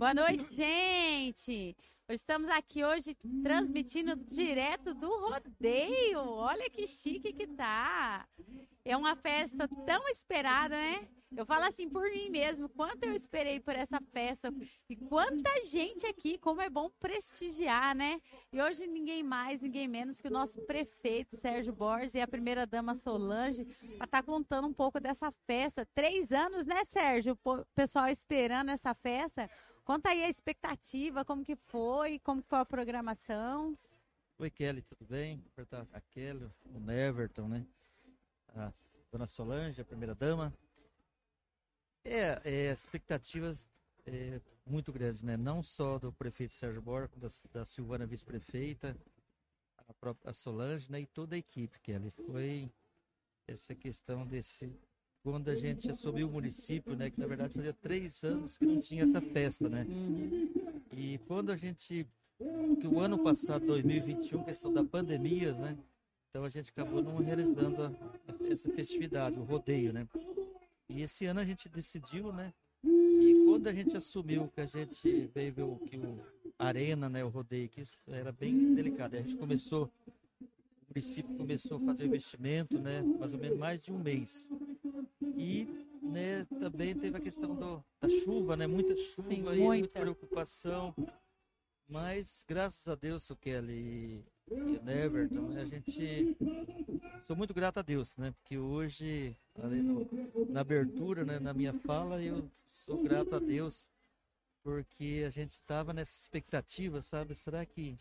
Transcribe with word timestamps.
Boa 0.00 0.14
noite, 0.14 0.54
gente! 0.54 1.76
Estamos 2.08 2.48
aqui 2.48 2.82
hoje 2.82 3.14
transmitindo 3.42 4.16
direto 4.30 4.94
do 4.94 5.10
rodeio. 5.28 6.20
Olha 6.20 6.70
que 6.70 6.86
chique 6.86 7.34
que 7.34 7.46
tá. 7.46 8.26
É 8.82 8.96
uma 8.96 9.14
festa 9.14 9.68
tão 9.84 10.08
esperada, 10.08 10.74
né? 10.74 11.06
Eu 11.36 11.44
falo 11.44 11.64
assim 11.64 11.86
por 11.86 12.10
mim 12.10 12.30
mesmo, 12.30 12.66
quanto 12.70 13.04
eu 13.04 13.12
esperei 13.12 13.60
por 13.60 13.76
essa 13.76 14.00
festa 14.10 14.50
e 14.88 14.96
quanta 14.96 15.64
gente 15.66 16.06
aqui, 16.06 16.38
como 16.38 16.62
é 16.62 16.70
bom 16.70 16.90
prestigiar, 16.98 17.94
né? 17.94 18.20
E 18.52 18.60
hoje 18.60 18.86
ninguém 18.86 19.22
mais, 19.22 19.60
ninguém 19.60 19.86
menos 19.86 20.18
que 20.18 20.28
o 20.28 20.32
nosso 20.32 20.62
prefeito 20.62 21.36
Sérgio 21.36 21.74
Borges 21.74 22.14
e 22.14 22.22
a 22.22 22.26
primeira 22.26 22.66
dama 22.66 22.96
Solange 22.96 23.64
para 23.98 24.06
estar 24.06 24.06
tá 24.06 24.22
contando 24.22 24.66
um 24.66 24.72
pouco 24.72 24.98
dessa 24.98 25.30
festa. 25.46 25.86
Três 25.94 26.32
anos, 26.32 26.64
né, 26.64 26.84
Sérgio? 26.86 27.38
O 27.44 27.64
pessoal 27.74 28.08
esperando 28.08 28.70
essa 28.70 28.94
festa. 28.94 29.48
Conta 29.90 30.10
aí 30.10 30.22
a 30.22 30.28
expectativa, 30.28 31.24
como 31.24 31.44
que 31.44 31.56
foi, 31.56 32.20
como 32.20 32.40
que 32.40 32.48
foi 32.48 32.60
a 32.60 32.64
programação. 32.64 33.76
Oi, 34.38 34.48
Kelly, 34.48 34.82
tudo 34.82 35.04
bem? 35.04 35.44
A 35.92 36.00
Kelly, 36.00 36.48
o 36.66 36.78
Neverton, 36.78 37.48
né? 37.48 37.66
A 38.54 38.72
dona 39.10 39.26
Solange, 39.26 39.80
a 39.80 39.84
primeira 39.84 40.14
dama. 40.14 40.54
É, 42.04 42.40
é 42.44 42.70
expectativas 42.70 43.66
é, 44.06 44.40
muito 44.64 44.92
grandes, 44.92 45.22
né? 45.22 45.36
Não 45.36 45.60
só 45.60 45.98
do 45.98 46.12
prefeito 46.12 46.54
Sérgio 46.54 46.80
Borges, 46.80 47.10
da, 47.16 47.58
da 47.58 47.64
Silvana 47.64 48.06
vice-prefeita, 48.06 48.96
a 49.88 49.94
própria 49.94 50.32
Solange, 50.32 50.88
né? 50.88 51.00
E 51.00 51.06
toda 51.06 51.34
a 51.34 51.38
equipe, 51.38 51.80
Kelly. 51.80 52.12
Foi 52.12 52.72
essa 53.48 53.74
questão 53.74 54.24
desse 54.24 54.72
quando 55.22 55.48
a 55.48 55.54
gente 55.54 55.90
assumiu 55.90 56.28
o 56.28 56.32
município, 56.32 56.96
né, 56.96 57.10
que 57.10 57.20
na 57.20 57.26
verdade 57.26 57.54
fazia 57.54 57.72
três 57.74 58.22
anos 58.24 58.56
que 58.56 58.64
não 58.64 58.80
tinha 58.80 59.04
essa 59.04 59.20
festa, 59.20 59.68
né? 59.68 59.86
E 60.92 61.18
quando 61.26 61.50
a 61.50 61.56
gente, 61.56 62.06
que 62.80 62.86
o 62.86 63.00
ano 63.00 63.18
passado, 63.18 63.66
2021, 63.66 64.44
questão 64.44 64.72
da 64.72 64.82
pandemia, 64.82 65.52
né? 65.52 65.76
Então 66.30 66.44
a 66.44 66.48
gente 66.48 66.70
acabou 66.70 67.02
não 67.02 67.16
realizando 67.16 67.82
a, 67.82 67.92
essa 68.50 68.70
festividade, 68.70 69.38
o 69.38 69.42
rodeio, 69.42 69.92
né? 69.92 70.06
E 70.88 71.02
esse 71.02 71.26
ano 71.26 71.40
a 71.40 71.44
gente 71.44 71.68
decidiu, 71.68 72.32
né? 72.32 72.52
E 72.84 73.44
quando 73.46 73.66
a 73.66 73.72
gente 73.72 73.96
assumiu 73.96 74.48
que 74.48 74.60
a 74.60 74.66
gente 74.66 75.30
veio 75.34 75.78
que 75.86 75.96
o 75.96 76.18
Arena, 76.58 77.08
né, 77.08 77.24
o 77.24 77.28
rodeio, 77.28 77.68
que 77.68 77.80
isso 77.80 77.98
era 78.08 78.32
bem 78.32 78.74
delicado. 78.74 79.16
A 79.16 79.20
gente 79.20 79.36
começou, 79.36 79.90
o 80.40 80.46
município 80.88 81.36
começou 81.36 81.78
a 81.78 81.80
fazer 81.80 82.06
investimento, 82.06 82.78
né? 82.78 83.02
Mais 83.02 83.32
ou 83.32 83.38
menos 83.38 83.58
mais 83.58 83.80
de 83.80 83.92
um 83.92 83.98
mês. 83.98 84.48
E 85.40 85.66
né, 86.02 86.44
também 86.60 86.94
teve 86.94 87.16
a 87.16 87.20
questão 87.20 87.54
do, 87.54 87.82
da 87.98 88.08
chuva, 88.10 88.58
né? 88.58 88.66
Muita 88.66 88.94
chuva 88.94 89.28
Sim, 89.28 89.38
e 89.38 89.42
muita. 89.42 89.64
muita 89.64 90.00
preocupação. 90.00 90.94
Mas 91.88 92.44
graças 92.46 92.86
a 92.86 92.94
Deus, 92.94 93.30
o 93.30 93.36
Kelly 93.36 93.72
e, 93.72 94.52
o 94.52 94.82
Neverton, 94.82 95.48
né, 95.48 95.62
a 95.62 95.64
gente 95.64 96.36
sou 97.22 97.34
muito 97.34 97.54
grato 97.54 97.78
a 97.78 97.82
Deus, 97.82 98.18
né? 98.18 98.32
Porque 98.32 98.58
hoje, 98.58 99.34
ali 99.62 99.80
no, 99.80 100.06
na 100.50 100.60
abertura, 100.60 101.24
né, 101.24 101.38
na 101.38 101.54
minha 101.54 101.72
fala, 101.72 102.22
eu 102.22 102.46
sou 102.70 103.02
grato 103.02 103.34
a 103.34 103.38
Deus 103.38 103.88
porque 104.62 105.24
a 105.26 105.30
gente 105.30 105.52
estava 105.52 105.94
nessa 105.94 106.20
expectativa, 106.20 107.00
sabe? 107.00 107.34
Será 107.34 107.64
que 107.64 107.96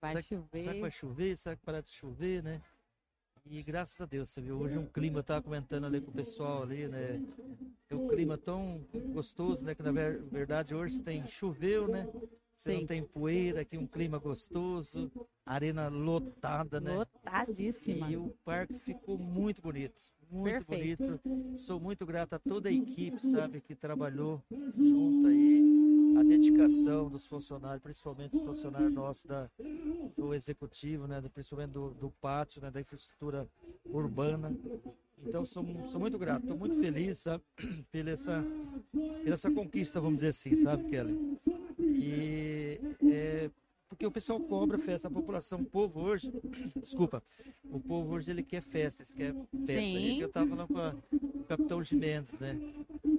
vai 0.00 0.12
será 0.12 0.22
chover? 0.22 0.60
Será 0.60 0.74
que 0.74 0.80
vai 0.80 0.90
chover? 0.92 1.36
Será 1.36 1.56
que 1.56 1.64
parar 1.64 1.80
de 1.80 1.90
chover, 1.90 2.44
né? 2.44 2.62
E 3.48 3.62
graças 3.62 4.00
a 4.00 4.06
Deus, 4.06 4.30
você 4.30 4.40
viu, 4.40 4.58
hoje 4.58 4.76
um 4.76 4.86
clima, 4.86 5.20
eu 5.20 5.22
tava 5.22 5.40
comentando 5.40 5.84
ali 5.84 6.00
com 6.00 6.10
o 6.10 6.14
pessoal 6.14 6.64
ali, 6.64 6.88
né? 6.88 7.22
É 7.88 7.94
um 7.94 8.08
clima 8.08 8.36
tão 8.36 8.84
gostoso, 9.12 9.64
né? 9.64 9.72
Que 9.72 9.82
na 9.82 9.92
verdade 9.92 10.74
hoje 10.74 11.00
tem 11.00 11.24
choveu, 11.26 11.86
né? 11.86 12.08
Você 12.52 12.72
Sim. 12.72 12.80
não 12.80 12.86
tem 12.86 13.04
poeira, 13.04 13.60
aqui 13.60 13.78
um 13.78 13.86
clima 13.86 14.18
gostoso, 14.18 15.12
arena 15.44 15.88
lotada, 15.88 16.80
né? 16.80 16.96
Lotadíssima. 16.96 18.10
E 18.10 18.16
o 18.16 18.30
parque 18.44 18.78
ficou 18.80 19.16
muito 19.16 19.62
bonito, 19.62 20.02
muito 20.30 20.66
Perfeito. 20.66 21.20
bonito. 21.24 21.58
Sou 21.58 21.80
muito 21.80 22.04
grato 22.04 22.34
a 22.34 22.38
toda 22.38 22.68
a 22.68 22.72
equipe, 22.72 23.20
sabe, 23.20 23.60
que 23.60 23.74
trabalhou 23.74 24.42
junto 24.50 25.26
aí 25.28 26.16
a 26.18 26.22
dedicação 26.22 27.08
dos 27.08 27.26
funcionários, 27.26 27.82
principalmente 27.82 28.36
os 28.36 28.42
funcionários 28.42 28.92
nossos 28.92 29.24
da, 29.24 29.50
do 30.16 30.34
executivo, 30.34 31.06
né, 31.06 31.22
principalmente 31.32 31.72
do, 31.72 31.90
do 31.90 32.10
pátio, 32.10 32.60
né, 32.62 32.70
da 32.70 32.80
infraestrutura 32.80 33.46
urbana. 33.84 34.56
Então, 35.18 35.44
sou, 35.44 35.64
sou 35.88 36.00
muito 36.00 36.18
grato, 36.18 36.42
estou 36.42 36.56
muito 36.56 36.76
feliz 36.76 37.18
sabe, 37.18 37.42
pela, 37.90 38.10
essa, 38.10 38.44
pela 38.92 39.34
essa 39.34 39.50
conquista, 39.50 40.00
vamos 40.00 40.16
dizer 40.16 40.28
assim, 40.28 40.56
sabe, 40.56 40.84
Kelly? 40.84 41.38
E 41.78 42.80
é, 43.10 43.50
porque 43.88 44.04
o 44.06 44.10
pessoal 44.10 44.40
cobra 44.40 44.78
festa, 44.78 45.08
a 45.08 45.10
população, 45.10 45.60
o 45.60 45.64
povo 45.64 46.00
hoje, 46.00 46.32
desculpa, 46.76 47.22
o 47.64 47.80
povo 47.80 48.14
hoje 48.14 48.30
ele 48.30 48.42
quer 48.42 48.60
festa, 48.60 49.02
ele 49.02 49.14
quer 49.14 49.34
festa. 49.64 49.82
Sim. 49.82 50.16
E 50.16 50.20
eu 50.20 50.26
estava 50.26 50.48
falando 50.48 50.68
com, 50.68 50.78
a, 50.78 50.92
com 50.92 51.38
o 51.38 51.44
capitão 51.44 51.82
Gimendes, 51.82 52.38
né? 52.38 52.58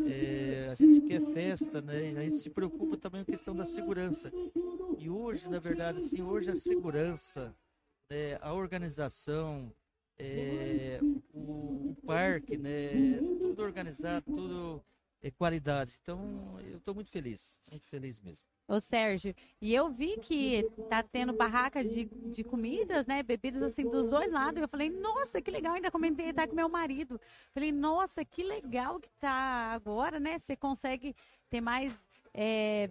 É, 0.06 0.70
a 0.72 0.76
gente 0.76 1.02
quer 1.02 1.22
festa, 1.34 1.82
né? 1.82 2.14
A 2.18 2.24
gente 2.24 2.38
se 2.38 2.50
preocupa 2.50 2.98
também 2.98 3.24
com 3.24 3.32
a 3.32 3.34
questão 3.34 3.56
da 3.56 3.66
segurança. 3.66 4.32
E 4.98 5.10
hoje, 5.10 5.50
na 5.50 5.60
verdade, 5.60 6.00
assim, 6.00 6.22
hoje 6.22 6.52
a 6.52 6.56
segurança, 6.56 7.56
né, 8.10 8.38
a 8.42 8.54
organização, 8.54 9.72
é, 10.18 11.00
o, 11.34 11.92
o, 11.92 11.98
parque, 12.06 12.58
né, 12.58 13.18
tudo 13.38 13.62
organizado, 13.62 14.26
tudo 14.26 14.84
é 15.22 15.32
qualidade. 15.32 15.98
Então, 16.02 16.60
eu 16.62 16.78
estou 16.78 16.94
muito 16.94 17.10
feliz, 17.10 17.58
muito 17.70 17.86
feliz 17.88 18.20
mesmo. 18.20 18.46
Ô 18.68 18.82
Sérgio, 18.82 19.34
e 19.62 19.74
eu 19.74 19.90
vi 19.90 20.18
que 20.18 20.70
tá 20.90 21.02
tendo 21.02 21.32
barraca 21.32 21.82
de, 21.86 22.04
de 22.06 22.44
comidas, 22.44 23.06
né? 23.08 23.24
Bebidas 23.24 23.64
assim 23.64 23.90
dos 23.90 24.10
dois 24.10 24.30
lados. 24.30 24.62
Eu 24.62 24.68
falei, 24.68 24.90
nossa, 24.90 25.42
que 25.42 25.50
legal, 25.50 25.76
ainda 25.76 25.90
comentei 25.90 26.34
tá 26.34 26.46
com 26.46 26.54
meu 26.54 26.68
marido. 26.68 27.20
Falei, 27.54 27.72
nossa, 27.72 28.26
que 28.26 28.44
legal 28.44 29.00
que 29.00 29.10
tá 29.22 29.72
agora, 29.72 30.20
né? 30.20 30.38
Você 30.38 30.58
consegue 30.58 31.16
ter 31.50 31.62
mais 31.62 31.94
é, 32.34 32.90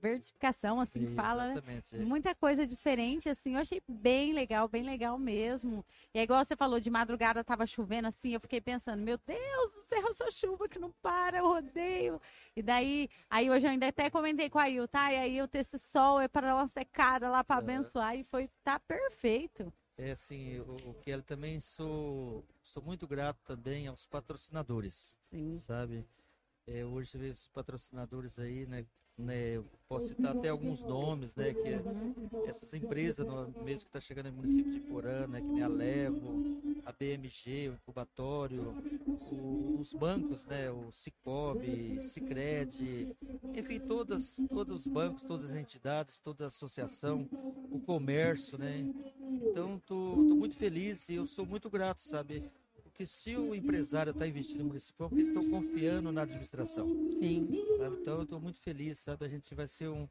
vertificação, 0.00 0.80
assim, 0.80 1.14
fala, 1.14 1.54
né? 1.54 1.82
É. 1.92 1.98
Muita 1.98 2.34
coisa 2.34 2.66
diferente, 2.66 3.28
assim, 3.28 3.54
eu 3.54 3.60
achei 3.60 3.82
bem 3.88 4.32
legal, 4.32 4.68
bem 4.68 4.82
legal 4.82 5.18
mesmo. 5.18 5.84
E 6.14 6.18
é 6.18 6.22
igual 6.22 6.44
você 6.44 6.54
falou, 6.54 6.78
de 6.78 6.90
madrugada 6.90 7.42
tava 7.42 7.66
chovendo, 7.66 8.08
assim, 8.08 8.34
eu 8.34 8.40
fiquei 8.40 8.60
pensando, 8.60 9.02
meu 9.02 9.18
Deus 9.26 9.72
do 9.72 9.84
céu, 9.84 10.04
essa 10.10 10.30
chuva 10.30 10.68
que 10.68 10.78
não 10.78 10.92
para, 11.02 11.38
eu 11.38 11.46
rodeio. 11.46 12.20
E 12.54 12.62
daí, 12.62 13.08
aí 13.30 13.50
hoje 13.50 13.66
eu 13.66 13.70
ainda 13.70 13.88
até 13.88 14.10
comentei 14.10 14.50
com 14.50 14.58
a 14.58 14.68
Il, 14.68 14.86
tá? 14.88 15.12
E 15.12 15.16
aí 15.16 15.38
eu 15.38 15.48
ter 15.48 15.58
esse 15.58 15.78
sol 15.78 16.20
é 16.20 16.28
para 16.28 16.48
dar 16.48 16.56
uma 16.56 16.68
secada 16.68 17.28
lá 17.28 17.42
para 17.42 17.56
abençoar 17.56 18.16
e 18.16 18.24
foi, 18.24 18.50
tá 18.62 18.78
perfeito. 18.78 19.72
É 19.98 20.10
assim, 20.10 20.60
o, 20.60 20.94
que 21.00 21.10
ela 21.10 21.22
também 21.22 21.58
sou, 21.58 22.44
sou 22.62 22.82
muito 22.82 23.08
grato 23.08 23.40
também 23.44 23.86
aos 23.86 24.04
patrocinadores, 24.06 25.16
Sim. 25.22 25.58
sabe? 25.58 26.06
É, 26.66 26.84
hoje 26.84 27.12
você 27.12 27.18
vê 27.18 27.28
os 27.30 27.48
patrocinadores 27.48 28.38
aí, 28.38 28.66
né? 28.66 28.84
Né 29.18 29.62
posso 29.88 30.08
citar 30.08 30.36
até 30.36 30.48
alguns 30.48 30.82
nomes, 30.82 31.34
né? 31.36 31.54
Que 31.54 31.68
é, 31.68 31.82
essas 32.48 32.74
empresas, 32.74 33.26
no, 33.26 33.46
mesmo 33.62 33.82
que 33.82 33.88
está 33.88 34.00
chegando 34.00 34.26
no 34.26 34.36
município 34.36 34.72
de 34.72 34.80
Porã, 34.80 35.26
né? 35.26 35.40
Que 35.40 35.46
nem 35.46 35.62
a 35.62 35.68
Levo, 35.68 36.60
a 36.84 36.92
BMG, 36.92 37.68
o 37.68 37.74
Incubatório, 37.74 38.74
o, 39.30 39.78
os 39.78 39.92
bancos, 39.94 40.44
né? 40.46 40.70
O 40.70 40.90
Cicobi, 40.90 42.02
Cicred, 42.02 43.16
enfim, 43.54 43.78
todas, 43.80 44.40
todos 44.48 44.86
os 44.86 44.92
bancos, 44.92 45.22
todas 45.22 45.50
as 45.50 45.56
entidades, 45.56 46.18
toda 46.18 46.44
a 46.44 46.48
associação, 46.48 47.28
o 47.70 47.80
comércio, 47.80 48.58
né? 48.58 48.92
Então, 49.42 49.80
tô, 49.86 50.14
tô 50.14 50.34
muito 50.34 50.56
feliz 50.56 51.08
e 51.08 51.14
eu 51.14 51.26
sou 51.26 51.46
muito 51.46 51.70
grato, 51.70 52.02
sabe? 52.02 52.50
Porque 52.96 53.04
se 53.04 53.36
o 53.36 53.54
empresário 53.54 54.10
está 54.10 54.26
investindo 54.26 54.60
no 54.60 54.68
município, 54.68 55.04
é 55.04 55.08
porque 55.10 55.22
estão 55.22 55.50
confiando 55.50 56.10
na 56.10 56.22
administração. 56.22 56.88
Sim. 57.10 57.46
Sabe? 57.76 57.96
Então 58.00 58.14
eu 58.14 58.22
estou 58.22 58.40
muito 58.40 58.58
feliz, 58.58 58.98
sabe? 58.98 59.26
A 59.26 59.28
gente 59.28 59.54
vai 59.54 59.68
ser 59.68 59.88
um, 59.88 60.08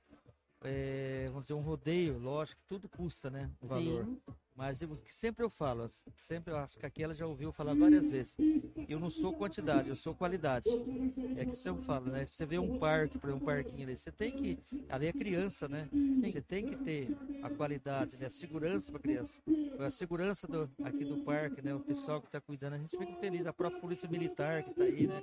é, 0.62 1.26
vamos 1.30 1.46
dizer, 1.46 1.56
um 1.56 1.62
rodeio, 1.62 2.20
lógico 2.20 2.62
que 2.62 2.68
tudo 2.68 2.88
custa, 2.88 3.32
né? 3.32 3.50
O 3.60 3.66
valor. 3.66 4.06
Sim. 4.06 4.22
Mas 4.56 4.82
eu, 4.82 4.98
sempre 5.10 5.44
eu 5.44 5.50
falo, 5.50 5.90
sempre 6.18 6.54
eu 6.54 6.58
acho 6.58 6.80
que 6.80 6.86
aqui 6.86 7.04
ela 7.04 7.14
já 7.14 7.28
ouviu 7.28 7.52
falar 7.52 7.76
várias 7.76 8.10
vezes. 8.10 8.38
Eu 8.88 9.00
não 9.00 9.10
sou 9.10 9.34
quantidade, 9.34 9.90
eu 9.90 9.98
sou 9.98 10.16
qualidade. 10.16 10.70
É 11.36 11.44
que 11.44 11.58
você 11.58 11.74
fala, 11.82 12.10
né? 12.10 12.26
Você 12.26 12.46
vê 12.46 12.58
um 12.58 12.80
parque, 12.80 13.18
por 13.18 13.30
exemplo, 13.30 13.44
um 13.44 13.46
parquinho 13.46 13.84
ali, 13.84 13.98
você 13.98 14.14
tem 14.14 14.32
que. 14.32 14.58
Ali 14.88 15.08
é 15.08 15.14
criança, 15.14 15.68
né? 15.68 15.90
Sim. 15.92 16.32
Você 16.32 16.42
tem 16.42 16.66
que 16.68 16.78
ter 16.78 17.10
a 17.44 17.50
qualidade, 17.50 18.18
né? 18.18 18.28
A 18.28 18.30
segurança 18.30 18.92
para 18.94 19.02
criança. 19.02 19.42
A 19.78 19.92
segurança 19.92 20.48
do, 20.48 20.70
aqui 20.84 21.04
do 21.04 21.18
parque, 21.18 21.62
né? 21.62 21.76
O 21.76 21.82
pessoal 21.82 22.22
que 22.22 22.28
está 22.28 22.40
cuidando, 22.40 22.76
a 22.76 22.78
gente 22.78 22.98
fica 22.98 23.14
feliz. 23.16 23.46
A 23.46 23.52
própria 23.52 23.82
polícia 23.82 24.08
militar 24.08 24.64
que 24.64 24.70
está 24.70 24.84
aí, 24.84 25.06
né? 25.06 25.22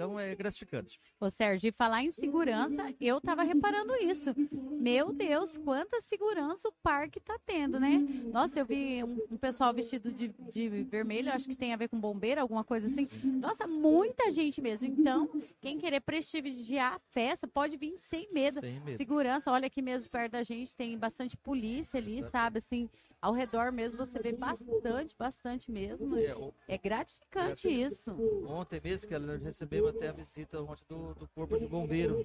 Então 0.00 0.18
é 0.18 0.34
gratificante. 0.34 0.98
Ô 1.20 1.28
Sérgio, 1.28 1.68
e 1.68 1.72
falar 1.72 2.02
em 2.02 2.10
segurança, 2.10 2.94
eu 2.98 3.20
tava 3.20 3.42
reparando 3.42 3.94
isso. 3.96 4.34
Meu 4.80 5.12
Deus, 5.12 5.58
quanta 5.58 6.00
segurança 6.00 6.68
o 6.68 6.72
parque 6.82 7.20
tá 7.20 7.38
tendo, 7.44 7.78
né? 7.78 7.98
Nossa, 8.32 8.58
eu 8.58 8.64
vi 8.64 9.04
um, 9.04 9.18
um 9.30 9.36
pessoal 9.36 9.74
vestido 9.74 10.10
de, 10.10 10.28
de, 10.50 10.84
vermelho, 10.84 11.30
acho 11.30 11.46
que 11.46 11.54
tem 11.54 11.74
a 11.74 11.76
ver 11.76 11.88
com 11.88 12.00
bombeiro, 12.00 12.40
alguma 12.40 12.64
coisa 12.64 12.86
assim. 12.86 13.04
Sim. 13.04 13.40
Nossa, 13.42 13.66
muita 13.66 14.30
gente 14.30 14.62
mesmo. 14.62 14.86
Então, 14.86 15.28
quem 15.60 15.76
querer 15.76 16.00
prestigiar 16.00 16.94
a 16.94 16.98
festa, 17.10 17.46
pode 17.46 17.76
vir 17.76 17.98
sem 17.98 18.26
medo. 18.32 18.60
Sem 18.60 18.80
medo. 18.80 18.96
Segurança, 18.96 19.52
olha 19.52 19.66
aqui 19.66 19.82
mesmo 19.82 20.10
perto 20.10 20.32
da 20.32 20.42
gente, 20.42 20.74
tem 20.74 20.96
bastante 20.96 21.36
polícia 21.36 21.98
ali, 21.98 22.20
Exato. 22.20 22.30
sabe? 22.30 22.58
Assim, 22.58 22.88
ao 23.20 23.32
redor 23.32 23.70
mesmo 23.70 24.04
você 24.04 24.18
vê 24.18 24.32
bastante, 24.32 25.14
bastante 25.18 25.70
mesmo. 25.70 26.16
É, 26.16 26.34
é 26.68 26.78
gratificante 26.78 27.68
isso. 27.68 28.16
Ontem 28.46 28.80
mesmo 28.82 29.08
que 29.08 29.18
nós 29.18 29.42
recebemos 29.42 29.94
até 29.94 30.08
a 30.08 30.12
visita 30.12 30.60
ontem 30.62 30.84
do, 30.88 31.14
do 31.14 31.28
Corpo 31.28 31.58
de 31.58 31.66
Bombeiro 31.66 32.24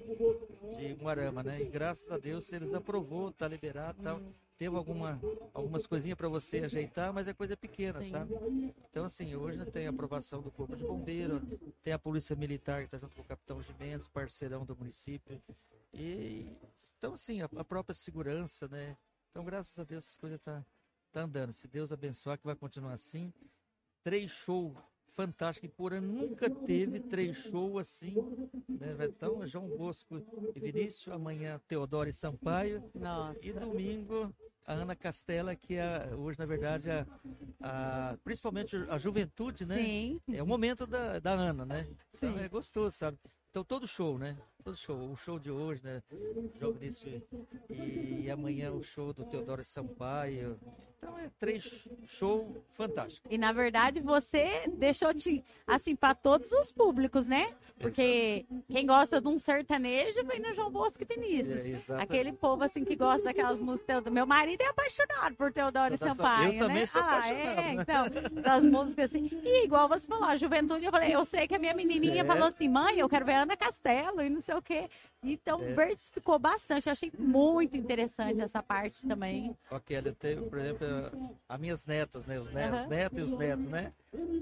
de 0.78 0.94
Moarama, 1.00 1.42
né? 1.42 1.60
E 1.60 1.66
graças 1.66 2.10
a 2.10 2.16
Deus 2.16 2.50
eles 2.52 2.72
aprovou, 2.72 3.30
tá 3.30 3.46
liberado, 3.46 4.02
tal. 4.02 4.18
Hum. 4.18 4.32
Teve 4.58 4.74
alguma, 4.74 5.20
algumas 5.52 5.86
coisinhas 5.86 6.16
para 6.16 6.28
você 6.28 6.60
ajeitar, 6.60 7.12
mas 7.12 7.28
é 7.28 7.34
coisa 7.34 7.54
pequena, 7.54 8.00
Sim. 8.02 8.10
sabe? 8.10 8.34
Então, 8.90 9.04
assim, 9.04 9.36
hoje 9.36 9.62
tem 9.66 9.86
a 9.86 9.90
aprovação 9.90 10.40
do 10.40 10.50
Corpo 10.50 10.74
de 10.74 10.82
Bombeiro, 10.82 11.42
tem 11.84 11.92
a 11.92 11.98
Polícia 11.98 12.34
Militar 12.34 12.78
que 12.78 12.86
está 12.86 12.96
junto 12.96 13.14
com 13.14 13.20
o 13.20 13.24
Capitão 13.26 13.62
Gimenez, 13.62 14.08
parceirão 14.08 14.64
do 14.64 14.74
município. 14.74 15.42
E, 15.92 16.56
então, 16.96 17.12
assim, 17.12 17.42
a, 17.42 17.50
a 17.54 17.64
própria 17.64 17.94
segurança, 17.94 18.66
né? 18.68 18.96
Então, 19.30 19.44
graças 19.44 19.78
a 19.78 19.84
Deus, 19.84 20.06
as 20.06 20.16
coisas 20.16 20.38
estão 20.38 20.54
tá 20.54 20.66
tá 21.16 21.22
andando. 21.22 21.52
Se 21.52 21.66
Deus 21.66 21.90
abençoar, 21.92 22.36
que 22.38 22.44
vai 22.44 22.54
continuar 22.54 22.92
assim. 22.92 23.32
Três 24.04 24.30
shows 24.30 24.76
fantásticos. 25.06 25.70
Por 25.74 25.94
ano 25.94 26.12
nunca 26.12 26.50
teve 26.50 27.00
três 27.00 27.36
shows 27.36 27.80
assim. 27.80 28.14
Né? 28.68 28.94
Então, 29.08 29.46
João 29.46 29.66
Bosco 29.66 30.22
e 30.54 30.60
Vinícius. 30.60 31.14
Amanhã, 31.14 31.58
Teodoro 31.66 32.10
e 32.10 32.12
Sampaio. 32.12 32.84
Nossa. 32.94 33.38
E 33.42 33.50
domingo, 33.50 34.34
a 34.66 34.74
Ana 34.74 34.94
Castela, 34.94 35.56
que 35.56 35.74
é 35.74 36.14
hoje, 36.14 36.38
na 36.38 36.44
verdade, 36.44 36.90
a, 36.90 37.06
a, 37.62 38.18
principalmente 38.22 38.76
a 38.90 38.98
juventude, 38.98 39.64
né? 39.64 39.78
Sim. 39.78 40.20
É 40.30 40.42
o 40.42 40.46
momento 40.46 40.86
da, 40.86 41.18
da 41.18 41.32
Ana, 41.32 41.64
né? 41.64 41.88
Então 42.14 42.34
Sim. 42.34 42.40
é 42.40 42.48
gostoso, 42.48 42.94
sabe? 42.94 43.18
Então 43.48 43.64
todo 43.64 43.86
show, 43.86 44.18
né? 44.18 44.36
Todo 44.66 44.76
show. 44.76 45.12
O 45.12 45.16
show 45.16 45.38
de 45.38 45.48
hoje, 45.48 45.80
né? 45.84 46.02
Jogo 46.58 46.76
disso. 46.80 47.06
E 47.70 48.28
amanhã 48.28 48.72
o 48.72 48.82
show 48.82 49.12
do 49.12 49.24
Teodoro 49.24 49.64
Sampaio. 49.64 50.58
Então 50.98 51.16
é 51.18 51.30
três 51.38 51.88
show 52.04 52.64
fantástico. 52.72 53.28
E 53.30 53.38
na 53.38 53.52
verdade 53.52 54.00
você 54.00 54.64
deixou 54.76 55.14
de 55.14 55.44
assim 55.66 55.94
para 55.94 56.16
todos 56.16 56.50
os 56.50 56.72
públicos, 56.72 57.28
né? 57.28 57.54
Porque 57.78 58.46
Exato. 58.50 58.64
quem 58.68 58.86
gosta 58.86 59.20
de 59.20 59.28
um 59.28 59.38
sertanejo 59.38 60.24
vem 60.24 60.40
no 60.40 60.52
João 60.54 60.70
Bosco 60.70 61.04
e 61.04 61.06
Vinícius. 61.06 61.88
É, 61.90 62.02
Aquele 62.02 62.32
povo 62.32 62.64
assim 62.64 62.84
que 62.84 62.96
gosta 62.96 63.24
daquelas 63.24 63.60
músicas. 63.60 64.02
Meu 64.04 64.26
marido 64.26 64.62
é 64.62 64.66
apaixonado 64.66 65.36
por 65.36 65.52
Teodoro 65.52 65.94
e 65.94 65.98
Sampaio, 65.98 66.48
eu 66.48 66.52
né? 66.54 66.58
também 66.58 66.86
sou 66.86 67.02
ah, 67.02 67.04
apaixonado. 67.04 67.58
É, 67.58 67.74
então, 67.74 68.04
essas 68.36 68.64
músicas 68.64 69.04
assim. 69.04 69.30
E 69.44 69.64
igual 69.64 69.88
você 69.88 70.06
falou, 70.06 70.24
a 70.24 70.36
juventude, 70.36 70.86
eu 70.86 70.90
falei, 70.90 71.14
eu 71.14 71.24
sei 71.24 71.46
que 71.46 71.54
a 71.54 71.58
minha 71.58 71.74
menininha 71.74 72.22
é. 72.22 72.24
falou 72.24 72.48
assim, 72.48 72.68
mãe, 72.68 72.98
eu 72.98 73.08
quero 73.08 73.26
ver 73.26 73.34
Ana 73.34 73.56
Castelo 73.56 74.22
e 74.22 74.30
não 74.30 74.40
sei 74.40 74.55
o 74.58 74.62
quê. 74.62 74.88
Então, 75.22 75.60
é. 75.62 75.72
bastante. 76.38 76.86
Eu 76.86 76.92
achei 76.92 77.12
muito 77.18 77.76
interessante 77.76 78.40
essa 78.40 78.62
parte 78.62 79.06
também. 79.06 79.56
Ok, 79.70 79.96
eu 79.96 80.14
tenho, 80.14 80.48
por 80.48 80.58
exemplo, 80.58 81.38
as 81.48 81.60
minhas 81.60 81.86
netas, 81.86 82.26
né? 82.26 82.40
Os 82.40 82.52
netos, 82.52 82.82
uhum. 82.82 82.88
netos 82.88 83.18
e 83.18 83.22
os 83.22 83.32
netos, 83.34 83.66
né? 83.66 83.92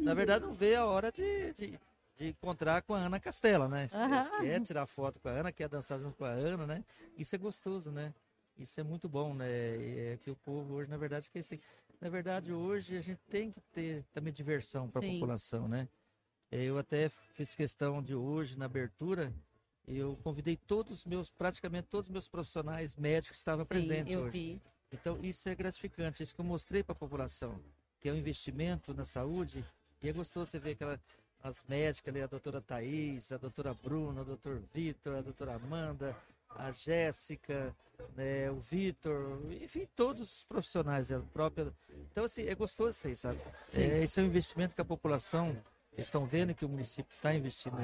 Na 0.01 0.15
verdade, 0.15 0.45
não 0.45 0.55
vê 0.55 0.75
a 0.75 0.85
hora 0.85 1.11
de, 1.11 1.53
de, 1.55 1.81
de 2.17 2.29
encontrar 2.29 2.83
com 2.83 2.95
a 2.95 2.99
Ana 2.99 3.19
Castela, 3.19 3.69
né? 3.69 3.89
Uhum. 3.93 4.15
Eles 4.15 4.31
querem 4.31 4.63
tirar 4.63 4.87
foto 4.87 5.21
com 5.21 5.29
a 5.29 5.33
Ana, 5.33 5.53
quer 5.53 5.69
dançar 5.69 5.99
junto 5.99 6.17
com 6.17 6.25
a 6.25 6.31
Ana, 6.31 6.67
né? 6.67 6.85
Isso 7.17 7.35
é 7.35 7.39
gostoso, 7.39 7.91
né? 7.91 8.13
Isso 8.59 8.79
é 8.81 8.85
muito 8.85 9.09
bom, 9.09 9.35
né? 9.35 9.47
É 9.49 10.19
que 10.23 10.31
o 10.31 10.37
povo 10.37 10.75
hoje, 10.75 10.89
na 10.89 10.97
verdade, 10.97 11.29
que 11.31 11.39
assim, 11.39 11.59
na 12.01 12.09
verdade, 12.09 12.53
hoje 12.53 12.97
a 12.97 13.01
gente 13.01 13.21
tem 13.31 13.51
que 13.51 13.61
ter 13.73 14.05
também 14.13 14.33
diversão 14.33 14.89
para 14.89 15.05
a 15.05 15.11
população, 15.11 15.67
né? 15.67 15.89
Eu 16.51 16.79
até 16.79 17.09
fiz 17.35 17.55
questão 17.55 18.01
de 18.03 18.15
hoje, 18.15 18.57
na 18.57 18.67
abertura, 18.67 19.33
eu 19.87 20.19
convidei 20.23 20.57
todos 20.57 21.01
os 21.01 21.05
meus, 21.05 21.31
praticamente 21.31 21.89
todos 21.89 22.09
os 22.09 22.13
meus 22.13 22.29
profissionais 22.29 22.97
médicos 22.97 23.37
que 23.37 23.43
estavam 23.43 23.65
Sim, 23.65 23.69
presentes 23.69 24.17
hoje. 24.17 24.31
Vi. 24.31 24.63
Então, 24.93 25.19
isso 25.23 25.49
é 25.49 25.55
gratificante, 25.55 26.23
isso 26.23 26.35
que 26.35 26.41
eu 26.41 26.45
mostrei 26.45 26.83
para 26.83 26.93
a 26.93 26.97
população, 26.97 27.61
que 28.01 28.09
é 28.09 28.13
um 28.13 28.17
investimento 28.17 28.95
na 28.95 29.05
saúde, 29.05 29.65
e 30.01 30.09
é 30.09 30.13
gostoso 30.13 30.51
você 30.51 30.59
ver 30.59 30.73
aquela, 30.73 31.01
as 31.43 31.65
médicas 31.69 32.15
ali, 32.15 32.23
a 32.23 32.27
doutora 32.27 32.61
Thais, 32.61 33.33
a 33.33 33.37
doutora 33.37 33.75
Bruna, 33.75 34.23
o 34.23 34.25
doutor 34.25 34.63
Vitor, 34.73 35.17
a 35.17 35.21
doutora 35.21 35.55
Amanda, 35.55 36.17
a 36.51 36.71
Jéssica, 36.71 37.75
né, 38.17 38.51
o 38.51 38.57
Vitor, 38.57 39.41
enfim, 39.61 39.89
todos 39.97 40.39
os 40.39 40.45
profissionais, 40.45 41.11
a 41.11 41.21
própria. 41.21 41.73
Então, 42.11 42.25
assim, 42.25 42.47
é 42.47 42.55
gostoso 42.55 42.91
isso 42.91 43.09
aí, 43.09 43.17
sabe? 43.17 43.41
É, 43.73 44.05
esse 44.05 44.21
é 44.21 44.23
um 44.23 44.27
investimento 44.27 44.75
que 44.75 44.81
a 44.81 44.85
população 44.85 45.57
estão 45.97 46.25
vendo 46.25 46.55
que 46.55 46.65
o 46.65 46.69
município 46.69 47.13
está 47.17 47.35
investindo, 47.35 47.77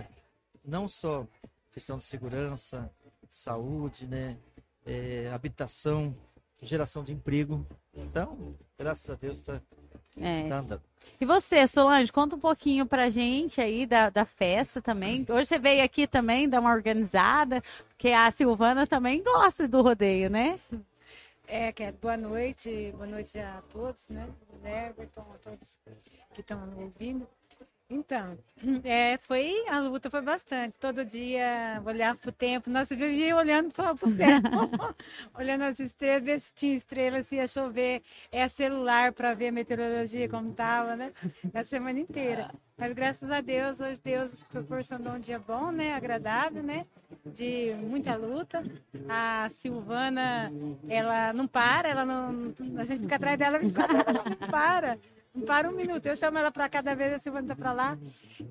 não 0.65 0.89
só 0.89 1.27
questão 1.73 1.99
de 1.99 2.05
segurança, 2.05 2.91
saúde, 3.31 4.07
né? 4.07 4.37
É, 4.85 5.31
habitação, 5.33 6.17
geração 6.63 7.05
de 7.05 7.13
emprego. 7.13 7.67
Então, 7.95 8.55
graças 8.79 9.09
a 9.11 9.15
Deus 9.15 9.39
está 9.39 9.61
é. 10.19 10.49
tá 10.49 10.59
andando. 10.59 10.83
E 11.21 11.27
você, 11.27 11.67
Solange, 11.67 12.11
conta 12.11 12.37
um 12.37 12.41
pouquinho 12.41 12.87
pra 12.87 13.09
gente 13.09 13.61
aí 13.61 13.85
da, 13.85 14.09
da 14.09 14.25
festa 14.25 14.81
também. 14.81 15.25
Hoje 15.29 15.47
você 15.47 15.59
veio 15.59 15.85
aqui 15.85 16.07
também 16.07 16.49
dar 16.49 16.61
uma 16.61 16.73
organizada, 16.73 17.63
porque 17.89 18.09
a 18.09 18.31
Silvana 18.31 18.87
também 18.87 19.23
gosta 19.23 19.69
do 19.69 19.83
rodeio, 19.83 20.31
né? 20.31 20.59
É, 21.47 21.73
Cat, 21.73 21.99
boa 22.01 22.17
noite, 22.17 22.93
boa 22.93 23.07
noite 23.07 23.39
a 23.39 23.63
todos, 23.71 24.09
né? 24.09 24.29
O 24.49 24.67
Everton, 24.67 25.27
a 25.35 25.39
todos 25.39 25.79
que 26.33 26.41
estão 26.41 26.63
ouvindo. 26.79 27.27
Então, 27.93 28.39
é, 28.85 29.19
foi, 29.19 29.53
a 29.69 29.81
luta 29.81 30.09
foi 30.09 30.23
bastante. 30.23 30.79
Todo 30.79 31.05
dia 31.05 31.83
olhar 31.85 32.15
para 32.17 32.29
o 32.29 32.33
tempo. 32.33 32.71
Nós 32.71 32.89
vivíamos 32.89 33.43
olhando 33.43 33.73
para 33.73 33.93
o 33.93 34.09
céu, 34.09 34.39
olhando 35.35 35.65
as 35.65 35.81
estrelas, 35.81 36.23
ver 36.23 36.41
se 36.41 36.55
tinha 36.55 36.77
estrelas, 36.77 37.27
se 37.27 37.35
ia 37.35 37.49
chover. 37.49 38.01
É 38.31 38.49
celular 38.49 39.13
para 39.13 39.35
ver 39.35 39.49
a 39.49 39.53
meteorologia 39.53 40.29
como 40.29 40.53
estava, 40.53 40.95
né? 40.95 41.13
A 41.53 41.65
semana 41.65 41.99
inteira. 41.99 42.53
Mas 42.79 42.93
graças 42.95 43.29
a 43.29 43.41
Deus, 43.41 43.81
hoje 43.81 44.01
Deus 44.03 44.43
proporcionou 44.45 45.15
um 45.15 45.21
dia 45.21 45.41
bom, 45.41 45.73
né? 45.73 45.93
Agradável, 45.93 46.63
né? 46.63 46.87
De 47.27 47.75
muita 47.81 48.15
luta. 48.15 48.63
A 49.09 49.49
Silvana, 49.51 50.53
ela 50.89 51.33
não 51.33 51.49
para, 51.49 51.89
ela 51.89 52.05
não. 52.05 52.55
A 52.79 52.85
gente 52.85 53.01
fica 53.03 53.17
atrás 53.17 53.37
dela 53.37 53.59
24 53.59 53.97
horas, 53.97 54.07
ela 54.07 54.37
não 54.41 54.49
para. 54.49 54.99
Não 55.35 55.47
para 55.47 55.69
um 55.69 55.73
minuto. 55.73 56.07
Eu 56.07 56.17
chamo 56.17 56.39
ela 56.39 56.51
para 56.51 56.69
cada 56.69 56.95
vez, 56.95 57.13
a 57.13 57.19
Silvana 57.19 57.49
tá 57.49 57.57
para 57.57 57.73
lá. 57.73 57.99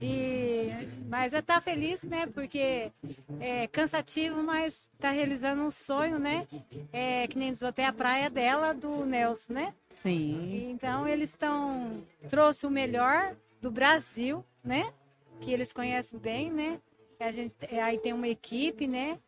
E... 0.02 0.70
Mas 1.10 1.34
ela 1.34 1.42
tá 1.42 1.60
feliz, 1.60 2.04
né? 2.04 2.26
Porque 2.28 2.92
é 3.40 3.68
cansativo, 3.68 4.42
mas 4.42 4.88
tá 4.98 5.10
realizando 5.12 5.62
um 5.62 5.72
sonho, 5.72 6.20
né? 6.20 6.48
É, 6.94 7.28
que 7.28 7.38
nem 7.38 7.52
diz 7.52 7.64
até 7.64 7.86
a 7.86 7.94
praia 7.94 8.30
dela, 8.30 8.74
do 8.74 9.06
Nelson, 9.06 9.54
né? 9.54 9.74
Sim. 9.96 10.72
Então 10.72 11.06
eles 11.08 11.32
estão. 11.32 12.02
Trouxe 12.30 12.66
o 12.66 12.72
melhor 12.72 13.36
do 13.62 13.70
Brasil, 13.70 14.46
né? 14.64 14.94
Que 15.42 15.52
eles 15.52 15.74
conhecem 15.74 16.18
bem, 16.18 16.50
né? 16.50 16.80
A 17.20 17.34
gente, 17.34 17.54
aí 17.84 17.98
tem 18.00 18.14
uma 18.14 18.30
equipe, 18.30 18.88
né? 18.88 19.20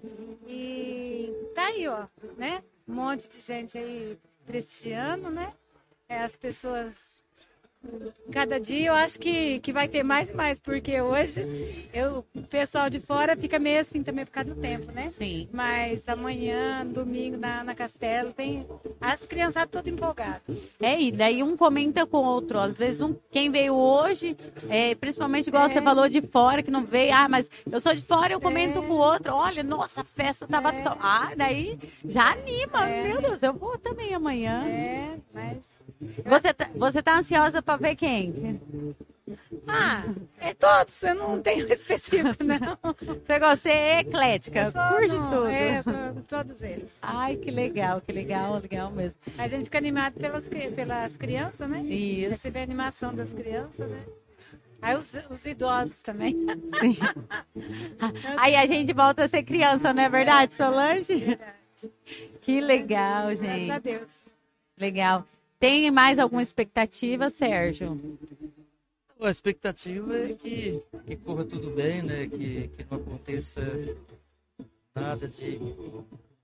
E 0.47 1.29
tá 1.53 1.65
aí, 1.65 1.85
ó, 1.89 2.07
né? 2.37 2.63
Um 2.87 2.93
monte 2.93 3.27
de 3.27 3.41
gente 3.41 3.77
aí 3.77 4.17
prestigiando, 4.45 5.29
né? 5.29 5.53
É, 6.07 6.19
as 6.23 6.37
pessoas 6.37 7.20
Cada 8.31 8.59
dia 8.59 8.87
eu 8.87 8.93
acho 8.93 9.19
que, 9.19 9.59
que 9.59 9.73
vai 9.73 9.87
ter 9.87 10.03
mais 10.03 10.29
e 10.29 10.33
mais, 10.33 10.59
porque 10.59 11.01
hoje 11.01 11.89
eu, 11.93 12.23
o 12.33 12.41
pessoal 12.43 12.89
de 12.89 12.99
fora 12.99 13.35
fica 13.35 13.59
meio 13.59 13.81
assim 13.81 14.03
também 14.03 14.23
por 14.23 14.31
causa 14.31 14.53
do 14.53 14.61
tempo, 14.61 14.91
né? 14.91 15.11
Sim. 15.17 15.49
Mas 15.51 16.07
amanhã, 16.07 16.85
domingo, 16.85 17.37
na, 17.37 17.63
na 17.63 17.75
Castelo, 17.75 18.31
tem 18.33 18.65
as 19.01 19.25
criançadas 19.25 19.69
todas 19.71 19.91
empolgadas. 19.91 20.41
É, 20.79 20.99
e 20.99 21.11
daí 21.11 21.43
um 21.43 21.57
comenta 21.57 22.05
com 22.05 22.17
o 22.17 22.23
outro. 22.25 22.59
Às 22.59 22.77
vezes 22.77 23.01
um, 23.01 23.15
quem 23.31 23.51
veio 23.51 23.73
hoje, 23.73 24.37
é, 24.69 24.95
principalmente 24.95 25.47
igual 25.47 25.65
é. 25.65 25.69
você 25.69 25.81
falou 25.81 26.07
de 26.07 26.21
fora, 26.21 26.63
que 26.63 26.71
não 26.71 26.85
veio, 26.85 27.13
ah, 27.13 27.27
mas 27.27 27.49
eu 27.69 27.81
sou 27.81 27.93
de 27.93 28.01
fora, 28.01 28.31
eu 28.31 28.39
comento 28.39 28.79
é. 28.79 28.81
com 28.81 28.93
o 28.93 28.97
outro, 28.97 29.33
olha, 29.33 29.63
nossa, 29.63 30.01
a 30.01 30.05
festa 30.05 30.47
tava 30.47 30.69
é. 30.69 30.81
tão. 30.83 30.97
Ah, 31.01 31.31
daí 31.35 31.77
já 32.05 32.31
anima. 32.31 32.87
É. 32.87 33.07
Meu 33.07 33.21
Deus, 33.21 33.43
eu 33.43 33.53
vou 33.53 33.77
também 33.77 34.13
amanhã. 34.13 34.65
É, 34.67 35.17
mas 35.33 35.80
você 36.25 36.53
tá, 36.53 36.69
você 36.75 37.01
tá 37.01 37.17
ansiosa 37.17 37.61
para 37.61 37.77
ver 37.77 37.95
quem? 37.95 38.59
Ah, 39.67 40.03
é 40.39 40.53
todos, 40.53 41.01
eu 41.03 41.15
não 41.15 41.41
tenho 41.41 41.71
específico, 41.71 42.35
não. 42.43 42.95
Você 43.23 43.39
gosta, 43.39 43.69
é 43.69 43.99
eclética, 43.99 44.71
curte 44.71 45.13
não, 45.13 45.29
tudo. 45.29 45.47
É, 45.47 45.83
todos 46.27 46.61
eles. 46.61 46.91
Ai, 47.01 47.35
que 47.35 47.51
legal, 47.51 48.01
que 48.01 48.11
legal, 48.11 48.59
legal 48.59 48.91
mesmo. 48.91 49.19
A 49.37 49.47
gente 49.47 49.65
fica 49.65 49.77
animado 49.77 50.13
pelas, 50.13 50.47
pelas 50.47 51.15
crianças, 51.15 51.69
né? 51.69 51.81
Isso. 51.83 52.29
Receber 52.31 52.59
a 52.59 52.63
animação 52.63 53.13
das 53.13 53.31
crianças, 53.31 53.89
né? 53.89 54.03
Aí 54.81 54.95
os, 54.97 55.15
os 55.29 55.45
idosos 55.45 56.01
também. 56.01 56.35
Sim. 56.79 56.97
Aí 58.37 58.55
a 58.55 58.65
gente 58.65 58.91
volta 58.93 59.25
a 59.25 59.29
ser 59.29 59.43
criança, 59.43 59.93
não 59.93 60.01
é 60.01 60.09
verdade, 60.09 60.55
Solange? 60.55 61.37
Que 62.41 62.59
legal, 62.59 63.27
Graças 63.27 63.41
a 63.41 63.53
gente. 63.53 63.79
Deus. 63.79 64.29
Legal. 64.77 65.25
Tem 65.61 65.91
mais 65.91 66.17
alguma 66.17 66.41
expectativa, 66.41 67.29
Sérgio? 67.29 68.17
A 69.19 69.29
expectativa 69.29 70.17
é 70.17 70.33
que, 70.33 70.81
que 71.05 71.15
corra 71.17 71.45
tudo 71.45 71.69
bem, 71.69 72.01
né? 72.01 72.25
Que, 72.25 72.67
que 72.69 72.83
não 72.89 72.97
aconteça 72.97 73.61
nada 74.95 75.27
de, 75.27 75.59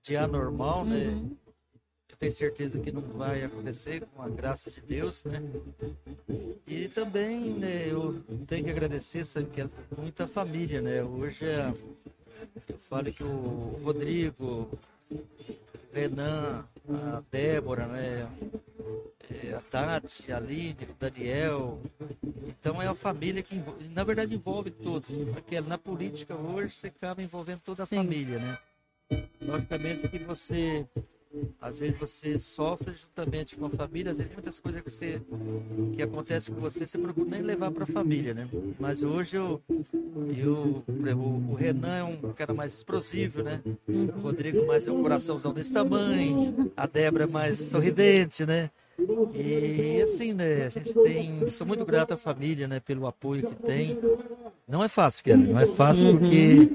de 0.00 0.16
anormal, 0.16 0.84
né? 0.84 1.08
Uhum. 1.08 1.36
Eu 2.08 2.16
tenho 2.16 2.30
certeza 2.30 2.78
que 2.78 2.92
não 2.92 3.00
vai 3.00 3.42
acontecer, 3.42 4.06
com 4.14 4.22
a 4.22 4.28
graça 4.28 4.70
de 4.70 4.80
Deus, 4.82 5.24
né? 5.24 5.42
E 6.64 6.86
também, 6.86 7.40
né, 7.54 7.90
eu 7.90 8.22
tenho 8.46 8.66
que 8.66 8.70
agradecer, 8.70 9.24
sabe, 9.24 9.50
que 9.50 9.62
é 9.62 9.68
muita 9.96 10.28
família, 10.28 10.80
né? 10.80 11.02
Hoje 11.02 11.44
é, 11.44 11.74
eu 12.68 12.78
falo 12.78 13.12
que 13.12 13.24
o 13.24 13.80
Rodrigo, 13.82 14.70
Renan, 15.92 16.64
a 16.88 17.20
Débora, 17.32 17.88
né? 17.88 18.28
É, 19.34 19.54
a 19.54 19.60
Tati, 19.60 20.32
a 20.32 20.36
Aline, 20.36 20.76
o 20.82 20.94
Daniel. 20.98 21.80
Então 22.46 22.80
é 22.80 22.86
a 22.86 22.94
família 22.94 23.42
que, 23.42 23.62
na 23.90 24.04
verdade, 24.04 24.34
envolve 24.34 24.70
todos. 24.70 25.08
Porque 25.32 25.60
na 25.60 25.78
política 25.78 26.34
hoje 26.34 26.74
você 26.74 26.88
acaba 26.88 27.22
envolvendo 27.22 27.60
toda 27.60 27.82
a 27.82 27.86
Sim. 27.86 27.96
família, 27.96 28.38
né? 28.38 28.58
Logicamente 29.40 30.08
que 30.08 30.18
você, 30.18 30.86
às 31.60 31.78
vezes 31.78 31.98
você 31.98 32.38
sofre 32.38 32.94
juntamente 32.94 33.56
com 33.56 33.66
a 33.66 33.70
família, 33.70 34.12
às 34.12 34.18
vezes 34.18 34.32
muitas 34.32 34.58
coisas 34.58 34.82
que 34.82 34.90
você 34.90 35.22
que 35.94 36.02
acontece 36.02 36.50
com 36.50 36.60
você, 36.60 36.86
você 36.86 36.98
procura 36.98 37.28
nem 37.28 37.42
levar 37.42 37.70
para 37.70 37.84
a 37.84 37.86
família, 37.86 38.34
né? 38.34 38.48
Mas 38.78 39.02
hoje 39.02 39.36
eu, 39.36 39.60
eu 40.36 40.84
o, 40.88 41.52
o 41.52 41.54
Renan 41.54 41.96
é 41.96 42.04
um 42.04 42.32
cara 42.32 42.54
mais 42.54 42.74
explosivo, 42.74 43.42
né? 43.42 43.60
O 43.86 44.20
Rodrigo 44.20 44.66
mais 44.66 44.88
é 44.88 44.92
um 44.92 45.02
coraçãozão 45.02 45.52
desse 45.52 45.72
tamanho, 45.72 46.72
a 46.76 46.86
Débora 46.86 47.24
é 47.24 47.26
mais 47.26 47.60
sorridente, 47.60 48.46
né? 48.46 48.70
E 49.32 50.02
assim, 50.02 50.32
né, 50.32 50.64
a 50.64 50.68
gente 50.68 50.92
tem, 50.92 51.48
sou 51.50 51.64
muito 51.64 51.84
grato 51.84 52.14
à 52.14 52.16
família, 52.16 52.66
né, 52.66 52.80
pelo 52.80 53.06
apoio 53.06 53.46
que 53.46 53.54
tem. 53.54 53.96
Não 54.66 54.82
é 54.82 54.88
fácil, 54.88 55.24
Kelly, 55.24 55.46
não 55.48 55.60
é 55.60 55.66
fácil 55.66 56.18
porque 56.18 56.72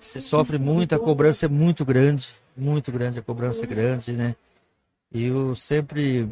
se 0.00 0.20
sofre 0.20 0.58
muito, 0.58 0.94
a 0.94 0.98
cobrança 0.98 1.44
é 1.44 1.48
muito 1.48 1.84
grande, 1.84 2.34
muito 2.56 2.90
grande, 2.90 3.18
a 3.18 3.22
cobrança 3.22 3.64
é 3.64 3.68
grande, 3.68 4.12
né? 4.12 4.34
E 5.12 5.24
eu 5.24 5.54
sempre 5.54 6.28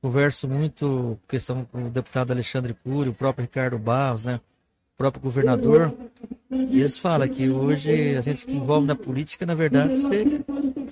converso 0.00 0.46
muito 0.48 1.18
questão 1.26 1.64
com 1.64 1.86
o 1.86 1.90
deputado 1.90 2.30
Alexandre 2.30 2.74
Cury, 2.74 3.08
o 3.08 3.14
próprio 3.14 3.42
Ricardo 3.42 3.78
Barros, 3.78 4.24
né? 4.24 4.36
O 4.94 4.96
próprio 4.96 5.22
governador. 5.22 5.92
E 6.50 6.80
eles 6.80 6.96
falam 6.96 7.28
que 7.28 7.50
hoje 7.50 8.16
a 8.16 8.20
gente 8.20 8.46
que 8.46 8.54
envolve 8.54 8.86
na 8.86 8.94
política, 8.94 9.44
na 9.44 9.54
verdade, 9.54 9.96
você 9.96 10.40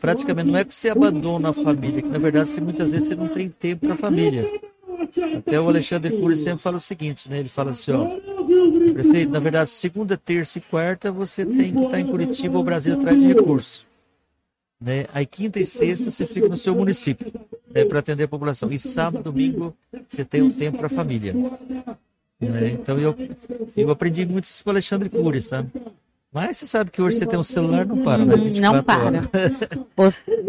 praticamente 0.01 0.51
não 0.51 0.59
é 0.59 0.65
que 0.65 0.75
você 0.75 0.89
abandona 0.89 1.51
a 1.51 1.53
família, 1.53 2.03
que 2.03 2.09
na 2.09 2.19
verdade 2.19 2.51
você, 2.51 2.61
muitas 2.61 2.91
vezes 2.91 3.09
você 3.09 3.15
não 3.15 3.29
tem 3.29 3.49
tempo 3.49 3.87
para 3.87 3.95
a 3.95 3.97
família. 3.97 4.61
Até 5.39 5.61
o 5.61 5.69
Alexandre 5.69 6.17
Cury 6.19 6.37
sempre 6.37 6.63
fala 6.63 6.77
o 6.77 6.81
seguinte, 6.81 7.31
né? 7.31 7.39
Ele 7.39 7.49
fala 7.49 7.71
assim, 7.71 7.93
ó, 7.93 8.07
prefeito, 8.93 9.31
na 9.31 9.41
verdade, 9.41 9.71
segunda, 9.71 10.17
terça 10.17 10.59
e 10.59 10.61
quarta 10.61 11.11
você 11.11 11.45
tem 11.47 11.73
que 11.73 11.85
estar 11.85 12.01
em 12.01 12.07
Curitiba 12.07 12.59
ou 12.59 12.65
Brasil 12.65 12.95
atrás 12.95 13.19
de 13.19 13.27
recurso. 13.27 13.87
Né? 14.85 15.07
Aí 15.15 15.25
quinta 15.25 15.59
e 15.59 15.65
sexta 15.65 16.11
você 16.11 16.27
fica 16.27 16.47
no 16.47 16.59
seu 16.59 16.75
município 16.75 17.33
né, 17.73 17.87
para 17.87 18.01
atender 18.01 18.25
a 18.25 18.29
população. 18.29 18.71
E 18.71 18.79
sábado, 18.79 19.23
domingo 19.23 19.75
você 20.07 20.27
tem 20.27 20.43
um 20.43 20.51
tempo 20.51 20.77
para 20.77 20.89
a 20.89 20.91
família. 20.91 21.33
Né? 22.39 22.73
Então 22.73 22.99
eu, 22.99 23.17
eu 23.75 23.91
aprendi 23.91 24.27
muito 24.27 24.45
isso 24.45 24.63
com 24.63 24.69
o 24.69 24.73
Alexandre 24.73 25.09
Cury, 25.09 25.41
sabe? 25.41 25.71
Mas 26.35 26.57
você 26.57 26.67
sabe 26.67 26.91
que 26.91 27.01
hoje 27.01 27.17
você 27.17 27.27
tem 27.27 27.39
um 27.39 27.45
celular, 27.45 27.87
não 27.87 27.99
para, 27.99 28.25
né? 28.25 28.37
24 28.37 28.61
Não 28.61 28.83
para. 28.83 29.21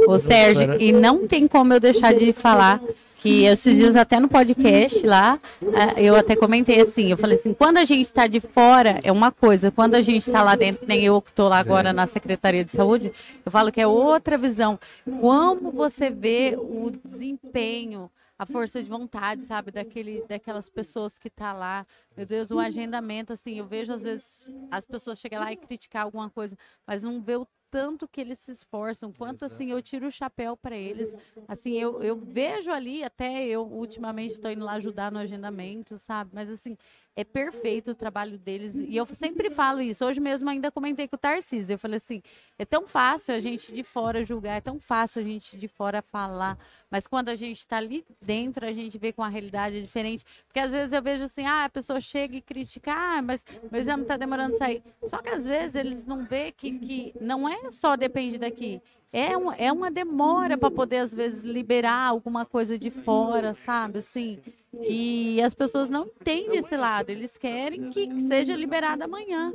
Ô, 0.08 0.13
ô, 0.13 0.18
Sérgio, 0.18 0.65
para. 0.65 0.84
e 0.84 0.92
não 0.92 1.27
tem 1.27 1.48
como 1.48 1.72
eu 1.74 1.80
deixar 1.80 2.12
de 2.12 2.34
falar 2.34 2.82
que 3.20 3.44
esses 3.44 3.75
dias 3.75 3.96
até 3.96 4.20
no 4.20 4.27
podcast 4.27 5.06
lá, 5.06 5.39
ah, 5.75 6.01
eu 6.01 6.15
até 6.15 6.36
comentei 6.36 6.82
assim, 6.82 7.12
eu 7.12 7.18
falei 7.18 7.38
assim, 7.38 7.54
quando 7.54 7.77
a 7.77 7.86
gente 7.86 8.06
está 8.06 8.25
de 8.25 8.39
fora 8.39 9.00
é 9.04 9.12
uma 9.12 9.32
coisa, 9.32 9.70
quando 9.70 9.94
a 9.94 10.01
gente 10.01 10.27
está 10.27 10.42
lá 10.42 10.56
dentro, 10.56 10.88
nem 10.88 11.04
eu 11.04 11.22
que 11.22 11.30
estou 11.30 11.48
lá 11.48 11.60
agora 11.60 11.94
na 11.94 12.08
Secretaria 12.08 12.65
de 12.65 12.72
Saúde, 12.72 13.12
eu 13.46 13.51
falo 13.51 13.72
que 13.72 13.80
é 13.80 13.86
outra 13.86 14.39
visão. 14.39 14.80
Como 15.22 15.72
você 15.72 16.10
vê 16.10 16.58
o 16.58 16.92
desempenho, 17.06 18.10
a 18.38 18.46
força 18.46 18.82
de 18.84 18.89
vontade, 18.89 19.44
sabe, 19.44 19.72
daquele, 19.72 20.24
daquelas 20.27 20.70
pessoas 20.70 21.18
que 21.18 21.30
tá 21.30 21.54
lá. 21.54 21.86
Meu 22.15 22.25
Deus, 22.25 22.51
o 22.51 22.60
agendamento, 22.60 23.34
assim, 23.34 23.60
eu 23.60 23.65
vejo 23.65 23.94
às 23.94 24.04
vezes 24.04 24.51
as 24.70 24.86
pessoas 24.86 25.20
chegam 25.20 25.39
lá 25.39 25.51
e 25.51 25.58
criticar 25.58 26.04
alguma 26.04 26.30
coisa, 26.30 26.58
mas 26.86 27.04
não 27.04 27.22
vê 27.22 27.36
o 27.36 27.48
tanto 27.75 28.08
que 28.08 28.22
eles 28.22 28.39
se 28.39 28.51
esforçam, 28.51 29.12
quanto 29.12 29.44
assim 29.44 29.72
eu 29.72 29.82
tiro 29.82 30.08
o 30.08 30.12
chapéu 30.12 30.56
para 30.56 30.77
eles. 30.77 31.13
Assim, 31.46 31.74
eu, 31.74 32.01
eu 32.01 32.15
vejo 32.15 32.72
ali, 32.72 33.04
até 33.04 33.46
eu 33.46 33.63
ultimamente 33.63 34.36
estou 34.36 34.50
indo 34.50 34.63
lá 34.63 34.74
ajudar 34.74 35.12
no 35.12 35.20
agendamento, 35.20 35.98
sabe? 35.98 36.32
Mas 36.34 36.50
assim, 36.50 36.77
é 37.18 37.24
perfeito 37.24 37.92
o 37.92 37.96
trabalho 37.96 38.38
deles. 38.38 38.75
E 38.75 38.96
eu 38.96 39.06
sempre 39.08 39.50
falo 39.50 39.82
isso. 39.82 40.06
Hoje 40.06 40.20
mesmo 40.20 40.50
ainda 40.50 40.72
comentei 40.72 41.08
com 41.08 41.15
o 41.15 41.20
Tarcísio. 41.20 41.74
Eu 41.74 41.80
falei 41.80 41.98
assim: 41.98 42.22
é 42.58 42.65
tão 42.65 42.88
fácil 42.88 43.34
a 43.34 43.39
gente 43.39 43.74
de 43.74 43.84
fora 43.84 44.24
julgar, 44.24 44.58
é 44.58 44.62
tão 44.62 44.80
fácil 44.80 45.22
a 45.22 45.24
gente 45.24 45.58
de 45.58 45.68
fora 45.68 46.01
falar. 46.01 46.58
Mas 46.96 47.08
quando 47.08 47.28
a 47.28 47.36
gente 47.36 47.60
está 47.60 47.75
ali 47.75 48.06
dentro, 48.22 48.66
a 48.66 48.72
gente 48.72 48.98
vê 48.98 49.12
com 49.12 49.22
a 49.22 49.28
realidade 49.28 49.82
diferente. 49.82 50.24
Porque 50.48 50.62
às 50.62 50.72
vezes 50.72 50.94
eu 50.94 51.02
vejo 51.02 51.25
assim: 51.25 51.46
ah, 51.46 51.66
a 51.66 51.70
pessoa 51.70 52.00
chega 52.00 52.38
e 52.38 52.42
critica, 52.42 52.90
ah, 52.94 53.22
mas 53.22 53.44
meu 53.70 53.82
exame 53.82 54.04
está 54.04 54.16
demorando 54.16 54.56
a 54.56 54.60
sair. 54.60 54.82
Só 55.04 55.18
que 55.18 55.28
às 55.28 55.46
vezes 55.46 55.75
eles 55.75 56.06
não 56.06 56.24
vê 56.24 56.54
que, 56.54 56.72
que 56.72 57.14
não 57.20 57.50
é 57.50 57.70
só 57.70 57.98
depende 57.98 58.38
daqui. 58.38 58.82
É, 59.12 59.38
um, 59.38 59.52
é 59.52 59.70
uma 59.74 59.92
demora 59.92 60.58
para 60.58 60.72
poder, 60.72 61.00
às 61.00 61.14
vezes, 61.14 61.44
liberar 61.44 62.08
alguma 62.08 62.46
coisa 62.46 62.80
de 62.80 62.90
fora, 62.90 63.54
sabe? 63.54 64.00
Assim. 64.00 64.40
E 64.82 65.42
as 65.42 65.54
pessoas 65.54 65.90
não 65.90 66.06
entendem 66.06 66.60
esse 66.60 66.78
lado. 66.78 67.10
Eles 67.10 67.38
querem 67.38 67.90
que 67.90 68.22
seja 68.22 68.56
liberado 68.56 69.04
amanhã. 69.04 69.54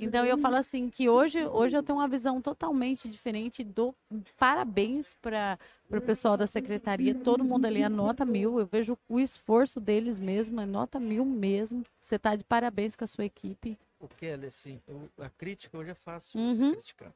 Então 0.00 0.24
eu 0.24 0.38
falo 0.38 0.56
assim 0.56 0.88
que 0.90 1.08
hoje, 1.08 1.44
hoje 1.46 1.76
eu 1.76 1.82
tenho 1.82 1.98
uma 1.98 2.08
visão 2.08 2.40
totalmente 2.40 3.08
diferente. 3.08 3.62
Dou 3.64 3.94
parabéns 4.38 5.14
para 5.20 5.58
o 5.90 6.00
pessoal 6.00 6.36
da 6.36 6.46
secretaria. 6.46 7.14
Todo 7.14 7.44
mundo 7.44 7.66
ali 7.66 7.80
é 7.82 7.88
nota 7.88 8.24
mil. 8.24 8.58
Eu 8.58 8.66
vejo 8.66 8.98
o 9.08 9.20
esforço 9.20 9.80
deles 9.80 10.18
mesmo, 10.18 10.60
é 10.60 10.66
nota 10.66 10.98
mil 10.98 11.24
mesmo. 11.24 11.84
Você 12.00 12.16
está 12.16 12.34
de 12.36 12.44
parabéns 12.44 12.96
com 12.96 13.04
a 13.04 13.06
sua 13.06 13.24
equipe. 13.24 13.78
O 14.00 14.08
Kelly, 14.08 14.46
assim, 14.46 14.80
o- 14.88 15.22
a 15.22 15.30
crítica 15.30 15.76
hoje 15.78 15.90
é 15.90 15.94
fácil 15.94 16.40
Uhum. 16.40 16.54
você 16.54 16.72
criticar. 16.72 17.12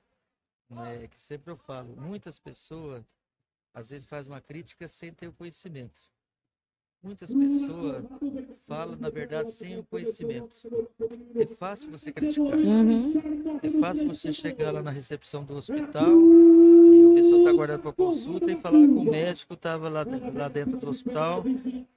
Né? 0.70 1.04
É 1.04 1.08
que 1.08 1.20
sempre 1.20 1.50
eu 1.52 1.56
falo, 1.56 1.94
muitas 1.96 2.38
pessoas 2.38 3.04
às 3.74 3.90
vezes 3.90 4.06
fazem 4.06 4.32
uma 4.32 4.40
crítica 4.40 4.88
sem 4.88 5.12
ter 5.12 5.28
o 5.28 5.32
conhecimento. 5.32 6.00
Muitas 7.06 7.32
pessoas 7.32 8.04
falam, 8.66 8.96
na 8.98 9.08
verdade, 9.08 9.52
sem 9.52 9.78
o 9.78 9.84
conhecimento. 9.84 10.56
É 11.36 11.46
fácil 11.46 11.88
você 11.88 12.10
criticar. 12.10 12.58
Uhum. 12.58 13.12
É 13.62 13.70
fácil 13.80 14.08
você 14.08 14.32
chegar 14.32 14.72
lá 14.72 14.82
na 14.82 14.90
recepção 14.90 15.44
do 15.44 15.54
hospital 15.54 16.10
e 16.10 17.04
o 17.04 17.12
pessoal 17.14 17.38
está 17.38 17.50
aguardando 17.50 17.82
para 17.82 17.92
consulta 17.92 18.50
e 18.50 18.56
falar 18.56 18.80
que 18.80 18.92
o 18.92 19.04
médico 19.04 19.54
estava 19.54 19.88
lá, 19.88 20.04
lá 20.34 20.48
dentro 20.48 20.78
do 20.78 20.88
hospital 20.88 21.44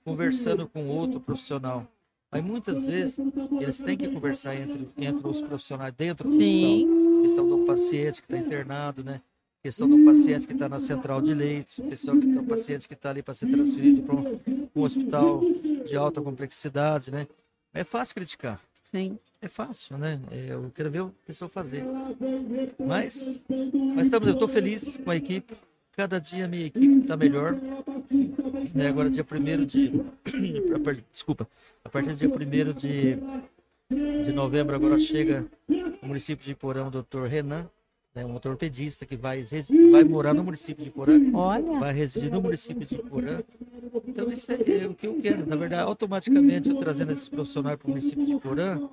conversando 0.05 0.67
com 0.67 0.87
outro 0.87 1.19
profissional. 1.19 1.87
Mas 2.31 2.43
muitas 2.43 2.85
vezes 2.85 3.17
eles 3.59 3.81
têm 3.81 3.97
que 3.97 4.07
conversar 4.09 4.55
entre, 4.55 4.87
entre 4.95 5.27
os 5.27 5.41
profissionais 5.41 5.91
dentro 5.97 6.29
do 6.29 6.35
hospital. 6.35 6.69
Sim. 6.69 7.21
Questão 7.23 7.49
do 7.49 7.65
paciente 7.65 8.21
que 8.21 8.31
está 8.31 8.37
internado, 8.37 9.03
né? 9.03 9.21
Questão 9.61 9.89
do 9.89 10.05
paciente 10.05 10.47
que 10.47 10.53
está 10.53 10.69
na 10.69 10.79
central 10.79 11.21
de 11.21 11.33
leitos, 11.33 11.79
pessoal 11.89 12.17
que 12.17 12.33
tá, 12.33 12.39
o 12.39 12.45
paciente 12.45 12.87
que 12.87 12.93
está 12.93 13.09
ali 13.09 13.21
para 13.21 13.33
ser 13.33 13.47
transferido 13.47 14.01
para 14.03 14.15
um, 14.15 14.39
um 14.73 14.81
hospital 14.81 15.41
de 15.85 15.97
alta 15.97 16.21
complexidade, 16.21 17.11
né? 17.11 17.27
É 17.73 17.83
fácil 17.83 18.15
criticar. 18.15 18.61
Sim. 18.91 19.19
É 19.41 19.47
fácil, 19.47 19.97
né? 19.97 20.19
É, 20.31 20.47
eu 20.51 20.71
quero 20.73 20.89
ver 20.89 21.01
o 21.01 21.13
pessoal 21.25 21.49
fazer. 21.49 21.83
Mas, 22.77 23.43
mas 23.95 24.07
estamos, 24.07 24.27
eu 24.27 24.33
estou 24.33 24.47
feliz 24.47 24.97
com 24.97 25.11
a 25.11 25.15
equipe. 25.15 25.55
Cada 25.95 26.19
dia 26.19 26.45
a 26.45 26.47
minha 26.47 26.65
equipe 26.65 27.01
está 27.01 27.15
melhor. 27.15 27.57
Né, 28.73 28.87
agora, 28.87 29.09
dia 29.09 29.25
1 29.29 29.65
de. 29.65 29.91
Desculpa. 31.11 31.47
A 31.83 31.89
partir 31.89 32.11
do 32.11 32.15
dia 32.15 32.29
1 32.29 32.73
de, 32.73 33.17
de 34.23 34.31
novembro, 34.31 34.75
agora 34.75 34.97
chega 34.97 35.45
no 35.67 36.07
município 36.07 36.45
de 36.45 36.51
Iporã 36.51 36.87
o 36.87 36.91
doutor 36.91 37.27
Renan, 37.27 37.69
né, 38.13 38.25
um 38.25 38.33
ortopedista 38.33 39.05
que 39.05 39.15
vai, 39.15 39.43
vai 39.91 40.03
morar 40.03 40.33
no 40.33 40.43
município 40.43 40.83
de 40.83 40.89
Iporã 40.89 41.13
Olha. 41.33 41.79
vai 41.79 41.93
residir 41.93 42.31
no 42.31 42.41
município 42.41 42.85
de 42.85 42.97
Porã. 42.97 43.41
Então, 44.07 44.31
isso 44.31 44.51
é, 44.51 44.87
o 44.87 44.93
que 44.93 45.07
eu 45.07 45.19
quero. 45.21 45.45
Na 45.45 45.55
verdade, 45.55 45.83
automaticamente, 45.83 46.69
eu 46.69 46.75
trazendo 46.75 47.11
esses 47.11 47.29
profissionais 47.29 47.77
para 47.77 47.85
o 47.85 47.89
município 47.89 48.25
de 48.25 48.39
Porã, 48.39 48.89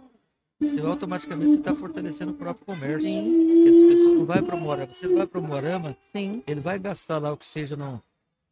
você 0.58 0.80
automaticamente 0.80 1.54
está 1.54 1.74
fortalecendo 1.74 2.32
o 2.32 2.34
próprio 2.34 2.64
comércio. 2.64 3.08
Porque 3.10 3.68
essa 3.68 3.86
pessoa 3.86 4.14
não 4.14 4.24
vai 4.24 4.42
para 4.42 4.56
Moarama. 4.56 4.92
Você 4.92 5.08
vai 5.08 5.26
para 5.26 5.40
Moarama, 5.40 5.96
Sim. 6.12 6.42
ele 6.46 6.60
vai 6.60 6.78
gastar 6.78 7.18
lá 7.18 7.32
o 7.32 7.36
que 7.36 7.46
seja 7.46 7.76
no, 7.76 8.02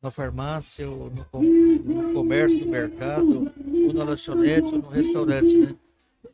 na 0.03 0.11
farmácia, 0.11 0.89
ou 0.89 1.11
no, 1.11 1.43
no 1.43 2.13
comércio, 2.13 2.59
no 2.61 2.71
mercado, 2.71 3.51
ou 3.87 3.93
na 3.93 4.05
lanchonete, 4.05 4.75
ou 4.75 4.83
no 4.83 4.89
restaurante, 4.89 5.57
né? 5.57 5.75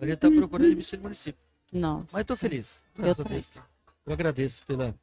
A 0.00 0.06
gente 0.06 0.18
tá 0.18 0.30
procurando 0.30 0.72
investir 0.72 0.98
no 0.98 1.04
município. 1.04 1.40
Nossa. 1.72 2.06
Mas 2.12 2.24
tô 2.24 2.34
feliz. 2.34 2.80
Graças 2.96 3.18
Eu 3.18 3.26
a 3.26 3.28
Deus. 3.28 3.69
Eu 4.06 4.12
agradeço 4.12 4.64
pela, 4.66 4.94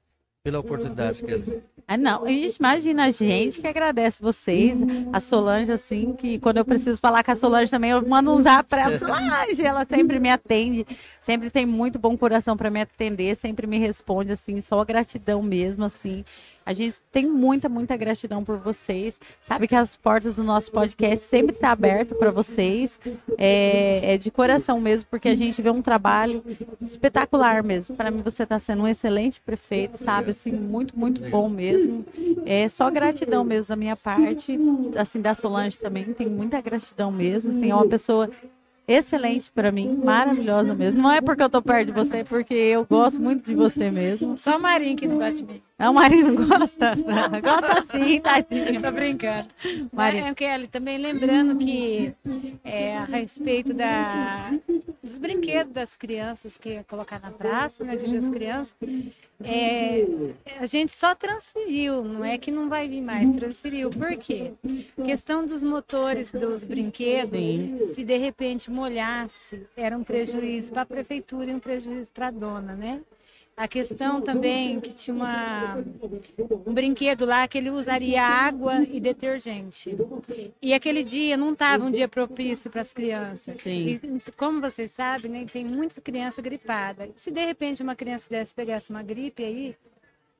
pela 0.43 0.59
oportunidade, 0.59 1.23
Kelly. 1.23 1.63
Ah, 1.87 1.95
não, 1.95 2.27
Ixi, 2.27 2.57
imagina 2.59 3.05
a 3.05 3.09
gente 3.09 3.61
que 3.61 3.67
agradece 3.67 4.21
vocês, 4.21 4.81
a 5.13 5.21
Solange, 5.21 5.71
assim, 5.71 6.13
que 6.13 6.37
quando 6.39 6.57
eu 6.57 6.65
preciso 6.65 6.99
falar 6.99 7.23
com 7.23 7.31
a 7.31 7.35
Solange 7.35 7.71
também, 7.71 7.91
eu 7.91 8.05
mando 8.05 8.31
um 8.31 8.41
zap 8.41 8.67
pra 8.67 8.81
ela, 8.81 8.97
Solange, 8.99 9.65
ela 9.65 9.85
sempre 9.85 10.19
me 10.19 10.29
atende, 10.29 10.85
sempre 11.21 11.49
tem 11.49 11.65
muito 11.65 11.97
bom 11.97 12.17
coração 12.17 12.57
para 12.57 12.69
me 12.69 12.81
atender, 12.81 13.35
sempre 13.35 13.65
me 13.65 13.77
responde, 13.77 14.33
assim, 14.33 14.59
só 14.59 14.83
gratidão 14.83 15.41
mesmo, 15.41 15.85
assim. 15.85 16.25
A 16.67 16.73
gente 16.73 16.99
tem 17.13 17.25
muita, 17.25 17.69
muita 17.69 17.95
gratidão 17.95 18.43
por 18.43 18.57
vocês. 18.57 19.21
Sabe 19.39 19.69
que 19.69 19.73
as 19.73 19.95
portas 19.95 20.35
do 20.35 20.43
nosso 20.43 20.69
podcast 20.69 21.25
sempre 21.25 21.53
estão 21.53 21.69
tá 21.69 21.71
abertas 21.71 22.17
para 22.17 22.29
vocês. 22.29 22.99
É, 23.37 24.15
é, 24.15 24.17
de 24.17 24.29
coração 24.29 24.77
mesmo, 24.81 25.07
porque 25.09 25.29
a 25.29 25.33
gente 25.35 25.61
vê 25.61 25.69
um 25.69 25.81
trabalho 25.81 26.43
espetacular 26.81 27.63
mesmo. 27.63 27.95
Para 27.95 28.11
mim, 28.11 28.21
você 28.21 28.43
está 28.43 28.59
sendo 28.59 28.83
um 28.83 28.87
excelente 28.87 29.39
prefeito, 29.39 29.97
sabe? 29.97 30.31
Assim, 30.31 30.51
muito, 30.51 30.99
muito 30.99 31.21
bom 31.29 31.47
mesmo. 31.47 32.05
É 32.45 32.67
só 32.67 32.91
gratidão 32.91 33.45
mesmo 33.45 33.69
da 33.69 33.77
minha 33.77 33.95
parte. 33.95 34.59
Assim, 34.97 35.21
da 35.21 35.33
Solange 35.33 35.79
também, 35.79 36.03
tem 36.13 36.27
muita 36.27 36.59
gratidão 36.59 37.09
mesmo. 37.13 37.51
Assim, 37.51 37.71
é 37.71 37.75
uma 37.75 37.87
pessoa 37.87 38.29
excelente 38.87 39.51
para 39.51 39.71
mim, 39.71 39.99
maravilhosa 40.03 40.73
mesmo. 40.73 41.01
Não 41.01 41.11
é 41.11 41.19
porque 41.19 41.43
eu 41.43 41.49
tô 41.49 41.61
perto 41.61 41.87
de 41.87 41.91
você, 41.91 42.17
é 42.17 42.23
porque 42.23 42.53
eu 42.53 42.85
gosto 42.85 43.19
muito 43.19 43.49
de 43.49 43.55
você 43.55 43.91
mesmo. 43.91 44.37
Só 44.37 44.57
o 44.57 44.59
Marinho 44.59 44.95
que 44.95 45.07
não 45.07 45.17
gosta 45.17 45.37
de 45.37 45.43
mim. 45.43 45.61
É, 45.77 45.89
o 45.89 45.93
Marinho 45.93 46.31
não 46.31 46.47
gosta? 46.47 46.95
gosta 47.43 47.85
sim, 47.91 48.19
tadinho. 48.21 48.81
Tô 48.81 48.91
brincando. 48.91 49.49
Marinho. 49.91 50.33
Kelly, 50.33 50.67
também 50.67 50.97
lembrando 50.97 51.57
que 51.57 52.13
é, 52.63 52.97
a 52.97 53.03
respeito 53.05 53.73
da, 53.73 54.51
dos 55.03 55.17
brinquedos 55.17 55.73
das 55.73 55.95
crianças 55.95 56.57
que 56.57 56.69
ia 56.69 56.83
colocar 56.83 57.19
na 57.19 57.31
praça, 57.31 57.83
né, 57.83 57.95
Dia 57.95 58.19
das 58.19 58.29
Crianças, 58.29 58.73
é, 59.43 60.05
a 60.59 60.65
gente 60.65 60.91
só 60.91 61.13
transferiu, 61.13 62.03
não 62.03 62.25
é 62.25 62.37
que 62.37 62.49
não 62.49 62.67
vai 62.67 62.87
vir 62.87 63.01
mais, 63.01 63.29
transferiu. 63.35 63.89
Por 63.89 64.17
quê? 64.17 64.53
questão 65.05 65.45
dos 65.45 65.61
motores 65.61 66.31
dos 66.31 66.65
brinquedos, 66.65 67.39
Sim. 67.39 67.77
se 67.93 68.03
de 68.03 68.17
repente 68.17 68.71
molhasse, 68.71 69.67
era 69.75 69.97
um 69.97 70.03
prejuízo 70.03 70.71
para 70.71 70.81
a 70.81 70.85
prefeitura 70.85 71.51
e 71.51 71.53
um 71.53 71.59
prejuízo 71.59 72.11
para 72.11 72.27
a 72.27 72.31
dona, 72.31 72.73
né? 72.73 73.01
A 73.57 73.67
questão 73.67 74.21
também 74.21 74.79
que 74.79 74.93
tinha 74.93 75.15
uma, 75.15 75.83
um 76.63 76.71
brinquedo 76.71 77.25
lá 77.25 77.47
que 77.47 77.57
ele 77.57 77.71
usaria 77.71 78.21
água 78.21 78.83
e 78.83 78.99
detergente. 78.99 79.97
E 80.61 80.75
aquele 80.75 81.03
dia 81.03 81.35
não 81.35 81.53
estava 81.53 81.83
um 81.83 81.89
dia 81.89 82.07
propício 82.07 82.69
para 82.69 82.81
as 82.83 82.93
crianças. 82.93 83.59
Sim. 83.59 83.99
E 84.05 84.31
como 84.33 84.61
vocês 84.61 84.91
sabem, 84.91 85.31
né, 85.31 85.45
tem 85.51 85.65
muita 85.65 85.99
criança 85.99 86.39
gripada. 86.39 87.09
Se 87.15 87.31
de 87.31 87.43
repente 87.43 87.81
uma 87.81 87.95
criança 87.95 88.29
dessa 88.29 88.53
pegasse 88.53 88.91
uma 88.91 89.01
gripe 89.01 89.43
aí, 89.43 89.75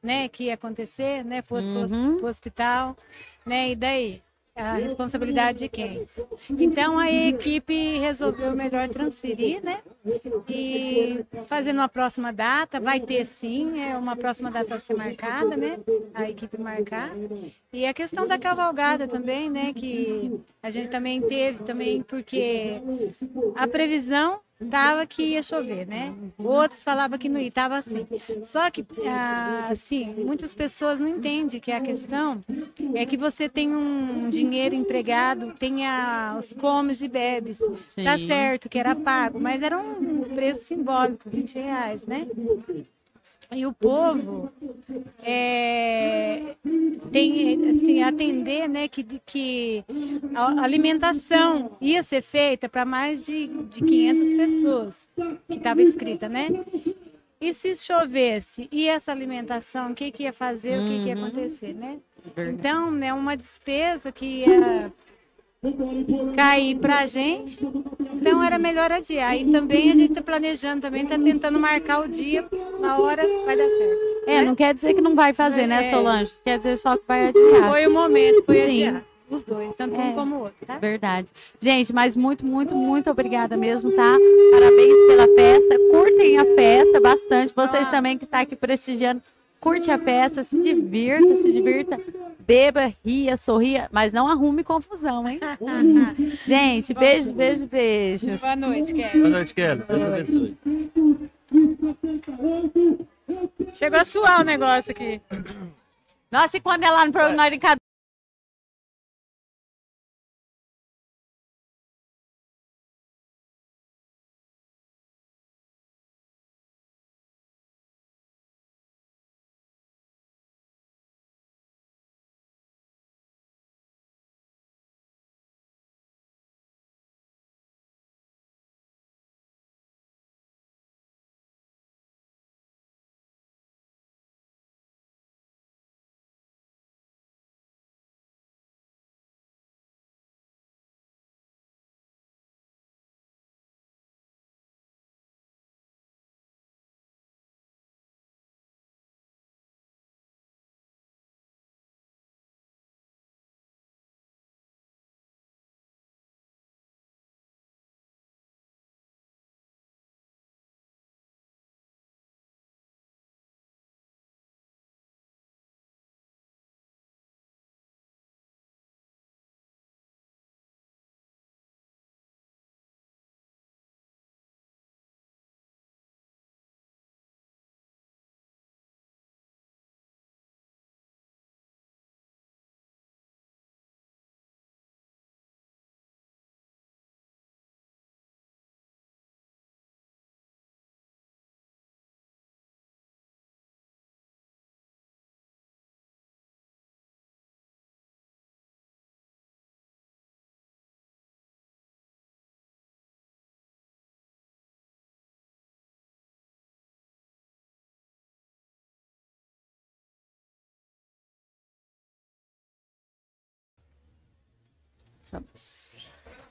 né, 0.03 0.27
que 0.27 0.43
ia 0.43 0.53
acontecer, 0.53 1.25
né, 1.25 1.41
fosse 1.41 1.67
uhum. 1.67 2.17
para 2.17 2.25
o 2.27 2.29
hospital, 2.29 2.95
né, 3.43 3.71
e 3.71 3.75
daí? 3.75 4.21
A 4.57 4.73
responsabilidade 4.73 5.59
de 5.59 5.69
quem. 5.69 6.07
Então 6.49 6.97
a 6.97 7.09
equipe 7.11 7.97
resolveu 7.99 8.55
melhor 8.55 8.89
transferir, 8.89 9.63
né? 9.63 9.79
E 10.49 11.25
fazendo 11.45 11.77
uma 11.77 11.89
próxima 11.89 12.33
data, 12.33 12.79
vai 12.79 12.99
ter 12.99 13.25
sim, 13.25 13.79
é 13.79 13.95
uma 13.97 14.15
próxima 14.15 14.49
data 14.49 14.75
a 14.75 14.79
ser 14.79 14.95
marcada, 14.95 15.55
né? 15.55 15.79
A 16.13 16.29
equipe 16.29 16.57
marcar. 16.59 17.11
E 17.71 17.85
a 17.85 17.93
questão 17.93 18.25
da 18.25 18.37
cavalgada 18.39 19.07
também, 19.07 19.49
né? 19.49 19.73
Que 19.73 20.39
a 20.61 20.69
gente 20.69 20.89
também 20.89 21.21
teve 21.21 21.63
também, 21.63 22.01
porque 22.01 22.81
a 23.55 23.67
previsão 23.67 24.39
tava 24.69 25.05
que 25.05 25.23
ia 25.23 25.43
chover, 25.43 25.87
né? 25.87 26.13
Outros 26.37 26.83
falavam 26.83 27.17
que 27.17 27.29
não 27.29 27.39
ia, 27.39 27.51
tava 27.51 27.77
assim. 27.77 28.07
Só 28.43 28.69
que, 28.71 28.85
assim, 29.69 30.13
muitas 30.25 30.53
pessoas 30.53 30.99
não 30.99 31.07
entendem 31.07 31.59
que 31.59 31.71
a 31.71 31.81
questão 31.81 32.43
é 32.93 33.05
que 33.05 33.17
você 33.17 33.47
tem 33.47 33.75
um 33.75 34.29
dinheiro 34.29 34.75
empregado, 34.75 35.53
tem 35.53 35.85
a, 35.85 36.35
os 36.39 36.53
comes 36.53 37.01
e 37.01 37.07
bebes. 37.07 37.57
Sim. 37.89 38.03
Tá 38.03 38.17
certo 38.17 38.69
que 38.69 38.79
era 38.79 38.95
pago, 38.95 39.39
mas 39.39 39.61
era 39.61 39.77
um 39.77 40.23
preço 40.23 40.63
simbólico, 40.65 41.29
20 41.29 41.55
reais, 41.59 42.05
né? 42.05 42.27
E 43.49 43.65
o 43.65 43.71
povo 43.71 44.51
é, 45.23 46.55
tem 47.11 47.69
assim 47.69 48.03
atender, 48.03 48.67
né, 48.67 48.89
que, 48.89 49.03
que 49.25 49.85
a 50.35 50.63
alimentação 50.63 51.77
ia 51.79 52.03
ser 52.03 52.21
feita 52.21 52.67
para 52.67 52.83
mais 52.83 53.25
de, 53.25 53.47
de 53.47 53.83
500 53.85 54.31
pessoas, 54.31 55.07
que 55.47 55.55
estava 55.55 55.81
escrita, 55.81 56.27
né? 56.27 56.49
E 57.39 57.53
se 57.53 57.75
chovesse 57.77 58.67
e 58.71 58.89
essa 58.89 59.11
alimentação, 59.11 59.91
o 59.91 59.95
que, 59.95 60.11
que 60.11 60.23
ia 60.23 60.33
fazer, 60.33 60.77
uhum. 60.77 60.85
o 60.85 60.89
que, 60.89 61.03
que 61.03 61.09
ia 61.09 61.15
uhum. 61.15 61.25
acontecer, 61.25 61.73
né? 61.73 61.99
Então, 62.35 62.89
é 62.89 62.91
né, 62.91 63.13
uma 63.13 63.37
despesa 63.37 64.11
que 64.11 64.25
ia 64.25 64.91
cair 66.35 66.75
para 66.77 66.99
a 66.99 67.05
gente. 67.05 67.57
Então 68.13 68.43
era 68.43 68.59
melhor 68.59 68.91
adiar. 68.91 69.35
E 69.37 69.45
também 69.49 69.91
a 69.91 69.95
gente 69.95 70.09
está 70.09 70.21
planejando, 70.21 70.81
também 70.81 71.03
está 71.03 71.17
tentando 71.17 71.59
marcar 71.59 72.01
o 72.01 72.07
dia, 72.07 72.45
na 72.79 72.97
hora 72.97 73.23
vai 73.45 73.57
dar 73.57 73.67
certo. 73.67 74.17
É, 74.27 74.39
né? 74.39 74.43
não 74.43 74.55
quer 74.55 74.73
dizer 74.73 74.93
que 74.93 75.01
não 75.01 75.15
vai 75.15 75.33
fazer, 75.33 75.67
né, 75.67 75.87
é. 75.87 75.91
Solange? 75.91 76.33
Quer 76.43 76.57
dizer 76.57 76.77
só 76.77 76.97
que 76.97 77.03
vai 77.07 77.27
adiar. 77.27 77.69
Foi 77.69 77.87
o 77.87 77.91
momento, 77.91 78.43
foi 78.43 78.55
Sim. 78.55 78.63
adiar. 78.63 79.05
Os 79.29 79.41
dois, 79.41 79.75
tanto 79.75 79.99
um 79.99 80.09
é, 80.09 80.13
como 80.13 80.35
o 80.37 80.39
outro, 80.43 80.65
tá? 80.65 80.77
Verdade. 80.77 81.27
Gente, 81.59 81.91
mas 81.91 82.15
muito, 82.15 82.45
muito, 82.45 82.73
muito 82.73 83.09
obrigada 83.09 83.57
mesmo, 83.57 83.91
tá? 83.91 84.17
Parabéns 84.51 84.97
pela 85.05 85.27
festa. 85.35 85.77
Curtem 85.91 86.37
a 86.37 86.45
festa 86.55 87.01
bastante. 87.01 87.53
Vocês 87.53 87.89
ah. 87.89 87.91
também 87.91 88.17
que 88.17 88.23
estão 88.23 88.39
tá 88.39 88.43
aqui 88.43 88.55
prestigiando 88.55 89.21
curte 89.59 89.91
a 89.91 89.97
festa, 89.97 90.43
se 90.43 90.59
divirta, 90.61 91.35
se 91.35 91.51
divirta, 91.51 91.99
beba, 92.47 92.93
ria, 93.05 93.35
sorria, 93.35 93.89
mas 93.91 94.13
não 94.13 94.27
arrume 94.27 94.63
confusão, 94.63 95.27
hein? 95.27 95.39
Gente, 96.45 96.93
beijo, 96.93 97.33
beijo, 97.33 97.67
beijo. 97.67 98.37
Boa 98.39 98.55
noite, 98.55 98.93
Kelly. 98.93 99.19
Boa 99.19 99.29
noite, 99.29 99.53
Kelly. 99.53 99.83
Deus 99.85 100.01
abençoe. 100.01 100.57
Chegou 103.73 103.99
a 103.99 104.05
suar 104.05 104.41
o 104.41 104.45
negócio 104.45 104.91
aqui. 104.91 105.21
Nossa, 106.31 106.57
e 106.57 106.61
quando 106.61 106.83
é 106.83 106.89
lá 106.89 107.05
no 107.05 107.11
programa 107.11 107.47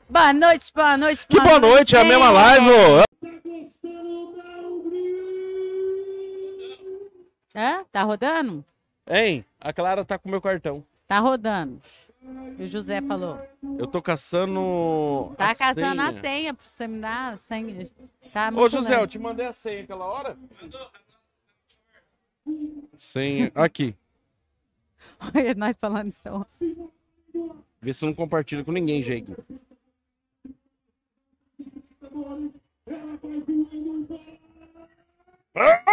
Boa 0.09 0.33
noite, 0.35 0.73
boa 0.75 0.97
noite, 0.99 1.27
Que 1.27 1.41
boa 1.41 1.59
noite, 1.59 1.97
é 1.97 2.01
a 2.01 2.05
mesma 2.05 2.31
live. 2.31 2.67
ô. 2.71 3.07
Hã? 7.55 7.85
Tá 7.91 8.03
rodando? 8.03 8.63
Hein? 9.09 9.45
A 9.59 9.73
Clara 9.73 10.05
tá 10.05 10.19
com 10.19 10.29
meu 10.29 10.43
cartão. 10.43 10.85
Tá 11.09 11.19
rodando. 11.21 11.81
O 12.59 12.67
José 12.67 13.01
falou. 13.01 13.41
Eu 13.79 13.87
tô 13.87 14.03
caçando. 14.03 15.33
Tá 15.39 15.51
a 15.53 15.55
caçando 15.55 16.03
a 16.03 16.09
senha. 16.11 16.21
senha 16.21 16.55
pra 16.55 16.67
você 16.67 16.87
me 16.89 17.01
dar 17.01 17.33
a 17.33 17.37
senha. 17.39 17.89
Tá 18.33 18.51
Ô, 18.55 18.69
José, 18.69 18.95
eu 18.95 19.01
lento. 19.01 19.11
te 19.11 19.19
mandei 19.19 19.47
a 19.47 19.53
senha 19.53 19.85
aquela 19.85 20.05
hora? 20.05 20.37
Senha. 22.99 23.51
Aqui. 23.55 23.97
Olha 25.35 25.55
nós 25.55 25.75
falando 25.81 26.09
isso. 26.09 26.47
Vê 27.81 27.95
se 27.95 28.05
não 28.05 28.15
compartilha 28.15 28.65
com 28.65 28.73
ninguém, 28.73 29.03
Jake. 29.03 29.33
Ah! 35.55 35.87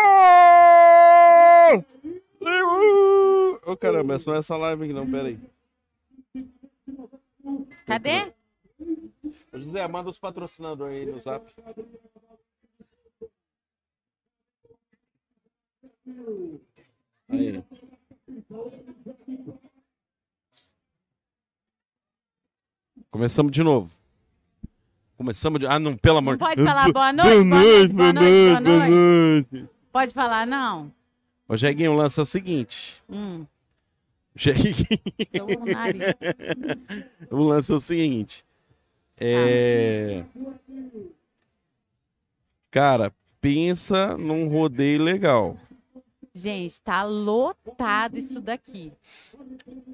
Ô 3.65 3.77
caramba, 3.77 4.15
essa 4.15 4.29
não 4.29 4.35
é 4.35 4.39
essa 4.39 4.57
live 4.57 4.83
aqui 4.83 4.93
não, 4.93 5.09
pera 5.09 5.29
aí. 5.29 5.39
Cadê? 7.85 8.33
José, 9.53 9.87
manda 9.87 10.09
os 10.09 10.19
patrocinadores 10.19 10.95
aí 10.95 11.05
no 11.05 11.19
zap. 11.19 11.53
Aí. 17.29 17.63
Começamos 23.13 23.51
de 23.51 23.61
novo. 23.61 23.91
Começamos 25.15 25.59
de. 25.59 25.67
Ah, 25.67 25.77
não, 25.77 25.95
pelo 25.95 26.17
amor 26.17 26.35
Não 26.35 26.47
pode 26.47 26.63
falar 26.63 26.91
boa 26.91 27.13
noite, 27.13 27.43
boa 27.43 27.61
noite, 27.61 27.93
boa 27.93 28.13
noite, 28.13 28.63
boa 28.63 28.89
noite. 28.89 29.69
Pode 29.91 30.13
falar, 30.15 30.47
não? 30.47 30.91
Ô, 31.47 31.55
Jeguinho, 31.55 31.91
o 31.91 31.95
lance 31.95 32.19
é 32.19 32.23
o 32.23 32.25
seguinte. 32.25 32.99
Hum, 33.07 33.45
Jeguinho, 34.35 34.87
o 37.29 37.37
lance 37.43 37.71
é 37.71 37.75
o 37.75 37.79
seguinte. 37.79 38.43
É. 39.19 40.23
Cara, 42.71 43.13
pensa 43.39 44.17
num 44.17 44.47
rodeio 44.47 45.03
legal. 45.03 45.55
Gente, 46.33 46.81
tá 46.81 47.03
lotado 47.03 48.17
isso 48.17 48.41
daqui. 48.41 48.91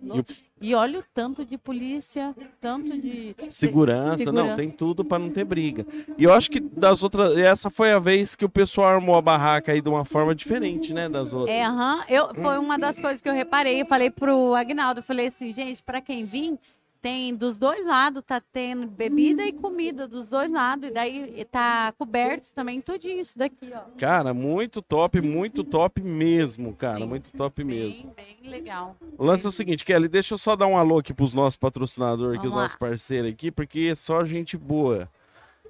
Lo- 0.01 0.25
E 0.62 0.76
olha 0.76 1.00
o 1.00 1.04
tanto 1.13 1.45
de 1.45 1.58
polícia, 1.58 2.36
tanto 2.60 3.00
de. 3.00 3.36
Segurança, 3.50 4.26
não, 4.32 4.43
Segurança. 4.43 4.56
tem 4.56 4.69
tudo 4.69 5.06
pra 5.06 5.17
não 5.17 5.30
ter 5.30 5.43
briga. 5.45 5.86
E 6.17 6.24
eu 6.24 6.34
acho 6.34 6.52
que 6.52 6.60
das 6.60 7.02
outras. 7.02 7.38
Essa 7.38 7.69
foi 7.69 7.91
a 7.91 8.00
vez 8.00 8.36
que 8.36 8.43
o 8.43 8.50
pessoal 8.50 8.89
armou 8.95 9.15
a 9.15 9.22
barraca 9.22 9.72
aí 9.72 9.82
de 9.82 9.89
uma 9.89 10.04
forma 10.04 10.36
diferente, 10.36 10.93
né? 10.93 11.08
Das 11.08 11.32
outras. 11.34 11.56
É, 11.56 11.63
aham. 11.63 12.04
Eu, 12.10 12.34
foi 12.36 12.58
uma 12.58 12.78
das 12.78 13.00
coisas 13.00 13.22
que 13.22 13.30
eu 13.30 13.34
reparei. 13.34 13.82
Eu 13.82 13.86
falei 13.86 14.10
pro 14.12 14.54
Agnaldo, 14.54 15.00
eu 15.00 15.04
falei 15.04 15.28
assim, 15.28 15.54
gente, 15.54 15.82
pra 15.82 16.02
quem 16.02 16.26
vir, 16.26 16.60
tem 17.02 17.36
dos 17.36 17.58
dois 17.58 17.86
lados, 17.86 18.24
tá 18.26 18.42
tendo 18.42 18.88
bebida 18.88 19.44
e 19.44 19.54
comida 19.54 20.08
dos 20.08 20.30
dois 20.30 20.52
lados. 20.52 20.90
E 20.90 20.92
daí 20.92 21.46
tá 21.46 21.94
coberto 21.98 22.50
também 22.54 22.82
tudinho 22.82 23.20
isso 23.20 23.38
daqui, 23.38 23.72
ó. 23.74 23.82
Cara, 23.98 24.34
muito 24.34 24.82
top, 24.82 25.22
muito 25.22 25.64
top 25.64 26.02
mesmo, 26.02 26.76
cara. 26.76 27.00
Sim. 27.00 27.06
muito 27.08 27.32
top 27.32 27.64
mesmo. 27.64 28.14
Bem, 28.16 28.38
bem 28.42 28.52
legal. 28.52 28.96
O 29.18 29.24
lance 29.24 29.46
é 29.46 29.50
o 29.50 29.52
seguinte, 29.52 29.86
Kelly, 29.86 30.08
deixa 30.08 30.34
eu 30.34 30.38
só 30.38 30.56
dar 30.56 30.68
um 30.68 30.78
alô 30.78 31.00
aqui 31.00 31.14
pros 31.14 31.34
nossos 31.34 31.56
patrocinadores, 31.56 32.38
aqui, 32.38 32.48
os 32.48 32.54
Vamos 32.54 32.64
nossos 32.64 32.78
parceiros 32.78 33.32
aqui, 33.32 33.52
porque 33.52 33.90
é 33.92 33.96
só 33.96 34.24
gente 34.26 34.58
boa. 34.58 35.10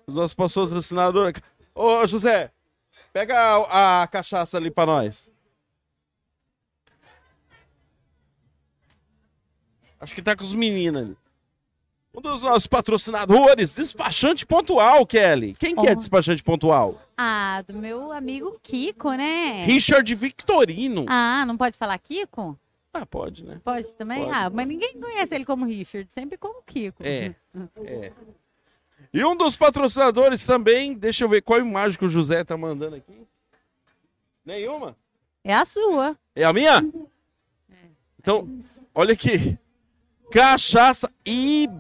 Os 0.08 0.15
nossos 0.15 0.34
patrocinadores. 0.34 1.34
Ô, 1.76 2.06
José, 2.06 2.52
pega 3.13 3.38
a, 3.38 4.04
a 4.04 4.08
cachaça 4.08 4.58
ali 4.58 4.72
pra 4.72 4.86
nós. 4.86 5.30
Acho 9.99 10.15
que 10.15 10.21
tá 10.21 10.35
com 10.35 10.43
os 10.43 10.53
meninos 10.53 11.01
ali. 11.01 11.17
Um 12.13 12.21
dos 12.21 12.41
nossos 12.41 12.65
patrocinadores, 12.65 13.75
despachante 13.75 14.45
pontual, 14.45 15.05
Kelly. 15.05 15.53
Quem 15.59 15.75
que 15.75 15.88
é 15.88 15.91
Oh. 15.91 15.95
despachante 15.95 16.41
pontual? 16.43 16.99
Ah, 17.17 17.62
do 17.67 17.73
meu 17.75 18.12
amigo 18.12 18.59
Kiko, 18.63 19.12
né? 19.13 19.63
Richard 19.65 20.13
Victorino. 20.15 21.05
Ah, 21.07 21.45
não 21.45 21.55
pode 21.55 21.77
falar 21.77 21.97
Kiko? 21.99 22.57
Ah, 22.91 23.05
pode, 23.05 23.43
né? 23.45 23.62
Pode 23.63 23.95
também? 23.95 24.23
Pode. 24.25 24.35
Ah, 24.35 24.49
mas 24.49 24.67
ninguém 24.67 24.99
conhece 24.99 25.35
ele 25.35 25.45
como 25.45 25.65
Richard, 25.65 26.12
sempre 26.12 26.38
como 26.38 26.63
Kiko. 26.63 27.03
É, 27.03 27.35
é. 27.85 28.12
E 29.13 29.23
um 29.23 29.35
dos 29.35 29.55
patrocinadores 29.55 30.43
também, 30.45 30.95
deixa 30.95 31.23
eu 31.23 31.29
ver 31.29 31.41
qual 31.43 31.59
imagem 31.59 31.97
que 31.99 32.05
o 32.05 32.09
José 32.09 32.43
tá 32.43 32.57
mandando 32.57 32.95
aqui. 32.95 33.27
Nenhuma? 34.43 34.97
É 35.43 35.53
a 35.53 35.63
sua. 35.65 36.17
É 36.35 36.43
a 36.43 36.51
minha? 36.51 36.81
Então, 38.19 38.49
olha 38.95 39.13
aqui. 39.13 39.57
Cachaça 40.32 41.12
Ibicoara. 41.26 41.80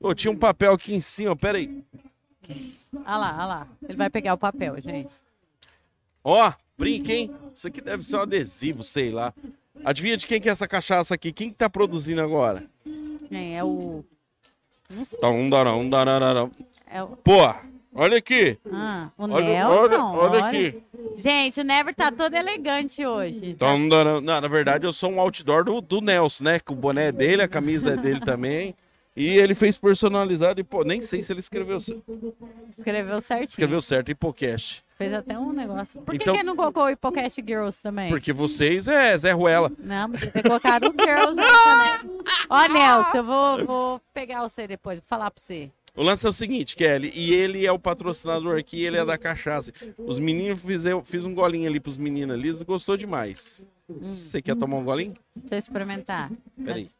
Ô, 0.00 0.14
tinha 0.14 0.30
um 0.30 0.36
papel 0.36 0.72
aqui 0.74 0.94
em 0.94 1.00
cima, 1.00 1.34
pera 1.36 1.58
aí. 1.58 1.84
Olha 2.94 3.16
lá, 3.16 3.34
olha 3.36 3.46
lá. 3.46 3.68
Ele 3.88 3.96
vai 3.96 4.10
pegar 4.10 4.34
o 4.34 4.38
papel, 4.38 4.80
gente. 4.80 5.12
Ó, 6.22 6.52
brinca, 6.76 7.12
hein? 7.12 7.34
Isso 7.54 7.66
aqui 7.68 7.80
deve 7.80 8.02
ser 8.02 8.16
um 8.16 8.20
adesivo, 8.20 8.82
sei 8.82 9.10
lá. 9.10 9.32
Adivinha 9.84 10.16
de 10.16 10.26
quem 10.26 10.40
que 10.40 10.48
é 10.48 10.52
essa 10.52 10.66
cachaça 10.66 11.14
aqui? 11.14 11.32
Quem 11.32 11.50
que 11.50 11.56
tá 11.56 11.70
produzindo 11.70 12.20
agora? 12.20 12.64
É, 13.30 13.54
é 13.54 13.64
o. 13.64 14.04
Não 14.88 15.04
sei. 15.04 15.18
Tum, 15.18 15.48
daram, 15.48 15.88
dararam. 15.88 16.50
É 16.86 17.02
o, 17.02 17.08
Pô, 17.16 17.42
olha 17.96 18.18
aqui. 18.18 18.58
ah, 18.72 19.08
o 19.18 19.24
Olha, 19.24 19.44
Nelson. 19.44 19.74
olha, 19.74 20.04
olha 20.04 20.44
aqui. 20.46 20.82
Gente, 21.16 21.60
o 21.60 21.64
Never 21.64 21.94
tá 21.94 22.12
todo 22.12 22.34
elegante 22.34 23.04
hoje. 23.04 23.54
Tum, 23.54 23.88
daram. 23.88 24.20
Não, 24.20 24.40
na 24.40 24.48
verdade, 24.48 24.86
eu 24.86 24.92
sou 24.92 25.10
um 25.10 25.20
outdoor 25.20 25.64
do, 25.64 25.80
do 25.80 26.00
Nelson, 26.00 26.44
né? 26.44 26.60
Com 26.60 26.74
o 26.74 26.76
boné 26.76 27.08
é 27.08 27.12
dele, 27.12 27.42
a 27.42 27.48
camisa 27.48 27.94
é 27.94 27.96
dele 27.96 28.20
também. 28.20 28.74
E 29.16 29.38
ele 29.38 29.54
fez 29.54 29.78
personalizado 29.78 30.60
e, 30.60 30.62
pô, 30.64 30.84
nem 30.84 31.00
sei 31.00 31.22
se 31.22 31.32
ele 31.32 31.40
escreveu, 31.40 31.78
Escreveu 32.76 33.20
certinho. 33.20 33.48
escreveu 33.48 33.80
certo, 33.80 34.10
Hipocast. 34.10 34.84
Fez 34.98 35.12
até 35.12 35.38
um 35.38 35.52
negócio. 35.52 36.00
Por 36.02 36.14
que, 36.14 36.22
Então- 36.22 36.36
que 36.36 36.42
não 36.42 36.54
colocou 36.56 36.84
o 36.84 36.90
Hipocast 36.90 37.42
Girls 37.46 37.82
também? 37.82 38.08
Porque 38.10 38.32
vocês 38.32 38.88
é 38.88 39.16
Zé 39.16 39.32
Ruela. 39.32 39.70
Não, 39.78 40.10
podia 40.10 40.30
ter 40.30 40.42
colocado 40.42 40.84
o 40.88 40.94
Girls 41.02 41.38
aí 41.40 42.00
também. 42.00 42.20
Ó, 42.50 42.68
Nelson, 42.68 43.16
eu 43.16 43.24
vou, 43.24 43.66
vou 43.66 44.00
pegar 44.12 44.42
você 44.42 44.66
depois, 44.66 44.98
vou 44.98 45.06
falar 45.08 45.30
pra 45.30 45.42
você. 45.42 45.70
O 45.96 46.02
lance 46.02 46.26
é 46.26 46.28
o 46.28 46.32
seguinte, 46.32 46.76
Kelly, 46.76 47.10
e 47.14 47.32
ele 47.32 47.64
é 47.64 47.72
o 47.72 47.78
patrocinador 47.78 48.58
aqui, 48.58 48.84
ele 48.84 48.98
é 48.98 49.04
da 49.04 49.16
cachaça. 49.16 49.72
Os 49.98 50.18
meninos 50.18 50.62
fizeram, 50.62 51.02
fiz 51.02 51.24
um 51.24 51.34
golinho 51.34 51.66
ali 51.68 51.80
pros 51.80 51.96
meninos 51.96 52.34
ali, 52.36 52.48
eles 52.48 52.60
gostou 52.62 52.96
demais. 52.96 53.62
Você 53.88 54.42
quer 54.42 54.56
tomar 54.56 54.76
um 54.76 54.84
golinho? 54.84 55.14
Deixa 55.34 55.54
eu 55.54 55.58
experimentar. 55.58 56.30
Peraí. 56.62 56.90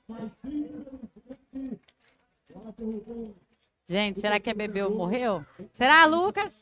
Gente, 3.86 4.20
será 4.20 4.40
que 4.40 4.48
é 4.48 4.54
bebeu 4.54 4.88
ou 4.90 4.96
morreu? 4.96 5.44
Será, 5.74 6.06
Lucas? 6.06 6.54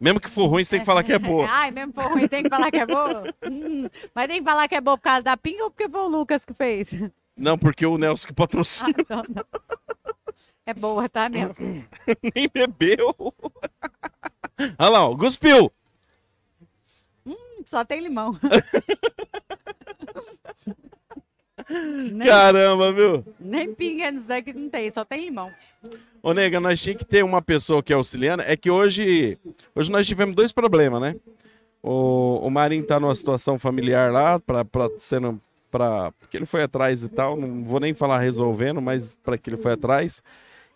Mesmo 0.00 0.18
que 0.18 0.30
for 0.30 0.46
ruim, 0.46 0.64
você 0.64 0.70
tem 0.70 0.80
que 0.80 0.86
falar 0.86 1.02
que 1.02 1.12
é 1.12 1.18
boa. 1.18 1.46
Ai, 1.50 1.70
mesmo 1.70 1.92
for 1.92 2.10
ruim, 2.10 2.26
tem 2.26 2.42
que 2.42 2.48
falar 2.48 2.70
que 2.70 2.78
é 2.78 2.86
boa? 2.86 3.24
Hum, 3.48 3.86
mas 4.14 4.26
tem 4.26 4.38
que 4.42 4.48
falar 4.48 4.66
que 4.66 4.74
é 4.74 4.80
boa 4.80 4.96
por 4.96 5.02
causa 5.02 5.22
da 5.22 5.36
pinga 5.36 5.64
ou 5.64 5.70
porque 5.70 5.88
foi 5.88 6.00
o 6.00 6.08
Lucas 6.08 6.44
que 6.44 6.54
fez? 6.54 6.94
Não, 7.36 7.58
porque 7.58 7.84
o 7.84 7.98
Nelson 7.98 8.28
que 8.28 8.32
Ah, 8.32 8.36
patrocina 8.36 8.94
então 8.98 9.22
não. 9.28 9.44
É 10.64 10.72
boa, 10.72 11.08
tá, 11.08 11.28
Nelson? 11.28 11.82
nem 12.34 12.48
bebeu. 12.52 13.14
Olha 14.78 14.88
lá, 14.88 15.08
ó, 15.08 15.16
cuspiu. 15.16 15.72
Só 17.66 17.84
tem 17.84 18.00
limão. 18.00 18.32
nem, 22.12 22.28
Caramba, 22.28 22.92
viu? 22.92 23.24
nem 23.38 23.74
pinga 23.74 24.10
nisso 24.10 24.26
daqui 24.26 24.52
não 24.52 24.68
tem, 24.68 24.90
só 24.92 25.04
tem 25.04 25.24
limão. 25.24 25.50
Ô, 26.22 26.32
nega, 26.32 26.60
nós 26.60 26.80
tinha 26.80 26.94
que 26.94 27.04
ter 27.04 27.24
uma 27.24 27.42
pessoa 27.42 27.82
que 27.82 27.92
é 27.92 27.96
auxiliando. 27.96 28.42
É 28.44 28.56
que 28.56 28.70
hoje, 28.70 29.38
hoje 29.74 29.90
nós 29.90 30.06
tivemos 30.06 30.34
dois 30.34 30.52
problemas, 30.52 31.00
né? 31.00 31.16
O, 31.82 32.46
o 32.46 32.50
Marinho 32.50 32.86
tá 32.86 33.00
numa 33.00 33.14
situação 33.14 33.58
familiar 33.58 34.12
lá, 34.12 34.38
pra, 34.38 34.64
pra, 34.64 34.88
sendo, 34.98 35.40
pra, 35.70 36.12
que 36.30 36.36
ele 36.36 36.46
foi 36.46 36.62
atrás 36.62 37.02
e 37.02 37.08
tal. 37.08 37.36
Não 37.36 37.64
vou 37.64 37.80
nem 37.80 37.94
falar 37.94 38.18
resolvendo, 38.18 38.80
mas 38.80 39.16
para 39.16 39.36
que 39.36 39.50
ele 39.50 39.56
foi 39.56 39.72
atrás. 39.72 40.22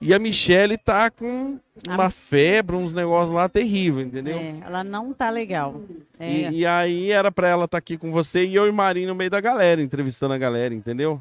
E 0.00 0.12
a 0.12 0.18
Michelle 0.18 0.76
tá 0.76 1.10
com 1.10 1.58
uma 1.86 2.04
Ah. 2.04 2.10
febre, 2.10 2.76
uns 2.76 2.92
negócios 2.92 3.34
lá 3.34 3.48
terrível, 3.48 4.02
entendeu? 4.02 4.38
É, 4.38 4.60
ela 4.64 4.84
não 4.84 5.12
tá 5.14 5.30
legal. 5.30 5.80
É, 6.18 6.50
E, 6.50 6.58
e 6.58 6.66
aí 6.66 7.10
era 7.10 7.32
pra 7.32 7.48
ela 7.48 7.64
estar 7.64 7.78
aqui 7.78 7.96
com 7.96 8.12
você 8.12 8.44
e 8.44 8.54
eu 8.54 8.66
e 8.66 8.72
Marinho 8.72 9.08
no 9.08 9.14
meio 9.14 9.30
da 9.30 9.40
galera, 9.40 9.80
entrevistando 9.80 10.34
a 10.34 10.38
galera, 10.38 10.74
entendeu? 10.74 11.20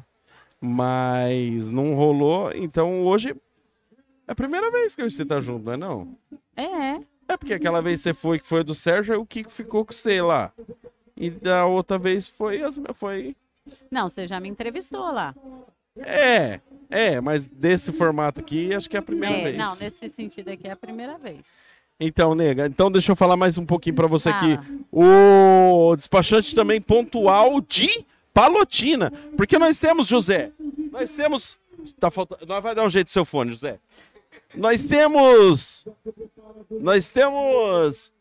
Mas 0.60 1.70
não 1.70 1.94
rolou, 1.94 2.50
então 2.54 3.02
hoje 3.04 3.30
é 4.26 4.32
a 4.32 4.34
primeira 4.34 4.70
vez 4.70 4.94
que 4.94 5.02
você 5.02 5.24
tá 5.24 5.40
junto, 5.40 5.64
não 5.64 5.72
é 5.72 5.76
não? 5.76 6.16
é, 6.56 7.00
É 7.28 7.36
porque 7.36 7.54
aquela 7.54 7.80
vez 7.82 8.00
você 8.00 8.12
foi, 8.14 8.38
que 8.38 8.46
foi 8.46 8.62
do 8.62 8.74
Sérgio, 8.74 9.14
aí 9.14 9.18
o 9.20 9.26
Kiko 9.26 9.50
ficou 9.50 9.84
com 9.84 9.92
você 9.92 10.20
lá. 10.20 10.52
E 11.16 11.30
da 11.30 11.64
outra 11.66 11.98
vez 11.98 12.28
foi 12.28 12.62
as 12.62 12.78
foi. 12.94 13.34
Não, 13.90 14.08
você 14.08 14.26
já 14.26 14.38
me 14.38 14.48
entrevistou 14.48 15.10
lá. 15.12 15.34
É, 15.98 16.60
é, 16.90 17.20
mas 17.20 17.46
desse 17.46 17.92
formato 17.92 18.40
aqui, 18.40 18.74
acho 18.74 18.88
que 18.88 18.96
é 18.96 19.00
a 19.00 19.02
primeira 19.02 19.36
É, 19.36 19.42
vez. 19.44 19.56
não, 19.58 19.74
nesse 19.76 20.08
sentido 20.08 20.50
aqui 20.50 20.66
é 20.68 20.72
a 20.72 20.76
primeira 20.76 21.16
vez. 21.18 21.38
Então, 21.98 22.34
nega, 22.34 22.66
então 22.66 22.90
deixa 22.90 23.12
eu 23.12 23.16
falar 23.16 23.36
mais 23.36 23.56
um 23.56 23.64
pouquinho 23.64 23.96
pra 23.96 24.06
você 24.06 24.28
aqui. 24.28 24.56
Fala. 24.56 24.68
O 24.92 25.96
despachante 25.96 26.54
também 26.54 26.80
pontual 26.80 27.60
de 27.60 28.04
Palotina. 28.34 29.10
Porque 29.36 29.58
nós 29.58 29.78
temos, 29.78 30.06
José, 30.06 30.52
nós 30.92 31.10
temos. 31.12 31.56
Tá 31.98 32.10
faltando. 32.10 32.44
Nós 32.46 32.62
vai 32.62 32.74
dar 32.74 32.84
um 32.84 32.90
jeito 32.90 33.06
no 33.08 33.12
seu 33.12 33.24
fone, 33.24 33.52
José. 33.52 33.78
Nós 34.54 34.84
temos. 34.86 35.86
Nós 36.70 37.10
temos 37.10 38.12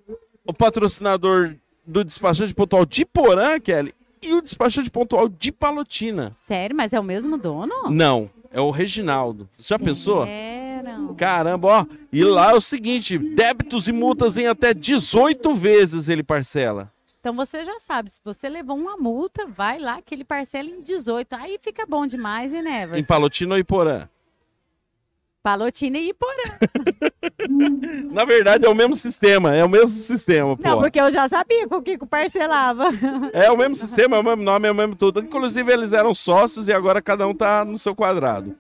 o 0.48 0.54
patrocinador 0.54 1.56
do 1.86 2.04
despachante 2.04 2.54
pontual 2.54 2.86
de 2.86 3.04
Porã, 3.06 3.60
Kelly, 3.60 3.94
e 4.26 4.34
o 4.34 4.42
despachante 4.42 4.90
pontual 4.90 5.30
de 5.30 5.52
Palotina. 5.52 6.34
Sério, 6.38 6.76
mas 6.76 6.94
é 6.94 7.00
o 7.00 7.04
mesmo 7.04 7.38
dono? 7.38 7.74
Não, 7.90 8.30
é 8.52 8.60
o 8.60 8.72
Reginaldo. 8.72 9.48
Já 9.60 9.78
pensou? 9.78 10.26
Sério? 10.26 11.14
Caramba, 11.16 11.68
ó. 11.68 11.86
E 12.12 12.24
lá 12.24 12.52
é 12.52 12.56
o 12.56 12.62
seguinte: 12.62 13.18
débitos 13.18 13.88
e 13.88 13.92
multas 13.92 14.38
em 14.38 14.48
até 14.48 14.74
18 14.74 15.54
vezes 15.54 16.10
ele 16.10 16.24
parcela. 16.24 16.92
Então 17.20 17.36
você 17.36 17.66
já 17.66 17.80
sabe, 17.80 18.12
se 18.12 18.22
você 18.24 18.48
levou 18.48 18.78
uma 18.78 18.98
multa, 18.98 19.48
vai 19.48 19.80
lá 19.80 20.00
que 20.00 20.14
ele 20.14 20.24
parcela 20.24 20.70
em 20.70 20.82
18. 20.82 21.34
Aí 21.34 21.58
fica 21.60 21.84
bom 21.88 22.06
demais, 22.06 22.54
hein, 22.54 22.60
Em 22.60 22.64
Never? 22.64 23.04
Palotina 23.04 23.56
ou 23.56 23.60
Iporã? 23.60 24.08
Palotina 25.46 26.00
e 26.00 26.10
Iporã. 26.10 26.58
Na 28.12 28.26
verdade, 28.26 28.66
é 28.66 28.70
o 28.70 28.74
mesmo 28.74 28.96
sistema. 28.96 29.56
É 29.56 29.64
o 29.64 29.70
mesmo 29.70 29.90
sistema, 29.90 30.58
pô. 30.58 30.64
Não, 30.64 30.80
porque 30.80 31.00
eu 31.00 31.12
já 31.12 31.30
sabia 31.30 31.68
que 31.68 31.76
o 31.76 31.84
Kiko 31.84 32.08
parcelava. 32.08 32.86
É 33.32 33.52
o 33.52 33.56
mesmo 33.56 33.76
sistema, 33.76 34.18
é 34.18 34.20
o 34.20 34.24
mesmo 34.24 34.42
nome, 34.42 34.68
é 34.68 34.72
o 34.72 34.76
mesmo 34.76 34.96
tudo. 34.96 35.20
Inclusive, 35.20 35.72
eles 35.72 35.94
eram 35.94 36.16
sócios 36.16 36.68
e 36.68 36.74
agora 36.74 37.00
cada 37.00 37.28
um 37.28 37.34
tá 37.36 37.64
no 37.64 37.78
seu 37.78 37.96
quadrado. 37.96 38.58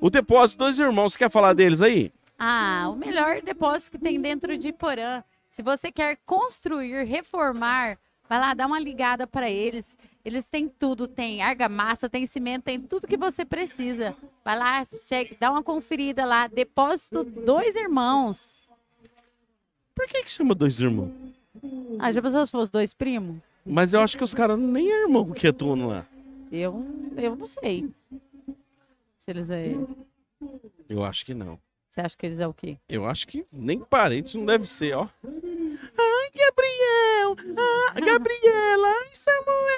O 0.00 0.08
depósito 0.08 0.64
dos 0.64 0.78
irmãos, 0.78 1.14
você 1.14 1.18
quer 1.18 1.30
falar 1.32 1.52
deles 1.52 1.80
aí? 1.80 2.12
Ah, 2.38 2.86
o 2.92 2.94
melhor 2.94 3.42
depósito 3.42 3.90
que 3.90 3.98
tem 3.98 4.20
dentro 4.20 4.56
de 4.56 4.72
Porã. 4.72 5.20
Se 5.50 5.62
você 5.62 5.90
quer 5.90 6.18
construir, 6.24 7.02
reformar, 7.02 7.98
vai 8.28 8.38
lá, 8.38 8.54
dá 8.54 8.68
uma 8.68 8.78
ligada 8.78 9.26
para 9.26 9.50
eles. 9.50 9.96
Eles 10.24 10.48
têm 10.48 10.68
tudo, 10.68 11.06
tem 11.06 11.42
argamassa, 11.42 12.08
tem 12.08 12.26
cimento, 12.26 12.64
tem 12.64 12.80
tudo 12.80 13.06
que 13.06 13.16
você 13.16 13.44
precisa. 13.44 14.16
Vai 14.42 14.58
lá, 14.58 14.84
chega, 14.84 15.36
dá 15.38 15.50
uma 15.50 15.62
conferida 15.62 16.24
lá. 16.24 16.46
Depósito 16.46 17.22
dois 17.24 17.74
irmãos. 17.76 18.66
Por 19.94 20.06
que 20.08 20.22
que 20.24 20.30
chama 20.30 20.54
dois 20.54 20.80
irmãos? 20.80 21.12
Ah, 21.98 22.10
já 22.10 22.22
pensou 22.22 22.44
se 22.46 22.52
fosse 22.52 22.72
dois 22.72 22.94
primos? 22.94 23.36
Mas 23.66 23.92
eu 23.92 24.00
acho 24.00 24.16
que 24.16 24.24
os 24.24 24.34
caras 24.34 24.58
nem 24.58 24.90
é 24.90 25.02
irmão 25.02 25.30
que 25.30 25.46
atuam 25.46 25.86
lá. 25.86 26.06
Eu, 26.50 26.84
eu 27.16 27.36
não 27.36 27.46
sei. 27.46 27.90
Se 29.18 29.30
eles 29.30 29.50
é. 29.50 29.74
Eu 30.88 31.04
acho 31.04 31.24
que 31.24 31.34
não. 31.34 31.58
Você 31.88 32.00
acha 32.00 32.16
que 32.16 32.26
eles 32.26 32.40
é 32.40 32.46
o 32.46 32.52
quê? 32.52 32.76
Eu 32.88 33.06
acho 33.06 33.28
que 33.28 33.44
nem 33.52 33.78
parente 33.78 34.36
não 34.36 34.44
deve 34.44 34.66
ser, 34.66 34.96
ó. 34.96 35.08
Ai, 35.24 36.30
Gabriel! 36.34 37.36
Ah, 37.56 38.00
Gabriela! 38.00 38.88
Ai, 38.88 39.10
Samuel! 39.12 39.73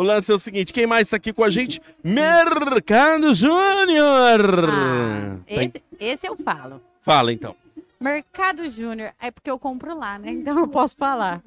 O 0.00 0.02
lance 0.02 0.32
é 0.32 0.34
o 0.34 0.38
seguinte, 0.38 0.72
quem 0.72 0.86
mais 0.86 1.10
tá 1.10 1.16
aqui 1.16 1.30
com 1.30 1.44
a 1.44 1.50
gente? 1.50 1.78
Mercado 2.02 3.34
Júnior! 3.34 4.40
Ah, 4.66 5.38
esse, 5.46 5.82
esse 6.00 6.26
eu 6.26 6.34
falo. 6.38 6.80
Fala 7.02 7.30
então. 7.30 7.54
Mercado 8.00 8.70
Júnior 8.70 9.12
é 9.20 9.30
porque 9.30 9.50
eu 9.50 9.58
compro 9.58 9.94
lá, 9.94 10.18
né? 10.18 10.30
Então 10.30 10.58
eu 10.58 10.66
posso 10.66 10.96
falar. 10.96 11.42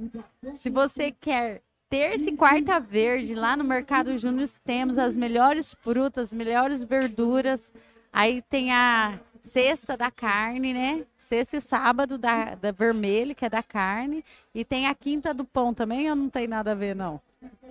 Se 0.53 0.69
você 0.69 1.11
quer 1.19 1.63
terça 1.89 2.29
e 2.29 2.37
quarta 2.37 2.79
verde 2.79 3.33
lá 3.33 3.57
no 3.57 3.63
Mercado 3.63 4.15
Júnior, 4.19 4.47
temos 4.63 4.99
as 4.99 5.17
melhores 5.17 5.75
frutas, 5.81 6.31
melhores 6.31 6.83
verduras. 6.83 7.73
Aí 8.13 8.43
tem 8.43 8.71
a 8.71 9.19
sexta 9.41 9.97
da 9.97 10.11
carne, 10.11 10.75
né? 10.75 11.03
Sexta 11.17 11.57
e 11.57 11.61
sábado 11.61 12.19
da, 12.19 12.53
da 12.53 12.71
vermelho, 12.71 13.33
que 13.33 13.45
é 13.45 13.49
da 13.49 13.63
carne. 13.63 14.23
E 14.53 14.63
tem 14.63 14.85
a 14.85 14.93
quinta 14.93 15.33
do 15.33 15.43
pão 15.43 15.73
também, 15.73 16.07
ou 16.07 16.15
não 16.15 16.29
tem 16.29 16.47
nada 16.47 16.73
a 16.73 16.75
ver, 16.75 16.95
não? 16.95 17.19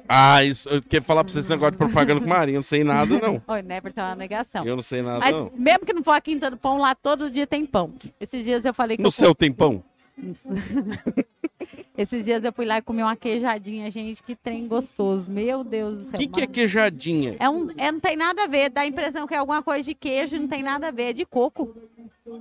Ah, 0.09 0.43
isso, 0.45 0.69
eu 0.69 0.83
quero 0.83 1.05
falar 1.05 1.23
pra 1.25 1.33
você 1.33 1.39
esse 1.39 1.49
negócio 1.51 1.73
de 1.73 1.79
propaganda 1.79 2.21
com 2.21 2.27
Marinho. 2.29 2.57
Eu 2.57 2.59
não 2.59 2.63
sei 2.65 2.85
nada, 2.85 3.19
não. 3.19 3.41
Oi, 3.47 3.63
Never 3.63 3.93
tá 3.93 4.09
uma 4.09 4.17
negação. 4.17 4.67
Eu 4.67 4.75
não 4.77 4.83
sei 4.83 5.01
nada, 5.01 5.21
Mas 5.21 5.35
não. 5.35 5.51
mesmo 5.57 5.87
que 5.87 5.93
não 5.93 6.03
for 6.03 6.11
a 6.13 6.21
quinta 6.21 6.51
do 6.51 6.57
pão, 6.57 6.77
lá 6.79 6.95
todo 6.95 7.31
dia 7.31 7.47
tem 7.47 7.65
pão. 7.65 7.93
Esses 8.21 8.45
dias 8.45 8.65
eu 8.65 8.75
falei 8.75 8.97
que 8.97 9.03
No 9.03 9.07
eu 9.09 9.11
seu 9.13 9.35
tempão? 9.35 9.83
Isso. 10.19 10.49
Esses 11.97 12.25
dias 12.25 12.45
eu 12.45 12.53
fui 12.53 12.65
lá 12.67 12.79
e 12.79 12.83
comi 12.83 13.03
uma 13.03 13.15
queijadinha, 13.17 13.91
gente, 13.91 14.23
que 14.23 14.35
trem 14.35 14.67
gostoso. 14.67 15.31
Meu 15.31 15.63
Deus 15.63 15.95
do 15.95 16.01
O 16.01 16.05
céu. 16.05 16.19
que, 16.21 16.27
que 16.27 16.41
é 16.41 16.47
queijadinha? 16.47 17.37
É 17.39 17.49
um, 17.49 17.69
é, 17.77 17.93
não 17.93 18.01
tem 18.01 18.17
nada 18.17 18.45
a 18.45 18.47
ver, 18.47 18.71
dá 18.71 18.81
a 18.83 18.87
impressão 18.87 19.27
que 19.27 19.35
é 19.35 19.37
alguma 19.39 19.63
coisa 19.63 19.85
de 19.85 19.95
queijo, 19.95 20.39
não 20.39 20.49
tem 20.49 20.63
nada 20.63 20.89
a 20.89 20.91
ver, 20.91 21.11
é 21.11 21.13
de 21.13 21.25
coco. 21.25 21.75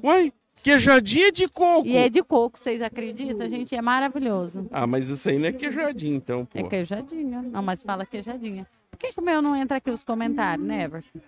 Uai, 0.03 0.33
queijadinha 0.63 1.31
de 1.31 1.47
coco. 1.47 1.87
E 1.87 1.97
é 1.97 2.09
de 2.09 2.23
coco, 2.23 2.57
vocês 2.57 2.81
acreditam? 2.81 3.47
Gente, 3.47 3.75
é 3.75 3.81
maravilhoso. 3.81 4.67
Ah, 4.71 4.87
mas 4.87 5.09
isso 5.09 5.27
aí 5.29 5.37
não 5.37 5.47
é 5.47 5.51
queijadinha, 5.51 6.15
então, 6.15 6.45
pô. 6.45 6.59
É 6.59 6.63
queijadinha. 6.63 7.41
Não, 7.41 7.61
mas 7.61 7.81
fala 7.81 8.05
queijadinha. 8.05 8.67
Por 8.89 8.97
que, 8.97 9.13
que 9.13 9.19
o 9.19 9.23
meu 9.23 9.41
não 9.41 9.55
entra 9.55 9.77
aqui 9.77 9.89
os 9.89 10.03
comentários, 10.03 10.67
né, 10.67 10.83
Everton? 10.83 11.19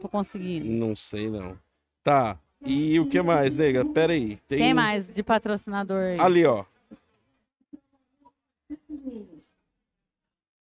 Tô 0.00 0.08
conseguindo. 0.08 0.68
Não 0.68 0.94
sei, 0.96 1.30
não. 1.30 1.56
Tá. 2.02 2.38
E 2.64 2.98
o 3.00 3.06
que 3.06 3.20
mais, 3.20 3.56
nega? 3.56 3.84
Pera 3.84 4.12
aí. 4.12 4.38
Tem... 4.48 4.58
Quem 4.58 4.74
mais 4.74 5.12
de 5.12 5.22
patrocinador 5.22 6.02
aí? 6.02 6.20
Ali, 6.20 6.44
ó. 6.46 6.64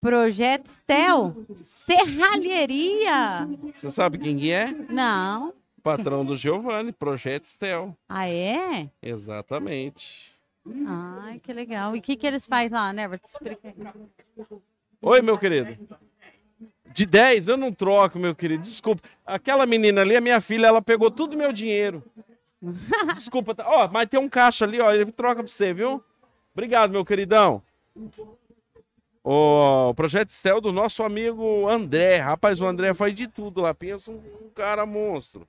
Projeto 0.02 0.68
Stel, 0.68 1.36
Serralheria. 1.58 3.50
Você 3.76 3.92
sabe 3.92 4.18
quem 4.18 4.38
que 4.38 4.50
é? 4.50 4.72
Não. 4.90 5.54
Patrão 5.84 6.26
do 6.26 6.36
Giovanni, 6.36 6.92
Projeto 6.92 7.46
Stel. 7.46 7.96
Ah, 8.08 8.28
é? 8.28 8.90
Exatamente. 9.02 10.34
Ai, 10.88 11.40
que 11.40 11.52
legal. 11.54 11.96
E 11.96 12.00
o 12.00 12.02
que, 12.02 12.16
que 12.16 12.28
eles 12.28 12.46
fazem 12.46 12.70
lá, 12.70 12.92
né? 12.94 13.04
Everton? 13.04 13.28
Explica 13.28 13.68
aí. 13.68 13.76
Oi, 15.02 15.22
meu 15.22 15.38
querido. 15.38 15.78
De 16.94 17.06
10 17.06 17.48
eu 17.48 17.58
não 17.58 17.72
troco, 17.72 18.20
meu 18.20 18.36
querido. 18.36 18.64
Desculpa. 18.64 19.02
Aquela 19.26 19.66
menina 19.66 20.02
ali, 20.02 20.16
a 20.16 20.22
minha 20.22 20.42
filha, 20.42 20.68
ela 20.68 20.82
pegou 20.82 21.10
tudo 21.10 21.38
meu 21.38 21.52
dinheiro. 21.54 22.04
Desculpa. 23.14 23.56
tá- 23.56 23.66
Ó, 23.68 23.88
mas 23.88 24.08
tem 24.08 24.20
um 24.20 24.28
caixa 24.30 24.66
ali, 24.66 24.80
ó. 24.82 24.92
Ele 24.92 25.12
troca 25.12 25.42
pra 25.44 25.52
você, 25.52 25.74
viu? 25.74 26.04
Obrigado, 26.54 26.92
meu 26.92 27.06
queridão. 27.06 27.62
O 29.24 29.94
projeto 29.96 30.30
Estel 30.32 30.60
do 30.62 30.72
nosso 30.72 31.04
amigo 31.04 31.68
André. 31.70 32.18
Rapaz, 32.18 32.60
o 32.60 32.66
André 32.66 32.94
faz 32.94 33.14
de 33.16 33.28
tudo 33.28 33.62
lá. 33.62 33.74
Pensa 33.74 34.12
um 34.12 34.22
cara 34.56 34.86
monstro. 34.86 35.48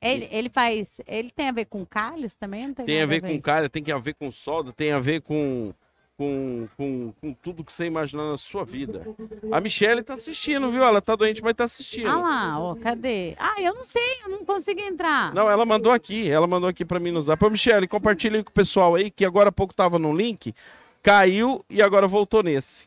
Ele, 0.00 0.28
ele 0.30 0.48
faz. 0.48 1.00
Ele 1.06 1.30
tem 1.30 1.48
a 1.48 1.52
ver 1.52 1.64
com 1.64 1.84
calhos 1.84 2.34
também? 2.34 2.72
Tem, 2.72 2.86
Tem 2.86 3.02
a 3.02 3.06
ver 3.06 3.20
com 3.20 3.40
calha, 3.40 3.68
tem 3.68 3.84
a 3.92 3.98
ver 3.98 4.14
com 4.14 4.30
solda, 4.30 4.72
tem 4.72 4.92
a 4.92 5.00
ver 5.00 5.22
com, 5.22 5.74
com, 6.16 6.68
com, 6.76 7.12
com 7.20 7.32
tudo 7.32 7.64
que 7.64 7.72
você 7.72 7.86
imaginar 7.86 8.30
na 8.30 8.36
sua 8.36 8.64
vida. 8.64 9.04
A 9.50 9.60
Michelle 9.60 10.02
tá 10.04 10.14
assistindo, 10.14 10.70
viu? 10.70 10.84
Ela 10.84 11.00
tá 11.02 11.16
doente, 11.16 11.42
mas 11.42 11.54
tá 11.54 11.64
assistindo. 11.64 12.08
Ah 12.08 12.16
lá, 12.16 12.60
ó, 12.60 12.76
cadê? 12.76 13.34
Ah, 13.38 13.60
eu 13.60 13.74
não 13.74 13.84
sei, 13.84 14.20
eu 14.24 14.30
não 14.30 14.44
consigo 14.44 14.80
entrar. 14.80 15.34
Não, 15.34 15.50
ela 15.50 15.66
mandou 15.66 15.90
aqui, 15.90 16.30
ela 16.30 16.46
mandou 16.46 16.68
aqui 16.68 16.84
pra 16.84 17.00
mim 17.00 17.10
no 17.10 17.20
zap. 17.20 17.44
Ô, 17.44 17.50
Michele, 17.50 17.88
compartilha 17.88 18.36
aí 18.36 18.44
com 18.44 18.50
o 18.50 18.54
pessoal 18.54 18.94
aí, 18.94 19.10
que 19.10 19.24
agora 19.24 19.48
há 19.48 19.52
pouco 19.52 19.74
tava 19.74 19.98
no 19.98 20.16
link, 20.16 20.54
caiu 21.02 21.64
e 21.68 21.82
agora 21.82 22.06
voltou 22.06 22.42
nesse. 22.42 22.86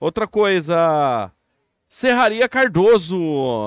Outra 0.00 0.26
coisa, 0.26 1.30
Serraria 1.86 2.48
Cardoso, 2.48 3.18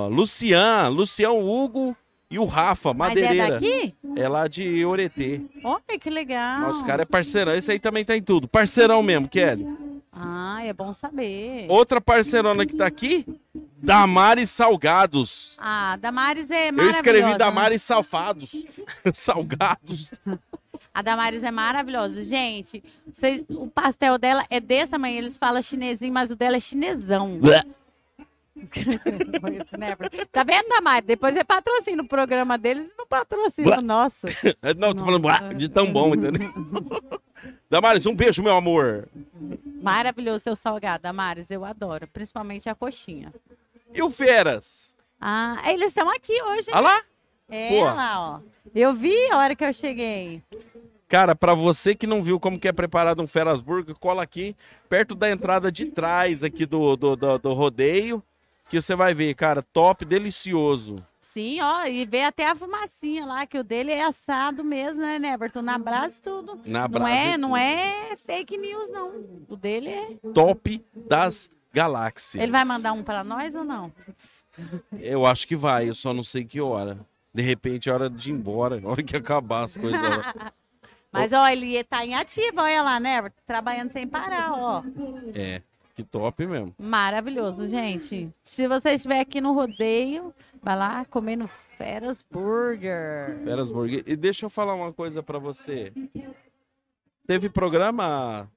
Lucian, 0.10 0.90
Lucião 0.90 1.40
Hugo 1.40 1.96
e 2.30 2.38
o 2.40 2.46
Rafa, 2.46 2.94
Mas 2.94 3.10
madeireira. 3.10 3.48
é 3.48 3.52
daqui? 3.52 3.96
É 4.16 4.28
lá 4.30 4.48
de 4.48 4.86
Oretê. 4.86 5.42
Olha 5.64 6.00
que 6.00 6.10
legal. 6.10 6.62
Nossa, 6.62 6.86
cara 6.86 7.02
é 7.02 7.06
parceirão, 7.06 7.56
esse 7.56 7.72
aí 7.72 7.80
também 7.80 8.06
tá 8.06 8.16
em 8.16 8.22
tudo. 8.22 8.48
Parceirão 8.48 9.02
mesmo, 9.02 9.28
Kelly. 9.28 9.68
Ah, 10.12 10.60
é 10.64 10.74
bom 10.74 10.92
saber. 10.94 11.66
Outra 11.70 12.02
parceirona 12.02 12.66
que 12.66 12.76
tá 12.76 12.86
aqui, 12.86 13.26
Damares 13.78 14.50
Salgados. 14.50 15.56
Ah, 15.58 15.96
Damares 15.98 16.52
é 16.52 16.68
Eu 16.70 16.74
maravilhosa. 16.74 16.98
escrevi 16.98 17.30
né? 17.32 17.38
Damares 17.38 17.82
Salfados. 17.84 18.52
Salgados. 19.14 20.12
A 20.94 21.02
Damares 21.02 21.44
é 21.44 21.52
maravilhosa. 21.52 22.24
Gente, 22.24 22.84
vocês- 23.14 23.44
o 23.50 23.68
pastel 23.68 24.18
dela 24.18 24.44
é 24.50 24.60
desse 24.60 24.92
tamanho. 24.92 25.16
Eles 25.18 25.38
falam 25.38 25.62
chinesinho, 25.62 26.12
mas 26.12 26.32
o 26.32 26.36
dela 26.36 26.58
é 26.58 26.60
chinesão. 26.60 27.40
Tá 30.32 30.44
vendo, 30.44 30.68
Damares? 30.70 31.08
Depois 31.08 31.36
é 31.36 31.44
patrocina 31.44 32.04
o 32.04 32.08
programa 32.08 32.58
deles 32.58 32.88
e 32.88 32.98
não 32.98 33.08
patrocina 33.08 33.80
o 33.80 33.82
nosso. 33.82 34.28
Não, 34.78 34.94
tô 34.94 35.06
falando 35.06 35.28
"Ah", 35.28 35.54
de 35.54 35.70
tão 35.70 35.92
bom, 35.92 36.14
entendeu? 36.14 36.52
Damares, 37.70 38.06
um 38.06 38.16
beijo, 38.16 38.44
meu 38.44 38.56
amor. 38.56 39.08
Maravilhoso 39.82 40.44
seu 40.44 40.56
salgado, 40.56 41.04
Damares. 41.04 41.50
Eu 41.52 41.64
adoro. 41.64 42.08
Principalmente 42.08 42.70
a 42.70 42.76
coxinha. 42.76 43.34
E 43.94 44.02
o 44.02 44.10
Feras? 44.10 44.96
Ah, 45.20 45.62
eles 45.68 45.90
estão 45.90 46.10
aqui 46.10 46.42
hoje. 46.42 46.70
Olha 46.72 46.82
lá. 46.82 47.02
É 47.50 47.70
Pô. 47.70 47.84
lá, 47.86 48.22
ó. 48.22 48.40
Eu 48.76 48.94
vi 48.94 49.16
a 49.32 49.38
hora 49.38 49.56
que 49.56 49.64
eu 49.64 49.74
cheguei. 49.74 50.44
Cara, 51.08 51.36
pra 51.36 51.56
você 51.56 51.96
que 51.96 52.06
não 52.06 52.22
viu 52.22 52.40
como 52.40 52.60
que 52.60 52.68
é 52.68 52.72
preparado 52.72 53.22
um 53.22 53.26
Ferasburger, 53.28 53.96
cola 53.96 54.22
aqui, 54.22 54.56
perto 54.88 55.16
da 55.16 55.30
entrada 55.30 55.72
de 55.72 55.86
trás 55.88 56.44
aqui 56.44 56.68
do, 56.68 56.96
do, 56.96 57.16
do, 57.16 57.38
do 57.40 57.54
rodeio, 57.54 58.24
que 58.70 58.82
você 58.82 58.96
vai 58.96 59.14
ver, 59.14 59.34
cara, 59.34 59.62
top, 59.62 60.06
delicioso. 60.06 60.96
Sim, 61.22 61.62
ó, 61.62 61.86
e 61.86 62.06
vê 62.06 62.24
até 62.24 62.48
a 62.48 62.56
fumacinha 62.56 63.26
lá, 63.26 63.46
que 63.46 63.58
o 63.58 63.64
dele 63.64 63.92
é 63.92 64.04
assado 64.04 64.64
mesmo, 64.64 65.02
né, 65.02 65.20
Neverton? 65.20 65.62
Na 65.62 65.78
brasa 65.78 66.18
e 66.18 66.22
tudo. 66.22 66.60
Na 66.66 66.82
não 66.82 66.90
brasa 66.90 67.12
é, 67.12 67.34
e 67.34 67.38
não 67.38 67.58
é 67.58 68.16
fake 68.16 68.58
news, 68.58 68.90
não. 68.90 69.12
O 69.48 69.56
dele 69.56 69.90
é. 69.90 70.08
Top 70.34 70.84
das 70.96 71.50
galáxias. 71.72 72.42
Ele 72.42 72.52
vai 72.52 72.66
mandar 72.66 72.94
um 72.94 73.04
pra 73.04 73.24
nós 73.24 73.54
ou 73.54 73.64
não? 73.64 73.92
Eu 75.00 75.26
acho 75.26 75.48
que 75.48 75.56
vai, 75.56 75.90
eu 75.90 75.96
só 75.96 76.14
não 76.14 76.24
sei 76.24 76.44
que 76.44 76.60
hora. 76.60 77.00
De 77.34 77.44
repente 77.44 77.90
é 77.90 77.94
hora 77.94 78.10
de 78.10 78.32
ir 78.32 78.34
embora, 78.34 78.82
hora 78.84 79.04
que 79.04 79.16
acabar 79.16 79.66
as 79.66 79.78
coisas. 79.78 80.02
lá. 80.02 80.52
Mas, 81.12 81.34
ó, 81.34 81.48
ele 81.48 81.84
tá 81.84 82.06
em 82.06 82.14
ativa, 82.14 82.64
olha 82.64 82.84
lá, 82.84 83.00
né? 83.00 83.32
Trabalhando 83.46 83.92
sem 83.92 84.08
parar, 84.08 84.52
ó. 84.54 84.84
É, 85.34 85.62
que 86.00 86.04
top 86.04 86.48
mesmo. 86.48 86.74
Maravilhoso, 86.78 87.68
gente. 87.68 88.30
Se 88.42 88.68
você 88.68 88.92
estiver 88.92 89.20
aqui 89.20 89.42
no 89.42 89.54
rodeio, 89.54 90.34
vai 90.62 90.78
lá 90.78 91.04
comendo 91.06 91.46
Feras 91.78 92.24
Burger. 92.32 93.38
Ferasburger. 93.44 94.04
E 94.08 94.16
deixa 94.16 94.46
eu 94.46 94.50
falar 94.50 94.76
uma 94.76 94.94
coisa 94.94 95.22
pra 95.22 95.38
você. 95.38 95.92
Teve 97.28 97.50
programa, 97.50 98.50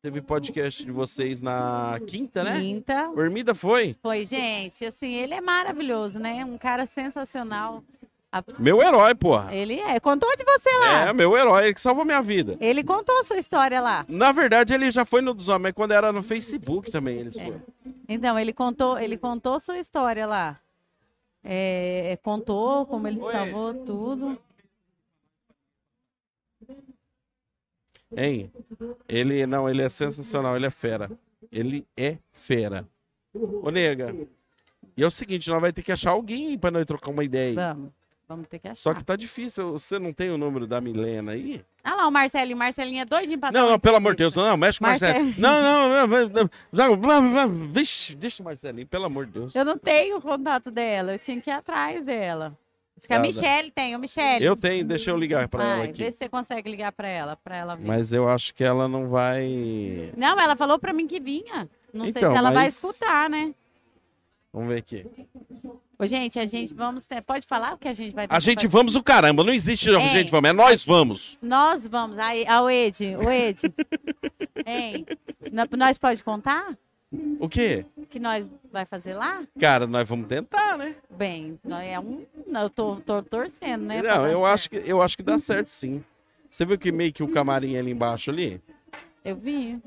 teve 0.00 0.22
podcast 0.22 0.84
de 0.84 0.92
vocês 0.92 1.40
na 1.40 1.98
quinta, 2.06 2.44
né? 2.44 2.60
Quinta. 2.60 3.10
O 3.10 3.20
Ermida 3.20 3.52
foi? 3.52 3.96
Foi, 4.00 4.24
gente, 4.24 4.84
assim, 4.84 5.14
ele 5.14 5.34
é 5.34 5.40
maravilhoso, 5.40 6.20
né? 6.20 6.44
Um 6.44 6.56
cara 6.56 6.86
sensacional. 6.86 7.82
A- 8.30 8.44
Meu 8.58 8.82
herói, 8.82 9.14
porra. 9.14 9.54
Ele 9.54 9.80
é. 9.80 9.98
Contou 10.00 10.28
de 10.36 10.44
você 10.44 10.68
lá. 10.80 11.08
É, 11.08 11.12
meu 11.14 11.34
herói, 11.36 11.64
ele 11.64 11.74
que 11.74 11.80
salvou 11.80 12.04
minha 12.04 12.20
vida. 12.20 12.58
Ele 12.60 12.84
contou 12.84 13.18
a 13.20 13.24
sua 13.24 13.38
história 13.38 13.80
lá. 13.80 14.04
Na 14.08 14.32
verdade, 14.32 14.74
ele 14.74 14.90
já 14.90 15.04
foi 15.04 15.22
no 15.22 15.32
dos 15.32 15.48
homens, 15.48 15.72
quando 15.74 15.92
era 15.92 16.12
no 16.12 16.22
Facebook 16.22 16.90
também 16.90 17.18
eles 17.20 17.36
É. 17.38 17.44
foram. 17.44 17.62
Então, 18.06 18.38
ele 18.38 18.52
contou, 18.52 18.98
ele 18.98 19.16
contou 19.16 19.58
sua 19.58 19.78
história 19.78 20.26
lá. 20.26 20.60
É, 21.42 22.18
contou 22.22 22.84
como 22.84 23.08
ele 23.08 23.18
Oi. 23.20 23.32
salvou 23.32 23.72
tudo. 23.86 24.38
Hein? 28.16 28.50
Ele, 29.08 29.46
não, 29.46 29.68
ele 29.68 29.82
é 29.82 29.88
sensacional, 29.88 30.56
ele 30.56 30.66
é 30.66 30.70
fera. 30.70 31.10
Ele 31.52 31.86
é 31.96 32.18
fera. 32.32 32.86
Ô, 33.34 33.70
nega, 33.70 34.14
e 34.96 35.02
é 35.02 35.06
o 35.06 35.10
seguinte, 35.10 35.48
nós 35.50 35.60
vai 35.60 35.72
ter 35.72 35.82
que 35.82 35.92
achar 35.92 36.10
alguém 36.10 36.58
pra 36.58 36.70
nós 36.70 36.84
trocar 36.86 37.10
uma 37.10 37.22
ideia. 37.24 37.54
Vamos. 37.54 37.90
Vamos 38.28 38.46
ter 38.46 38.58
que 38.58 38.68
achar. 38.68 38.80
Só 38.82 38.92
que 38.92 39.02
tá 39.02 39.16
difícil, 39.16 39.72
você 39.72 39.98
não 39.98 40.12
tem 40.12 40.28
o 40.30 40.36
número 40.36 40.66
da 40.66 40.82
Milena 40.82 41.32
aí? 41.32 41.64
Ah 41.82 41.94
lá, 41.94 42.06
o 42.06 42.10
Marcelinho. 42.12 42.54
O 42.56 42.58
Marcelinho 42.58 43.00
é 43.00 43.04
doidinho 43.06 43.38
pra 43.38 43.50
Não, 43.50 43.70
não, 43.70 43.78
pelo 43.78 43.96
amor 43.96 44.12
de 44.14 44.18
Deus, 44.18 44.36
não, 44.36 44.54
mexe 44.54 44.78
com 44.78 44.84
o 44.84 44.88
Marcelo. 44.88 45.24
Marcelo. 45.24 45.40
Não, 45.40 45.62
não, 46.70 46.96
não, 46.98 47.22
não, 47.22 47.48
Vixe, 47.72 48.14
deixa 48.14 48.42
o 48.42 48.44
Marcelinho, 48.44 48.86
pelo 48.86 49.06
amor 49.06 49.24
de 49.24 49.32
Deus. 49.32 49.54
Eu 49.56 49.64
não 49.64 49.78
tenho 49.78 50.18
o 50.18 50.20
contato 50.20 50.70
dela. 50.70 51.12
Eu 51.14 51.18
tinha 51.18 51.40
que 51.40 51.48
ir 51.48 51.54
atrás 51.54 52.04
dela. 52.04 52.54
Acho 52.98 53.06
que 53.06 53.14
a. 53.14 53.18
Michelle 53.18 53.70
tem. 53.70 53.96
O 53.96 53.98
Michelle. 53.98 54.44
Eu 54.44 54.54
tenho, 54.60 54.84
deixa 54.84 55.10
eu 55.10 55.16
ligar 55.16 55.48
pra 55.48 55.64
ela 55.64 55.76
Vai, 55.78 55.88
aqui. 55.88 55.98
vê 56.04 56.10
se 56.12 56.18
você 56.18 56.28
consegue 56.28 56.70
ligar 56.70 56.92
pra 56.92 57.08
ela, 57.08 57.34
pra 57.36 57.56
ela 57.56 57.76
ver. 57.76 57.86
Mas 57.86 58.12
eu 58.12 58.28
acho 58.28 58.52
que 58.54 58.62
ela 58.62 58.86
não 58.86 59.08
vai. 59.08 60.12
Não, 60.16 60.38
ela 60.38 60.54
falou 60.54 60.78
pra 60.78 60.92
mim 60.92 61.06
que 61.06 61.18
vinha. 61.18 61.66
Não 61.94 62.02
sei 62.02 62.10
Então, 62.10 62.32
se 62.32 62.38
ela 62.38 62.50
vai 62.50 62.64
mas- 62.64 62.74
escutar, 62.74 63.30
né? 63.30 63.54
Vamos 64.52 64.68
ver 64.68 64.78
aqui. 64.80 65.06
Ô, 66.00 66.06
gente, 66.06 66.38
a 66.38 66.46
gente 66.46 66.72
vamos 66.74 67.04
ter... 67.06 67.20
Pode 67.22 67.44
falar 67.46 67.74
o 67.74 67.78
que 67.78 67.88
a 67.88 67.92
gente 67.92 68.14
vai 68.14 68.26
A 68.30 68.38
gente 68.38 68.62
fazer? 68.62 68.68
vamos 68.68 68.94
o 68.94 69.02
caramba, 69.02 69.42
não 69.42 69.52
existe 69.52 69.90
É. 69.92 69.98
gente 70.12 70.30
vamos, 70.30 70.48
é 70.50 70.52
nós 70.52 70.84
vamos. 70.84 71.36
Nós 71.42 71.86
vamos. 71.88 72.16
Aí, 72.18 72.44
ah, 72.46 72.62
o 72.62 72.70
Ed, 72.70 73.16
o 73.16 73.28
Ed. 73.30 73.60
hein? 74.64 75.04
Nó- 75.52 75.66
Nós 75.76 75.98
pode 75.98 76.22
contar 76.22 76.76
O 77.40 77.48
quê? 77.48 77.84
que 78.08 78.20
nós 78.20 78.48
vai 78.70 78.84
fazer 78.84 79.14
lá? 79.14 79.42
Cara, 79.58 79.86
nós 79.88 80.08
vamos 80.08 80.28
tentar, 80.28 80.78
né? 80.78 80.94
Bem, 81.10 81.58
nós 81.64 81.84
é 81.84 81.98
um... 81.98 82.24
Eu 82.46 82.70
tô, 82.70 82.96
tô 82.96 83.20
torcendo, 83.22 83.82
né? 83.84 84.00
Não, 84.00 84.24
eu 84.26 84.40
certo. 84.40 84.44
acho, 84.46 84.70
que, 84.70 84.76
eu 84.86 85.02
acho 85.02 85.16
que 85.16 85.22
dá 85.24 85.36
certo 85.38 85.66
sim. 85.66 86.02
Você 86.48 86.64
viu 86.64 86.78
que 86.78 86.92
meio 86.92 87.12
que 87.12 87.22
o 87.24 87.28
camarim 87.28 87.76
ali 87.76 87.90
embaixo 87.90 88.30
ali? 88.30 88.60
Eu 89.24 89.34
vi. 89.36 89.78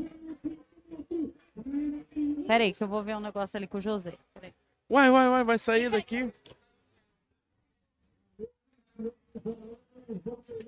Peraí, 2.47 2.74
que 2.74 2.84
eu 2.84 2.88
vou 2.88 3.02
ver 3.02 3.15
um 3.15 3.19
negócio 3.21 3.56
ali 3.58 3.65
com 3.65 3.78
o 3.78 3.82
José. 3.82 4.13
Peraí. 4.34 4.52
Uai, 4.91 5.10
uai, 5.10 5.27
uai, 5.30 5.43
vai 5.45 5.58
sair 5.58 5.89
daqui. 5.89 6.30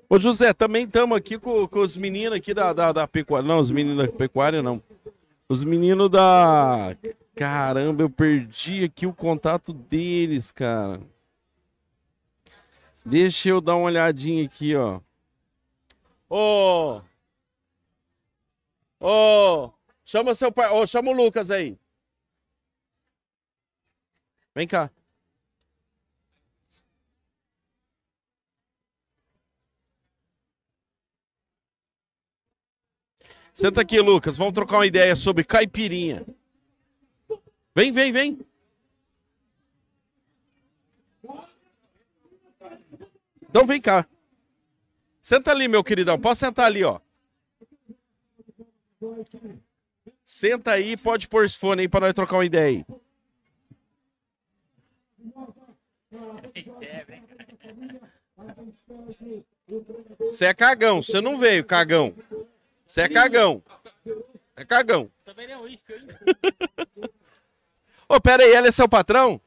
Ô 0.08 0.18
José, 0.18 0.54
também 0.54 0.86
estamos 0.86 1.14
aqui 1.14 1.38
com, 1.38 1.68
com 1.68 1.80
os 1.80 1.94
meninos 1.94 2.38
aqui 2.38 2.54
da, 2.54 2.72
da, 2.72 2.90
da 2.90 3.06
pecuária. 3.06 3.46
Não, 3.46 3.60
os 3.60 3.70
meninos 3.70 3.98
da 3.98 4.10
pecuária 4.10 4.62
não. 4.62 4.82
Os 5.46 5.62
meninos 5.62 6.08
da. 6.08 6.96
Caramba, 7.34 8.02
eu 8.02 8.08
perdi 8.08 8.84
aqui 8.84 9.06
o 9.06 9.12
contato 9.12 9.74
deles, 9.74 10.50
cara. 10.50 11.02
Deixa 13.04 13.50
eu 13.50 13.60
dar 13.60 13.76
uma 13.76 13.84
olhadinha 13.84 14.42
aqui, 14.46 14.74
ó. 14.74 15.02
Ô! 16.30 17.02
Ô! 18.98 19.70
Chama 20.02 20.34
seu 20.34 20.50
pai. 20.50 20.70
Ô, 20.70 20.86
chama 20.86 21.10
o 21.10 21.14
Lucas 21.14 21.50
aí. 21.50 21.76
Vem 24.54 24.68
cá. 24.68 24.90
Senta 33.54 33.80
aqui, 33.80 34.00
Lucas. 34.00 34.36
Vamos 34.36 34.54
trocar 34.54 34.78
uma 34.78 34.86
ideia 34.86 35.14
sobre 35.14 35.44
caipirinha. 35.44 36.26
Vem, 37.74 37.92
vem, 37.92 38.12
vem. 38.12 38.46
Então 43.42 43.64
vem 43.64 43.80
cá. 43.80 44.06
Senta 45.22 45.52
ali, 45.52 45.68
meu 45.68 45.84
queridão. 45.84 46.20
Pode 46.20 46.38
sentar 46.38 46.66
ali, 46.66 46.82
ó. 46.84 47.00
Senta 50.24 50.72
aí, 50.72 50.96
pode 50.96 51.28
pôr 51.28 51.44
esse 51.44 51.56
fone 51.56 51.82
aí 51.82 51.88
pra 51.88 52.00
nós 52.00 52.14
trocar 52.14 52.36
uma 52.36 52.44
ideia 52.44 52.84
aí. 52.84 53.03
Você 60.18 60.46
é 60.46 60.54
cagão, 60.54 61.02
você 61.02 61.20
não 61.20 61.36
veio, 61.36 61.64
cagão. 61.64 62.14
Você 62.86 63.02
é 63.02 63.08
cagão. 63.08 63.62
É 64.56 64.64
cagão. 64.64 65.10
Também 65.24 65.48
não 65.48 65.62
uísque, 65.62 65.92
hein? 65.92 66.06
Ô, 68.08 68.20
pera 68.20 68.42
aí, 68.44 68.54
ele 68.54 68.68
é 68.68 68.72
seu 68.72 68.88
patrão? 68.88 69.40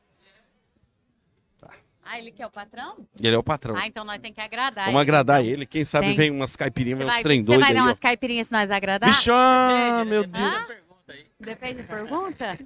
Ah, 2.09 2.17
ele 2.17 2.31
quer 2.31 2.45
o 2.47 2.49
patrão? 2.49 3.05
Ele 3.21 3.35
é 3.35 3.37
o 3.37 3.43
patrão. 3.43 3.75
Ah, 3.75 3.85
então 3.85 4.05
nós 4.05 4.17
temos 4.19 4.35
que 4.35 4.41
agradar. 4.41 4.85
Vamos 4.85 5.01
ele, 5.01 5.09
agradar 5.09 5.41
então. 5.41 5.53
ele. 5.53 5.65
Quem 5.65 5.83
sabe 5.83 6.07
Tem. 6.07 6.15
vem 6.15 6.31
umas 6.31 6.55
caipirinhas, 6.55 6.99
Você 6.99 7.03
vem 7.03 7.09
uns 7.09 7.13
vai, 7.15 7.23
trem 7.23 7.39
você 7.43 7.45
doido 7.47 7.59
vai 7.59 7.69
aí, 7.69 7.75
dar 7.75 7.81
ó. 7.81 7.85
umas 7.87 7.99
caipirinhas 7.99 8.47
se 8.47 8.53
nós 8.53 8.71
agradar? 8.71 9.09
Depende, 9.09 10.09
meu 10.09 10.23
depende 10.23 10.49
Deus. 10.49 10.61
da 10.61 10.65
pergunta 10.73 11.11
aí. 11.11 11.25
Depende 11.37 11.83
da 11.83 11.95
pergunta? 11.95 12.57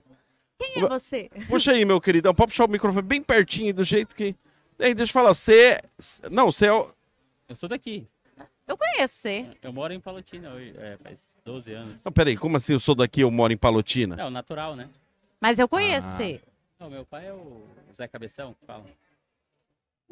Quem 0.62 0.84
é 0.84 0.88
você? 0.88 1.30
Puxa 1.48 1.72
aí, 1.72 1.84
meu 1.86 2.00
queridão. 2.00 2.34
Pode 2.36 2.52
puxar 2.52 2.66
o 2.66 2.70
microfone 2.70 3.06
bem 3.06 3.22
pertinho, 3.22 3.74
do 3.74 3.84
jeito 3.84 4.16
que... 4.16 4.36
Ei, 4.80 4.94
deixa 4.94 5.10
eu 5.12 5.14
falar, 5.14 5.34
você... 5.34 5.80
Não, 6.30 6.52
você 6.52 6.68
é 6.68 6.74
o... 6.74 6.90
Eu 7.50 7.56
sou 7.56 7.68
daqui. 7.68 8.08
Eu 8.68 8.78
conheço 8.78 9.16
você. 9.16 9.46
Eu 9.62 9.74
moro 9.74 9.92
em 9.94 10.00
Palotina 10.00 10.52
hoje, 10.54 10.74
é, 10.78 10.98
faz 11.04 11.20
12 11.44 11.74
anos. 11.74 11.96
Não, 12.06 12.12
peraí, 12.12 12.38
como 12.38 12.56
assim 12.58 12.74
eu 12.74 12.80
sou 12.80 12.96
daqui 12.96 13.22
eu 13.22 13.30
moro 13.32 13.52
em 13.52 13.58
Palotina? 13.58 14.16
Não, 14.16 14.30
natural, 14.30 14.76
né? 14.76 14.88
Mas 15.40 15.60
eu 15.60 15.68
conheço 15.68 16.08
Ah. 16.08 16.18
você. 16.18 16.42
Não, 16.80 16.90
meu 16.90 17.06
pai 17.06 17.28
é 17.28 17.34
o 17.34 17.64
Zé 17.96 18.08
Cabeção, 18.08 18.56
que 18.60 18.66
fala. 18.66 18.86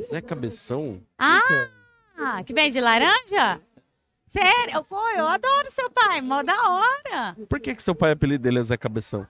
Zé 0.02 0.22
Cabeção? 0.22 1.02
Ah, 1.18 2.44
que 2.46 2.54
vem 2.54 2.70
de 2.72 2.82
laranja? 2.82 3.62
Sério? 4.26 4.74
Eu, 4.76 4.84
pô, 4.84 5.00
eu 5.12 5.26
adoro 5.26 5.72
seu 5.72 5.90
pai, 5.90 6.22
mó 6.22 6.44
da 6.44 6.54
hora. 6.70 7.36
Por 7.48 7.60
que 7.60 7.74
que 7.74 7.82
seu 7.82 7.96
pai, 7.96 8.12
o 8.12 8.14
apelido 8.14 8.44
dele 8.44 8.60
é 8.60 8.64
Zé 8.64 8.78
Cabeção? 8.78 9.26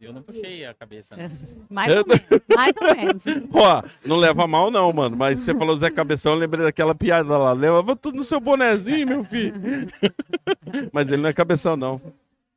Eu 0.00 0.12
não 0.12 0.22
puxei 0.22 0.64
a 0.64 0.72
cabeça, 0.74 1.16
né? 1.16 1.30
Mais 1.68 1.94
ou 1.94 2.04
menos, 2.06 2.42
mais 2.48 2.74
ou 2.80 2.96
menos. 2.96 3.24
Ó, 3.52 3.82
não 4.04 4.16
leva 4.16 4.46
mal 4.46 4.70
não, 4.70 4.92
mano, 4.92 5.16
mas 5.16 5.40
você 5.40 5.54
falou 5.54 5.76
Zé 5.76 5.90
Cabeção, 5.90 6.32
eu 6.32 6.38
lembrei 6.38 6.64
daquela 6.64 6.94
piada 6.94 7.36
lá. 7.36 7.52
Leva 7.52 7.94
tudo 7.96 8.16
no 8.16 8.24
seu 8.24 8.40
bonezinho, 8.40 9.06
meu 9.06 9.24
filho. 9.24 9.54
mas 10.92 11.08
ele 11.08 11.22
não 11.22 11.28
é 11.28 11.32
Cabeção, 11.32 11.76
não. 11.76 12.00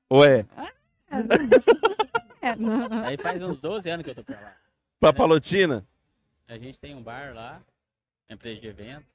Ou 0.09 0.23
é? 0.23 0.45
É, 2.41 2.55
Aí 3.05 3.17
faz 3.17 3.41
uns 3.41 3.59
12 3.59 3.89
anos 3.89 4.03
que 4.03 4.11
eu 4.11 4.15
tô 4.15 4.23
pra 4.23 4.39
lá. 4.39 4.55
Pra 4.99 5.13
Palotina? 5.13 5.85
A 6.47 6.57
gente 6.57 6.79
tem 6.79 6.95
um 6.95 7.01
bar 7.01 7.33
lá, 7.33 7.61
empresa 8.29 8.59
de 8.59 8.67
evento. 8.67 9.05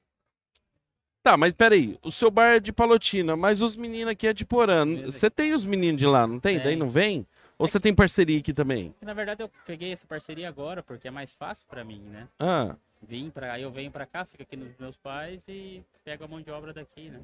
Tá, 1.23 1.35
mas 1.35 1.53
peraí, 1.53 1.97
o 2.01 2.11
seu 2.11 2.31
bar 2.31 2.55
é 2.55 2.59
de 2.59 2.71
Palotina, 2.71 3.35
mas 3.35 3.61
os 3.61 3.75
meninos 3.75 4.11
aqui 4.11 4.27
é 4.27 4.33
de 4.33 4.45
Porã. 4.45 4.85
Você 5.03 5.29
tem 5.29 5.53
os 5.53 5.65
meninos 5.65 5.97
de 5.97 6.05
lá, 6.05 6.25
não 6.25 6.39
tem? 6.39 6.55
Tem. 6.55 6.63
Daí 6.63 6.75
não 6.75 6.89
vem? 6.89 7.27
Ou 7.57 7.67
você 7.67 7.79
tem 7.79 7.93
parceria 7.93 8.37
aqui 8.37 8.53
também? 8.53 8.93
Na 9.01 9.13
verdade, 9.13 9.41
eu 9.41 9.49
peguei 9.65 9.91
essa 9.91 10.05
parceria 10.05 10.47
agora 10.47 10.83
porque 10.83 11.07
é 11.07 11.11
mais 11.11 11.33
fácil 11.33 11.65
pra 11.67 11.83
mim, 11.83 11.99
né? 11.99 12.27
Ah, 12.39 12.75
Vim 13.01 13.29
pra, 13.29 13.53
aí 13.53 13.61
eu 13.61 13.71
venho 13.71 13.91
pra 13.91 14.05
cá, 14.07 14.25
fico 14.25 14.41
aqui 14.41 14.55
nos 14.57 14.75
meus 14.77 14.97
pais 14.97 15.47
e 15.47 15.83
pego 16.03 16.23
a 16.23 16.27
mão 16.27 16.41
de 16.41 16.49
obra 16.49 16.73
daqui, 16.73 17.09
né? 17.09 17.21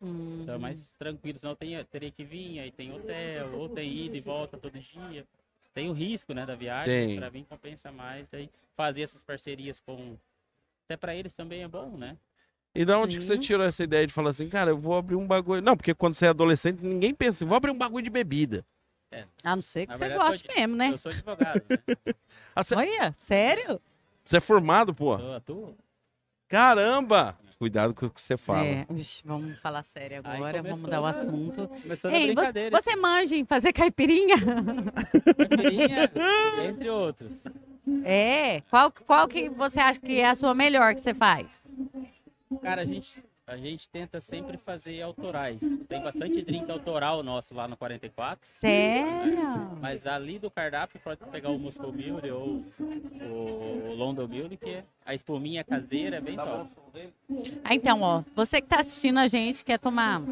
Hum. 0.00 0.38
Então 0.40 0.54
é 0.54 0.58
mais 0.58 0.92
tranquilo, 0.98 1.38
senão 1.38 1.52
eu 1.52 1.56
tenho- 1.56 1.84
teria 1.84 2.10
que 2.10 2.24
vir, 2.24 2.60
aí 2.60 2.70
tem 2.70 2.92
hotel, 2.92 3.52
ou 3.54 3.68
tem 3.68 3.92
ida 4.06 4.16
e 4.16 4.20
volta 4.20 4.56
todo 4.56 4.78
dia. 4.78 5.24
Tem 5.74 5.90
o 5.90 5.92
risco, 5.92 6.32
né, 6.32 6.46
da 6.46 6.54
viagem, 6.54 7.16
pra 7.16 7.28
vir 7.28 7.44
compensa 7.44 7.92
mais, 7.92 8.26
daí 8.32 8.48
fazer 8.74 9.02
essas 9.02 9.22
parcerias 9.22 9.80
com... 9.80 10.16
Até 10.86 10.96
pra 10.96 11.14
eles 11.14 11.34
também 11.34 11.62
é 11.62 11.68
bom, 11.68 11.90
né? 11.96 12.16
E 12.74 12.84
da 12.84 12.98
onde 12.98 13.18
que 13.18 13.24
você 13.24 13.34
Sim. 13.34 13.40
tirou 13.40 13.66
essa 13.66 13.82
ideia 13.84 14.06
de 14.06 14.12
falar 14.12 14.30
assim, 14.30 14.48
cara, 14.48 14.70
eu 14.70 14.78
vou 14.78 14.96
abrir 14.96 15.16
um 15.16 15.26
bagulho. 15.26 15.60
Não, 15.62 15.76
porque 15.76 15.94
quando 15.94 16.14
você 16.14 16.26
é 16.26 16.28
adolescente, 16.28 16.80
ninguém 16.82 17.14
pensa 17.14 17.38
assim, 17.38 17.46
vou 17.46 17.56
abrir 17.56 17.70
um 17.70 17.76
bagulho 17.78 18.04
de 18.04 18.10
bebida. 18.10 18.64
A 19.44 19.54
não 19.54 19.62
ser 19.62 19.86
que 19.86 19.92
Na 19.92 19.98
você 19.98 20.08
verdade, 20.08 20.30
goste 20.30 20.48
eu 20.48 20.54
mesmo, 20.56 20.76
né? 20.76 20.90
Eu 20.92 20.98
sou 20.98 21.10
advogado, 21.10 21.62
né? 21.68 21.76
Ah, 22.54 22.62
você, 22.64 22.74
Olha, 22.74 23.12
sério? 23.12 23.80
você 24.24 24.38
é 24.38 24.40
formado, 24.40 24.94
pô? 24.94 25.18
Sou 25.18 25.34
atuo. 25.34 25.76
Caramba! 26.48 27.36
Cuidado 27.58 27.94
com 27.94 28.04
o 28.06 28.10
que 28.10 28.20
você 28.20 28.36
fala. 28.36 28.66
É, 28.66 28.86
Vixe, 28.90 29.22
vamos 29.24 29.58
falar 29.60 29.82
sério 29.82 30.18
agora, 30.18 30.62
vamos 30.62 30.78
começou 30.78 30.78
mudar 30.82 31.00
o 31.00 31.06
assunto. 31.06 31.68
Começou 31.68 32.10
na 32.10 32.16
Ei, 32.18 32.26
você, 32.26 32.34
brincadeira. 32.34 32.82
você 32.82 32.96
manja 32.96 33.34
em 33.36 33.44
fazer 33.46 33.72
caipirinha? 33.72 34.36
caipirinha, 35.38 36.10
entre 36.68 36.90
outros. 36.90 37.42
É. 38.04 38.60
Qual, 38.68 38.92
qual 38.92 39.26
que 39.26 39.48
você 39.48 39.80
acha 39.80 39.98
que 39.98 40.20
é 40.20 40.26
a 40.28 40.34
sua 40.34 40.54
melhor 40.54 40.94
que 40.94 41.00
você 41.00 41.14
faz? 41.14 41.66
Cara, 42.60 42.82
a 42.82 42.84
gente, 42.84 43.24
a 43.46 43.56
gente 43.56 43.88
tenta 43.88 44.20
sempre 44.20 44.56
fazer 44.56 45.00
autorais. 45.02 45.60
Tem 45.88 46.02
bastante 46.02 46.42
drink 46.42 46.68
autoral 46.68 47.22
nosso 47.22 47.54
lá 47.54 47.68
no 47.68 47.76
44. 47.76 48.38
Sério? 48.42 49.78
Mas 49.80 50.04
ali 50.04 50.36
do 50.36 50.50
cardápio 50.50 50.98
pode 50.98 51.20
pegar 51.30 51.50
o 51.50 51.58
Moscow 51.58 51.92
Mule 51.92 52.28
ou 52.30 52.64
o 53.22 53.94
London 53.94 54.26
Mule, 54.26 54.56
que 54.56 54.70
é 54.70 54.84
a 55.04 55.14
espuminha 55.14 55.62
caseira 55.62 56.16
é 56.16 56.20
bem 56.20 56.34
top. 56.34 56.68
Ah, 57.62 57.74
então, 57.74 58.02
ó, 58.02 58.24
você 58.34 58.60
que 58.60 58.66
tá 58.66 58.80
assistindo 58.80 59.18
a 59.18 59.28
gente, 59.28 59.64
quer 59.64 59.78
tomar. 59.78 60.22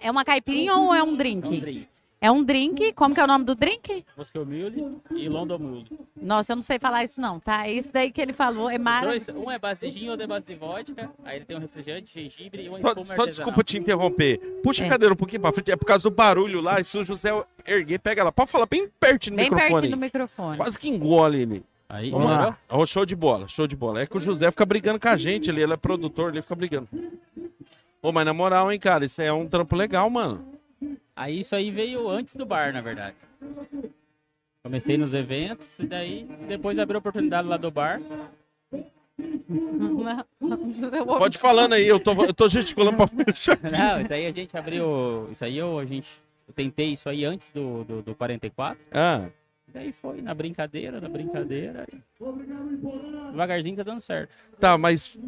É 0.00 0.10
uma 0.10 0.24
caipirinha 0.24 0.74
ou 0.76 0.94
é 0.94 1.02
um 1.02 1.14
É 1.54 1.58
um 1.58 1.60
drink? 1.60 1.88
É 2.18 2.30
um 2.30 2.42
drink. 2.42 2.92
Como 2.94 3.14
que 3.14 3.20
é 3.20 3.24
o 3.24 3.26
nome 3.26 3.44
do 3.44 3.54
drink? 3.54 4.04
Moscow 4.16 4.44
Mule 4.44 4.96
e 5.14 5.28
London 5.28 5.58
Mule. 5.58 5.86
Nossa, 6.16 6.52
eu 6.52 6.56
não 6.56 6.62
sei 6.62 6.78
falar 6.78 7.04
isso 7.04 7.20
não, 7.20 7.38
tá? 7.38 7.68
Isso 7.68 7.92
daí 7.92 8.10
que 8.10 8.20
ele 8.20 8.32
falou 8.32 8.70
é 8.70 8.76
Os 8.76 8.80
maravilhoso. 8.80 9.32
um 9.34 9.50
é 9.50 9.58
base 9.58 9.80
de 9.82 9.90
gin, 9.90 10.08
outro 10.08 10.24
é 10.24 10.26
base 10.26 10.46
de 10.46 10.54
vodka. 10.54 11.10
Aí 11.24 11.36
ele 11.36 11.44
tem 11.44 11.56
um 11.56 11.60
refrigerante, 11.60 12.10
gengibre 12.12 12.64
e 12.64 12.68
uma 12.68 12.78
Só, 12.78 13.02
só 13.02 13.26
desculpa 13.26 13.62
te 13.62 13.76
interromper. 13.76 14.38
Puxa 14.62 14.82
É. 14.82 14.86
a 14.86 14.88
cadeira 14.88 15.12
um 15.12 15.16
pouquinho 15.16 15.42
pra 15.42 15.52
frente. 15.52 15.70
É 15.70 15.76
por 15.76 15.84
causa 15.84 16.04
do 16.08 16.14
barulho 16.14 16.60
lá. 16.62 16.80
E 16.80 16.84
se 16.84 16.98
o 16.98 17.04
José 17.04 17.30
erguer, 17.66 17.98
pega 17.98 18.22
ela. 18.22 18.32
Pode 18.32 18.50
falar 18.50 18.66
bem 18.66 18.88
pertinho 18.98 19.36
do 19.36 19.38
Bem 19.38 19.44
microfone. 19.50 19.72
pertinho 19.72 19.90
do 19.96 20.00
microfone. 20.00 20.56
Quase 20.56 20.78
que 20.78 20.88
engole 20.88 21.42
ele. 21.42 21.64
Aí, 21.88 22.10
Vamos 22.10 22.26
melhorou? 22.26 22.48
lá. 22.50 22.58
Ó, 22.70 22.86
show 22.86 23.04
de 23.06 23.14
bola, 23.14 23.46
show 23.46 23.66
de 23.66 23.76
bola. 23.76 24.00
É 24.00 24.06
que 24.06 24.16
o 24.16 24.20
José 24.20 24.50
fica 24.50 24.64
brigando 24.64 24.98
com 24.98 25.08
a 25.08 25.16
gente 25.16 25.50
ali. 25.50 25.62
Ele 25.62 25.74
é 25.74 25.76
produtor, 25.76 26.32
ele 26.32 26.40
fica 26.42 26.54
brigando. 26.56 26.88
Ô, 28.02 28.10
mas 28.10 28.24
na 28.24 28.32
moral, 28.32 28.72
hein, 28.72 28.78
cara, 28.80 29.04
isso 29.04 29.20
aí 29.20 29.26
é 29.28 29.32
um 29.32 29.46
trampo 29.46 29.76
legal, 29.76 30.08
mano. 30.10 30.55
Aí 31.16 31.40
isso 31.40 31.56
aí 31.56 31.70
veio 31.70 32.08
antes 32.10 32.36
do 32.36 32.44
bar, 32.44 32.74
na 32.74 32.82
verdade. 32.82 33.16
Comecei 34.62 34.98
nos 34.98 35.14
eventos 35.14 35.78
e 35.78 35.86
daí 35.86 36.28
depois 36.46 36.78
abriu 36.78 36.98
a 36.98 37.00
oportunidade 37.00 37.48
lá 37.48 37.56
do 37.56 37.70
bar. 37.70 38.02
Pode 41.18 41.36
ir 41.36 41.40
falando 41.40 41.72
aí, 41.72 41.86
eu 41.86 41.98
tô, 41.98 42.12
eu 42.22 42.34
tô 42.34 42.48
gesticulando 42.48 42.96
pra 42.96 43.08
puxar. 43.08 43.58
Não, 43.62 44.00
isso 44.02 44.12
aí 44.12 44.26
a 44.26 44.32
gente 44.32 44.56
abriu. 44.56 45.28
Isso 45.30 45.44
aí 45.44 45.56
eu, 45.56 45.78
a 45.78 45.86
gente. 45.86 46.08
Eu 46.46 46.52
tentei 46.52 46.92
isso 46.92 47.08
aí 47.08 47.24
antes 47.24 47.50
do, 47.50 47.82
do, 47.84 48.02
do 48.02 48.14
44. 48.14 48.78
Ah, 48.92 49.26
Daí 49.68 49.92
foi 49.92 50.20
na 50.22 50.34
brincadeira, 50.34 51.00
na 51.00 51.08
brincadeira. 51.08 51.86
Devagarzinho 53.30 53.76
tá 53.76 53.82
dando 53.82 54.00
certo. 54.00 54.30
tá, 54.60 54.78
mas 54.78 55.18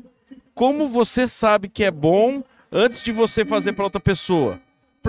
como 0.55 0.87
você 0.87 1.27
sabe 1.27 1.69
que 1.69 1.83
é 1.85 1.91
bom 1.91 2.43
antes 2.71 3.03
de 3.03 3.11
você 3.11 3.45
fazer 3.45 3.73
pra 3.73 3.83
outra 3.85 4.01
pessoa? 4.01 4.61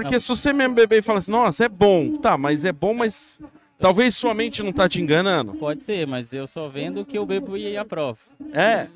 Porque 0.02 0.16
Não. 0.16 0.20
se 0.20 0.28
você 0.28 0.54
mesmo 0.54 0.76
beber 0.76 1.00
e 1.00 1.02
falar 1.02 1.20
assim, 1.20 1.32
nossa, 1.32 1.66
é 1.66 1.70
bom. 1.70 2.16
Tá, 2.16 2.38
mas 2.38 2.64
é 2.64 2.72
bom, 2.72 2.94
mas 2.94 3.40
talvez 3.78 4.16
sua 4.16 4.34
mente 4.34 4.64
não 4.64 4.72
tá 4.72 4.88
te 4.88 5.02
enganando. 5.02 5.54
Pode 5.54 5.84
ser, 5.84 6.08
mas 6.08 6.34
eu 6.34 6.48
só 6.48 6.70
vendo 6.70 7.02
o 7.02 7.06
que 7.06 7.18
eu 7.18 7.26
bebo 7.26 7.58
e 7.58 7.76
aprovo. 7.78 8.20
É, 8.54 8.88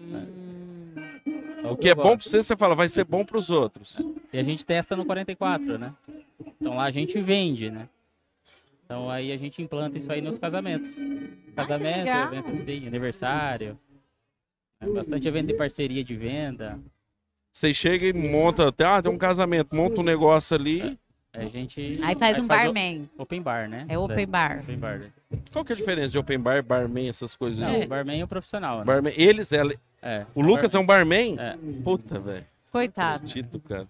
Só 1.61 1.71
o 1.71 1.77
que 1.77 1.89
é 1.89 1.95
bom 1.95 2.15
pra 2.15 2.23
você, 2.23 2.41
você 2.41 2.55
fala, 2.55 2.75
vai 2.75 2.89
ser 2.89 3.03
bom 3.03 3.25
pros 3.25 3.49
outros. 3.49 4.01
E 4.31 4.37
a 4.37 4.43
gente 4.43 4.65
testa 4.65 4.95
no 4.95 5.05
44, 5.05 5.77
né? 5.77 5.93
Então 6.59 6.75
lá 6.75 6.85
a 6.85 6.91
gente 6.91 7.19
vende, 7.19 7.69
né? 7.69 7.87
Então 8.85 9.09
aí 9.09 9.31
a 9.31 9.37
gente 9.37 9.61
implanta 9.61 9.97
isso 9.97 10.11
aí 10.11 10.21
nos 10.21 10.37
casamentos. 10.37 10.91
Casamento, 11.55 12.05
legal. 12.05 12.33
evento 12.33 12.49
assim, 12.49 12.87
aniversário. 12.87 13.79
É 14.79 14.87
bastante 14.87 15.27
evento 15.27 15.47
de 15.47 15.53
parceria 15.53 16.03
de 16.03 16.15
venda. 16.15 16.79
Você 17.53 17.71
chega 17.71 18.07
e 18.07 18.13
monta, 18.13 18.71
tem- 18.71 18.87
ah, 18.87 18.99
tem 19.01 19.11
um 19.11 19.17
casamento, 19.17 19.75
monta 19.75 20.01
um 20.01 20.03
negócio 20.03 20.55
ali. 20.55 20.97
A 21.31 21.45
gente. 21.45 21.93
Aí 22.03 22.15
faz 22.15 22.37
um 22.39 22.45
barman. 22.47 23.09
Open 23.17 23.41
bar, 23.41 23.69
né? 23.69 23.85
É 23.87 23.97
open 23.97 24.27
bar. 24.27 24.59
Open 24.63 24.77
bar. 24.77 24.99
né? 24.99 25.09
Qual 25.51 25.63
que 25.63 25.71
é 25.71 25.75
a 25.75 25.77
diferença 25.77 26.09
de 26.09 26.17
open 26.17 26.39
bar, 26.39 26.63
barman, 26.63 27.07
essas 27.07 27.35
coisas 27.35 27.59
Não, 27.59 27.67
aí? 27.75 27.83
o 27.85 27.87
barman 27.87 28.19
é 28.19 28.23
o 28.23 28.27
profissional, 28.27 28.79
né? 28.79 28.83
Barman, 28.85 29.13
eles, 29.17 29.51
ela- 29.51 29.73
É, 30.01 30.25
o 30.35 30.41
Lucas 30.41 30.73
é 30.75 30.79
um 30.79 30.85
barman? 30.85 31.37
É. 31.39 31.55
Puta, 31.83 32.19
velho. 32.19 32.45
Coitado. 32.71 33.25
Tito, 33.27 33.59
cara. 33.59 33.87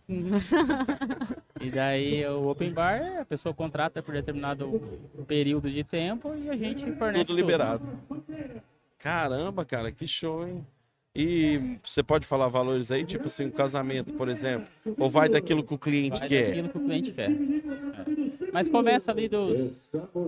E 1.61 1.70
daí 1.70 2.26
o 2.28 2.49
open 2.49 2.72
bar, 2.74 3.20
a 3.22 3.26
pessoa 3.26 3.53
contrata 3.53 4.03
por 4.03 4.14
determinado 4.14 4.82
período 5.26 5.70
de 5.72 5.84
tempo 5.86 6.36
e 6.36 6.49
a 6.49 6.55
gente 6.57 6.91
fornece. 6.93 7.26
Tudo 7.26 7.38
liberado. 7.38 7.82
Caramba, 8.99 9.64
cara, 9.66 9.91
que 9.91 10.05
show, 10.07 10.45
hein? 10.47 10.66
E 11.16 11.78
você 11.84 12.01
pode 12.01 12.26
falar 12.26 12.47
valores 12.47 12.89
aí, 12.89 13.03
tipo 13.03 13.28
assim, 13.28 13.45
um 13.45 13.51
casamento, 13.51 14.14
por 14.16 14.28
exemplo? 14.28 14.68
Ou 14.97 15.07
vai 15.07 15.30
daquilo 15.30 15.64
que 15.64 15.74
o 15.74 15.78
cliente 15.78 16.18
Faz 16.18 16.30
quer? 16.30 16.49
aquilo 16.49 16.70
que 16.70 16.78
o 16.78 16.82
cliente 16.82 17.11
quer. 17.11 17.30
É. 17.30 18.45
Mas 18.51 18.68
começa 18.68 19.11
ali 19.11 19.30
dos 19.30 19.74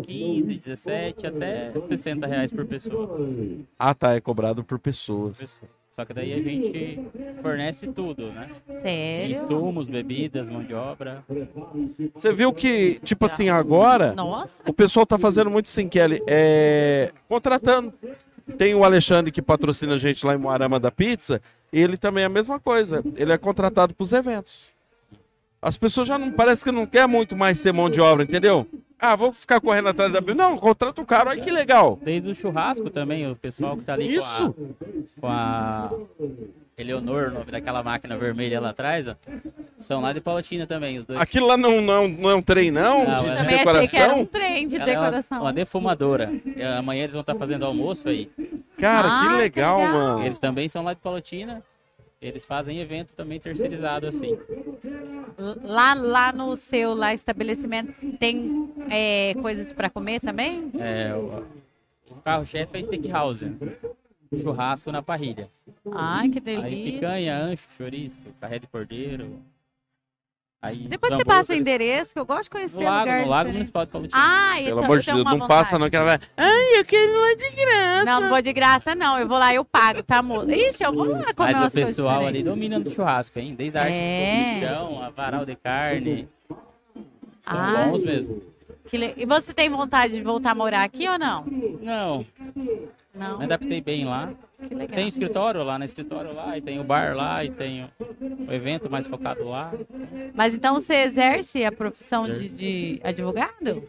15, 0.04 0.44
17 0.44 1.26
até 1.26 1.72
60 1.80 2.28
reais 2.28 2.52
por 2.52 2.66
pessoa. 2.68 3.18
Ah, 3.80 3.96
tá, 3.96 4.14
é 4.14 4.22
cobrado 4.22 4.64
por 4.64 4.78
pessoas. 4.78 5.60
Só 5.96 6.04
que 6.04 6.14
daí 6.14 6.34
a 6.34 6.42
gente 6.42 7.00
fornece 7.42 7.88
tudo, 7.88 8.32
né? 8.32 8.50
Sério? 8.82 9.44
Insumos, 9.44 9.88
bebidas, 9.88 10.50
mão 10.50 10.62
de 10.62 10.74
obra. 10.74 11.24
Você 12.14 12.34
viu 12.34 12.52
que, 12.52 13.00
tipo 13.00 13.26
assim, 13.26 13.48
agora, 13.50 14.14
Nossa. 14.14 14.62
o 14.68 14.74
pessoal 14.74 15.06
tá 15.06 15.18
fazendo 15.18 15.50
muito 15.50 15.68
assim, 15.68 15.88
Kelly, 15.88 16.22
é... 16.28 17.12
contratando. 17.30 17.94
Tem 18.58 18.76
o 18.76 18.84
Alexandre 18.84 19.32
que 19.32 19.42
patrocina 19.42 19.96
a 19.96 19.98
gente 19.98 20.26
lá 20.26 20.36
em 20.36 20.38
Moarama 20.38 20.80
da 20.80 20.92
Pizza, 20.92 21.42
ele 21.74 21.98
também 21.98 22.24
é 22.24 22.28
a 22.28 22.30
mesma 22.30 22.60
coisa. 22.60 23.04
Ele 23.16 23.34
é 23.34 23.38
contratado 23.38 23.94
pros 23.94 24.14
eventos. 24.14 24.70
As 25.62 25.78
pessoas 25.78 26.08
já 26.08 26.18
não 26.18 26.32
parece 26.32 26.64
que 26.64 26.72
não 26.72 26.86
quer 26.86 27.08
muito 27.08 27.36
mais 27.36 27.62
ter 27.62 27.72
mão 27.72 27.90
de 27.90 28.00
obra, 28.00 28.24
entendeu? 28.24 28.68
Ah, 29.00 29.16
vou 29.16 29.34
ficar 29.34 29.60
correndo 29.60 29.90
atrás 29.90 30.12
da 30.14 30.22
Bíblia. 30.22 30.36
Não, 30.36 30.58
contrata 30.58 31.02
o 31.02 31.06
cara, 31.06 31.32
olha 31.32 31.42
que 31.42 31.52
legal. 31.52 32.00
Desde 32.02 32.30
o 32.30 32.36
churrasco 32.36 32.90
também, 32.90 33.30
o 33.30 33.36
pessoal 33.36 33.76
que 33.76 33.84
tá 33.84 33.94
ali 33.94 34.16
Isso. 34.16 34.54
com 35.20 35.28
a, 35.28 35.90
com 35.90 35.98
a 36.22 36.26
Eleonor, 36.78 37.30
o 37.30 37.32
nome 37.32 37.52
daquela 37.52 37.82
máquina 37.82 38.18
vermelha 38.18 38.60
lá 38.60 38.70
atrás, 38.72 39.08
ó. 39.08 39.16
São 39.80 40.02
lá 40.02 40.12
de 40.12 40.20
Palotina 40.20 40.68
também, 40.68 40.98
os 40.98 41.06
dois. 41.06 41.20
Aquilo 41.20 41.48
lá 41.48 41.56
não, 41.56 41.80
não, 41.82 42.08
não 42.08 42.30
é 42.30 42.36
um 42.36 42.42
trem, 42.42 42.70
não? 42.70 43.08
Não, 43.08 43.16
de, 43.16 43.26
é. 43.26 43.30
de 43.32 43.38
Também 43.38 43.56
achei 43.62 43.88
que 43.88 43.98
era 43.98 44.14
um 44.14 44.24
decoração? 44.24 44.26
trem 44.26 44.68
de 44.68 44.76
Ela 44.76 44.84
é 44.84 44.94
uma- 44.98 45.04
decoração. 45.06 45.42
uma, 45.42 45.54
defumadora. 45.54 46.34
E 46.56 46.62
amanhã 46.62 47.04
eles 47.04 47.14
vão 47.14 47.22
estar 47.22 47.36
fazendo 47.36 47.64
almoço 47.66 48.10
aí. 48.10 48.30
Cara, 48.78 49.08
Ah, 49.10 49.22
que 49.22 49.28
que 49.30 49.36
legal, 49.38 49.78
legal. 49.80 49.94
mano. 49.94 50.26
Eles 50.26 50.38
também 50.40 50.68
são 50.68 50.84
lá 50.84 50.94
de 50.94 51.00
Palotina. 51.00 51.64
Eles 52.22 52.44
fazem 52.44 52.80
evento 52.80 53.14
também 53.14 53.40
terceirizado 53.40 54.08
assim. 54.08 54.38
Lá, 55.64 55.94
lá 55.94 56.34
no 56.34 56.56
seu 56.58 56.94
lá, 56.94 57.14
estabelecimento 57.14 57.94
tem 58.20 58.74
é, 58.90 59.34
coisas 59.42 59.72
para 59.72 59.90
comer 59.90 60.20
também? 60.20 60.72
É, 60.80 61.14
o, 61.14 61.44
o 62.12 62.16
carro-chefe 62.22 62.78
é 62.80 62.84
steakhouse. 62.84 63.52
Churrasco 64.42 64.92
na 64.92 65.02
parrilha. 65.02 65.50
Ai, 65.94 66.30
que 66.30 66.40
Aí 66.40 66.44
delícia. 66.44 66.92
picanha, 66.94 67.38
ancho, 67.38 67.64
chouriço, 67.78 68.18
carré 68.40 68.60
de 68.60 68.68
cordeiro. 68.68 69.40
Aí 70.62 70.88
Depois 70.88 71.14
você 71.14 71.24
passa 71.24 71.54
o 71.54 71.56
endereço, 71.56 72.12
que 72.12 72.20
eu 72.20 72.26
gosto 72.26 72.46
de 72.46 72.50
conhecer 72.50 72.80
No 72.80 72.86
lago, 72.86 73.00
lugar 73.02 73.22
no 73.22 73.30
lago 73.30 73.52
municipal 73.52 73.86
de 73.86 73.92
Palotina. 73.92 74.20
Ah, 74.20 74.54
Pelo 74.56 74.68
então, 74.68 74.84
amor 74.84 75.00
de 75.00 75.10
eu 75.10 75.14
tenho 75.14 75.26
Deus, 75.26 75.38
não 75.40 75.48
passa 75.48 75.78
vontade. 75.78 75.82
não, 75.84 75.90
que 75.92 75.96
ela 75.96 76.06
vai... 76.06 76.20
Ai, 76.38 76.80
eu 76.80 76.86
quero 76.86 77.12
uma 77.14 77.36
de 77.36 77.52
graça. 77.52 78.04
Não, 78.06 78.22
não 78.22 78.30
vou 78.30 78.42
de 78.42 78.54
graça, 78.54 78.96
não. 78.96 79.20
Eu 79.20 79.28
vou 79.28 79.38
lá, 79.38 79.54
eu 79.54 79.64
pago, 79.64 80.02
tá, 80.02 80.24
moço? 80.24 80.50
Ixi, 80.50 80.84
eu 80.84 80.92
vou 80.92 81.06
lá 81.08 81.34
comer 81.36 81.54
Mas 81.56 81.72
o 81.72 81.76
pessoal 81.76 82.26
ali 82.26 82.42
domina 82.42 82.80
do 82.80 82.90
churrasco, 82.90 83.38
hein? 83.38 83.54
Desde 83.54 83.78
a 83.78 83.82
arte 83.84 83.94
É. 83.94 84.54
do 84.56 84.66
chão, 84.66 85.04
a 85.04 85.10
varal 85.12 85.46
de 85.46 85.56
carne. 85.56 86.28
São 86.50 86.58
Ai. 87.46 87.90
bons 87.92 88.02
mesmo. 88.02 88.42
Le- 88.94 89.14
E 89.18 89.26
você 89.26 89.54
tem 89.54 89.70
vontade 89.70 90.14
de 90.14 90.22
voltar 90.22 90.52
a 90.52 90.56
morar 90.56 90.84
aqui 90.84 91.08
ou 91.08 91.18
não? 91.18 91.46
Não, 91.82 92.26
Não. 93.14 93.38
me 93.40 93.46
adaptei 93.46 93.82
bem 93.82 94.06
lá. 94.06 94.32
Que 94.68 94.74
legal. 94.74 94.96
Tem 94.96 95.08
escritório 95.08 95.64
lá, 95.64 95.78
no 95.78 95.86
escritório 95.86 96.34
lá, 96.34 96.58
e 96.58 96.62
tem 96.62 96.80
o 96.80 96.84
bar 96.84 97.16
lá, 97.16 97.44
e 97.44 97.50
tem 97.52 97.84
o, 97.84 97.90
o 98.48 98.52
evento 98.54 98.90
mais 98.90 99.06
focado 99.06 99.44
lá. 99.48 99.72
Mas 100.34 100.56
então 100.56 100.76
você 100.76 100.96
exerce 101.04 101.64
a 101.66 101.72
profissão 101.72 102.26
de, 102.26 102.50
de 102.50 103.00
advogado? 103.04 103.84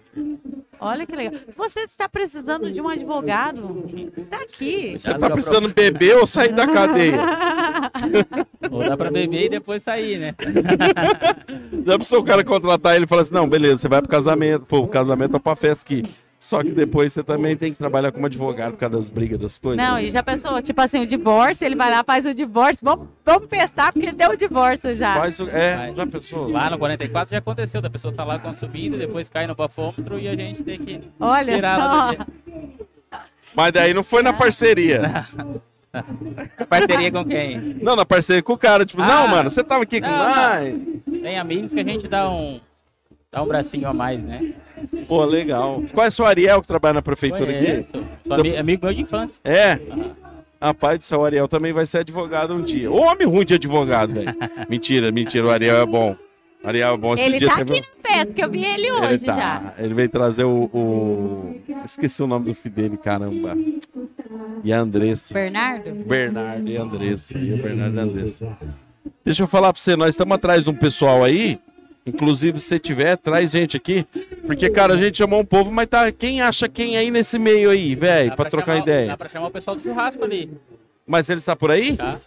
Olha 0.81 1.07
que 1.07 1.17
legal. 1.17 1.41
Você 1.57 1.81
está 1.81 2.09
precisando 2.09 2.71
de 2.71 2.81
um 2.81 2.89
advogado? 2.89 3.85
Está 4.17 4.39
aqui. 4.39 4.97
Você 4.99 5.15
tá 5.15 5.31
precisando 5.31 5.73
beber 5.73 6.17
ou 6.17 6.27
sair 6.27 6.53
da 6.53 6.67
cadeia? 6.67 7.21
Ou 8.71 8.81
dá 8.81 8.97
pra 8.97 9.11
beber 9.11 9.45
e 9.45 9.49
depois 9.49 9.83
sair, 9.83 10.19
né? 10.19 10.35
Dá 11.85 11.97
pro 11.97 12.05
seu 12.05 12.23
cara 12.23 12.43
contratar 12.43 12.97
ele 12.97 13.05
e 13.05 13.09
falar 13.09 13.23
assim: 13.23 13.35
não, 13.35 13.49
beleza, 13.49 13.83
você 13.83 13.89
vai 13.89 14.01
pro 14.01 14.11
casamento, 14.11 14.67
pô, 14.67 14.79
o 14.79 14.89
casamento 14.89 15.37
é 15.37 15.39
pra 15.39 15.55
festa 15.55 15.85
aqui. 15.85 16.03
Só 16.39 16.63
que 16.63 16.71
depois 16.71 17.13
você 17.13 17.25
também 17.25 17.57
tem 17.57 17.73
que 17.73 17.79
trabalhar 17.79 18.13
como 18.13 18.27
advogado 18.27 18.73
por 18.73 18.79
causa 18.79 18.97
das 18.97 19.09
brigas 19.09 19.39
das 19.41 19.59
coisas. 19.59 19.85
Não, 19.85 19.99
e 19.99 20.11
já 20.11 20.23
pensou, 20.23 20.61
tipo 20.63 20.81
assim, 20.81 21.01
o 21.03 21.07
divórcio, 21.07 21.65
ele 21.65 21.75
vai 21.75 21.91
lá, 21.91 22.05
faz 22.05 22.27
o 22.27 22.35
divórcio, 22.35 22.79
vamos, 22.83 23.09
vamos 23.25 23.49
festar, 23.49 23.93
porque 23.93 24.13
deu 24.13 24.31
o 24.31 24.37
divórcio 24.37 24.97
já. 24.97 25.15
Faz 25.15 25.41
o... 25.41 25.49
É, 25.49 25.93
já 25.97 26.07
pensou? 26.07 26.49
Lá 26.51 26.71
no 26.71 26.79
44 26.79 27.31
já 27.33 27.39
aconteceu, 27.39 27.81
da 27.81 27.91
pessoa 27.91 28.15
tá 28.15 28.23
lá 28.23 28.39
consumindo, 28.39 28.97
depois 28.99 29.29
cai 29.29 29.47
no 29.47 29.55
bafômetro 29.55 30.19
e 30.19 30.29
a 30.29 30.37
gente 30.37 30.63
tem 30.63 30.79
que 30.79 31.01
Olha 31.19 31.55
tirar 31.55 31.81
ela 31.81 32.13
só. 32.13 32.27
Mas 33.55 33.73
daí 33.73 33.95
não 33.95 34.05
foi 34.05 34.23
na 34.23 34.33
parceria. 34.35 35.25
Parceria 36.69 37.11
com 37.11 37.25
quem? 37.25 37.59
Não, 37.81 37.97
na 37.97 38.05
parceria 38.05 38.43
com 38.43 38.53
o 38.53 38.59
cara. 38.59 38.85
Tipo, 38.85 39.01
Ah. 39.03 39.07
não, 39.07 39.29
mano, 39.29 39.51
você 39.51 39.65
tava 39.65 39.83
aqui 39.83 40.01
com. 40.01 40.07
Não, 40.07 40.15
Ai, 40.15 40.79
Tem 41.23 41.39
amigos 41.39 41.73
que 41.73 41.81
a 41.81 41.85
gente 41.85 42.07
dá 42.07 42.29
um, 42.29 42.61
dá 43.37 43.43
um 43.43 43.47
bracinho 43.47 43.87
a 43.87 43.93
mais, 43.93 44.19
né? 44.23 44.55
pô, 45.07 45.23
legal. 45.25 45.83
Qual 45.93 46.07
é 46.07 46.09
o 46.09 46.13
seu 46.13 46.25
Ariel 46.25 46.61
que 46.63 46.67
trabalha 46.67 46.95
na 46.95 47.03
prefeitura 47.03 47.51
aqui? 47.51 47.67
Conheço. 47.67 47.93
Sou 47.93 48.35
Seu- 48.35 48.41
ami- 48.41 48.57
amigo 48.57 48.87
meu 48.87 48.95
de 48.95 49.03
infância. 49.03 49.41
É. 49.45 49.79
Rapaz 50.61 50.99
do 50.99 51.05
céu, 51.05 51.21
o 51.21 51.25
Ariel 51.27 51.47
também 51.47 51.71
vai 51.73 51.85
ser 51.85 51.99
advogado 51.99 52.55
um 52.55 52.63
dia. 52.63 52.91
Ô, 52.91 52.97
homem 52.97 53.27
ruim 53.27 53.45
de 53.45 53.53
advogado, 53.55 54.15
velho. 54.15 54.35
mentira, 54.71 55.13
mentira, 55.13 55.47
o 55.47 55.51
Ariel 55.51 55.77
é 55.83 55.85
bom. 55.87 56.17
O 56.65 56.67
Ariel 56.69 56.95
é 56.95 56.97
bom. 56.97 57.13
Esse 57.13 57.25
Ele 57.25 57.39
dia 57.39 57.49
tá 57.49 57.57
teve 57.57 57.79
aqui 57.79 57.81
na 58.03 58.11
festa, 58.11 58.33
que 58.33 58.43
eu 58.43 58.51
vi 58.51 58.65
ele 58.65 58.87
Ele 58.89 58.93
hoje 58.93 59.25
tá. 59.27 59.37
já. 59.37 59.75
Ele 59.85 59.93
veio 59.93 60.09
trazer 60.09 60.45
o, 60.45 60.65
o- 60.73 61.61
Esqueci 61.85 62.23
o 62.23 62.27
nome 62.27 62.47
do 62.47 62.55
filho 62.55 62.75
dele, 62.75 62.97
caramba. 62.97 63.55
E 64.65 64.73
a 64.73 64.79
Andressa. 64.79 65.35
Bernardo? 65.35 65.93
Bernardo 66.07 66.69
e 66.71 66.77
a 66.79 66.83
Andressa. 66.83 67.39
E 67.39 67.53
o 67.53 67.63
Bernardo 67.63 67.97
e 67.97 68.01
a 68.01 68.03
Andressa. 68.03 68.59
Deixa 69.23 69.43
eu 69.43 69.47
falar 69.47 69.73
pra 69.75 69.81
você, 69.83 69.95
nós 69.95 70.11
estamos 70.11 70.35
atrás 70.35 70.65
de 70.65 70.71
um 70.71 70.75
pessoal 70.75 71.23
aí. 71.23 71.61
Inclusive, 72.07 72.61
se 72.61 72.69
você 72.69 72.79
tiver, 72.79 73.17
traz 73.17 73.51
gente 73.51 73.77
aqui. 73.77 74.07
Porque, 74.47 74.71
cara, 74.71 74.95
a 74.95 74.97
gente 74.97 75.19
chamou 75.19 75.41
um 75.41 75.45
povo, 75.45 75.71
mas 75.73 75.89
tá. 75.89 76.11
Quem 76.13 76.41
acha 76.41 76.69
quem 76.69 76.97
aí 76.97 77.11
nesse 77.11 77.39
meio 77.39 77.71
aí, 77.71 77.95
velho? 77.97 78.31
Dá 78.31 78.37
Pra 78.37 78.49
trocar 78.51 78.73
chamar, 78.73 78.83
ideia. 78.83 79.07
Dá 79.09 79.17
pra 79.17 79.29
chamar 79.29 79.49
o 79.49 79.51
pessoal 79.51 79.75
do 79.77 79.83
churrasco 79.83 80.23
ali, 80.23 80.51
Mas 81.07 81.29
ele 81.29 81.39
está 81.39 81.57
por 81.57 81.71
aí? 81.71 81.97
tá? 81.97 82.21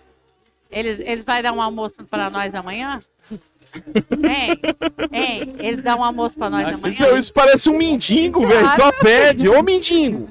Eles, 0.70 1.00
eles 1.00 1.24
vão 1.24 1.42
dar 1.42 1.54
um 1.54 1.62
almoço 1.62 2.04
pra 2.04 2.30
nós 2.30 2.54
amanhã? 2.54 3.00
Hein? 4.12 4.60
Hein? 5.12 5.56
Eles 5.60 5.82
dão 5.84 6.00
um 6.00 6.04
almoço 6.04 6.38
pra 6.38 6.50
nós 6.50 6.66
amanhã? 6.68 6.90
Isso, 6.92 7.06
isso 7.16 7.34
parece 7.34 7.70
um 7.70 7.78
mendigo, 7.78 8.46
velho. 8.48 8.68
Só 8.76 8.92
pede. 8.92 9.48
Ô, 9.48 9.62
mendigo. 9.64 10.28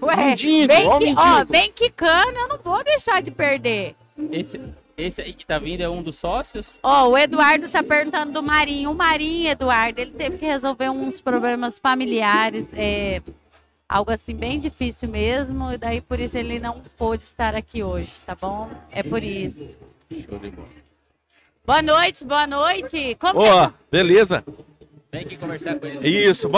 Ué, 0.00 0.16
mendigo, 0.16 0.66
vem, 0.72 0.86
ó, 0.86 0.98
que, 0.98 1.04
mendigo. 1.06 1.20
ó, 1.22 1.44
vem 1.44 1.72
quicando, 1.72 2.38
eu 2.38 2.48
não 2.48 2.58
vou 2.62 2.84
deixar 2.84 3.20
de 3.22 3.30
perder. 3.30 3.94
Esse, 4.30 4.60
esse 4.96 5.20
aí 5.20 5.32
que 5.32 5.46
tá 5.46 5.58
vindo 5.58 5.80
é 5.80 5.88
um 5.88 6.02
dos 6.02 6.16
sócios. 6.16 6.78
Ó, 6.82 7.08
o 7.08 7.18
Eduardo 7.18 7.68
tá 7.68 7.82
perguntando 7.82 8.32
do 8.32 8.42
Marinho. 8.42 8.90
O 8.90 8.94
Marinho, 8.94 9.50
Eduardo, 9.50 10.00
ele 10.00 10.10
teve 10.10 10.38
que 10.38 10.44
resolver 10.44 10.90
uns 10.90 11.20
problemas 11.20 11.78
familiares, 11.78 12.72
é, 12.74 13.22
algo 13.88 14.10
assim 14.10 14.34
bem 14.34 14.58
difícil 14.58 15.08
mesmo, 15.08 15.72
e 15.72 15.78
daí 15.78 16.00
por 16.00 16.20
isso 16.20 16.36
ele 16.36 16.58
não 16.58 16.80
pôde 16.96 17.22
estar 17.22 17.54
aqui 17.54 17.82
hoje, 17.82 18.12
tá 18.26 18.36
bom? 18.38 18.70
É 18.90 19.02
por 19.02 19.22
isso. 19.22 19.80
Boa 21.64 21.82
noite, 21.82 22.24
boa 22.24 22.46
noite. 22.46 23.16
Como 23.18 23.40
que 23.40 23.48
Ó, 23.48 23.70
beleza. 23.90 24.44
Vem 25.10 25.22
aqui 25.22 25.36
conversar 25.36 25.74
com 25.74 25.86
eles. 25.86 26.00
Isso, 26.02 26.50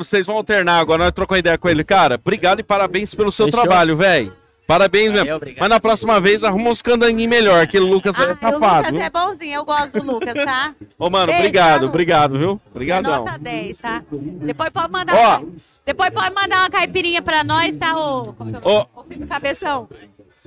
vocês 0.00 0.26
vão 0.26 0.36
alternar 0.36 0.78
agora, 0.78 1.04
nós 1.04 1.12
trocamos 1.12 1.38
ideia 1.40 1.56
com 1.56 1.68
ele. 1.68 1.82
Cara, 1.82 2.16
obrigado 2.16 2.60
e 2.60 2.62
parabéns 2.62 3.14
pelo 3.14 3.32
seu 3.32 3.46
Fechou. 3.46 3.62
trabalho, 3.62 3.96
velho. 3.96 4.43
Parabéns 4.66 5.08
Valeu, 5.08 5.24
mesmo. 5.24 5.36
obrigado. 5.36 5.60
Mas 5.60 5.68
na 5.68 5.78
próxima 5.80 6.20
vez 6.20 6.42
arruma 6.42 6.70
uns 6.70 6.80
candanguinhos 6.80 7.28
melhor, 7.28 7.62
aquele 7.62 7.84
Lucas 7.84 8.18
é 8.18 8.22
Ah, 8.22 8.24
o 8.32 8.38
safado. 8.40 8.92
Lucas 8.92 9.06
é 9.06 9.10
bonzinho, 9.10 9.54
eu 9.54 9.64
gosto 9.64 10.00
do 10.00 10.06
Lucas, 10.12 10.34
tá? 10.34 10.74
Ô, 10.98 11.10
mano, 11.10 11.26
Beijo, 11.26 11.38
obrigado, 11.40 11.80
tá, 11.80 11.86
obrigado, 11.86 12.38
viu? 12.38 12.50
É 12.64 12.68
Obrigadão. 12.70 13.24
nota 13.24 13.38
10, 13.38 13.76
tá? 13.78 14.02
Depois 14.10 14.70
pode 14.70 14.90
mandar. 14.90 15.14
Ó. 15.14 15.44
Depois 15.84 16.10
pode 16.10 16.34
mandar 16.34 16.60
uma 16.60 16.70
caipirinha 16.70 17.20
pra 17.20 17.44
nós, 17.44 17.76
tá? 17.76 17.94
Ô, 17.96 18.32
que 18.32 18.42
é 18.42 18.58
o. 18.68 18.86
Ô, 19.00 19.04
filho 19.04 19.20
do 19.20 19.26
cabeção. 19.26 19.86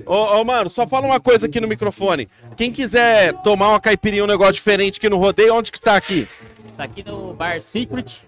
Ô, 0.04 0.14
ô, 0.40 0.44
mano, 0.44 0.68
só 0.68 0.86
fala 0.86 1.06
uma 1.06 1.20
coisa 1.20 1.46
aqui 1.46 1.60
no 1.60 1.68
microfone. 1.68 2.28
Quem 2.56 2.72
quiser 2.72 3.32
tomar 3.42 3.68
uma 3.70 3.80
caipirinha, 3.80 4.24
um 4.24 4.28
negócio 4.28 4.54
diferente 4.54 4.96
aqui 4.98 5.08
no 5.08 5.16
rodeio, 5.18 5.54
onde 5.54 5.70
que 5.70 5.80
tá 5.80 5.94
aqui? 5.96 6.26
Tá 6.76 6.84
aqui 6.84 7.04
no 7.04 7.34
Bar 7.34 7.60
Secret, 7.60 8.20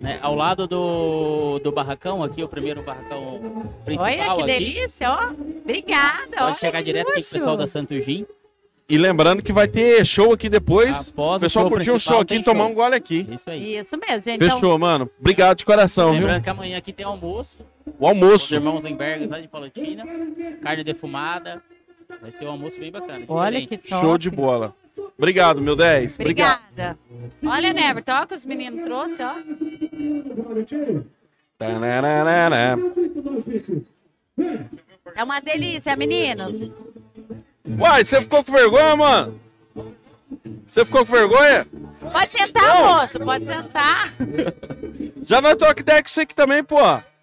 né? 0.00 0.18
Ao 0.22 0.34
lado 0.34 0.66
do, 0.66 1.58
do 1.58 1.72
barracão 1.72 2.22
aqui, 2.22 2.42
o 2.42 2.48
primeiro 2.48 2.82
barracão 2.82 3.40
principal 3.84 4.06
Olha 4.06 4.24
que 4.36 4.42
aqui. 4.42 4.44
delícia, 4.44 5.10
ó. 5.10 5.30
Obrigada. 5.62 6.28
olha 6.36 6.46
Pode 6.46 6.58
chegar 6.60 6.82
direto 6.82 7.08
aqui 7.10 7.22
com 7.22 7.28
o 7.28 7.32
pessoal 7.32 7.56
da 7.56 7.66
Santo 7.66 8.00
Gin. 8.00 8.24
E 8.90 8.96
lembrando 8.96 9.42
que 9.44 9.52
vai 9.52 9.68
ter 9.68 10.02
show 10.06 10.32
aqui 10.32 10.48
depois. 10.48 11.10
Após 11.10 11.36
o 11.36 11.40
pessoal 11.40 11.66
o 11.66 11.68
show 11.68 11.76
curtir 11.76 11.90
um 11.90 11.98
show 11.98 12.20
aqui 12.20 12.36
e 12.36 12.42
tomar 12.42 12.66
um 12.66 12.74
gole 12.74 12.94
aqui. 12.94 13.26
Isso 13.30 13.50
aí. 13.50 13.76
Isso 13.76 13.98
mesmo, 13.98 14.22
gente. 14.22 14.38
Fechou, 14.38 14.58
Então, 14.58 14.78
mano. 14.78 15.10
Obrigado 15.20 15.58
de 15.58 15.64
coração, 15.66 16.12
viu? 16.12 16.20
Lembrando 16.20 16.42
que 16.42 16.48
amanhã 16.50 16.78
aqui 16.78 16.92
tem 16.92 17.04
almoço. 17.04 17.66
O 17.84 18.04
Os 18.04 18.08
almoço. 18.08 18.54
irmãos 18.54 18.82
Lemberg 18.82 19.26
lá 19.26 19.40
de 19.40 19.48
Palotina. 19.48 20.04
Carne 20.62 20.84
defumada. 20.84 21.62
Vai 22.22 22.32
ser 22.32 22.46
um 22.46 22.50
almoço 22.52 22.80
bem 22.80 22.90
bacana. 22.90 23.24
olha 23.28 23.60
diferente. 23.60 23.82
que 23.82 23.90
top. 23.90 24.02
Show 24.02 24.16
de 24.16 24.30
bola. 24.30 24.74
Obrigado, 25.16 25.60
meu 25.60 25.74
10. 25.76 26.16
Obrigado. 26.16 26.60
Obrigada. 26.70 26.98
Olha, 27.44 27.72
Neverton, 27.72 28.12
olha 28.12 28.24
o 28.24 28.26
que 28.26 28.34
os 28.34 28.44
meninos 28.44 28.84
trouxeram, 28.84 29.34
ó. 29.34 29.40
É 35.14 35.24
uma 35.24 35.40
delícia, 35.40 35.96
meninos. 35.96 36.70
Uai, 37.78 38.04
você 38.04 38.22
ficou 38.22 38.44
com 38.44 38.52
vergonha, 38.52 38.96
mano? 38.96 39.40
Você 40.66 40.84
ficou 40.84 41.04
com 41.04 41.12
vergonha? 41.12 41.66
Pode 42.00 42.32
sentar, 42.32 42.78
moço, 42.78 43.18
pode 43.18 43.44
sentar. 43.44 44.12
Já 45.24 45.40
nós 45.40 45.56
troca 45.56 45.80
ideia 45.80 46.02
com 46.02 46.08
você 46.08 46.20
aqui 46.22 46.34
também, 46.34 46.62
pô. 46.62 46.78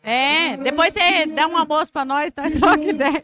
É, 0.06 0.56
depois 0.58 0.93
você 0.93 1.26
dá 1.26 1.47
um 1.47 1.58
almoço 1.58 1.91
pra 1.91 2.06
nós, 2.06 2.32
tá? 2.32 2.43
Troca 2.51 2.84
ideia. 2.84 3.22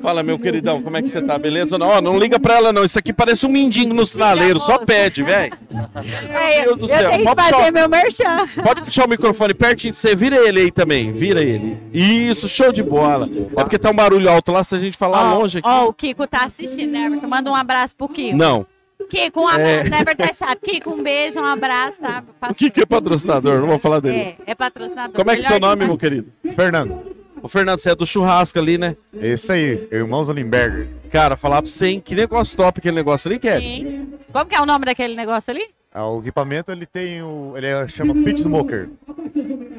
Fala, 0.00 0.22
meu 0.22 0.38
queridão, 0.38 0.80
como 0.80 0.96
é 0.96 1.02
que 1.02 1.08
você 1.08 1.20
tá? 1.20 1.36
Beleza? 1.36 1.76
Não, 1.76 1.88
ó, 1.88 2.00
não 2.00 2.16
liga 2.18 2.38
pra 2.38 2.54
ela, 2.54 2.72
não. 2.72 2.84
Isso 2.84 2.98
aqui 2.98 3.12
parece 3.12 3.44
um 3.46 3.48
mendigo 3.48 3.92
no 3.92 4.06
sinaleiro. 4.06 4.60
Só 4.60 4.78
pede, 4.78 5.22
velho. 5.22 5.52
É, 6.32 6.62
Deus 6.62 6.66
eu, 6.70 6.76
do 6.76 6.88
céu. 6.88 7.10
tenho 7.10 7.18
que 7.20 7.24
Pode 7.24 7.40
fazer 7.42 7.54
puxar- 7.54 7.72
meu 7.72 7.88
merchan. 7.88 8.46
Pode 8.62 8.82
puxar 8.82 9.06
o 9.06 9.08
microfone 9.08 9.54
pertinho 9.54 9.92
de 9.92 9.98
você. 9.98 10.14
Vira 10.14 10.36
ele 10.36 10.60
aí 10.60 10.70
também. 10.70 11.10
Vira 11.12 11.42
ele. 11.42 11.76
Isso, 11.92 12.48
show 12.48 12.72
de 12.72 12.82
bola. 12.82 13.28
É 13.56 13.62
porque 13.62 13.78
tá 13.78 13.90
um 13.90 13.94
barulho 13.94 14.30
alto 14.30 14.52
lá, 14.52 14.62
se 14.62 14.74
a 14.74 14.78
gente 14.78 14.96
falar 14.96 15.32
Ó, 15.34 15.38
longe 15.38 15.58
aqui. 15.58 15.68
Ó, 15.68 15.88
o 15.88 15.92
Kiko 15.92 16.26
tá 16.26 16.44
assistindo, 16.44 16.92
né, 16.92 17.06
Everton? 17.06 17.26
Manda 17.26 17.50
um 17.50 17.54
abraço 17.54 17.94
pro 17.96 18.08
Kiko. 18.08 18.36
Não. 18.36 18.66
Kiko, 19.10 19.40
um 19.42 19.48
abraço, 19.48 19.90
né, 19.90 20.00
Everton? 20.00 20.24
É 20.24 20.32
chato. 20.32 20.58
Kiko, 20.60 20.90
um 20.90 21.02
beijo, 21.02 21.38
um 21.40 21.44
abraço, 21.44 22.00
tá? 22.00 22.22
O 22.48 22.54
que, 22.54 22.70
que 22.70 22.80
é 22.80 22.86
patrocinador? 22.86 23.60
Não 23.60 23.66
vou 23.68 23.78
falar 23.78 24.00
dele. 24.00 24.16
É, 24.16 24.36
é 24.46 24.54
patrocinador. 24.54 25.14
Como 25.16 25.30
é 25.30 25.36
que 25.36 25.44
é 25.44 25.48
seu 25.48 25.60
nome, 25.60 25.84
meu 25.86 25.98
querido? 25.98 26.32
Fernando, 26.54 27.02
O 27.42 27.48
Fernando, 27.48 27.78
você 27.78 27.90
é 27.90 27.94
do 27.94 28.06
churrasco 28.06 28.58
ali, 28.58 28.78
né? 28.78 28.96
é 29.18 29.28
isso 29.32 29.50
aí, 29.50 29.88
irmãos 29.90 30.28
Olimberger. 30.28 30.88
Cara, 31.10 31.36
falar 31.36 31.60
pra 31.62 31.70
você, 31.70 31.88
hein? 31.88 32.00
Que 32.04 32.14
negócio 32.14 32.56
top 32.56 32.78
aquele 32.78 32.94
negócio 32.96 33.28
ali, 33.28 33.38
Kevin. 33.38 33.84
Sim. 33.84 34.12
Como 34.32 34.46
que 34.46 34.54
é 34.54 34.60
o 34.60 34.66
nome 34.66 34.84
daquele 34.84 35.14
negócio 35.16 35.50
ali? 35.50 35.64
Ah, 35.92 36.06
O 36.06 36.20
equipamento 36.20 36.70
ele 36.70 36.86
tem 36.86 37.20
o. 37.22 37.54
ele 37.56 37.66
é- 37.66 37.88
chama 37.88 38.14
Pit 38.14 38.40
Smoker. 38.42 38.88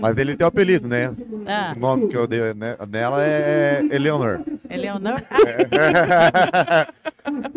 Mas 0.01 0.17
ele 0.17 0.35
tem 0.35 0.43
o 0.43 0.47
apelido, 0.47 0.87
né? 0.87 1.13
Ah, 1.45 1.73
O 1.75 1.79
nome 1.79 2.07
que 2.07 2.17
eu 2.17 2.25
dei 2.27 2.53
né, 2.53 2.75
nela 2.89 3.23
é 3.23 3.83
Eleanor. 3.91 4.41
Eleonor? 4.69 5.21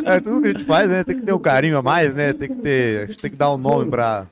É 0.04 0.20
tudo 0.20 0.42
que 0.42 0.48
a 0.48 0.50
gente 0.52 0.64
faz, 0.64 0.88
né? 0.88 1.02
Tem 1.02 1.16
que 1.18 1.22
ter 1.24 1.32
um 1.32 1.38
carinho 1.38 1.78
a 1.78 1.82
mais, 1.82 2.12
né? 2.14 2.34
Tem 2.34 2.48
que 2.48 2.56
ter. 2.56 3.04
A 3.04 3.06
gente 3.06 3.18
tem 3.18 3.30
que 3.30 3.36
dar 3.36 3.50
um 3.50 3.56
nome 3.56 3.90
pra, 3.90 4.26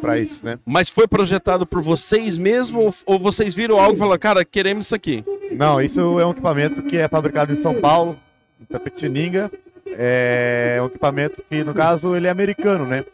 pra 0.00 0.18
isso, 0.20 0.38
né? 0.44 0.56
Mas 0.64 0.88
foi 0.88 1.08
projetado 1.08 1.66
por 1.66 1.82
vocês 1.82 2.38
mesmo 2.38 2.80
ou, 2.80 2.94
ou 3.04 3.18
vocês 3.18 3.56
viram 3.56 3.78
algo 3.80 3.96
e 3.96 3.98
falaram, 3.98 4.20
cara, 4.20 4.44
queremos 4.44 4.86
isso 4.86 4.94
aqui? 4.94 5.24
Não, 5.50 5.80
isso 5.80 6.20
é 6.20 6.24
um 6.24 6.30
equipamento 6.30 6.80
que 6.82 6.96
é 6.96 7.08
fabricado 7.08 7.52
em 7.52 7.60
São 7.60 7.74
Paulo, 7.74 8.16
em 8.60 8.64
Tapetininga. 8.64 9.50
É 9.98 10.78
um 10.80 10.86
equipamento 10.86 11.42
que, 11.50 11.64
no 11.64 11.74
caso, 11.74 12.14
ele 12.16 12.28
é 12.28 12.30
americano, 12.30 12.86
né? 12.86 13.04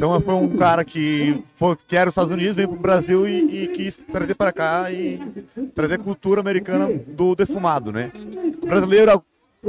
Então 0.00 0.18
foi 0.18 0.32
um 0.32 0.56
cara 0.56 0.82
que, 0.82 1.44
foi, 1.56 1.76
que 1.86 1.94
era 1.94 2.08
os 2.08 2.14
Estados 2.14 2.32
Unidos, 2.32 2.56
veio 2.56 2.68
pro 2.68 2.78
Brasil 2.78 3.28
e, 3.28 3.64
e 3.64 3.68
quis 3.68 3.98
trazer 4.10 4.34
para 4.34 4.50
cá 4.50 4.90
e 4.90 5.20
trazer 5.74 5.96
a 5.96 5.98
cultura 5.98 6.40
americana 6.40 6.88
do 7.06 7.34
defumado, 7.34 7.92
né? 7.92 8.10
O 8.62 8.66
brasileiro, 8.66 9.22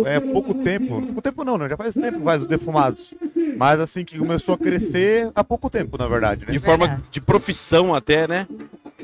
é 0.05 0.21
pouco 0.21 0.53
tempo, 0.53 1.01
pouco 1.01 1.21
tempo 1.21 1.43
não, 1.43 1.57
né? 1.57 1.67
Já 1.67 1.75
faz 1.75 1.93
tempo 1.95 2.19
que 2.19 2.23
faz 2.23 2.39
os 2.43 2.47
defumados. 2.47 3.13
Mas 3.57 3.81
assim, 3.81 4.05
que 4.05 4.17
começou 4.17 4.55
a 4.55 4.57
crescer 4.57 5.29
há 5.35 5.43
pouco 5.43 5.69
tempo, 5.69 5.97
na 5.97 6.07
verdade, 6.07 6.45
né? 6.45 6.53
De 6.53 6.59
forma 6.59 6.87
Verdade. 6.87 7.07
de 7.11 7.19
profissão 7.19 7.93
até, 7.93 8.25
né? 8.25 8.47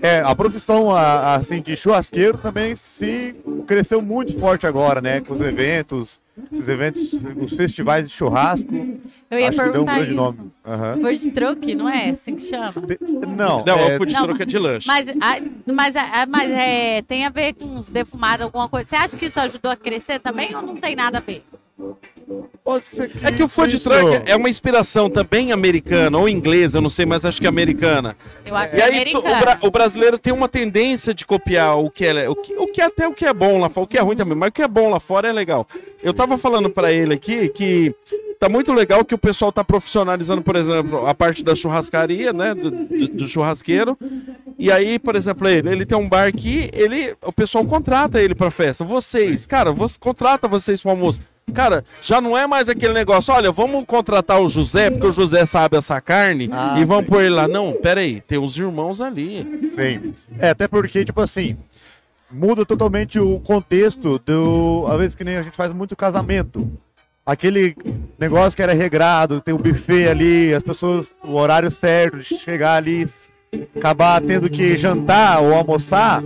É, 0.01 0.19
a 0.19 0.35
profissão 0.35 0.91
a- 0.93 1.35
assim, 1.35 1.61
de 1.61 1.75
churrasqueiro 1.75 2.37
também 2.37 2.75
se 2.75 3.35
cresceu 3.65 4.01
muito 4.01 4.37
forte 4.39 4.65
agora, 4.67 5.01
né? 5.01 5.21
Com 5.21 5.33
os 5.33 5.41
eventos, 5.41 6.19
esses 6.51 6.67
eventos, 6.69 7.13
os 7.39 7.53
festivais 7.53 8.07
de 8.09 8.15
churrasco. 8.15 8.87
Eu 9.29 9.39
ia 9.39 9.49
acho 9.49 9.57
que 9.57 9.63
deu 9.63 9.81
um 9.81 9.85
perguntar 9.85 9.95
grande 9.95 10.11
isso. 10.11 10.15
nome. 10.21 10.51
Aham. 10.65 10.97
Food 11.01 11.31
truck, 11.31 11.75
não 11.75 11.89
é 11.89 12.09
assim 12.11 12.35
que 12.35 12.43
chama? 12.43 12.73
Te- 12.81 12.99
Não, 13.27 13.65
Não, 13.65 13.77
é, 13.79 13.95
o 13.95 13.97
food 13.97 14.13
Não, 14.13 14.23
truck 14.23 14.41
é 14.41 14.45
de 14.45 14.57
lanche. 14.59 14.87
Mas, 14.87 15.07
ah, 15.19 15.35
mas, 15.73 15.95
ah, 15.95 16.25
mas 16.29 16.51
é, 16.51 17.01
tem 17.01 17.25
a 17.25 17.29
ver 17.29 17.53
com 17.53 17.77
os 17.77 17.89
defumados, 17.89 18.45
alguma 18.45 18.69
coisa. 18.69 18.87
Você 18.87 18.95
acha 18.95 19.17
que 19.17 19.25
isso 19.25 19.39
ajudou 19.39 19.71
a 19.71 19.75
crescer 19.75 20.19
também 20.19 20.55
ou 20.55 20.61
não 20.61 20.75
tem 20.75 20.95
nada 20.95 21.17
a 21.17 21.21
ver? 21.21 21.43
Pode 22.63 22.83
ser 22.89 23.07
que 23.09 23.25
É 23.25 23.31
que 23.31 23.41
o 23.41 23.47
food 23.47 23.75
isso- 23.75 23.89
truck 23.89 24.29
é 24.29 24.35
uma 24.35 24.49
inspiração 24.49 25.09
também 25.09 25.51
americana 25.51 26.17
ou 26.17 26.27
inglesa, 26.27 26.77
eu 26.77 26.81
não 26.81 26.89
sei, 26.89 27.05
mas 27.05 27.23
acho 27.23 27.39
que 27.39 27.45
é 27.45 27.49
americana. 27.49 28.15
Eu 28.45 28.55
acho 28.55 28.71
que 28.71 28.77
E 28.77 28.81
é 28.81 28.83
aí 28.83 29.11
tu- 29.11 29.17
o, 29.19 29.21
bra- 29.39 29.59
o 29.63 29.71
brasileiro 29.71 30.17
tem 30.17 30.33
uma 30.33 30.49
tendência 30.49 31.13
de 31.13 31.25
copiar 31.25 31.77
o 31.79 31.89
que 31.89 32.05
é, 32.05 32.29
o 32.29 32.35
que, 32.35 32.53
o 32.55 32.67
que 32.67 32.81
até 32.81 33.07
o 33.07 33.13
que 33.13 33.25
é 33.25 33.33
bom 33.33 33.59
lá 33.59 33.69
fora, 33.69 33.85
o 33.85 33.87
que 33.87 33.97
é 33.97 34.01
ruim 34.01 34.15
também, 34.17 34.35
mas 34.37 34.49
o 34.49 34.51
que 34.51 34.61
é 34.61 34.67
bom 34.67 34.89
lá 34.89 34.99
fora 34.99 35.27
é 35.27 35.31
legal. 35.31 35.67
Eu 36.03 36.13
tava 36.13 36.37
falando 36.37 36.69
pra 36.69 36.91
ele 36.91 37.13
aqui 37.13 37.49
que 37.49 37.95
tá 38.39 38.47
muito 38.49 38.73
legal 38.73 39.03
que 39.03 39.15
o 39.15 39.17
pessoal 39.17 39.51
tá 39.51 39.63
profissionalizando, 39.63 40.41
por 40.41 40.55
exemplo, 40.55 41.05
a 41.07 41.13
parte 41.13 41.43
da 41.43 41.55
churrascaria, 41.55 42.31
né, 42.33 42.53
do, 42.53 42.69
do- 42.71 43.07
do 43.09 43.27
churrasqueiro. 43.27 43.97
E 44.59 44.71
aí, 44.71 44.97
por 44.99 45.15
exemplo, 45.15 45.47
ele, 45.47 45.69
ele 45.69 45.85
tem 45.85 45.97
um 45.97 46.07
bar 46.07 46.27
aqui, 46.27 46.69
ele, 46.73 47.15
o 47.23 47.31
pessoal 47.31 47.65
contrata 47.65 48.21
ele 48.21 48.33
pra 48.35 48.49
festa. 48.51 48.83
Vocês, 48.83 49.45
cara, 49.45 49.71
você 49.71 49.97
contrata 49.99 50.47
vocês 50.47 50.81
pro 50.81 50.91
almoço. 50.91 51.19
Cara, 51.53 51.85
já 52.01 52.19
não 52.19 52.37
é 52.37 52.45
mais 52.45 52.67
aquele 52.67 52.91
negócio, 52.93 53.33
olha, 53.33 53.51
vamos 53.51 53.85
contratar 53.85 54.41
o 54.41 54.49
José, 54.49 54.89
porque 54.91 55.07
o 55.07 55.11
José 55.13 55.45
sabe 55.45 55.77
essa 55.77 56.01
carne, 56.01 56.49
Ah, 56.51 56.75
e 56.77 56.83
vamos 56.83 57.05
sim. 57.05 57.09
pôr 57.11 57.21
ele 57.21 57.35
lá. 57.35 57.47
Não, 57.47 57.71
pera 57.73 58.01
aí, 58.01 58.19
tem 58.19 58.37
uns 58.37 58.57
irmãos 58.57 58.99
ali. 58.99 59.47
Sim. 59.73 60.13
É, 60.39 60.49
até 60.49 60.67
porque, 60.67 61.05
tipo 61.05 61.21
assim, 61.21 61.55
muda 62.29 62.65
totalmente 62.65 63.17
o 63.19 63.39
contexto 63.39 64.19
do. 64.19 64.85
Às 64.89 64.97
vezes 64.97 65.15
que 65.15 65.23
nem 65.23 65.37
a 65.37 65.41
gente 65.41 65.55
faz 65.55 65.71
muito 65.71 65.95
casamento. 65.95 66.69
Aquele 67.31 67.75
negócio 68.17 68.55
que 68.55 68.61
era 68.61 68.71
regrado, 68.73 69.41
tem 69.41 69.53
o 69.53 69.57
buffet 69.57 70.07
ali, 70.07 70.53
as 70.53 70.63
pessoas, 70.63 71.13
o 71.21 71.33
horário 71.33 71.69
certo 71.69 72.19
de 72.19 72.23
chegar 72.23 72.75
ali, 72.75 73.05
acabar 73.75 74.21
tendo 74.21 74.49
que 74.49 74.77
jantar 74.77 75.41
ou 75.41 75.53
almoçar. 75.53 76.23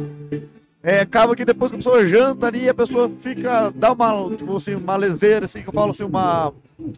É, 0.84 1.00
acaba 1.00 1.36
que 1.36 1.44
depois 1.44 1.72
que 1.72 1.76
a 1.76 1.80
pessoa 1.80 2.06
janta 2.06 2.46
ali, 2.46 2.70
a 2.70 2.74
pessoa 2.74 3.10
fica, 3.22 3.72
dá 3.74 3.94
uma, 3.94 4.30
tipo 4.36 4.56
assim, 4.56 4.76
uma 4.76 4.96
leseira, 4.96 5.46
assim, 5.46 5.64
que 5.64 5.70
eu 5.70 5.74
falo 5.74 5.90
assim, 5.90 6.04
uma, 6.04 6.54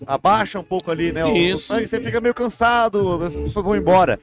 abaixa 0.06 0.60
um 0.60 0.64
pouco 0.64 0.92
ali, 0.92 1.14
né? 1.14 1.24
o- 1.26 1.32
Isso. 1.34 1.72
Aí 1.74 1.88
você 1.88 2.02
fica 2.02 2.20
meio 2.20 2.34
cansado, 2.34 3.24
as 3.24 3.34
pessoas 3.34 3.64
vão 3.66 3.76
embora. 3.76 4.20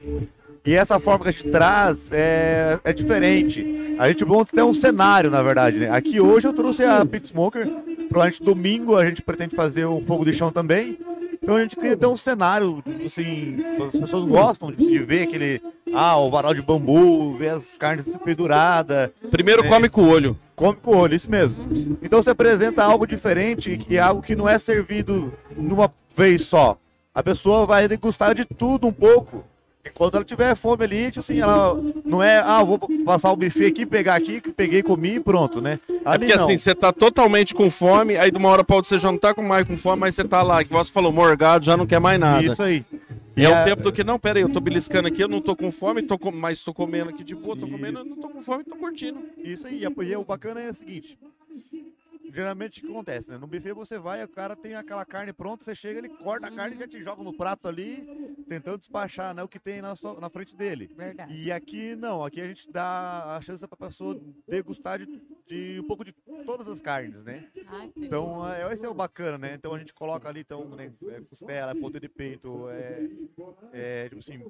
E 0.63 0.75
essa 0.75 0.99
forma 0.99 1.23
que 1.23 1.29
a 1.29 1.31
gente 1.31 1.49
traz 1.49 2.11
é, 2.11 2.79
é 2.83 2.93
diferente. 2.93 3.95
A 3.97 4.07
gente 4.07 4.23
monta 4.23 4.51
até 4.53 4.63
um 4.63 4.73
cenário, 4.73 5.31
na 5.31 5.41
verdade, 5.41 5.79
né? 5.79 5.89
Aqui 5.89 6.19
hoje 6.21 6.47
eu 6.47 6.53
trouxe 6.53 6.83
a 6.83 7.03
Pit 7.03 7.29
Smoker. 7.29 7.67
Provavelmente 8.09 8.43
domingo 8.43 8.95
a 8.95 9.05
gente 9.07 9.21
pretende 9.21 9.55
fazer 9.55 9.85
um 9.87 10.01
fogo 10.03 10.23
de 10.23 10.33
chão 10.33 10.51
também. 10.51 10.99
Então 11.41 11.55
a 11.55 11.61
gente 11.61 11.75
queria 11.75 11.97
ter 11.97 12.05
um 12.05 12.15
cenário, 12.15 12.83
assim, 13.03 13.57
as 13.87 13.99
pessoas 13.99 14.25
gostam 14.25 14.71
de, 14.71 14.85
de 14.85 14.99
ver 14.99 15.23
aquele, 15.23 15.59
ah, 15.91 16.15
o 16.17 16.29
varal 16.29 16.53
de 16.53 16.61
bambu, 16.61 17.35
ver 17.35 17.49
as 17.49 17.79
carnes 17.79 18.15
penduradas, 18.23 19.09
Primeiro 19.31 19.65
É. 19.65 19.67
come 19.67 19.89
com 19.89 20.03
o 20.03 20.09
olho. 20.09 20.37
come 20.55 20.77
com 20.79 20.91
o 20.91 20.97
olho, 20.97 21.15
isso 21.15 21.31
mesmo. 21.31 21.55
Então 22.03 22.21
você 22.21 22.29
apresenta 22.29 22.83
algo 22.83 23.07
diferente, 23.07 23.75
que 23.75 23.97
é 23.97 23.99
algo 23.99 24.21
que 24.21 24.35
não 24.35 24.47
é 24.47 24.59
servido 24.59 25.33
numa 25.57 25.89
vez 26.15 26.43
só. 26.43 26.77
A 27.15 27.23
pessoa 27.23 27.65
vai 27.65 27.87
degustar 27.87 28.35
de 28.35 28.45
tudo 28.45 28.85
um 28.85 28.93
pouco. 28.93 29.43
Enquanto 29.83 30.15
ela 30.15 30.23
tiver 30.23 30.55
fome 30.55 30.83
ali, 30.83 31.07
tipo 31.07 31.19
assim, 31.19 31.39
ela 31.39 31.75
não 32.05 32.21
é, 32.21 32.37
ah, 32.39 32.63
vou 32.63 32.77
passar 33.03 33.31
o 33.31 33.35
buffet 33.35 33.67
aqui, 33.67 33.85
pegar 33.85 34.15
aqui, 34.15 34.39
que 34.39 34.51
peguei, 34.51 34.83
comi 34.83 35.15
e 35.15 35.19
pronto, 35.19 35.59
né? 35.59 35.79
É 35.89 35.93
Ali 36.05 36.25
porque 36.25 36.35
não. 36.37 36.45
assim, 36.45 36.57
você 36.57 36.75
tá 36.75 36.91
totalmente 36.93 37.53
com 37.53 37.69
fome, 37.71 38.15
aí 38.15 38.29
de 38.29 38.37
uma 38.37 38.49
hora 38.49 38.63
pra 38.63 38.75
outra 38.75 38.89
você 38.89 38.99
já 38.99 39.11
não 39.11 39.17
tá 39.17 39.33
com 39.33 39.41
mais 39.41 39.65
com 39.67 39.75
fome, 39.75 39.99
mas 39.99 40.13
você 40.13 40.23
tá 40.23 40.43
lá, 40.43 40.63
que 40.63 40.69
você 40.71 40.91
falou, 40.91 41.11
morgado, 41.11 41.65
já 41.65 41.75
não 41.75 41.87
quer 41.87 41.99
mais 41.99 42.19
nada. 42.19 42.53
Isso 42.53 42.61
aí. 42.61 42.85
E 43.35 43.45
é 43.45 43.49
o 43.49 43.55
a- 43.55 43.63
tempo 43.63 43.81
do 43.81 43.91
que, 43.91 44.03
não, 44.03 44.19
pera 44.19 44.37
aí, 44.37 44.43
eu 44.43 44.49
tô 44.49 44.59
beliscando 44.59 45.07
aqui, 45.07 45.23
eu 45.23 45.27
não 45.27 45.41
tô 45.41 45.55
com 45.55 45.71
fome, 45.71 46.01
tô 46.03 46.17
com... 46.17 46.31
mas 46.31 46.63
tô 46.63 46.73
comendo 46.73 47.09
aqui 47.09 47.23
de 47.23 47.33
boa, 47.33 47.55
tô 47.55 47.67
comendo, 47.67 47.99
eu 47.99 48.05
não 48.05 48.17
tô 48.17 48.29
com 48.29 48.41
fome, 48.41 48.63
tô 48.63 48.75
curtindo. 48.75 49.19
Isso 49.43 49.65
aí, 49.65 49.83
e 49.83 50.15
o 50.15 50.23
bacana 50.23 50.61
é 50.61 50.69
o 50.69 50.73
seguinte. 50.73 51.17
Geralmente 52.33 52.79
o 52.79 52.83
que 52.83 52.91
acontece, 52.91 53.29
né? 53.29 53.37
No 53.37 53.47
buffet 53.47 53.73
você 53.73 53.99
vai, 53.99 54.23
o 54.23 54.29
cara 54.29 54.55
tem 54.55 54.75
aquela 54.75 55.05
carne 55.05 55.33
pronta, 55.33 55.65
você 55.65 55.75
chega, 55.75 55.99
ele 55.99 56.09
corta 56.17 56.47
a 56.47 56.51
carne 56.51 56.75
e 56.75 56.79
já 56.79 56.87
te 56.87 57.01
joga 57.03 57.23
no 57.23 57.33
prato 57.33 57.67
ali, 57.67 58.07
tentando 58.47 58.77
despachar, 58.79 59.33
né? 59.33 59.43
O 59.43 59.49
que 59.49 59.59
tem 59.59 59.81
na, 59.81 59.95
sua- 59.95 60.19
na 60.19 60.29
frente 60.29 60.55
dele. 60.55 60.89
Verdade. 60.95 61.33
E 61.33 61.51
aqui 61.51 61.95
não, 61.95 62.23
aqui 62.23 62.39
a 62.41 62.47
gente 62.47 62.67
dá 62.71 63.35
a 63.37 63.41
chance 63.41 63.65
pra 63.67 63.77
pessoa 63.89 64.15
degustar 64.49 64.99
de, 64.99 65.09
de 65.51 65.79
um 65.81 65.83
pouco 65.83 66.05
de 66.05 66.13
todas 66.45 66.65
as 66.69 66.79
carnes, 66.81 67.23
né? 67.25 67.43
Ai, 67.67 67.91
Então, 67.97 68.47
é, 68.49 68.71
esse 68.73 68.85
é 68.85 68.89
o 68.89 68.93
bacana, 68.93 69.37
né? 69.37 69.53
Então 69.53 69.73
a 69.73 69.79
gente 69.79 69.93
coloca 69.93 70.29
ali, 70.29 70.39
então, 70.39 70.67
né, 70.69 70.91
é, 71.09 71.21
costela, 71.21 71.75
ponta 71.75 71.99
de 71.99 72.07
peito, 72.07 72.69
é, 72.69 73.09
é, 73.73 74.09
tipo 74.09 74.19
assim, 74.19 74.45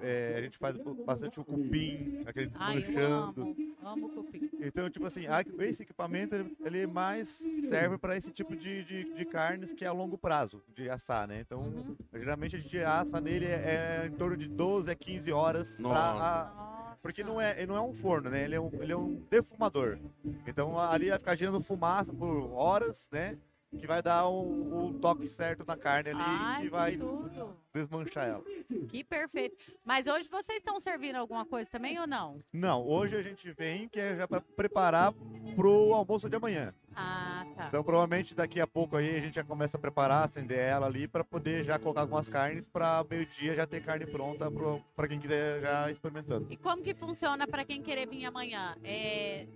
é, 0.00 0.36
a 0.38 0.42
gente 0.42 0.56
faz 0.56 0.76
bastante 1.04 1.40
o 1.40 1.44
cupim, 1.44 2.22
aquele 2.24 2.50
Ai, 2.54 2.76
eu 2.76 2.80
desmanchando. 2.82 3.40
amo. 3.42 3.56
Amo 3.82 4.08
cupim. 4.08 4.50
Então, 4.60 4.88
tipo 4.90 5.06
assim, 5.06 5.26
a- 5.26 5.44
esse 5.64 5.82
equipamento 5.82 6.34
ele, 6.34 6.56
ele 6.64 6.86
mais 6.86 7.28
serve 7.28 7.98
para 7.98 8.16
esse 8.16 8.30
tipo 8.32 8.56
de, 8.56 8.82
de, 8.84 9.04
de 9.14 9.24
carnes 9.24 9.72
que 9.72 9.84
é 9.84 9.88
a 9.88 9.92
longo 9.92 10.16
prazo 10.18 10.62
de 10.74 10.88
assar, 10.90 11.26
né? 11.28 11.40
Então, 11.40 11.62
Uhum. 11.62 11.96
geralmente 12.14 12.56
a 12.56 12.58
gente 12.58 12.78
assa 12.78 13.20
nele 13.20 13.46
é, 13.46 14.02
é 14.02 14.06
em 14.06 14.12
torno 14.12 14.36
de 14.36 14.48
12 14.48 14.90
a 14.90 14.94
15 14.94 15.30
horas 15.30 15.74
pra, 15.76 15.82
Nossa. 15.82 16.24
a- 16.24 16.54
Nossa. 16.54 16.75
Porque 17.02 17.22
não 17.22 17.40
é, 17.40 17.52
ele 17.56 17.66
não 17.66 17.76
é 17.76 17.80
um 17.80 17.92
forno, 17.92 18.30
né? 18.30 18.44
Ele 18.44 18.54
é 18.54 18.60
um, 18.60 18.70
ele 18.82 18.92
é 18.92 18.96
um 18.96 19.14
defumador. 19.30 19.98
Então 20.46 20.78
ali 20.78 21.08
vai 21.08 21.18
ficar 21.18 21.36
gerando 21.36 21.60
fumaça 21.60 22.12
por 22.12 22.50
horas, 22.52 23.08
né? 23.10 23.36
Que 23.78 23.86
vai 23.86 24.00
dar 24.00 24.26
o, 24.28 24.86
o 24.86 24.94
toque 24.94 25.26
certo 25.26 25.64
na 25.66 25.76
carne 25.76 26.10
ali 26.10 26.20
Ai, 26.22 26.62
que 26.62 26.68
vai 26.70 26.96
tudo. 26.96 27.56
desmanchar 27.74 28.26
ela. 28.28 28.44
Que 28.88 29.04
perfeito. 29.04 29.56
Mas 29.84 30.06
hoje 30.06 30.28
vocês 30.30 30.58
estão 30.58 30.78
servindo 30.80 31.16
alguma 31.16 31.44
coisa 31.44 31.68
também 31.68 31.98
ou 31.98 32.06
não? 32.06 32.40
Não, 32.52 32.86
hoje 32.86 33.16
a 33.16 33.22
gente 33.22 33.52
vem 33.52 33.88
que 33.88 34.00
é 34.00 34.16
já 34.16 34.26
para 34.28 34.40
preparar 34.40 35.12
pro 35.54 35.92
almoço 35.92 36.28
de 36.30 36.36
amanhã. 36.36 36.72
Ah, 36.96 37.44
tá. 37.54 37.66
Então 37.68 37.84
provavelmente 37.84 38.34
daqui 38.34 38.58
a 38.58 38.66
pouco 38.66 38.96
aí 38.96 39.16
a 39.16 39.20
gente 39.20 39.34
já 39.34 39.44
começa 39.44 39.76
a 39.76 39.80
preparar, 39.80 40.24
acender 40.24 40.58
ela 40.58 40.86
ali 40.86 41.06
para 41.06 41.22
poder 41.22 41.62
já 41.62 41.78
colocar 41.78 42.00
algumas 42.00 42.28
carnes 42.28 42.66
para 42.66 43.04
meio-dia 43.08 43.54
já 43.54 43.66
ter 43.66 43.82
carne 43.82 44.06
pronta 44.06 44.50
para 44.94 45.06
quem 45.06 45.20
quiser 45.20 45.60
já 45.60 45.90
experimentando. 45.90 46.46
E 46.48 46.56
como 46.56 46.82
que 46.82 46.94
funciona 46.94 47.46
para 47.46 47.66
quem 47.66 47.82
querer 47.82 48.08
vir 48.08 48.24
amanhã? 48.24 48.74
É, 48.82 49.46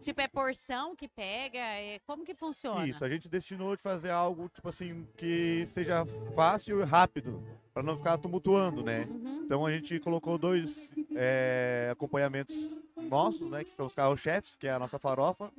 tipo, 0.00 0.20
é 0.20 0.28
porção 0.28 0.94
que 0.94 1.08
pega? 1.08 1.58
É, 1.58 1.98
como 2.06 2.24
que 2.24 2.34
funciona? 2.34 2.86
Isso, 2.86 3.04
a 3.04 3.08
gente 3.08 3.28
destinou 3.28 3.74
de 3.76 3.82
fazer 3.82 4.10
algo, 4.10 4.48
tipo 4.48 4.68
assim, 4.68 5.04
que 5.16 5.64
seja 5.66 6.06
fácil 6.36 6.80
e 6.80 6.84
rápido, 6.84 7.42
para 7.74 7.82
não 7.82 7.96
ficar 7.96 8.16
tumultuando, 8.18 8.84
né? 8.84 9.08
Uhum. 9.10 9.42
Então 9.44 9.66
a 9.66 9.72
gente 9.72 9.98
colocou 9.98 10.38
dois 10.38 10.92
é, 11.16 11.88
acompanhamentos 11.90 12.70
nossos, 12.96 13.50
né? 13.50 13.64
Que 13.64 13.74
são 13.74 13.86
os 13.86 13.94
carro-chefes, 13.94 14.56
que 14.56 14.68
é 14.68 14.72
a 14.72 14.78
nossa 14.78 14.98
farofa, 14.98 15.50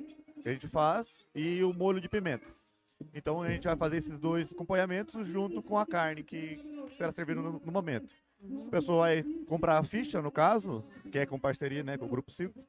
que 0.42 0.48
a 0.48 0.52
gente 0.52 0.68
faz, 0.68 1.24
e 1.34 1.62
o 1.62 1.72
molho 1.72 2.00
de 2.00 2.08
pimenta. 2.08 2.46
Então 3.14 3.42
a 3.42 3.48
gente 3.50 3.64
vai 3.64 3.76
fazer 3.76 3.96
esses 3.96 4.18
dois 4.18 4.52
acompanhamentos 4.52 5.26
junto 5.26 5.62
com 5.62 5.78
a 5.78 5.86
carne 5.86 6.22
que, 6.22 6.56
que 6.88 6.94
será 6.94 7.10
servida 7.12 7.40
no, 7.40 7.60
no 7.60 7.72
momento. 7.72 8.12
Uhum. 8.40 8.66
A 8.66 8.70
pessoa 8.70 8.98
vai 8.98 9.22
comprar 9.46 9.78
a 9.78 9.84
ficha, 9.84 10.20
no 10.20 10.30
caso, 10.30 10.84
que 11.10 11.18
é 11.18 11.26
com 11.26 11.38
parceria 11.38 11.82
né, 11.82 11.96
com 11.96 12.06
o 12.06 12.08
Grupo 12.08 12.30
Ciclo, 12.30 12.62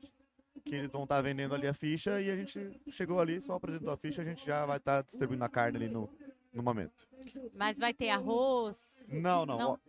que 0.64 0.76
eles 0.76 0.92
vão 0.92 1.04
estar 1.04 1.22
vendendo 1.22 1.56
ali 1.56 1.68
a 1.68 1.74
ficha 1.74 2.22
e 2.22 2.30
a 2.30 2.36
gente 2.36 2.80
chegou 2.90 3.20
ali, 3.20 3.42
só 3.42 3.54
apresentou 3.54 3.92
a 3.92 3.98
ficha, 3.98 4.22
a 4.22 4.26
gente 4.26 4.46
já 4.46 4.66
vai 4.66 4.78
estar 4.78 5.02
distribuindo 5.02 5.44
a 5.44 5.50
carne 5.50 5.78
ali 5.78 5.90
no, 5.90 6.10
no 6.54 6.64
momento. 6.64 7.08
Mas 7.54 7.80
vai 7.80 7.94
ter 7.94 8.10
arroz? 8.10 8.93
Não, 9.14 9.46
não. 9.46 9.58
Não? 9.58 9.80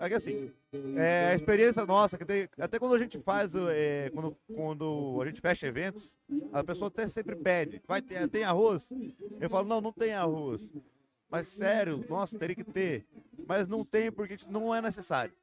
É 0.00 0.08
que 0.08 0.14
assim, 0.14 0.52
é, 0.96 1.30
a 1.32 1.34
experiência 1.34 1.84
nossa, 1.84 2.16
que 2.16 2.24
tem, 2.24 2.48
até 2.58 2.78
quando 2.78 2.94
a 2.94 2.98
gente 2.98 3.18
faz, 3.18 3.54
é, 3.54 4.10
quando, 4.10 4.36
quando 4.54 5.18
a 5.20 5.26
gente 5.26 5.40
fecha 5.40 5.66
eventos, 5.66 6.16
a 6.52 6.62
pessoa 6.62 6.88
até 6.88 7.08
sempre 7.08 7.34
pede, 7.36 7.82
vai 7.86 8.00
ter, 8.00 8.28
tem 8.28 8.44
arroz? 8.44 8.92
Eu 9.40 9.50
falo, 9.50 9.68
não, 9.68 9.80
não 9.80 9.92
tem 9.92 10.12
arroz. 10.14 10.70
Mas 11.30 11.48
sério, 11.48 12.04
nossa, 12.08 12.38
teria 12.38 12.54
que 12.54 12.64
ter. 12.64 13.06
Mas 13.46 13.66
não 13.66 13.84
tem 13.84 14.12
porque 14.12 14.36
não 14.48 14.74
é 14.74 14.80
necessário. 14.80 15.34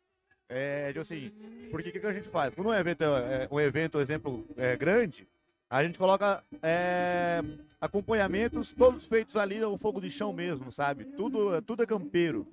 É, 0.48 0.88
tipo 0.88 1.02
assim, 1.02 1.32
porque 1.70 1.90
o 1.90 1.94
que, 1.94 2.00
que 2.00 2.08
a 2.08 2.14
gente 2.14 2.30
faz? 2.30 2.54
Quando 2.54 2.68
um 2.68 2.74
evento 2.74 3.04
é, 3.04 3.44
é 3.44 3.48
um 3.50 3.60
evento, 3.60 4.00
exemplo, 4.00 4.46
é, 4.58 4.76
grande, 4.76 5.28
a 5.70 5.84
gente 5.84 5.98
coloca 5.98 6.44
é, 6.62 7.42
acompanhamentos 7.80 8.74
todos 8.74 9.08
feitos 9.08 9.38
ali 9.38 9.60
no 9.60 9.78
fogo 9.78 10.02
de 10.02 10.10
chão 10.10 10.34
mesmo, 10.34 10.70
sabe? 10.72 11.06
Tudo, 11.06 11.62
tudo 11.62 11.84
é 11.84 11.86
campeiro. 11.86 12.46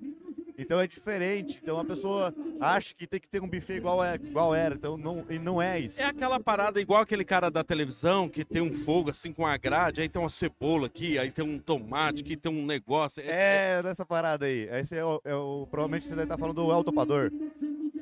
Então 0.59 0.79
é 0.79 0.85
diferente. 0.87 1.59
Então 1.61 1.79
a 1.79 1.85
pessoa 1.85 2.33
acha 2.59 2.93
que 2.93 3.07
tem 3.07 3.19
que 3.19 3.27
ter 3.27 3.41
um 3.41 3.47
buffet 3.47 3.77
igual, 3.77 4.03
é, 4.03 4.15
igual 4.15 4.53
era. 4.53 4.75
Então 4.75 4.97
não, 4.97 5.25
e 5.29 5.39
não 5.39 5.61
é 5.61 5.79
isso. 5.79 5.99
É 5.99 6.05
aquela 6.05 6.39
parada 6.39 6.79
igual 6.81 7.01
aquele 7.01 7.23
cara 7.23 7.49
da 7.49 7.63
televisão 7.63 8.27
que 8.27 8.43
tem 8.43 8.61
um 8.61 8.73
fogo 8.73 9.09
assim 9.09 9.31
com 9.31 9.45
a 9.45 9.55
grade, 9.57 10.01
aí 10.01 10.09
tem 10.09 10.21
uma 10.21 10.29
cebola 10.29 10.87
aqui, 10.87 11.17
aí 11.17 11.31
tem 11.31 11.45
um 11.45 11.57
tomate, 11.57 12.21
aqui 12.21 12.35
tem 12.35 12.51
um 12.51 12.65
negócio. 12.65 13.23
É 13.25 13.81
nessa 13.83 14.05
parada 14.05 14.45
aí. 14.45 14.67
Esse 14.71 14.95
é 14.95 15.03
o, 15.05 15.21
é 15.23 15.33
o- 15.35 15.67
provavelmente 15.71 16.03
você 16.05 16.09
deve 16.11 16.23
estar 16.23 16.37
falando 16.37 16.55
do 16.57 16.71
El 16.71 16.83
Topador. 16.83 17.31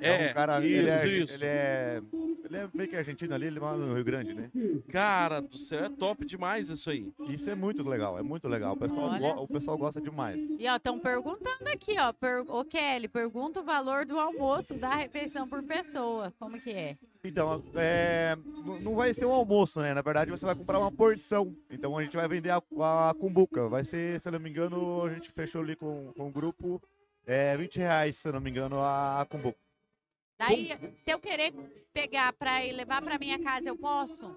É, 0.01 0.29
um 0.29 0.33
cara, 0.33 0.59
isso, 0.59 0.75
ele 0.75 0.89
é, 0.89 1.07
isso. 1.07 1.33
ele 1.33 1.45
é, 1.45 2.01
Ele 2.45 2.57
é 2.57 2.69
meio 2.73 2.89
que 2.89 2.95
argentino 2.95 3.33
ali, 3.33 3.47
ele 3.47 3.59
mora 3.59 3.77
no 3.77 3.93
Rio 3.93 4.03
Grande, 4.03 4.33
né? 4.33 4.49
Cara 4.89 5.41
do 5.41 5.57
céu, 5.57 5.85
é 5.85 5.89
top 5.89 6.25
demais 6.25 6.69
isso 6.69 6.89
aí. 6.89 7.11
Isso 7.29 7.49
é 7.49 7.55
muito 7.55 7.83
legal, 7.83 8.17
é 8.17 8.21
muito 8.21 8.47
legal. 8.47 8.73
O 8.73 8.77
pessoal, 8.77 9.43
o 9.43 9.47
pessoal 9.47 9.77
gosta 9.77 10.01
demais. 10.01 10.39
E 10.59 10.67
ó, 10.67 10.75
estão 10.75 10.99
perguntando 10.99 11.67
aqui, 11.67 11.99
ó. 11.99 12.13
Per... 12.13 12.45
Ô, 12.47 12.63
Kelly, 12.63 13.07
pergunta 13.07 13.59
o 13.59 13.63
valor 13.63 14.05
do 14.05 14.19
almoço 14.19 14.75
da 14.75 14.95
refeição 14.95 15.47
por 15.47 15.63
pessoa. 15.63 16.33
Como 16.39 16.59
que 16.59 16.71
é? 16.71 16.97
Então, 17.23 17.63
é, 17.75 18.37
não 18.81 18.95
vai 18.95 19.13
ser 19.13 19.25
um 19.25 19.31
almoço, 19.31 19.81
né? 19.81 19.93
Na 19.93 20.01
verdade, 20.01 20.31
você 20.31 20.45
vai 20.45 20.55
comprar 20.55 20.79
uma 20.79 20.91
porção. 20.91 21.53
Então, 21.69 21.97
a 21.97 22.03
gente 22.03 22.15
vai 22.15 22.27
vender 22.27 22.51
a, 22.51 22.61
a 23.09 23.13
cumbuca. 23.13 23.67
Vai 23.67 23.83
ser, 23.83 24.19
se 24.21 24.27
eu 24.27 24.31
não 24.31 24.39
me 24.39 24.49
engano, 24.49 25.03
a 25.03 25.13
gente 25.13 25.31
fechou 25.31 25.61
ali 25.61 25.75
com, 25.75 26.13
com 26.15 26.27
o 26.27 26.31
grupo, 26.31 26.81
é 27.25 27.57
20 27.57 27.77
reais, 27.77 28.15
se 28.15 28.27
eu 28.27 28.33
não 28.33 28.39
me 28.39 28.49
engano, 28.49 28.79
a, 28.79 29.21
a 29.21 29.25
cumbuca. 29.25 29.66
Daí, 30.37 30.69
se 30.95 31.11
eu 31.11 31.19
querer 31.19 31.51
pegar 31.93 32.31
pra 32.33 32.63
ir 32.65 32.71
levar 32.73 33.01
pra 33.01 33.17
minha 33.17 33.39
casa, 33.39 33.67
eu 33.67 33.75
posso? 33.75 34.35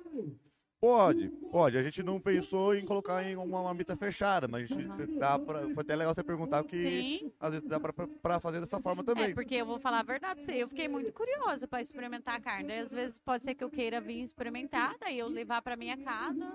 Pode, 0.81 1.29
pode. 1.53 1.77
A 1.77 1.83
gente 1.83 2.03
não 2.03 2.19
pensou 2.19 2.75
em 2.75 2.87
colocar 2.87 3.23
em 3.23 3.37
uma 3.37 3.63
marmita 3.63 3.95
fechada, 3.95 4.49
mas 4.49 4.63
a 4.63 4.75
gente 4.75 4.89
Uhum. 4.89 5.19
dá 5.19 5.39
pra, 5.39 5.61
foi 5.69 5.83
até 5.83 5.95
legal 5.95 6.15
você 6.15 6.25
perguntar, 6.25 6.63
porque 6.63 7.19
Sim. 7.21 7.33
às 7.39 7.51
vezes 7.51 7.69
dá 7.69 7.79
pra 7.79 8.41
fazer 8.41 8.61
dessa 8.61 8.81
forma 8.81 9.03
É, 9.03 9.05
também. 9.05 9.35
porque 9.35 9.57
eu 9.57 9.67
vou 9.67 9.79
falar 9.79 9.99
a 9.99 10.03
verdade 10.03 10.37
pra 10.37 10.43
você. 10.43 10.53
Eu 10.63 10.69
fiquei 10.71 10.89
muito 10.89 11.13
curiosa 11.13 11.69
pra 11.69 11.83
experimentar 11.83 12.37
a 12.37 12.41
carne. 12.41 12.69
Daí, 12.69 12.79
às 12.79 12.91
vezes, 12.91 13.19
pode 13.19 13.45
ser 13.45 13.55
que 13.55 13.63
eu 13.63 13.69
queira 13.69 14.01
vir 14.01 14.23
experimentar, 14.23 14.97
daí 14.99 15.19
eu 15.19 15.29
levar 15.29 15.61
pra 15.61 15.77
minha 15.77 15.99
casa 15.99 16.51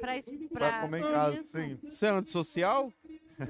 pra... 0.00 0.16
es- 0.16 0.28
Pra 0.52 0.80
comer 0.80 0.98
em 0.98 1.12
casa, 1.12 1.42
sim. 1.44 1.78
Você 1.84 2.06
é 2.06 2.10
antissocial? 2.10 2.92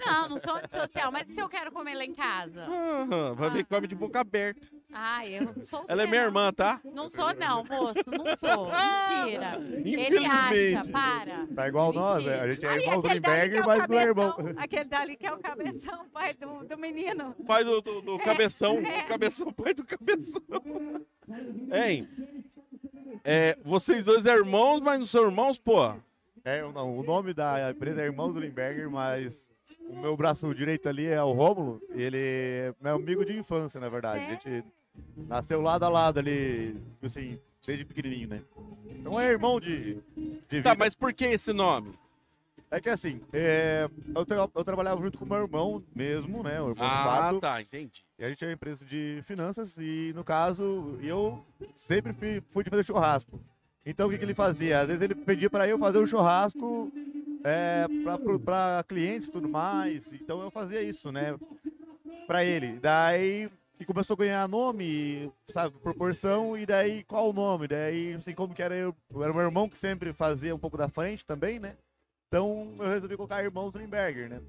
Não, 0.04 0.28
não 0.28 0.38
sou 0.38 0.56
antissocial, 0.56 1.10
mas 1.10 1.28
e 1.28 1.32
se 1.34 1.40
eu 1.40 1.48
quero 1.48 1.72
comer 1.72 1.94
lá 1.94 2.04
em 2.04 2.14
casa? 2.14 2.66
Ah, 2.66 3.32
vai 3.34 3.50
ver 3.50 3.64
que 3.64 3.74
come 3.74 3.86
de 3.86 3.94
boca 3.94 4.20
aberta. 4.20 4.66
Ah, 4.92 5.26
eu 5.26 5.42
não 5.44 5.64
sou 5.64 5.84
Ela 5.88 6.02
é 6.02 6.06
minha 6.06 6.20
não. 6.20 6.28
irmã, 6.28 6.52
tá? 6.52 6.80
Não 6.84 7.08
sou, 7.08 7.34
não, 7.34 7.62
moço. 7.64 8.02
Não 8.06 8.36
sou. 8.36 8.70
Mentira. 8.70 9.56
Ele 9.84 10.26
acha, 10.26 10.46
Infelizmente. 10.54 10.90
para. 10.90 11.46
Tá 11.54 11.68
igual 11.68 11.92
nós, 11.92 12.18
Mentira. 12.18 12.36
né? 12.36 12.42
A 12.42 12.48
gente 12.48 12.66
é 12.66 12.76
irmão 12.76 13.00
do 13.00 13.08
Limberger, 13.08 13.62
é 13.62 13.66
mas 13.66 13.88
não 13.88 13.98
é 13.98 14.02
irmão. 14.02 14.34
Aquele 14.56 14.84
dali 14.84 15.16
que 15.16 15.26
é 15.26 15.32
o 15.32 15.38
cabeção, 15.38 16.08
pai 16.08 16.34
do, 16.34 16.64
do 16.64 16.78
menino. 16.78 17.34
Pai 17.46 17.64
do, 17.64 17.80
do, 17.80 18.00
do 18.02 18.18
cabeção. 18.18 18.78
é. 18.84 19.02
Cabeção, 19.04 19.52
pai 19.52 19.74
do 19.74 19.84
cabeção. 19.84 20.42
Hein? 21.72 22.08
É, 23.24 23.56
vocês 23.64 24.04
dois 24.04 24.26
é 24.26 24.34
irmãos, 24.34 24.80
mas 24.80 24.98
não 24.98 25.06
são 25.06 25.24
irmãos, 25.24 25.58
pô? 25.58 25.94
É, 26.44 26.62
não, 26.72 26.96
o 26.98 27.02
nome 27.02 27.34
da 27.34 27.70
empresa 27.70 28.00
é 28.00 28.06
Irmãos 28.06 28.32
do 28.32 28.40
Limberger, 28.40 28.88
mas 28.90 29.50
o 29.88 29.96
meu 29.96 30.16
braço 30.16 30.52
direito 30.54 30.88
ali 30.88 31.06
é 31.06 31.22
o 31.22 31.32
Rômulo. 31.32 31.80
Ele 31.90 32.16
é 32.18 32.74
meu 32.80 32.96
amigo 32.96 33.24
de 33.24 33.36
infância, 33.36 33.80
na 33.80 33.88
verdade. 33.88 34.24
A 34.24 34.30
gente 34.30 34.64
nasceu 35.28 35.60
lado 35.60 35.84
a 35.84 35.88
lado 35.88 36.18
ali, 36.18 36.76
assim, 37.02 37.38
desde 37.66 37.84
pequenininho, 37.84 38.28
né? 38.28 38.42
Então 38.90 39.18
é 39.18 39.28
irmão 39.30 39.58
de, 39.60 39.94
de 40.16 40.56
vida. 40.56 40.62
Tá, 40.62 40.74
mas 40.74 40.94
por 40.94 41.12
que 41.12 41.24
esse 41.24 41.52
nome? 41.52 41.92
É 42.70 42.80
que 42.80 42.90
assim, 42.90 43.22
é, 43.32 43.88
eu, 44.14 44.26
tra- 44.26 44.48
eu 44.54 44.64
trabalhava 44.64 45.00
junto 45.00 45.16
com 45.16 45.24
meu 45.24 45.38
irmão 45.42 45.82
mesmo, 45.94 46.42
né? 46.42 46.60
O 46.60 46.68
irmão 46.70 46.86
Ah, 46.86 47.04
fato. 47.04 47.40
tá, 47.40 47.62
entendi. 47.62 48.04
E 48.18 48.24
a 48.24 48.28
gente 48.28 48.44
é 48.44 48.48
uma 48.48 48.52
empresa 48.52 48.84
de 48.84 49.20
finanças 49.24 49.74
e, 49.78 50.12
no 50.14 50.22
caso, 50.22 50.98
eu 51.00 51.42
sempre 51.76 52.12
fui, 52.12 52.42
fui 52.50 52.64
de 52.64 52.68
fazer 52.68 52.84
churrasco. 52.84 53.40
Então, 53.86 54.06
o 54.06 54.10
que, 54.10 54.18
que 54.18 54.24
ele 54.24 54.34
fazia? 54.34 54.80
Às 54.80 54.86
vezes 54.88 55.00
ele 55.00 55.14
pedia 55.14 55.48
para 55.48 55.66
eu 55.66 55.78
fazer 55.78 55.96
o 55.96 56.06
churrasco 56.06 56.92
é, 57.44 57.86
para 58.44 58.82
clientes 58.84 59.28
e 59.28 59.32
tudo 59.32 59.48
mais. 59.48 60.12
Então, 60.12 60.42
eu 60.42 60.50
fazia 60.50 60.82
isso, 60.82 61.10
né? 61.12 61.38
Para 62.26 62.44
ele. 62.44 62.78
Daí, 62.80 63.50
e 63.80 63.84
começou 63.84 64.14
a 64.14 64.18
ganhar 64.18 64.48
nome, 64.48 65.32
sabe, 65.50 65.78
proporção, 65.78 66.58
e 66.58 66.66
daí, 66.66 67.04
qual 67.04 67.30
o 67.30 67.32
nome? 67.32 67.68
Daí, 67.68 68.14
assim, 68.14 68.34
como 68.34 68.54
que 68.54 68.62
era 68.62 68.74
eu? 68.74 68.94
Era 69.14 69.32
meu 69.32 69.42
irmão 69.42 69.68
que 69.68 69.78
sempre 69.78 70.12
fazia 70.12 70.54
um 70.54 70.58
pouco 70.58 70.76
da 70.76 70.88
frente 70.88 71.24
também, 71.24 71.58
né? 71.58 71.76
Então, 72.28 72.74
eu 72.78 72.88
resolvi 72.88 73.16
colocar 73.16 73.42
Irmãos 73.42 73.74
Limberger, 73.74 74.28
né? 74.28 74.42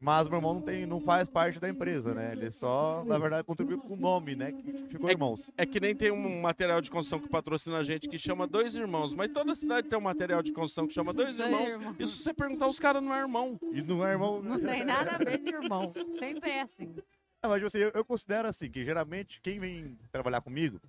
Mas 0.00 0.26
o 0.26 0.30
meu 0.30 0.38
irmão 0.38 0.54
não, 0.54 0.62
tem, 0.62 0.86
não 0.86 1.00
faz 1.00 1.28
parte 1.28 1.58
da 1.58 1.68
empresa, 1.68 2.14
né? 2.14 2.30
Ele 2.32 2.52
só, 2.52 3.02
na 3.04 3.18
verdade, 3.18 3.42
contribuiu 3.42 3.78
com 3.80 3.94
o 3.94 3.96
nome, 3.96 4.36
né? 4.36 4.52
Que 4.52 4.86
ficou 4.88 5.08
É- 5.08 5.12
Irmãos. 5.12 5.50
É 5.56 5.66
que 5.66 5.80
nem 5.80 5.94
tem 5.94 6.12
um 6.12 6.40
material 6.40 6.80
de 6.80 6.88
construção 6.88 7.18
que 7.18 7.28
patrocina 7.28 7.78
a 7.78 7.82
gente 7.84 8.08
que 8.08 8.16
chama 8.16 8.46
Dois 8.46 8.76
Irmãos, 8.76 9.12
mas 9.12 9.32
toda 9.32 9.56
cidade 9.56 9.88
tem 9.88 9.98
um 9.98 10.02
material 10.02 10.40
de 10.40 10.52
construção 10.52 10.86
que 10.86 10.94
chama 10.94 11.12
Dois 11.12 11.36
Irmãos. 11.38 11.70
Irmãos. 11.70 11.96
E 11.98 12.06
se 12.06 12.22
você 12.22 12.32
perguntar, 12.32 12.68
os 12.68 12.78
caras 12.78 13.02
não 13.02 13.12
é 13.12 13.18
irmão. 13.20 13.58
E 13.72 13.82
não 13.82 14.06
é 14.06 14.12
irmão... 14.12 14.40
Não 14.40 14.60
tem 14.60 14.84
nada 14.84 15.16
a 15.16 15.18
ver 15.18 15.38
de 15.38 15.52
irmão. 15.52 15.92
Sempre 16.18 16.50
é 16.50 16.60
assim. 16.62 16.94
Não, 17.42 17.50
mas 17.50 17.62
assim, 17.64 17.78
eu, 17.78 17.90
eu 17.92 18.04
considero 18.04 18.46
assim, 18.46 18.70
que 18.70 18.84
geralmente 18.84 19.40
quem 19.40 19.58
vem 19.58 19.98
trabalhar 20.12 20.40
comigo 20.40 20.80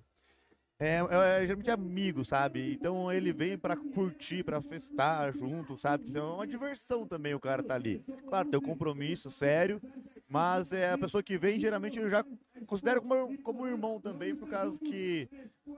é, 0.80 0.96
é, 0.98 1.42
é 1.44 1.46
geralmente 1.46 1.70
amigo, 1.70 2.24
sabe? 2.24 2.72
Então 2.74 3.12
ele 3.12 3.32
vem 3.32 3.58
pra 3.58 3.76
curtir, 3.76 4.44
pra 4.44 4.62
festar 4.62 5.34
junto, 5.34 5.76
sabe? 5.78 6.04
Que 6.06 6.18
é 6.18 6.22
uma 6.22 6.46
diversão 6.46 7.06
também 7.06 7.34
o 7.34 7.40
cara 7.40 7.62
tá 7.62 7.74
ali. 7.74 8.02
Claro, 8.26 8.48
tem 8.48 8.58
o 8.58 8.62
compromisso 8.62 9.30
sério, 9.30 9.82
mas 10.28 10.72
é 10.72 10.92
a 10.92 10.98
pessoa 10.98 11.22
que 11.22 11.38
vem, 11.38 11.60
geralmente 11.60 11.98
eu 11.98 12.10
já 12.10 12.24
considero 12.66 13.02
como, 13.02 13.38
como 13.42 13.66
irmão 13.68 14.00
também, 14.00 14.34
por 14.34 14.48
causa 14.48 14.78
que 14.80 15.28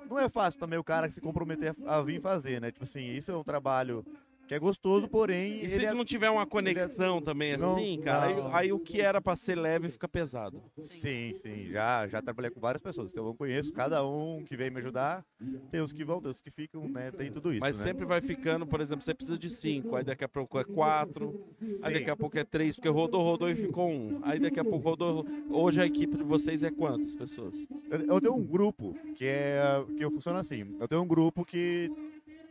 não 0.09 0.19
é 0.19 0.29
fácil 0.29 0.61
também 0.61 0.79
o 0.79 0.85
cara 0.85 1.11
se 1.11 1.21
comprometer 1.21 1.75
a, 1.85 1.99
a 1.99 2.03
vir 2.03 2.21
fazer, 2.21 2.61
né? 2.61 2.71
Tipo 2.71 2.85
assim, 2.85 3.13
isso 3.13 3.31
é 3.33 3.37
um 3.37 3.45
trabalho 3.45 4.07
que 4.53 4.57
é 4.57 4.59
gostoso, 4.59 5.09
porém. 5.09 5.63
E 5.63 5.69
se 5.69 5.83
é- 5.83 5.95
não 5.95 6.05
tiver 6.05 6.29
uma 6.29 6.45
conexão 6.45 7.23
também 7.23 7.57
Não, 7.57 7.77
assim, 7.77 7.99
cara, 8.03 8.27
aí, 8.27 8.37
não. 8.37 8.55
aí 8.55 8.73
o 8.73 8.79
que 8.79 9.01
era 9.01 9.19
pra 9.19 9.35
ser 9.35 9.55
leve 9.55 9.89
fica 9.89 10.07
pesado. 10.07 10.63
Sim, 10.79 11.33
sim, 11.41 11.69
já, 11.71 12.07
já 12.07 12.21
trabalhei 12.21 12.51
com 12.51 12.61
várias 12.61 12.83
pessoas, 12.83 13.11
então 13.11 13.27
eu 13.27 13.35
conheço 13.35 13.73
cada 13.73 14.07
um 14.07 14.45
que 14.45 14.55
vem 14.55 14.71
me 14.71 14.79
ajudar, 14.81 15.25
tem 15.71 15.81
os 15.81 15.91
que 15.91 16.05
vão, 16.05 16.21
tem 16.21 16.31
os 16.31 16.43
que 16.43 16.51
ficam, 16.51 16.87
né, 16.87 17.11
tem 17.11 17.33
tudo 17.33 17.51
isso, 17.51 17.61
Mas 17.63 17.79
né? 17.79 17.83
sempre 17.85 18.05
vai 18.05 18.21
ficando, 18.21 18.67
por 18.67 18.83
exemplo, 18.83 19.03
você 19.03 19.15
precisa 19.15 19.39
de 19.39 19.49
cinco, 19.49 19.97
aí 19.97 20.05
daqui 20.05 20.23
a 20.25 20.29
pouco 20.29 20.59
é 20.59 20.65
quatro, 20.65 21.35
aí 21.83 21.95
Sim. 21.95 21.99
daqui 22.01 22.11
a 22.11 22.17
pouco 22.17 22.37
é 22.39 22.45
três, 22.45 22.77
porque 22.77 22.91
rodou, 22.91 23.23
rodou 23.23 23.49
e 23.49 23.57
ficou 23.57 23.89
um. 23.91 24.21
Aí 24.23 24.39
daqui 24.39 24.61
a 24.61 24.65
pouco 24.65 24.87
rodou. 24.87 25.25
Hoje 25.49 25.81
a 25.81 25.87
equipe 25.87 26.17
de 26.17 26.25
vocês 26.25 26.63
é 26.63 26.71
quantas 26.71 27.15
pessoas? 27.15 27.67
Eu, 27.91 28.01
eu 28.03 28.21
tenho 28.21 28.35
um 28.35 28.45
grupo 28.45 28.95
que 29.15 29.25
é 29.25 29.63
que 29.97 30.05
eu 30.05 30.11
funciono 30.11 30.39
assim, 30.39 30.77
eu 30.79 30.87
tenho 30.87 31.01
um 31.01 31.07
grupo 31.07 31.45
que 31.45 31.91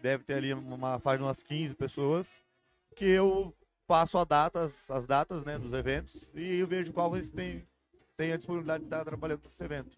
deve 0.02 0.24
ter 0.24 0.34
ali 0.34 0.54
uma 0.54 0.99
faixa 0.99 1.20
de 1.20 1.24
umas 1.24 1.43
15 1.43 1.76
pessoas, 1.76 2.43
que 2.95 3.06
eu 3.06 3.54
passo 3.88 4.18
a 4.18 4.24
datas, 4.24 4.89
as 4.89 5.06
datas, 5.06 5.43
né, 5.43 5.58
dos 5.58 5.74
eventos, 5.74 6.28
e 6.34 6.60
eu 6.60 6.68
vejo 6.68 6.93
qual 6.93 7.16
eles 7.16 7.30
têm, 7.30 7.66
têm 8.18 8.32
a 8.32 8.38
disponibilidade 8.38 8.84
de 8.84 8.88
estar 8.88 9.06
trabalhando 9.06 9.41
nesse 9.43 9.64
evento. 9.64 9.97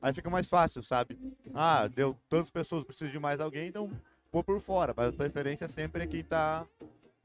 Aí 0.00 0.12
fica 0.12 0.30
mais 0.30 0.48
fácil, 0.48 0.82
sabe? 0.82 1.18
Ah, 1.54 1.86
deu 1.86 2.16
tantas 2.28 2.50
pessoas, 2.50 2.84
preciso 2.84 3.10
de 3.10 3.18
mais 3.18 3.40
alguém, 3.40 3.68
então 3.68 3.90
vou 4.32 4.42
por 4.42 4.60
fora, 4.60 4.94
mas 4.96 5.08
a 5.08 5.12
preferência 5.12 5.68
sempre 5.68 6.04
é 6.04 6.06
quem 6.06 6.24
tá 6.24 6.66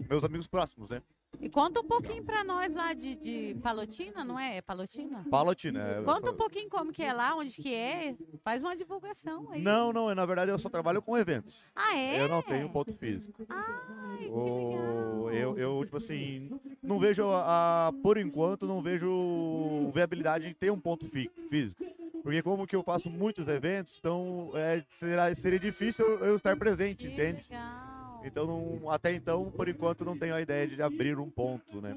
meus 0.10 0.24
amigos 0.24 0.48
próximos, 0.48 0.90
né? 0.90 1.02
E 1.42 1.50
conta 1.50 1.80
um 1.80 1.84
pouquinho 1.84 2.24
pra 2.24 2.44
nós 2.44 2.74
lá 2.76 2.94
de, 2.94 3.16
de 3.16 3.56
Palotina, 3.64 4.24
não 4.24 4.38
é? 4.40 4.58
É 4.58 4.62
Palotina? 4.62 5.26
Palotina. 5.30 5.80
eu 5.80 6.04
Conta 6.04 6.20
sou- 6.28 6.34
um 6.34 6.38
pouquinho 6.38 6.70
como 6.70 6.92
que 6.94 7.02
é 7.02 7.12
lá, 7.12 7.36
onde 7.36 7.60
que 7.62 7.74
é. 7.74 8.16
Faz 8.44 8.62
uma 8.62 8.76
divulgação 8.76 9.48
aí. 9.52 9.62
Não, 9.62 9.92
não, 9.92 10.14
na 10.14 10.26
verdade 10.26 10.52
eu 10.52 10.60
só 10.60 10.70
trabalho 10.70 11.02
com 11.02 11.18
eventos. 11.18 11.64
Ah, 11.76 11.98
é? 11.98 12.22
Eu 12.22 12.28
não 12.30 12.44
tenho 12.44 12.70
ponto 12.70 12.94
físico. 12.94 13.44
Ai, 13.50 14.20
que 14.20 14.30
O- 14.30 15.26
legal. 15.30 15.32
eu, 15.34 15.58
eu, 15.58 15.84
tipo 15.86 15.98
assim, 15.98 16.52
não 16.82 17.00
vejo, 17.00 17.24
a, 17.28 17.92
por 18.04 18.18
enquanto, 18.18 18.68
não 18.68 18.82
vejo 18.82 19.90
viabilidade 19.94 20.48
em 20.48 20.54
ter 20.54 20.72
um 20.72 20.80
ponto 20.80 21.08
fí- 21.10 21.32
físico. 21.50 21.84
Porque 22.22 22.44
como 22.44 22.68
que 22.68 22.76
eu 22.76 22.84
faço 22.84 23.10
muitos 23.10 23.48
eventos, 23.48 23.98
então 23.98 24.52
é, 24.54 24.84
será, 25.00 25.34
seria 25.34 25.58
difícil 25.60 26.06
eu 26.06 26.26
eu 26.26 26.36
estar 26.36 26.56
presente, 26.56 27.08
Que 27.08 27.14
entende? 27.14 27.46
legal. 27.50 27.91
Então, 28.24 28.46
não- 28.46 28.90
até 28.90 29.14
então, 29.14 29.52
por 29.52 29.68
enquanto, 29.68 30.06
não 30.06 30.16
tenho 30.16 30.36
a 30.36 30.42
ideia 30.42 30.68
de 30.68 30.82
abrir 30.82 31.18
um 31.18 31.30
ponto, 31.30 31.82
né? 31.82 31.96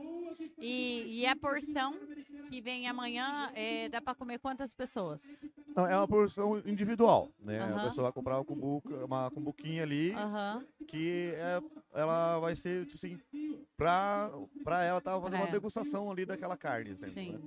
E, 0.60 1.20
e 1.20 1.26
a 1.26 1.36
porção 1.36 1.94
que 2.50 2.60
vem 2.60 2.86
amanhã, 2.88 3.50
é, 3.54 3.88
dá 3.88 4.00
pra 4.00 4.14
comer 4.14 4.38
quantas 4.38 4.72
pessoas? 4.72 5.22
Não, 5.76 5.86
é 5.86 5.96
uma 5.96 6.06
porção 6.08 6.58
individual, 6.60 7.28
né? 7.40 7.60
A 7.60 7.64
Aham. 7.64 7.88
pessoa 7.88 8.04
vai 8.04 8.12
comprar 8.12 8.36
uma, 8.38 8.44
cumbuca, 8.44 9.04
uma 9.04 9.30
cumbuquinha 9.30 9.82
ali, 9.82 10.12
Aham. 10.12 10.64
que 10.86 11.32
é, 11.36 11.60
ela 11.92 12.38
vai 12.38 12.54
ser, 12.54 12.86
tipo 12.86 12.96
assim, 12.96 13.18
pra, 13.76 14.30
pra 14.62 14.82
ela 14.84 15.00
tá 15.00 15.12
fazendo 15.20 15.30
Pra 15.38 15.40
uma 15.46 15.52
degustação 15.52 16.10
ali 16.10 16.24
daquela 16.24 16.56
carne, 16.56 16.90
sempre, 16.96 17.14
Sim. 17.24 17.32
né? 17.32 17.40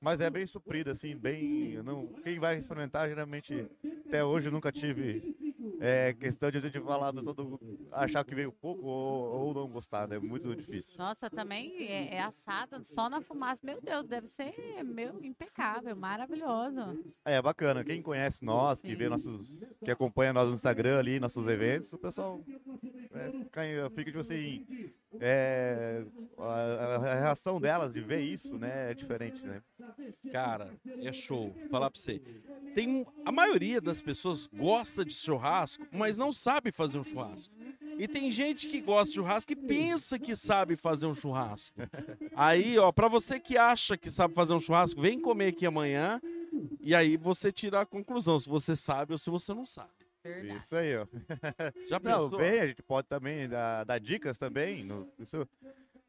Mas 0.00 0.20
é 0.20 0.30
bem 0.30 0.46
suprida, 0.46 0.92
assim, 0.92 1.16
bem. 1.16 1.82
Não, 1.82 2.12
quem 2.22 2.38
vai 2.38 2.56
experimentar, 2.56 3.08
geralmente, 3.08 3.66
até 4.06 4.24
hoje 4.24 4.50
nunca 4.50 4.70
tive 4.70 5.20
é, 5.80 6.12
questão 6.14 6.50
de, 6.50 6.60
falar, 6.80 7.08
a 7.08 7.12
pessoa 7.12 7.34
do- 7.34 7.88
achar 7.92 8.24
que 8.24 8.34
veio 8.34 8.52
pouco 8.52 8.86
ou, 8.86 9.46
ou 9.46 9.54
não 9.54 9.68
gostar, 9.68 10.08
né? 10.08 10.18
Muito 10.18 10.54
difícil. 10.56 10.96
Nossa, 10.98 11.30
também 11.30 11.86
é, 11.86 12.14
é 12.16 12.20
assada 12.20 12.82
só 12.82 13.08
na 13.08 13.20
fumaça. 13.20 13.64
Meu 13.64 13.80
Deus, 13.80 14.06
deve 14.06 14.26
ser 14.26 14.54
meu, 14.84 15.22
impecável, 15.22 15.94
maravilhoso. 15.96 16.98
É 17.24 17.40
bacana. 17.40 17.84
Quem 17.84 18.02
conhece 18.02 18.44
nós, 18.44 18.80
que 18.82 18.94
vê 18.94 19.04
Sim. 19.04 19.10
nossos. 19.10 19.58
que 19.84 19.90
acompanha 19.90 20.32
nós 20.32 20.48
no 20.48 20.54
Instagram 20.54 20.98
ali, 20.98 21.20
nossos 21.20 21.46
eventos, 21.46 21.92
o 21.92 21.98
pessoal 21.98 22.40
é, 23.12 23.30
fica, 23.38 23.90
fica 23.90 24.04
tipo 24.10 24.20
assim. 24.20 24.66
É, 25.20 26.04
a, 26.38 26.44
a- 26.44 26.94
a 27.12 27.14
reação 27.20 27.60
delas 27.60 27.92
de 27.92 28.00
ver 28.00 28.20
isso, 28.20 28.56
né, 28.58 28.90
é 28.92 28.94
diferente, 28.94 29.44
né? 29.46 29.62
Cara, 30.30 30.70
é 31.00 31.12
show. 31.12 31.54
Falar 31.70 31.90
pra 31.90 31.98
você. 32.00 32.20
Tem 32.78 33.04
a 33.24 33.32
maioria 33.32 33.80
das 33.80 34.00
pessoas 34.00 34.46
gosta 34.46 35.04
de 35.04 35.12
churrasco, 35.12 35.84
mas 35.90 36.16
não 36.16 36.32
sabe 36.32 36.70
fazer 36.70 36.96
um 36.96 37.02
churrasco. 37.02 37.52
E 37.98 38.06
tem 38.06 38.30
gente 38.30 38.68
que 38.68 38.80
gosta 38.80 39.08
de 39.08 39.14
churrasco 39.16 39.50
e 39.52 39.56
pensa 39.56 40.16
que 40.16 40.36
sabe 40.36 40.76
fazer 40.76 41.06
um 41.06 41.14
churrasco. 41.14 41.76
Aí, 42.36 42.78
ó, 42.78 42.92
para 42.92 43.08
você 43.08 43.40
que 43.40 43.58
acha 43.58 43.96
que 43.98 44.12
sabe 44.12 44.32
fazer 44.32 44.52
um 44.52 44.60
churrasco, 44.60 45.00
vem 45.00 45.20
comer 45.20 45.48
aqui 45.48 45.66
amanhã 45.66 46.20
e 46.80 46.94
aí 46.94 47.16
você 47.16 47.50
tira 47.50 47.80
a 47.80 47.86
conclusão 47.86 48.38
se 48.38 48.48
você 48.48 48.76
sabe 48.76 49.10
ou 49.12 49.18
se 49.18 49.28
você 49.28 49.52
não 49.52 49.66
sabe. 49.66 49.90
Verdade. 50.22 50.58
Isso 50.62 50.76
aí, 50.76 50.96
ó. 50.98 51.06
Já 51.88 51.98
Não, 52.00 52.28
pensou? 52.30 52.38
vem, 52.38 52.60
a 52.60 52.66
gente 52.68 52.82
pode 52.82 53.08
também 53.08 53.48
dar, 53.48 53.82
dar 53.84 53.98
dicas 53.98 54.38
também. 54.38 54.84
no- 54.84 55.08
isso- 55.18 55.48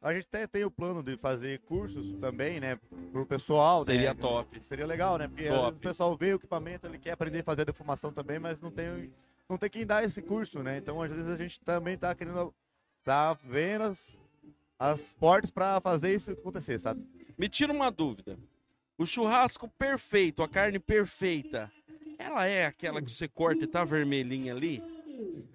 a 0.02 0.14
gente 0.14 0.26
até 0.26 0.46
tem 0.46 0.64
o 0.64 0.70
plano 0.70 1.02
de 1.02 1.16
fazer 1.16 1.60
cursos 1.60 2.12
também, 2.18 2.58
né? 2.58 2.78
Pro 3.12 3.26
pessoal. 3.26 3.80
né? 3.80 3.92
Seria 3.92 4.14
top. 4.14 4.60
Seria 4.64 4.86
legal, 4.86 5.18
né? 5.18 5.28
Porque 5.28 5.48
o 5.48 5.72
pessoal 5.72 6.16
vê 6.16 6.32
o 6.32 6.36
equipamento, 6.36 6.86
ele 6.86 6.98
quer 6.98 7.12
aprender 7.12 7.40
a 7.40 7.44
fazer 7.44 7.62
a 7.62 7.66
defumação 7.66 8.12
também, 8.12 8.38
mas 8.38 8.60
não 8.60 8.70
tem, 8.70 9.12
não 9.48 9.58
tem 9.58 9.68
quem 9.68 9.84
dá 9.84 10.02
esse 10.02 10.22
curso, 10.22 10.62
né? 10.62 10.78
Então, 10.78 11.02
às 11.02 11.10
vezes, 11.10 11.30
a 11.30 11.36
gente 11.36 11.60
também 11.60 11.98
tá 11.98 12.14
querendo. 12.14 12.54
tá 13.04 13.34
vendo 13.44 13.82
as, 13.84 14.16
as 14.78 15.12
portas 15.12 15.50
para 15.50 15.80
fazer 15.80 16.14
isso 16.14 16.30
acontecer, 16.30 16.78
sabe? 16.78 17.04
Me 17.36 17.48
tira 17.48 17.72
uma 17.72 17.90
dúvida. 17.90 18.38
O 18.96 19.04
churrasco 19.04 19.68
perfeito, 19.68 20.42
a 20.42 20.48
carne 20.48 20.78
perfeita, 20.78 21.70
ela 22.18 22.46
é 22.46 22.66
aquela 22.66 23.00
que 23.00 23.10
você 23.10 23.26
corta 23.28 23.64
e 23.64 23.66
tá 23.66 23.84
vermelhinha 23.84 24.54
ali? 24.54 24.82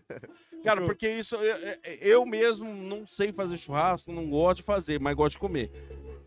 Cara, 0.65 0.81
porque 0.85 1.09
isso 1.09 1.35
eu, 1.35 1.55
eu 2.01 2.25
mesmo 2.25 2.73
não 2.73 3.05
sei 3.07 3.31
fazer 3.31 3.55
churrasco, 3.57 4.11
não 4.11 4.29
gosto 4.29 4.57
de 4.57 4.63
fazer, 4.63 4.99
mas 4.99 5.15
gosto 5.15 5.33
de 5.33 5.39
comer. 5.39 5.71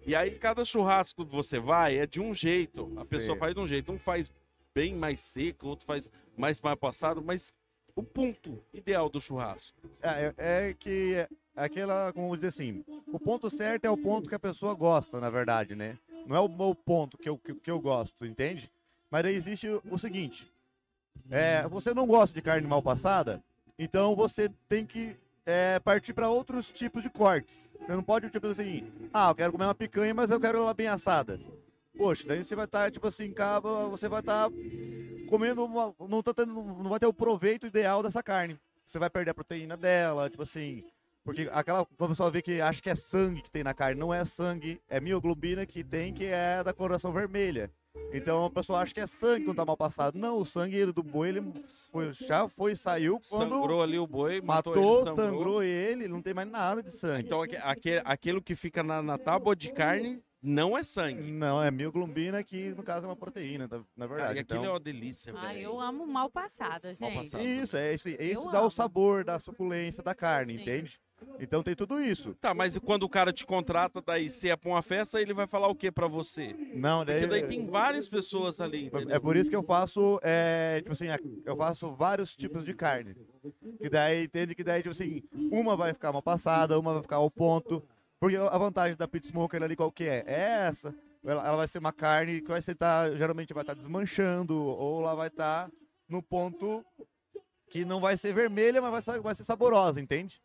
E 0.06 0.14
aí 0.14 0.30
cada 0.30 0.64
churrasco 0.64 1.26
que 1.26 1.30
você 1.32 1.58
vai 1.60 1.98
é 1.98 2.06
de 2.06 2.20
um 2.20 2.32
jeito. 2.32 2.90
A 2.96 3.04
pessoa 3.04 3.34
Sim. 3.34 3.40
faz 3.40 3.54
de 3.54 3.60
um 3.60 3.66
jeito. 3.66 3.92
Um 3.92 3.98
faz 3.98 4.30
bem 4.74 4.94
mais 4.94 5.20
seco, 5.20 5.66
outro 5.66 5.84
faz 5.84 6.10
mais 6.36 6.60
mais 6.60 6.78
passado, 6.78 7.20
mas 7.22 7.52
o 7.96 8.02
ponto 8.02 8.62
ideal 8.72 9.08
do 9.10 9.20
churrasco. 9.20 9.76
É, 10.00 10.32
é- 10.38 10.68
é 10.68 10.74
que 10.74 11.14
é 11.14 11.28
aquela, 11.56 12.12
como 12.12 12.34
dizer 12.36 12.48
assim, 12.48 12.84
o 13.12 13.18
ponto 13.18 13.50
certo 13.50 13.84
é 13.84 13.90
o 13.90 13.96
ponto 13.96 14.28
que 14.28 14.34
a 14.34 14.38
pessoa 14.38 14.72
gosta, 14.74 15.20
na 15.20 15.28
verdade, 15.28 15.74
né? 15.74 15.98
Não 16.26 16.36
é 16.36 16.40
o 16.40 16.48
meu 16.48 16.74
ponto 16.74 17.18
que 17.18 17.28
eu, 17.28 17.36
que, 17.36 17.54
que 17.54 17.70
eu 17.70 17.80
gosto, 17.80 18.24
entende? 18.24 18.70
Mas 19.10 19.24
aí 19.24 19.34
existe 19.34 19.66
o, 19.68 19.82
o 19.90 19.98
seguinte: 19.98 20.50
é, 21.30 21.66
você 21.68 21.92
não 21.92 22.06
gosta 22.06 22.34
de 22.34 22.40
carne 22.40 22.66
mal 22.66 22.80
passada, 22.82 23.42
então 23.78 24.16
você 24.16 24.50
tem 24.68 24.84
que 24.84 25.16
é, 25.46 25.78
partir 25.78 26.12
para 26.12 26.28
outros 26.28 26.70
tipos 26.70 27.02
de 27.02 27.08
cortes. 27.08 27.70
Você 27.80 27.92
não 27.92 28.02
pode, 28.02 28.28
tipo 28.28 28.46
assim, 28.48 28.90
ah, 29.12 29.30
eu 29.30 29.34
quero 29.34 29.52
comer 29.52 29.64
uma 29.64 29.74
picanha, 29.74 30.12
mas 30.12 30.30
eu 30.30 30.40
quero 30.40 30.58
ela 30.58 30.74
bem 30.74 30.88
assada. 30.88 31.40
Poxa, 31.96 32.28
daí 32.28 32.44
você 32.44 32.54
vai 32.54 32.66
estar, 32.66 32.90
tipo 32.90 33.06
assim, 33.06 33.32
cava, 33.32 33.88
você 33.88 34.08
vai 34.08 34.20
estar 34.20 34.50
comendo 35.28 35.64
uma, 35.64 35.94
não, 36.08 36.22
tá 36.22 36.34
tendo, 36.34 36.52
não 36.52 36.90
vai 36.90 36.98
ter 36.98 37.06
o 37.06 37.12
proveito 37.12 37.66
ideal 37.66 38.02
dessa 38.02 38.22
carne. 38.22 38.58
Você 38.86 38.98
vai 38.98 39.08
perder 39.10 39.30
a 39.30 39.34
proteína 39.34 39.76
dela, 39.76 40.28
tipo 40.28 40.42
assim. 40.42 40.84
Porque 41.24 41.48
aquela 41.52 41.84
pessoa 41.84 42.30
vê 42.30 42.40
que 42.40 42.60
acha 42.60 42.80
que 42.80 42.88
é 42.88 42.94
sangue 42.94 43.42
que 43.42 43.50
tem 43.50 43.62
na 43.62 43.74
carne, 43.74 44.00
não 44.00 44.14
é 44.14 44.24
sangue, 44.24 44.80
é 44.88 44.98
mioglobina 45.00 45.66
que 45.66 45.84
tem, 45.84 46.12
que 46.14 46.24
é 46.24 46.64
da 46.64 46.72
coloração 46.72 47.12
vermelha. 47.12 47.70
Então 48.12 48.46
a 48.46 48.50
pessoa 48.50 48.80
acha 48.80 48.94
que 48.94 49.00
é 49.00 49.06
sangue 49.06 49.44
quando 49.44 49.56
tá 49.58 49.64
mal 49.66 49.76
passado. 49.76 50.18
Não, 50.18 50.38
o 50.38 50.44
sangue 50.46 50.86
do 50.86 51.02
boi 51.02 51.28
ele 51.28 51.42
foi, 51.92 52.12
já 52.14 52.48
foi, 52.48 52.74
saiu 52.74 53.20
quando 53.28 53.50
Sangrou 53.54 53.82
ali 53.82 53.98
o 53.98 54.06
boi, 54.06 54.40
matou, 54.40 54.74
matou, 54.74 54.96
ele, 54.96 55.04
sangrou. 55.06 55.26
sangrou 55.28 55.62
ele, 55.62 56.08
não 56.08 56.22
tem 56.22 56.32
mais 56.32 56.48
nada 56.48 56.82
de 56.82 56.90
sangue. 56.90 57.26
Então 57.26 57.42
aque- 57.42 57.56
aque- 57.56 58.02
aquilo 58.04 58.40
que 58.42 58.54
fica 58.54 58.82
na, 58.82 59.02
na 59.02 59.18
tábua 59.18 59.54
de 59.54 59.70
carne 59.72 60.22
não 60.42 60.78
é 60.78 60.82
sangue. 60.84 61.30
Não, 61.30 61.62
é 61.62 61.70
mioglobina 61.70 62.42
que 62.42 62.70
no 62.70 62.82
caso 62.82 63.04
é 63.04 63.08
uma 63.10 63.16
proteína, 63.16 63.68
na- 63.70 63.78
na 63.94 64.08
Cara, 64.08 64.08
verdade. 64.08 64.38
e 64.38 64.40
aquilo 64.40 64.58
é 64.58 64.62
Então, 64.62 64.72
uma 64.72 64.80
delícia, 64.80 65.32
velho. 65.32 65.44
Ah, 65.46 65.54
eu 65.54 65.78
amo 65.80 66.06
mal 66.06 66.30
passada, 66.30 66.94
gente. 66.94 67.00
Mal 67.02 67.22
passada. 67.22 67.42
isso, 67.44 67.76
é 67.76 67.94
isso, 67.94 68.08
é 68.08 68.24
isso 68.24 68.50
dá 68.50 68.58
amo. 68.58 68.68
o 68.68 68.70
sabor, 68.70 69.22
dá 69.22 69.34
a 69.34 69.40
suculência 69.40 70.02
da 70.02 70.14
carne, 70.14 70.54
Sim. 70.54 70.62
entende? 70.62 70.98
Então 71.40 71.62
tem 71.62 71.74
tudo 71.74 72.00
isso. 72.00 72.34
Tá, 72.40 72.52
mas 72.52 72.76
quando 72.78 73.04
o 73.04 73.08
cara 73.08 73.32
te 73.32 73.46
contrata, 73.46 74.02
daí 74.02 74.30
se 74.30 74.48
é 74.50 74.56
pra 74.56 74.70
uma 74.70 74.82
festa, 74.82 75.20
ele 75.20 75.32
vai 75.32 75.46
falar 75.46 75.68
o 75.68 75.74
que 75.74 75.90
pra 75.90 76.08
você? 76.08 76.54
Não, 76.74 77.04
daí, 77.04 77.20
Porque 77.20 77.26
daí 77.28 77.42
tem 77.48 77.66
várias 77.66 78.08
pessoas 78.08 78.60
ali, 78.60 78.86
entendeu? 78.86 79.14
É 79.14 79.20
por 79.20 79.36
isso 79.36 79.48
que 79.48 79.54
eu 79.56 79.62
faço, 79.62 80.18
é, 80.22 80.78
tipo 80.80 80.92
assim, 80.92 81.08
a- 81.08 81.18
eu 81.44 81.56
faço 81.56 81.94
vários 81.94 82.34
tipos 82.34 82.64
de 82.64 82.74
carne. 82.74 83.14
Que 83.80 83.88
daí, 83.88 84.24
entende 84.24 84.54
que 84.54 84.64
daí, 84.64 84.82
tipo 84.82 84.92
assim, 84.92 85.22
uma 85.50 85.76
vai 85.76 85.92
ficar 85.92 86.12
mal 86.12 86.22
passada, 86.22 86.78
uma 86.78 86.92
vai 86.94 87.02
ficar 87.02 87.16
ao 87.16 87.30
ponto. 87.30 87.82
Porque 88.20 88.36
a 88.36 88.58
vantagem 88.58 88.96
da 88.96 89.06
pit 89.06 89.28
smoker 89.28 89.62
ali 89.62 89.76
qual 89.76 89.92
que 89.92 90.04
é? 90.04 90.24
É 90.26 90.40
essa. 90.68 90.92
Ela, 91.24 91.46
ela 91.46 91.56
vai 91.56 91.68
ser 91.68 91.78
uma 91.78 91.92
carne 91.92 92.40
que 92.40 92.48
vai 92.48 92.60
ser, 92.62 92.74
tá, 92.74 93.10
geralmente 93.14 93.54
vai 93.54 93.62
estar 93.62 93.74
desmanchando, 93.74 94.56
ou 94.60 95.02
ela 95.02 95.14
vai 95.14 95.28
estar 95.28 95.70
no 96.08 96.20
ponto 96.22 96.84
que 97.70 97.84
não 97.84 98.00
vai 98.00 98.16
ser 98.16 98.32
vermelha, 98.32 98.80
mas 98.80 98.90
vai 98.90 99.02
ser, 99.02 99.20
vai 99.20 99.34
ser 99.34 99.44
saborosa, 99.44 100.00
entende? 100.00 100.40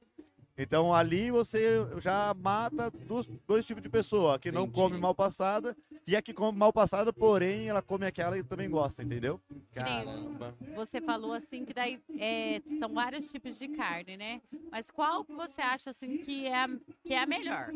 Então 0.58 0.94
ali 0.94 1.32
você 1.32 1.78
já 2.00 2.34
mata 2.36 2.92
dos, 3.08 3.28
dois 3.48 3.66
tipos 3.66 3.82
de 3.82 3.90
pessoa, 3.90 4.36
a 4.36 4.40
que 4.40 4.52
não 4.52 4.64
Entendi. 4.64 4.76
come 4.76 4.98
mal 4.98 5.16
passada 5.16 5.76
e 6.08 6.16
a 6.16 6.22
que 6.22 6.34
come 6.34 6.58
mal 6.58 6.72
passada, 6.72 7.12
porém 7.12 7.70
ela 7.70 7.82
come 7.82 8.06
aquela 8.06 8.38
e 8.38 8.44
também 8.44 8.70
gosta, 8.70 9.02
entendeu? 9.02 9.42
Caramba. 9.74 10.54
Você 10.76 11.02
falou 11.02 11.34
assim 11.34 11.66
que 11.66 11.74
daí 11.74 12.00
é, 12.18 12.62
são 12.80 12.90
vários 12.90 13.28
tipos 13.32 13.58
de 13.58 13.68
carne, 13.68 14.16
né? 14.16 14.42
Mas 14.72 14.92
qual 14.92 15.24
que 15.26 15.36
você 15.36 15.62
acha 15.62 15.90
assim 15.90 16.18
que 16.18 16.46
é 16.46 16.56
a, 16.64 16.70
que 17.04 17.14
é 17.14 17.20
a 17.22 17.26
melhor? 17.26 17.74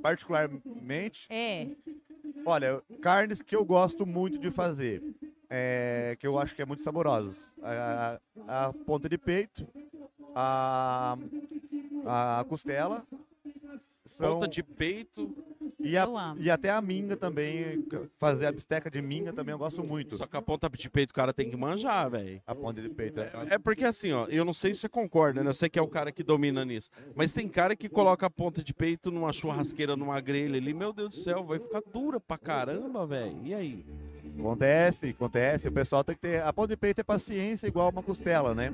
Particularmente, 0.00 1.26
É, 1.30 1.68
olha, 2.44 2.82
carnes 3.00 3.42
que 3.42 3.54
eu 3.54 3.64
gosto 3.64 4.06
muito 4.06 4.38
de 4.38 4.50
fazer, 4.50 5.02
é, 5.48 6.16
que 6.18 6.26
eu 6.26 6.38
acho 6.38 6.54
que 6.54 6.62
é 6.62 6.66
muito 6.66 6.82
saborosas. 6.82 7.38
A, 7.62 8.18
a- 8.46 8.68
a 8.68 8.72
ponta 8.72 9.08
de 9.08 9.16
peito, 9.18 9.66
a, 10.34 11.16
a 12.06 12.44
costela, 12.48 13.04
são, 14.06 14.34
Ponta 14.34 14.48
de 14.48 14.62
peito, 14.62 15.32
e, 15.80 15.96
a- 15.96 16.34
e 16.38 16.50
até 16.50 16.68
a 16.70 16.80
minga 16.82 17.16
também, 17.16 17.84
fazer 18.18 18.46
a 18.46 18.52
bisteca 18.52 18.90
de 18.90 19.00
minga 19.00 19.32
também 19.32 19.52
eu 19.52 19.58
gosto 19.58 19.84
muito. 19.84 20.16
só 20.16 20.26
que 20.26 20.36
a 20.36 20.42
ponta 20.42 20.68
de 20.68 20.90
peito 20.90 21.10
o 21.12 21.14
cara 21.14 21.32
tem 21.32 21.48
que 21.48 21.56
manjar, 21.56 22.10
velho. 22.10 22.42
A 22.44 22.52
ponta 22.54 22.82
de 22.82 22.88
peito. 22.88 23.20
é- 23.20 23.30
É 23.50 23.58
porque 23.58 23.84
assim, 23.84 24.10
ó, 24.10 24.26
eu 24.26 24.44
não 24.44 24.52
sei 24.52 24.74
se 24.74 24.80
você 24.80 24.88
concorda, 24.88 25.44
né? 25.44 25.50
Eu 25.50 25.54
sei 25.54 25.68
que 25.68 25.78
é 25.78 25.82
o 25.82 25.86
cara 25.86 26.10
que 26.10 26.24
domina 26.24 26.64
nisso. 26.64 26.90
Mas 27.14 27.32
tem 27.32 27.46
cara 27.46 27.76
que 27.76 27.88
coloca 27.88 28.26
a 28.26 28.30
ponta 28.30 28.64
de 28.64 28.74
peito 28.74 29.12
numa 29.12 29.32
churrasqueira, 29.32 29.94
numa 29.96 30.20
grelha 30.20 30.56
ali, 30.58 30.74
meu 30.74 30.92
Deus 30.92 31.10
do 31.10 31.16
céu, 31.16 31.44
vai 31.44 31.60
ficar 31.60 31.80
dura 31.92 32.18
pra 32.18 32.36
caramba, 32.36 33.06
velho. 33.06 33.38
E 33.44 33.54
aí? 33.54 33.86
Acontece, 34.38 35.10
acontece. 35.10 35.68
O 35.68 35.72
pessoal 35.72 36.02
tem 36.02 36.14
que 36.16 36.20
ter. 36.22 36.42
A 36.42 36.52
ponta 36.52 36.68
de 36.68 36.76
peito 36.76 37.00
é 37.00 37.04
paciência 37.04 37.66
igual 37.68 37.90
uma 37.90 38.02
costela, 38.02 38.54
né? 38.54 38.72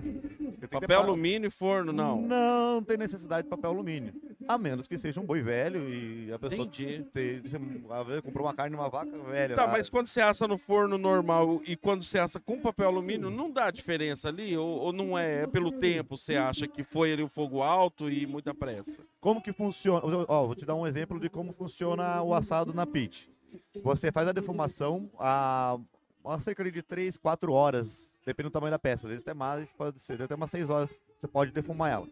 Papel 0.71 0.89
pa- 0.89 1.05
alumínio 1.05 1.47
e 1.49 1.51
forno, 1.51 1.93
não. 1.93 2.21
Não 2.23 2.83
tem 2.83 2.97
necessidade 2.97 3.45
de 3.45 3.49
papel 3.51 3.71
alumínio. 3.71 4.15
A 4.49 4.57
menos 4.57 4.87
que 4.87 4.97
seja 4.99 5.21
um 5.21 5.25
boi 5.25 5.43
velho 5.43 5.89
e 5.89 6.33
a 6.33 6.39
pessoa 6.39 6.67
Entendi. 6.67 7.05
te- 7.13 7.43
comprou 8.23 8.47
uma 8.47 8.55
carne 8.55 8.75
uma 8.77 8.89
vaca 8.89 9.17
velha. 9.19 9.55
Tá, 9.57 9.65
lá. 9.67 9.73
mas 9.73 9.89
quando 9.89 10.07
você 10.07 10.21
assa 10.21 10.47
no 10.47 10.57
forno 10.57 10.97
normal 10.99 11.61
e 11.67 11.77
quando 11.77 12.03
você 12.03 12.19
assa 12.19 12.39
com 12.41 12.61
papel 12.61 12.87
alumínio, 12.89 13.31
não 13.31 13.51
dá 13.51 13.71
diferença 13.71 14.29
ali? 14.29 14.57
Ou, 14.57 14.67
ou 14.79 14.93
não 14.93 15.19
é? 15.19 15.43
É 15.43 15.47
pelo 15.47 15.73
tempo, 15.73 16.17
você 16.17 16.37
acha 16.37 16.67
que 16.67 16.83
foi 16.83 17.13
ali 17.13 17.23
o 17.23 17.29
fogo 17.29 17.63
alto 17.63 18.11
e 18.11 18.27
muita 18.27 18.55
pressa? 18.55 19.01
Como 19.21 19.43
que 19.43 19.53
funciona? 19.53 20.01
Ó, 20.29 20.47
vou 20.47 20.55
te 20.55 20.65
dar 20.65 20.75
um 20.75 20.87
exemplo 20.87 21.19
de 21.19 21.29
como 21.29 21.53
funciona 21.53 22.23
o 22.23 22.33
assado 22.35 22.73
na 22.73 22.87
pit. 22.87 23.31
Você 23.83 24.13
faz 24.13 24.29
a 24.29 24.33
defumação 24.33 25.11
a, 25.19 25.79
a 26.25 26.41
cerca 26.41 26.71
de 26.71 26.83
3, 26.83 27.17
4 27.17 27.53
horas, 27.53 28.13
dependendo 28.27 28.51
do 28.51 28.53
tamanho 28.53 28.73
da 28.73 28.79
peça. 28.79 29.07
Às 29.07 29.11
vezes 29.11 29.23
até 29.23 29.33
mais, 29.33 29.73
pode 29.73 30.01
ser 30.01 30.21
até 30.21 30.35
umas 30.35 30.51
6 30.51 30.69
horas 30.69 31.01
você 31.19 31.29
pode 31.29 31.53
defumar 31.53 31.93
ela. 31.93 32.09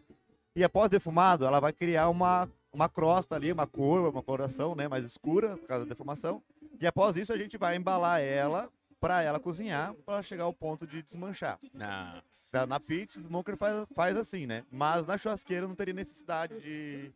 E 0.55 0.63
após 0.63 0.89
defumado, 0.89 1.45
ela 1.45 1.59
vai 1.59 1.73
criar 1.73 2.07
uma, 2.07 2.49
uma 2.71 2.87
crosta 2.87 3.35
ali, 3.35 3.51
uma 3.51 3.67
cor, 3.67 4.09
uma 4.09 4.23
coloração 4.23 4.73
né, 4.73 4.87
mais 4.87 5.03
escura 5.03 5.57
por 5.57 5.67
causa 5.67 5.83
da 5.83 5.89
defumação. 5.89 6.41
E 6.79 6.87
após 6.87 7.17
isso 7.17 7.33
a 7.33 7.37
gente 7.37 7.57
vai 7.57 7.75
embalar 7.75 8.21
ela 8.21 8.69
para 8.99 9.21
ela 9.21 9.39
cozinhar, 9.39 9.93
para 10.05 10.23
chegar 10.23 10.45
ao 10.45 10.53
ponto 10.53 10.87
de 10.87 11.03
desmanchar. 11.03 11.59
Não. 11.73 12.21
Tá, 12.51 12.65
Na 12.65 12.79
pizza, 12.79 13.19
o 13.19 13.23
smoker 13.23 13.57
faz, 13.57 13.85
faz 13.93 14.15
assim, 14.15 14.47
né? 14.47 14.63
Mas 14.71 15.05
na 15.05 15.17
churrasqueira 15.17 15.67
não 15.67 15.75
teria 15.75 15.93
necessidade 15.93 16.59
de, 16.61 17.11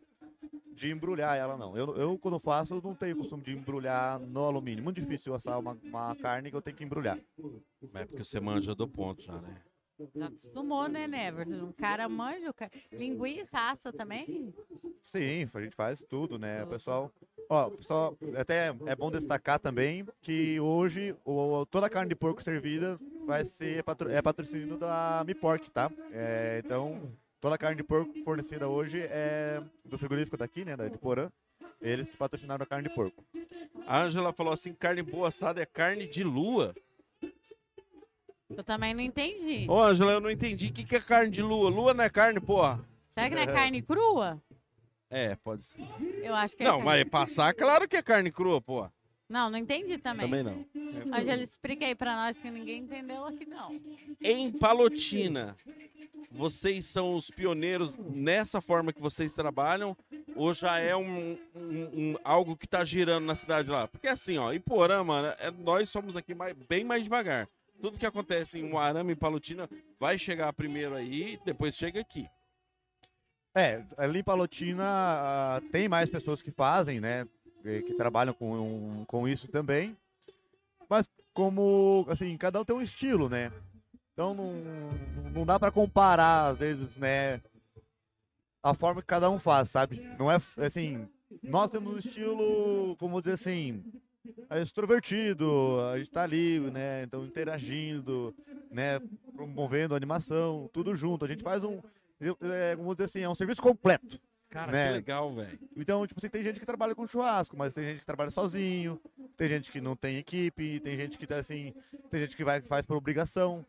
de 0.80 0.90
embrulhar 0.90 1.36
ela, 1.36 1.56
não. 1.56 1.76
Eu, 1.76 1.96
eu, 1.96 2.18
quando 2.18 2.40
faço, 2.40 2.74
eu 2.74 2.80
não 2.82 2.94
tenho 2.94 3.16
costume 3.16 3.42
de 3.42 3.52
embrulhar 3.52 4.18
no 4.18 4.44
alumínio. 4.44 4.82
Muito 4.82 5.00
difícil 5.00 5.34
assar 5.34 5.58
uma, 5.58 5.76
uma 5.84 6.16
carne 6.16 6.50
que 6.50 6.56
eu 6.56 6.62
tenho 6.62 6.76
que 6.76 6.84
embrulhar. 6.84 7.18
É 7.94 8.04
porque 8.06 8.24
você 8.24 8.40
manja 8.40 8.74
do 8.74 8.88
ponto 8.88 9.22
já, 9.22 9.40
né? 9.40 9.62
já 10.14 10.26
acostumou, 10.26 10.88
né, 10.88 11.06
Neverton? 11.06 11.68
O 11.68 11.72
cara 11.74 12.08
manja, 12.08 12.48
o 12.48 12.54
cara... 12.54 12.70
linguiça, 12.90 13.58
assa 13.58 13.92
também? 13.92 14.54
Sim, 15.04 15.48
a 15.52 15.60
gente 15.60 15.76
faz 15.76 16.02
tudo, 16.08 16.38
né? 16.38 16.64
O 16.64 16.68
pessoal. 16.68 17.12
Ó, 17.48 17.68
pessoal, 17.70 18.16
até 18.38 18.68
é 18.86 18.96
bom 18.96 19.10
destacar 19.10 19.58
também 19.58 20.06
que 20.22 20.60
hoje 20.60 21.14
o, 21.24 21.66
toda 21.66 21.86
a 21.86 21.90
carne 21.90 22.08
de 22.08 22.14
porco 22.14 22.42
servida 22.42 22.98
vai 23.26 23.44
ser 23.44 23.82
patro, 23.82 24.10
é 24.10 24.22
patrocínio 24.22 24.78
da 24.78 25.22
Mi 25.26 25.34
Pork, 25.34 25.70
tá? 25.70 25.90
É, 26.12 26.62
então, 26.64 27.12
toda 27.40 27.54
a 27.54 27.58
carne 27.58 27.76
de 27.76 27.82
porco 27.82 28.12
fornecida 28.24 28.68
hoje 28.68 29.00
é 29.00 29.62
do 29.84 29.98
frigorífico 29.98 30.36
daqui, 30.36 30.64
né? 30.64 30.76
da- 30.76 30.88
De 30.88 30.98
Porã. 30.98 31.30
Eles 31.80 32.10
que 32.10 32.16
patrocinaram 32.16 32.62
a 32.62 32.66
carne 32.66 32.88
de 32.88 32.94
porco. 32.94 33.24
A 33.86 34.02
Ângela 34.02 34.32
falou 34.32 34.52
assim: 34.52 34.74
carne 34.74 35.02
boa 35.02 35.28
assada 35.28 35.62
é 35.62 35.66
carne 35.66 36.06
de 36.06 36.22
lua. 36.22 36.74
Eu 38.50 38.62
também 38.64 38.92
não 38.92 39.00
entendi. 39.00 39.66
Ô, 39.68 39.80
Ângela, 39.80 40.12
eu 40.12 40.20
não 40.20 40.30
entendi. 40.30 40.68
O 40.68 40.72
que, 40.72 40.84
que 40.84 40.96
é 40.96 41.00
carne 41.00 41.30
de 41.30 41.40
lua? 41.42 41.70
Lua 41.70 41.94
não 41.94 42.04
é 42.04 42.10
carne, 42.10 42.38
porra. 42.40 42.84
Será 43.14 43.28
que 43.28 43.34
não 43.34 43.42
é 43.42 43.46
carne 43.46 43.80
crua? 43.80 44.42
É, 45.08 45.34
pode 45.36 45.64
ser. 45.64 45.82
Eu 46.22 46.34
acho 46.34 46.54
que 46.56 46.62
é 46.62 46.66
Não, 46.66 46.72
carne... 46.82 46.84
mas 46.84 47.04
passar, 47.04 47.54
claro 47.54 47.88
que 47.88 47.96
é 47.96 48.02
carne 48.02 48.30
crua, 48.30 48.60
porra. 48.60 48.92
Não, 49.30 49.48
não 49.48 49.56
entendi 49.58 49.96
também. 49.96 50.26
Também 50.28 50.42
não. 50.42 50.66
Angela, 51.16 51.40
explica 51.42 51.86
aí 51.86 51.94
pra 51.94 52.16
nós 52.16 52.36
que 52.38 52.50
ninguém 52.50 52.82
entendeu 52.82 53.24
aqui, 53.24 53.46
não. 53.46 53.80
Em 54.20 54.50
Palotina, 54.50 55.56
vocês 56.32 56.86
são 56.86 57.14
os 57.14 57.30
pioneiros 57.30 57.96
nessa 57.96 58.60
forma 58.60 58.92
que 58.92 59.00
vocês 59.00 59.32
trabalham? 59.32 59.96
Ou 60.34 60.52
já 60.52 60.78
é 60.80 60.96
um, 60.96 61.38
um- 61.54 62.10
um- 62.12 62.14
algo 62.24 62.56
que 62.56 62.66
tá 62.66 62.84
girando 62.84 63.24
na 63.24 63.36
cidade 63.36 63.70
lá? 63.70 63.86
Porque 63.86 64.08
assim, 64.08 64.36
ó, 64.36 64.52
Iporã, 64.52 65.04
mano, 65.04 65.28
é- 65.38 65.50
nós 65.52 65.88
somos 65.88 66.16
aqui 66.16 66.34
mais- 66.34 66.56
bem 66.68 66.82
mais 66.82 67.04
devagar. 67.04 67.48
Tudo 67.80 67.98
que 68.00 68.06
acontece 68.06 68.58
em 68.58 68.68
Moarama 68.68 69.12
e 69.12 69.16
Palotina 69.16 69.70
vai 69.98 70.18
chegar 70.18 70.52
primeiro 70.52 70.96
aí, 70.96 71.38
depois 71.44 71.76
chega 71.76 72.00
aqui. 72.00 72.26
É, 73.54 73.84
ali 73.96 74.20
em 74.20 74.24
Palotina 74.24 74.84
ah, 74.84 75.62
tem 75.72 75.88
mais 75.88 76.08
pessoas 76.10 76.40
que 76.42 76.50
fazem, 76.52 77.00
né? 77.00 77.26
Eh, 77.64 77.82
Que 77.82 77.94
trabalham 77.94 78.34
com, 78.34 79.04
com 79.06 79.28
isso 79.28 79.48
também. 79.48 79.96
Mas 80.88 81.08
como, 81.32 82.04
assim, 82.08 82.36
cada 82.36 82.60
um 82.60 82.64
tem 82.64 82.76
um 82.76 82.82
estilo, 82.82 83.28
né? 83.28 83.52
Então 84.12 84.34
não, 84.34 84.52
não 85.32 85.46
dá 85.46 85.58
pra 85.58 85.70
comparar, 85.70 86.48
às 86.48 86.58
vezes, 86.58 86.96
né? 86.96 87.40
A 88.62 88.74
forma 88.74 89.00
que 89.00 89.06
cada 89.06 89.30
um 89.30 89.38
faz, 89.38 89.70
sabe? 89.70 90.06
Não 90.18 90.30
é, 90.30 90.38
assim, 90.58 91.08
nós 91.42 91.70
temos 91.70 91.94
um 91.94 91.98
estilo, 91.98 92.96
como 92.98 93.22
dizer 93.22 93.34
assim, 93.34 93.82
é 94.50 94.60
extrovertido, 94.60 95.80
a 95.92 95.98
gente 95.98 96.10
tá 96.10 96.22
ali, 96.22 96.60
né? 96.70 97.04
Então 97.04 97.24
interagindo, 97.24 98.34
né? 98.70 99.00
Promovendo 99.34 99.94
animação, 99.94 100.68
tudo 100.72 100.94
junto. 100.94 101.24
A 101.24 101.28
gente 101.28 101.42
faz 101.42 101.64
um, 101.64 101.80
é, 102.20 102.76
vamos 102.76 102.96
dizer 102.96 103.04
assim, 103.04 103.20
é 103.20 103.28
um 103.28 103.34
serviço 103.34 103.62
completo. 103.62 104.20
Cara, 104.50 104.72
Né? 104.72 104.88
que 104.88 104.94
legal, 104.94 105.32
velho. 105.32 105.58
Então, 105.76 106.04
tipo 106.06 106.18
assim, 106.18 106.28
tem 106.28 106.42
gente 106.42 106.58
que 106.58 106.66
trabalha 106.66 106.94
com 106.94 107.06
churrasco, 107.06 107.56
mas 107.56 107.72
tem 107.72 107.84
gente 107.84 108.00
que 108.00 108.06
trabalha 108.06 108.32
sozinho, 108.32 109.00
tem 109.36 109.48
gente 109.48 109.70
que 109.70 109.80
não 109.80 109.94
tem 109.94 110.16
equipe, 110.16 110.80
tem 110.80 110.96
gente 110.96 111.16
que 111.16 111.26
tá 111.26 111.36
assim, 111.36 111.72
tem 112.10 112.20
gente 112.22 112.36
que 112.36 112.44
vai 112.44 112.60
faz 112.60 112.84
por 112.84 112.96
obrigação. 112.96 113.64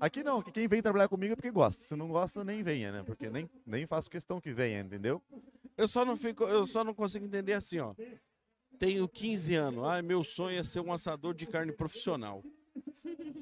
Aqui 0.00 0.22
não, 0.22 0.42
que 0.42 0.50
quem 0.50 0.66
vem 0.66 0.80
trabalhar 0.80 1.06
comigo 1.06 1.34
é 1.34 1.36
porque 1.36 1.50
gosta. 1.50 1.84
Se 1.84 1.94
não 1.94 2.08
gosta, 2.08 2.42
nem 2.42 2.62
venha, 2.62 2.90
né? 2.90 3.02
Porque 3.02 3.28
nem, 3.28 3.48
nem 3.66 3.86
faço 3.86 4.10
questão 4.10 4.40
que 4.40 4.52
venha, 4.52 4.80
entendeu? 4.80 5.22
Eu 5.76 5.86
só 5.86 6.02
não 6.04 6.16
fico, 6.16 6.44
eu 6.44 6.66
só 6.66 6.82
não 6.82 6.94
consigo 6.94 7.26
entender 7.26 7.52
assim, 7.52 7.78
ó. 7.78 7.94
Tenho 8.78 9.06
15 9.06 9.54
anos. 9.54 9.84
Ai, 9.84 10.00
meu 10.00 10.24
sonho 10.24 10.58
é 10.58 10.64
ser 10.64 10.80
um 10.80 10.92
assador 10.92 11.34
de 11.34 11.46
carne 11.46 11.72
profissional. 11.72 12.42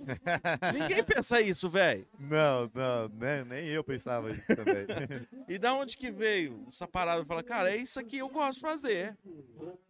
Ninguém 0.75 1.05
pensa 1.05 1.41
isso, 1.41 1.69
velho. 1.69 2.07
Não, 2.19 2.71
não, 2.75 3.09
né? 3.09 3.45
nem 3.45 3.69
eu 3.69 3.85
pensava 3.85 4.31
isso 4.31 4.43
também. 4.47 4.87
E 5.49 5.59
da 5.59 5.75
onde 5.75 5.97
que 5.97 6.11
veio 6.11 6.67
essa 6.73 6.87
parada? 6.87 7.25
Fala, 7.25 7.43
cara, 7.43 7.73
é 7.73 7.77
isso 7.77 7.99
aqui 7.99 8.11
que 8.11 8.19
eu 8.19 8.29
gosto 8.29 8.55
de 8.55 8.61
fazer. 8.61 9.17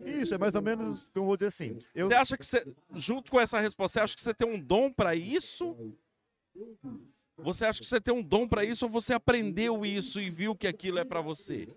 isso, 0.04 0.34
é 0.34 0.38
mais 0.38 0.54
ou 0.54 0.62
menos, 0.62 1.08
como 1.10 1.24
eu 1.24 1.26
vou 1.26 1.36
dizer 1.36 1.48
assim. 1.48 1.78
Eu, 1.94 2.06
Você 2.06 2.14
acha 2.14 2.36
que 2.36 2.44
você, 2.44 2.74
junto 2.94 3.30
com 3.30 3.40
essa 3.40 3.60
resposta, 3.60 3.98
você 3.98 4.04
acha 4.04 4.16
que 4.16 4.22
você 4.22 4.34
tem 4.34 4.48
um 4.48 4.58
dom 4.58 4.92
pra 4.92 5.14
isso? 5.14 5.76
Você 7.38 7.64
acha 7.64 7.80
que 7.80 7.86
você 7.86 8.00
tem 8.00 8.12
um 8.12 8.22
dom 8.22 8.46
pra 8.46 8.64
isso 8.64 8.84
ou 8.84 8.90
você 8.90 9.14
aprendeu 9.14 9.84
isso 9.84 10.20
e 10.20 10.28
viu 10.28 10.54
que 10.54 10.66
aquilo 10.66 10.98
é 10.98 11.04
pra 11.04 11.20
você? 11.20 11.68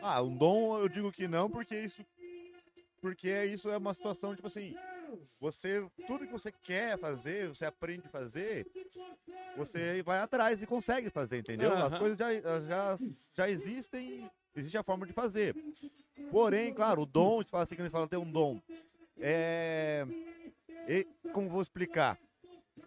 Ah, 0.00 0.22
um 0.22 0.36
dom 0.36 0.78
eu 0.78 0.88
digo 0.88 1.10
que 1.10 1.26
não, 1.26 1.50
porque 1.50 1.76
isso. 1.78 2.04
Porque 3.02 3.44
isso 3.46 3.68
é 3.68 3.76
uma 3.76 3.92
situação, 3.92 4.32
tipo 4.34 4.46
assim, 4.46 4.76
você. 5.40 5.84
Tudo 6.06 6.24
que 6.24 6.32
você 6.32 6.52
quer 6.52 6.96
fazer, 6.96 7.48
você 7.48 7.64
aprende 7.64 8.06
a 8.06 8.10
fazer, 8.10 8.64
você 9.56 10.00
vai 10.04 10.20
atrás 10.20 10.62
e 10.62 10.66
consegue 10.68 11.10
fazer, 11.10 11.38
entendeu? 11.38 11.72
As 11.76 11.98
coisas 11.98 12.16
já, 12.16 12.32
já, 12.60 12.96
já 13.34 13.50
existem, 13.50 14.30
existe 14.54 14.78
a 14.78 14.84
forma 14.84 15.04
de 15.04 15.12
fazer. 15.12 15.52
Porém, 16.30 16.72
claro, 16.72 17.02
o 17.02 17.06
dom, 17.06 17.42
você 17.42 17.50
fala 17.50 17.64
assim 17.64 17.74
que 17.74 17.82
eles 17.82 17.90
falam 17.92 18.06
ter 18.06 18.18
um 18.18 18.30
dom. 18.30 18.62
É. 19.18 20.06
e- 20.88 21.06
como 21.32 21.48
vou 21.48 21.60
explicar? 21.60 22.16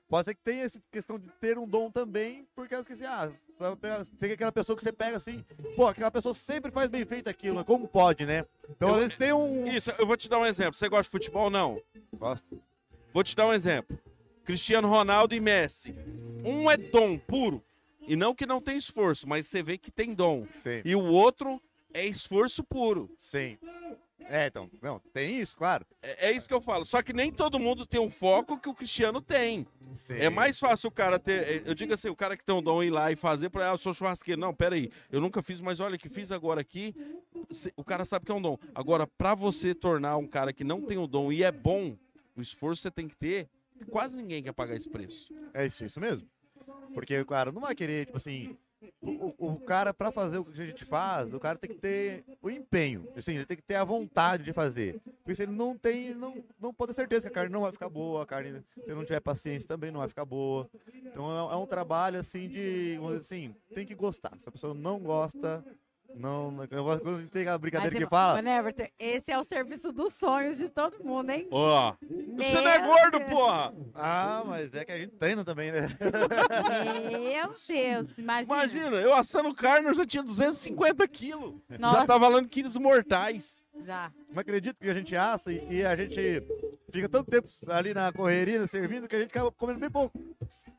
Pode 0.08 0.26
ser 0.26 0.36
que 0.36 0.44
tenha 0.44 0.64
essa 0.64 0.80
questão 0.92 1.18
de 1.18 1.28
ter 1.42 1.58
um 1.58 1.68
dom 1.68 1.90
também, 1.90 2.48
porque 2.56 2.76
acho 2.76 2.86
que 2.88 2.94
assim, 2.94 3.06
ah, 3.06 3.32
tem 4.20 4.32
aquela 4.32 4.52
pessoa 4.52 4.76
que 4.76 4.84
você 4.84 4.92
pega 4.92 5.18
assim, 5.18 5.44
pô, 5.76 5.88
aquela 5.88 6.12
pessoa 6.12 6.34
sempre 6.34 6.72
faz 6.72 6.90
bem 6.90 7.04
feito 7.06 7.28
aquilo, 7.30 7.56
mas 7.56 7.66
como 7.66 7.88
pode, 7.88 8.26
né? 8.26 8.46
Então, 8.70 8.94
às 8.94 8.98
vezes 8.98 9.18
tem 9.18 9.34
um. 9.34 9.66
Isso, 9.68 9.92
eu 9.98 10.06
vou 10.06 10.16
te 10.16 10.30
dar 10.30 10.40
um 10.40 10.46
exemplo. 10.46 10.76
Você 10.76 10.88
gosta 10.88 11.04
de 11.04 11.10
futebol? 11.10 11.50
Não. 11.50 11.82
Gosto. 12.14 12.62
Vou 13.14 13.24
te 13.24 13.36
dar 13.36 13.48
um 13.48 13.54
exemplo. 13.54 13.98
Cristiano 14.44 14.88
Ronaldo 14.88 15.34
e 15.34 15.40
Messi. 15.40 15.96
Um 16.44 16.70
é 16.70 16.78
dom 16.78 17.18
puro. 17.18 17.64
E 18.08 18.16
não 18.16 18.36
que 18.36 18.46
não 18.46 18.62
tem 18.62 18.78
esforço, 18.78 19.28
mas 19.28 19.48
você 19.48 19.64
vê 19.64 19.78
que 19.80 19.90
tem 19.90 20.14
dom. 20.14 20.46
Sim, 20.62 20.82
E 20.86 20.96
o 20.96 21.04
outro 21.04 21.60
é 21.92 22.06
esforço 22.06 22.64
puro. 22.64 23.10
sim. 23.18 23.58
É, 24.28 24.48
então, 24.48 24.70
não, 24.82 25.00
tem 25.14 25.40
isso, 25.40 25.56
claro. 25.56 25.86
É, 26.02 26.28
é 26.28 26.32
isso 26.32 26.48
que 26.48 26.54
eu 26.54 26.62
falo. 26.62 26.84
Só 26.86 27.02
que 27.02 27.14
nem 27.14 27.32
todo 27.32 27.60
mundo 27.60 27.86
tem 27.86 28.00
um 28.02 28.10
foco 28.10 28.58
que 28.60 28.68
o 28.68 28.74
Cristiano 28.74 29.22
tem. 29.22 29.68
Sim. 29.96 30.16
É 30.16 30.30
mais 30.30 30.58
fácil 30.58 30.88
o 30.88 30.92
cara 30.92 31.20
ter. 31.20 31.44
é, 31.44 31.70
Eu 31.70 31.76
digo 31.76 31.94
assim, 31.94 32.10
o 32.10 32.16
cara 32.16 32.36
que 32.36 32.44
tem 32.44 32.56
um 32.56 32.62
dom 32.62 32.82
ir 32.82 32.90
lá 32.90 33.12
e 33.12 33.16
fazer 33.16 33.50
para, 33.50 33.70
ah, 33.70 33.74
eu 33.74 33.78
sou 33.78 33.94
churrasqueiro. 33.94 34.42
Não, 34.42 34.54
peraí, 34.54 34.92
eu 35.12 35.22
nunca 35.22 35.44
fiz, 35.44 35.62
mas 35.62 35.80
olha 35.80 35.98
que 35.98 36.10
fiz 36.10 36.32
agora 36.32 36.62
aqui. 36.62 36.96
O 37.76 37.84
cara 37.84 38.04
sabe 38.04 38.26
que 38.26 38.32
é 38.32 38.36
um 38.36 38.42
dom. 38.42 38.58
Agora, 38.74 39.06
para 39.06 39.36
você 39.36 39.76
tornar 39.76 40.18
um 40.18 40.28
cara 40.28 40.52
que 40.52 40.64
não 40.64 40.82
tem 40.82 40.98
o 40.98 41.06
dom 41.08 41.32
e 41.32 41.44
é 41.44 41.52
bom, 41.52 41.96
o 42.36 42.42
esforço 42.42 42.82
você 42.82 42.92
tem 42.92 43.08
que 43.08 43.16
ter. 43.16 43.48
Quase 43.92 44.16
ninguém 44.16 44.42
quer 44.42 44.54
pagar 44.54 44.76
esse 44.76 44.90
preço. 44.90 45.34
É 45.54 45.66
isso, 45.66 45.86
isso 45.86 46.00
mesmo. 46.00 46.28
Porque 46.94 47.20
o 47.20 47.26
cara 47.26 47.52
não 47.52 47.62
vai 47.62 47.76
querer, 47.76 48.06
tipo 48.06 48.18
assim. 48.18 48.58
O, 49.02 49.34
o- 49.54 49.60
cara, 49.60 49.94
pra 49.94 50.12
fazer 50.12 50.38
o 50.38 50.46
que 50.46 50.62
a 50.62 50.66
gente 50.66 50.86
faz, 50.86 51.34
o 51.34 51.40
cara 51.40 51.58
tem 51.58 51.70
que 51.72 51.80
ter 51.80 52.24
o 52.42 52.50
empenho. 52.50 53.08
Assim, 53.16 53.36
ele 53.36 53.46
tem 53.46 53.58
que 53.58 53.64
ter 53.64 53.76
a 53.76 53.84
vontade 53.84 54.44
de 54.44 54.54
fazer. 54.54 55.00
Porque 55.24 55.36
se 55.36 55.44
ele 55.44 55.52
não 55.52 55.78
tem, 55.78 56.14
não, 56.14 56.44
não 56.60 56.74
pode 56.74 56.92
ter 56.94 56.96
certeza 57.02 57.22
que 57.24 57.28
a 57.28 57.32
carne 57.32 57.52
não 57.52 57.62
vai 57.62 57.72
ficar 57.72 57.90
boa, 57.90 58.24
a 58.24 58.26
carne, 58.26 58.62
se 58.84 58.94
não 58.94 59.04
tiver 59.04 59.20
paciência, 59.20 59.68
também 59.68 59.92
não 59.92 60.00
vai 60.00 60.10
ficar 60.10 60.26
boa. 60.26 60.70
Então 60.94 61.50
é, 61.50 61.54
é 61.54 61.58
um 61.58 61.66
trabalho 61.66 62.20
assim 62.20 62.48
de. 62.48 62.98
Assim, 63.20 63.56
tem 63.74 63.86
que 63.86 63.96
gostar. 63.96 64.38
Se 64.40 64.48
a 64.50 64.52
pessoa 64.52 64.74
não 64.74 65.00
gosta, 65.00 65.64
não. 66.16 66.52
não 66.52 66.68
eu 66.70 66.84
gosto- 66.84 67.02
quando 67.04 67.28
tem 67.30 67.48
a 67.48 67.58
brincadeira 67.58 67.96
que 67.98 68.06
fala. 68.08 68.42
Mas, 68.42 68.58
Everton, 68.60 68.88
esse 68.98 69.32
é 69.32 69.38
o 69.40 69.44
serviço 69.44 69.92
dos 69.92 70.14
sonhos 70.14 70.58
de 70.58 70.70
todo 70.70 71.04
mundo, 71.04 71.30
hein? 71.32 71.48
Ó, 71.52 71.94
você 72.36 72.62
não 72.62 72.70
é 72.70 72.80
gordo, 72.80 73.20
Deus. 73.20 73.30
porra! 73.30 73.74
Ah, 73.94 74.44
mas 74.46 74.74
é 74.74 74.84
que 74.86 74.92
a 74.92 74.98
gente 74.98 75.16
treina 75.16 75.44
também, 75.44 75.72
né? 75.72 75.88
Meu 77.12 77.48
Deus, 77.68 78.18
imagina. 78.18 78.56
Imagina, 78.56 78.96
eu 78.98 79.14
assando 79.14 79.54
carne, 79.54 79.88
eu 79.88 79.94
já 79.94 80.06
tinha 80.06 80.24
250 80.24 81.08
quilos. 81.08 81.56
Já 81.70 81.78
Nossa. 81.78 82.06
tá 82.06 82.18
valendo 82.18 82.48
quilos 82.50 82.76
mortais. 82.78 83.64
Já. 83.84 84.12
Não 84.32 84.40
acredito 84.40 84.78
que 84.80 84.90
a 84.90 84.94
gente 84.94 85.16
assa 85.16 85.52
e, 85.52 85.78
e 85.80 85.86
a 85.86 85.96
gente 85.96 86.42
fica 86.92 87.10
tanto 87.10 87.30
tempo 87.30 87.48
ali 87.68 87.94
na 87.94 88.12
correria, 88.12 88.66
servindo, 88.68 89.08
que 89.08 89.16
a 89.16 89.20
gente 89.20 89.30
acaba 89.32 89.52
comendo 89.52 89.80
bem 89.80 89.90
pouco. 89.90 90.18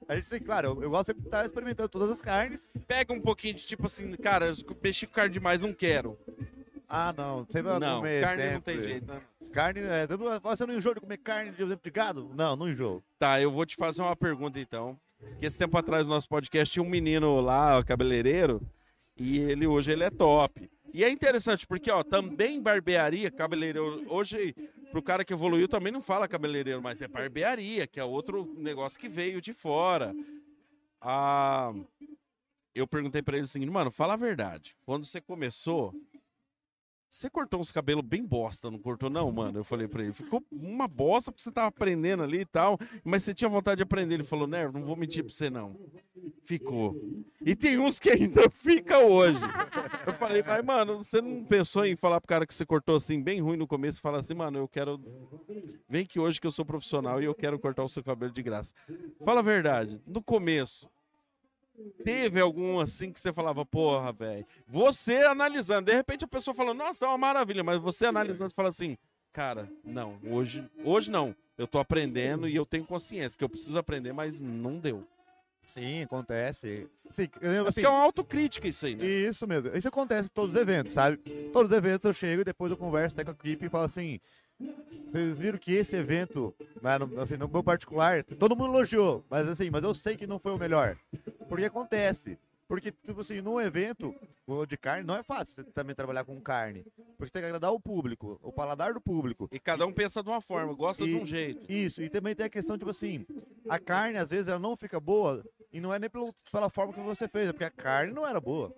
A 0.09 0.14
gente 0.16 0.28
tem, 0.30 0.40
claro, 0.40 0.68
eu, 0.68 0.82
eu 0.84 0.90
gosto 0.90 1.07
sempre 1.07 1.22
de 1.22 1.28
estar 1.28 1.44
experimentando 1.44 1.88
todas 1.88 2.11
as 2.11 2.22
carnes. 2.22 2.68
Pega 2.86 3.12
um 3.12 3.20
pouquinho 3.20 3.54
de 3.54 3.66
tipo 3.66 3.86
assim, 3.86 4.12
cara, 4.16 4.52
mexi 4.82 5.07
com 5.07 5.12
carne 5.14 5.32
demais, 5.32 5.62
não 5.62 5.72
quero. 5.72 6.16
Ah, 6.88 7.12
não, 7.16 7.44
sempre 7.46 7.62
vai 7.62 7.80
Não, 7.80 7.96
comer 7.96 8.22
carne 8.22 8.44
não 8.44 8.52
sempre. 8.52 8.74
tem 8.74 8.82
jeito, 8.82 9.07
né? 9.12 9.20
Carne, 9.52 9.80
é, 9.80 10.07
você 10.40 10.66
não 10.66 10.74
enjoa 10.74 10.94
de 10.94 11.00
comer 11.00 11.16
carne, 11.16 11.50
de 11.50 11.61
exemplo, 11.62 11.80
de 11.82 11.90
gado? 11.90 12.30
Não, 12.34 12.54
não 12.54 12.68
enjoo. 12.68 13.02
Tá, 13.18 13.40
eu 13.40 13.50
vou 13.50 13.66
te 13.66 13.74
fazer 13.74 14.02
uma 14.02 14.14
pergunta 14.14 14.61
então. 14.61 14.96
Que 15.40 15.46
esse 15.46 15.59
tempo 15.59 15.76
atrás 15.76 16.07
no 16.07 16.14
nosso 16.14 16.28
podcast 16.28 16.72
tinha 16.72 16.82
um 16.84 16.88
menino 16.88 17.40
lá, 17.40 17.82
cabeleireiro, 17.82 18.62
e 19.16 19.38
ele 19.40 19.66
hoje 19.66 19.90
ele 19.90 20.04
é 20.04 20.11
top. 20.11 20.70
E 20.94 21.02
é 21.02 21.11
interessante 21.11 21.66
porque, 21.66 21.90
ó, 21.90 22.04
também 22.04 22.62
barbearia, 22.62 23.30
cabeleireiro, 23.32 24.04
hoje 24.09 24.54
pro 24.91 25.03
cara 25.03 25.24
que 25.24 25.32
evoluiu 25.32 25.68
também 25.68 25.93
não 25.93 26.01
fala 26.01 26.28
cabeleireiro, 26.28 26.82
mas 26.82 27.03
é 27.03 27.09
barbearia, 27.09 27.87
que 27.87 28.01
é 28.01 28.05
outro 28.05 28.55
negócio 28.57 28.99
que 28.99 29.09
veio 29.09 29.41
de 29.41 29.53
fora. 29.53 30.14
Ah, 31.01 31.72
eu 32.74 32.87
perguntei 32.87 33.22
pra 33.22 33.37
ele 33.37 33.45
o 33.45 33.49
seguinte, 33.49 33.70
mano, 33.70 33.91
fala 33.91 34.14
a 34.14 34.16
verdade. 34.16 34.76
Quando 34.84 35.05
você 35.07 35.20
começou, 35.20 35.95
você 37.16 37.30
cortou 37.30 37.58
uns 37.60 37.72
cabelos 37.72 38.04
bem 38.04 38.22
bosta, 38.22 38.70
não 38.70 38.78
cortou 38.78 39.08
não, 39.08 39.32
mano? 39.32 39.58
Eu 39.58 39.64
falei 39.64 39.88
pra 39.88 40.02
ele, 40.02 40.12
ficou 40.12 40.44
uma 40.52 40.86
bosta 40.86 41.32
porque 41.32 41.42
você 41.42 41.50
tava 41.50 41.68
aprendendo 41.68 42.22
ali 42.22 42.40
e 42.40 42.44
tal, 42.44 42.78
mas 43.02 43.24
você 43.24 43.32
tinha 43.32 43.48
vontade 43.48 43.78
de 43.78 43.82
aprender. 43.82 44.16
Ele 44.16 44.22
falou, 44.22 44.46
né, 44.46 44.70
não 44.70 44.84
vou 44.84 44.96
mentir 44.96 45.24
pra 45.24 45.32
você 45.32 45.48
não. 45.48 45.74
Ficou. 46.44 46.94
E 47.40 47.56
tem 47.56 47.78
uns 47.78 47.98
que 47.98 48.10
ainda 48.10 48.48
fica 48.50 48.98
hoje. 48.98 49.40
Eu 50.06 50.12
falei, 50.12 50.42
mas 50.42 50.62
mano, 50.62 51.02
você 51.02 51.22
não 51.22 51.42
pensou 51.42 51.86
em 51.86 51.96
falar 51.96 52.20
pro 52.20 52.28
cara 52.28 52.46
que 52.46 52.52
você 52.52 52.66
cortou 52.66 52.96
assim, 52.96 53.22
bem 53.22 53.40
ruim 53.40 53.56
no 53.56 53.66
começo, 53.66 53.98
e 53.98 54.02
falar 54.02 54.18
assim, 54.18 54.34
mano, 54.34 54.58
eu 54.58 54.68
quero... 54.68 55.00
Vem 55.88 56.04
que 56.04 56.20
hoje 56.20 56.38
que 56.38 56.46
eu 56.46 56.52
sou 56.52 56.66
profissional 56.66 57.22
e 57.22 57.24
eu 57.24 57.34
quero 57.34 57.58
cortar 57.58 57.82
o 57.82 57.88
seu 57.88 58.04
cabelo 58.04 58.32
de 58.32 58.42
graça. 58.42 58.74
Fala 59.24 59.40
a 59.40 59.42
verdade, 59.42 60.00
no 60.06 60.22
começo, 60.22 60.86
Teve 62.04 62.40
algum 62.40 62.78
assim 62.80 63.12
que 63.12 63.20
você 63.20 63.32
falava, 63.32 63.64
porra, 63.64 64.12
velho. 64.12 64.46
Você 64.66 65.16
analisando, 65.22 65.90
de 65.90 65.96
repente 65.96 66.24
a 66.24 66.28
pessoa 66.28 66.54
falando, 66.54 66.78
nossa, 66.78 67.00
tá 67.00 67.08
uma 67.08 67.18
maravilha, 67.18 67.62
mas 67.64 67.80
você 67.80 68.06
analisando, 68.06 68.50
você 68.50 68.54
fala 68.54 68.68
assim, 68.68 68.96
cara, 69.32 69.68
não, 69.84 70.18
hoje, 70.28 70.68
hoje 70.84 71.10
não. 71.10 71.34
Eu 71.58 71.66
tô 71.66 71.78
aprendendo 71.78 72.48
e 72.48 72.54
eu 72.54 72.66
tenho 72.66 72.84
consciência 72.84 73.36
que 73.36 73.42
eu 73.42 73.48
preciso 73.48 73.78
aprender, 73.78 74.12
mas 74.12 74.40
não 74.40 74.78
deu. 74.78 75.06
Sim, 75.62 76.02
acontece. 76.02 76.86
Sim, 77.10 77.28
eu, 77.40 77.50
É 77.50 77.58
assim, 77.58 77.64
porque 77.64 77.86
é 77.86 77.88
uma 77.88 78.02
autocrítica 78.02 78.68
isso 78.68 78.86
aí, 78.86 78.94
né? 78.94 79.04
Isso 79.04 79.48
mesmo. 79.48 79.76
Isso 79.76 79.88
acontece 79.88 80.28
em 80.28 80.32
todos 80.32 80.54
os 80.54 80.60
eventos, 80.60 80.92
sabe? 80.92 81.16
Todos 81.52 81.72
os 81.72 81.76
eventos 81.76 82.04
eu 82.04 82.14
chego 82.14 82.42
e 82.42 82.44
depois 82.44 82.70
eu 82.70 82.76
converso 82.76 83.16
até 83.16 83.24
com 83.24 83.30
a 83.30 83.34
equipe 83.34 83.66
e 83.66 83.68
falo 83.68 83.84
assim. 83.84 84.20
Vocês 85.06 85.38
viram 85.38 85.58
que 85.58 85.72
esse 85.72 85.96
evento, 85.96 86.54
né, 86.80 86.92
assim, 87.20 87.36
no 87.36 87.48
meu 87.48 87.64
particular, 87.64 88.22
todo 88.24 88.56
mundo 88.56 88.74
elogiou, 88.74 89.24
mas 89.28 89.48
assim, 89.48 89.68
mas 89.70 89.82
eu 89.82 89.94
sei 89.94 90.16
que 90.16 90.26
não 90.26 90.38
foi 90.38 90.52
o 90.52 90.58
melhor. 90.58 90.96
Porque 91.49 91.64
acontece. 91.64 92.38
Porque, 92.68 92.90
tipo 92.90 93.20
assim, 93.20 93.40
num 93.40 93.61
evento 93.61 94.12
de 94.66 94.76
carne, 94.76 95.07
não 95.07 95.14
é 95.16 95.22
fácil 95.22 95.55
você 95.55 95.64
também 95.70 95.94
trabalhar 95.94 96.24
com 96.24 96.40
carne. 96.40 96.82
Porque 97.16 97.26
você 97.28 97.32
tem 97.32 97.42
que 97.42 97.47
agradar 97.47 97.72
o 97.72 97.78
público, 97.80 98.40
o 98.42 98.53
paladar 98.53 98.92
do 98.92 99.01
público. 99.01 99.49
E 99.53 99.59
cada 99.61 99.86
um 99.86 99.92
pensa 99.92 100.20
de 100.22 100.28
uma 100.28 100.40
forma, 100.40 100.72
gosta 100.74 101.05
de 101.05 101.12
E- 101.12 101.14
um 101.14 101.24
jeito. 101.24 101.70
Isso, 101.70 102.03
e 102.03 102.11
também 102.11 102.34
tem 102.34 102.47
a 102.47 102.49
questão, 102.49 102.76
tipo 102.76 102.90
assim, 102.90 103.24
a 103.68 103.78
carne, 103.78 104.18
às 104.18 104.30
vezes, 104.30 104.49
ela 104.49 104.59
não 104.59 104.76
fica 104.76 104.99
boa, 104.99 105.44
e 105.72 105.80
não 105.80 105.94
é 105.94 105.99
nem 106.01 106.11
pelo, 106.11 106.34
pela 106.51 106.68
forma 106.68 106.92
que 106.92 107.01
você 107.01 107.28
fez, 107.28 107.49
é 107.49 107.53
porque 107.53 107.64
a 107.64 107.70
carne 107.70 108.12
não 108.12 108.26
era 108.26 108.40
boa. 108.40 108.74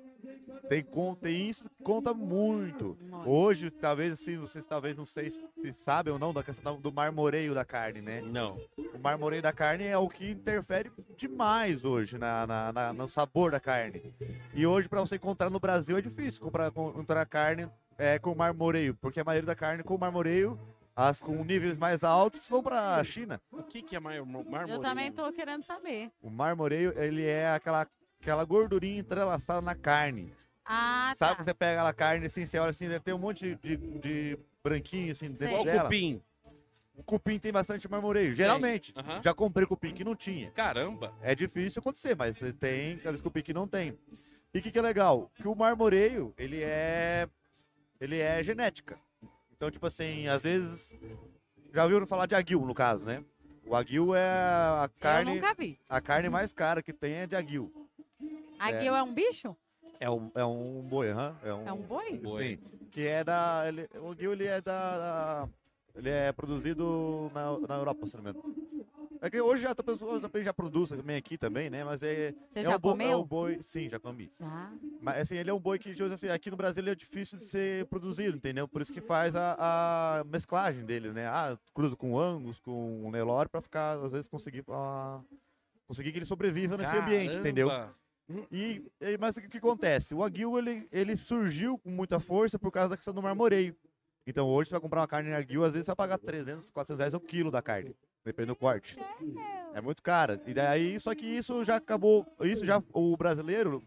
Tem, 0.69 0.83
con- 0.83 1.15
tem 1.15 1.49
isso 1.49 1.65
que 1.65 1.83
conta 1.83 2.13
muito. 2.13 2.97
Hoje, 3.25 3.71
talvez 3.71 4.13
assim, 4.13 4.37
vocês 4.37 4.65
talvez 4.65 4.97
não 4.99 5.07
sei 5.07 5.31
se 5.31 5.73
sabem 5.73 6.13
ou 6.13 6.19
não 6.19 6.33
da 6.33 6.43
questão 6.43 6.81
do 6.81 6.93
marmoreio 6.93 7.55
da 7.55 7.65
carne, 7.65 8.01
né? 8.03 8.21
Não. 8.21 8.59
O 8.95 8.99
marmoreio 8.99 9.41
da 9.43 9.53
carne 9.53 9.85
é 9.85 9.97
o 9.97 10.09
que 10.09 10.31
interfere 10.31 10.91
demais 11.17 11.85
hoje 11.85 12.19
na, 12.19 12.47
na- 12.47 12.73
na- 12.73 12.93
no 12.93 13.09
sabor 13.09 13.51
da 13.51 13.61
carne. 13.61 14.13
E 14.55 14.67
hoje, 14.67 14.89
para 14.89 15.01
você 15.01 15.17
encontrar 15.17 15.49
no 15.51 15.61
Brasil, 15.61 15.97
é 15.97 16.03
difícil 16.03 16.41
comprar, 16.41 16.69
encontrar 16.69 17.25
carne 17.27 17.69
é, 17.97 18.19
com 18.19 18.35
marmoreio, 18.35 18.95
porque 18.95 19.21
a 19.21 19.25
maioria 19.25 19.47
da 19.47 19.55
carne 19.57 19.83
com 19.83 19.97
marmoreio, 19.97 20.59
as 20.95 21.21
com 21.21 21.45
níveis 21.45 21.79
mais 21.79 22.03
altos, 22.05 22.47
vão 22.49 22.63
para 22.63 22.97
a 22.97 23.05
China. 23.05 23.41
O 23.51 23.63
que, 23.63 23.83
que 23.83 23.97
é 23.97 24.01
mar 24.01 24.15
marmoreio? 24.25 24.69
Eu 24.69 24.79
também 24.81 25.11
tô 25.13 25.33
querendo 25.33 25.63
saber. 25.65 26.11
O 26.21 26.29
marmoreio, 26.29 26.93
ele 26.97 27.25
é 27.25 27.51
aquela, 27.53 27.87
aquela 28.21 28.45
gordurinha 28.45 29.01
entrelaçada 29.01 29.61
na 29.61 29.75
carne. 29.75 30.33
Ah, 30.65 31.15
Sabe 31.17 31.33
tá. 31.33 31.37
que 31.39 31.45
você 31.45 31.55
pega 31.55 31.73
aquela 31.81 31.93
carne 31.95 32.27
assim, 32.27 32.45
você 32.45 32.59
olha 32.59 32.71
assim, 32.71 32.87
tem 33.01 33.15
um 33.15 33.19
monte 33.19 33.55
de, 33.57 33.77
de 33.77 34.39
branquinho 34.63 35.13
assim 35.13 35.29
dentro 35.29 35.47
Igual 35.47 35.65
dela. 35.65 35.83
cupim. 35.85 36.23
O 36.95 37.03
cupim 37.03 37.39
tem 37.39 37.53
bastante 37.53 37.89
marmoreio, 37.89 38.35
geralmente. 38.35 38.93
Já 39.23 39.33
comprei 39.33 39.67
cupim 39.67 39.95
que 39.95 40.03
não 40.05 40.17
tinha. 40.17 40.51
Caramba. 40.51 41.15
É 41.23 41.35
difícil 41.35 41.79
acontecer, 41.81 42.17
mas 42.17 42.37
você 42.37 42.53
tem, 42.53 42.97
às 42.97 43.03
vezes 43.05 43.21
cupim 43.21 43.41
que 43.41 43.55
não 43.55 43.69
tem. 43.69 43.97
E 44.53 44.59
o 44.59 44.63
que, 44.63 44.71
que 44.73 44.79
é 44.79 44.83
legal? 44.83 45.31
Que 45.37 45.47
o 45.47 45.55
marmoreio, 45.55 46.35
ele 46.37 46.61
é 46.63 47.29
ele 48.01 48.19
é 48.19 48.43
genética. 48.43 48.99
Então, 49.57 49.71
tipo 49.71 49.87
assim, 49.87 50.27
às 50.29 50.43
vezes 50.43 50.95
já 51.73 51.85
ouviram 51.85 52.07
falar 52.07 52.27
de 52.27 52.35
aguil, 52.35 52.61
no 52.67 52.75
caso, 52.75 53.05
né? 53.05 53.25
O 53.65 53.75
aguil 53.77 54.15
é 54.15 54.21
a 54.21 54.85
Eu 54.95 55.01
carne, 55.01 55.35
nunca 55.35 55.55
vi. 55.55 55.79
a 55.89 56.01
carne 56.01 56.29
mais 56.29 56.53
cara 56.53 56.83
que 56.83 56.93
tem 56.93 57.15
é 57.15 57.27
de 57.27 57.37
aguil. 57.37 57.73
Aguil 58.59 58.95
é 58.95 59.03
um 59.03 59.13
bicho? 59.13 59.57
É 60.01 60.09
um, 60.11 60.31
é 60.35 60.45
um 60.45 60.83
boi, 60.83 61.11
aham. 61.11 61.37
É 61.43 61.55
um, 61.55 61.69
É 61.69 61.73
um 61.73 61.79
boi? 61.83 62.19
Boi. 62.19 62.43
Sim, 62.45 62.59
que 62.91 63.01
é 63.07 63.25
da. 63.25 63.65
Ele, 63.67 63.89
o 64.01 64.11
aguil 64.11 64.33
ele 64.33 64.47
é 64.47 64.61
da, 64.61 64.99
da- 64.99 65.49
Ele 65.95 66.11
é 66.11 66.33
produzido 66.33 67.31
na, 67.35 67.59
na 67.69 67.75
Europa, 67.77 68.07
se 68.07 68.17
não 68.17 68.23
me 68.25 68.31
engano. 68.31 68.45
É 69.21 69.29
que 69.29 69.41
hoje 69.41 69.63
já, 69.65 69.75
tá, 69.75 69.83
também 69.83 70.45
já 70.45 70.55
produz 70.55 70.91
também 70.91 71.17
aqui 71.17 71.37
também, 71.37 71.69
né? 71.69 71.83
Mas 71.85 72.03
é. 72.03 72.33
Você 72.49 72.61
é 72.61 72.65
já 72.65 72.77
um 72.77 72.79
boi, 72.79 72.93
É 72.93 72.95
comeu? 72.95 73.21
um 73.21 73.25
boi, 73.25 73.59
sim, 73.61 73.89
já 73.89 73.99
comi. 73.99 74.31
Já. 74.39 74.71
Mas 75.01 75.19
assim, 75.19 75.37
ele 75.37 75.51
é 75.51 75.55
um 75.55 75.59
boi 75.61 75.79
que 75.79 75.95
tipo 75.95 76.13
assim, 76.13 76.29
aqui 76.29 76.51
no 76.51 76.57
Brasil 76.57 76.83
ele 76.83 76.91
é 76.91 76.95
difícil 76.95 77.39
de 77.39 77.45
ser 77.45 77.87
produzido, 77.87 78.37
entendeu? 78.37 78.69
Por 78.69 78.81
isso 78.83 78.93
que 78.93 79.01
faz 79.01 79.35
a, 79.35 80.21
a 80.21 80.25
mesclagem 80.25 80.85
dele, 80.85 81.13
né? 81.13 81.27
Ah, 81.27 81.57
cruza 81.75 81.97
com 81.97 82.19
Angus, 82.19 82.61
com 82.61 83.11
Nelore, 83.11 83.49
pra 83.49 83.61
ficar, 83.61 83.99
às 83.99 84.13
vezes, 84.13 84.29
conseguir. 84.29 84.65
ah, 84.69 85.21
conseguir 85.89 86.13
que 86.13 86.19
ele 86.19 86.27
sobreviva 86.27 86.77
nesse 86.77 86.97
ambiente, 86.97 87.37
entendeu? 87.39 87.69
Caramba. 88.29 88.47
E, 88.53 88.85
mas 89.19 89.37
o 89.37 89.41
que, 89.41 89.59
acontece? 89.59 90.15
O 90.15 90.23
aguil 90.23 90.59
ele, 90.59 90.87
ele 90.93 91.17
surgiu 91.17 91.79
com 91.79 91.91
muita 91.91 92.21
força 92.21 92.59
por 92.59 92.71
causa 92.71 92.91
da 92.91 92.97
questão 92.97 93.15
do 93.15 93.23
marmoreio. 93.23 93.75
Então 94.27 94.47
hoje 94.47 94.69
você 94.69 94.75
vai 94.75 94.81
comprar 94.81 95.01
uma 95.01 95.09
carne 95.09 95.33
aguil, 95.33 95.65
às 95.65 95.73
vezes 95.73 95.87
você 95.87 95.91
vai 95.91 95.97
pagar 95.97 96.19
300, 96.19 96.71
400 96.71 96.99
reais 96.99 97.15
o 97.15 97.21
quilo 97.21 97.51
da 97.51 97.63
carne, 97.63 97.97
dependendo 98.23 98.53
do 98.53 98.59
corte. 98.59 98.99
É 99.73 99.81
muito 99.81 100.03
cara. 100.03 100.41
E 100.47 100.53
daí, 100.53 101.01
só 101.01 101.15
que 101.15 101.25
isso 101.25 101.65
já 101.65 101.77
acabou, 101.77 102.27
isso 102.41 102.65
já 102.65 102.83
o 102.93 103.17
brasileiro 103.17 103.83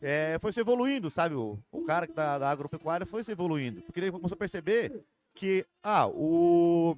é, 0.00 0.38
foi 0.40 0.52
se 0.52 0.58
evoluindo, 0.58 1.08
sabe? 1.08 1.36
O, 1.36 1.56
o 1.70 1.84
cara 1.84 2.08
que 2.08 2.12
tá 2.12 2.38
da 2.38 2.50
agropecuária 2.50 3.06
foi 3.06 3.22
se 3.22 3.30
evoluindo, 3.30 3.80
porque 3.82 4.00
ele 4.00 4.10
começou 4.10 4.34
a 4.34 4.38
perceber 4.38 5.04
que 5.34 5.64
ah, 5.84 6.08
o 6.08 6.96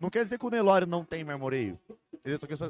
não 0.00 0.10
quer 0.10 0.24
dizer 0.24 0.38
que 0.38 0.46
o 0.46 0.50
Nelore 0.50 0.86
não 0.86 1.04
tem 1.04 1.22
marmoreio. 1.22 1.78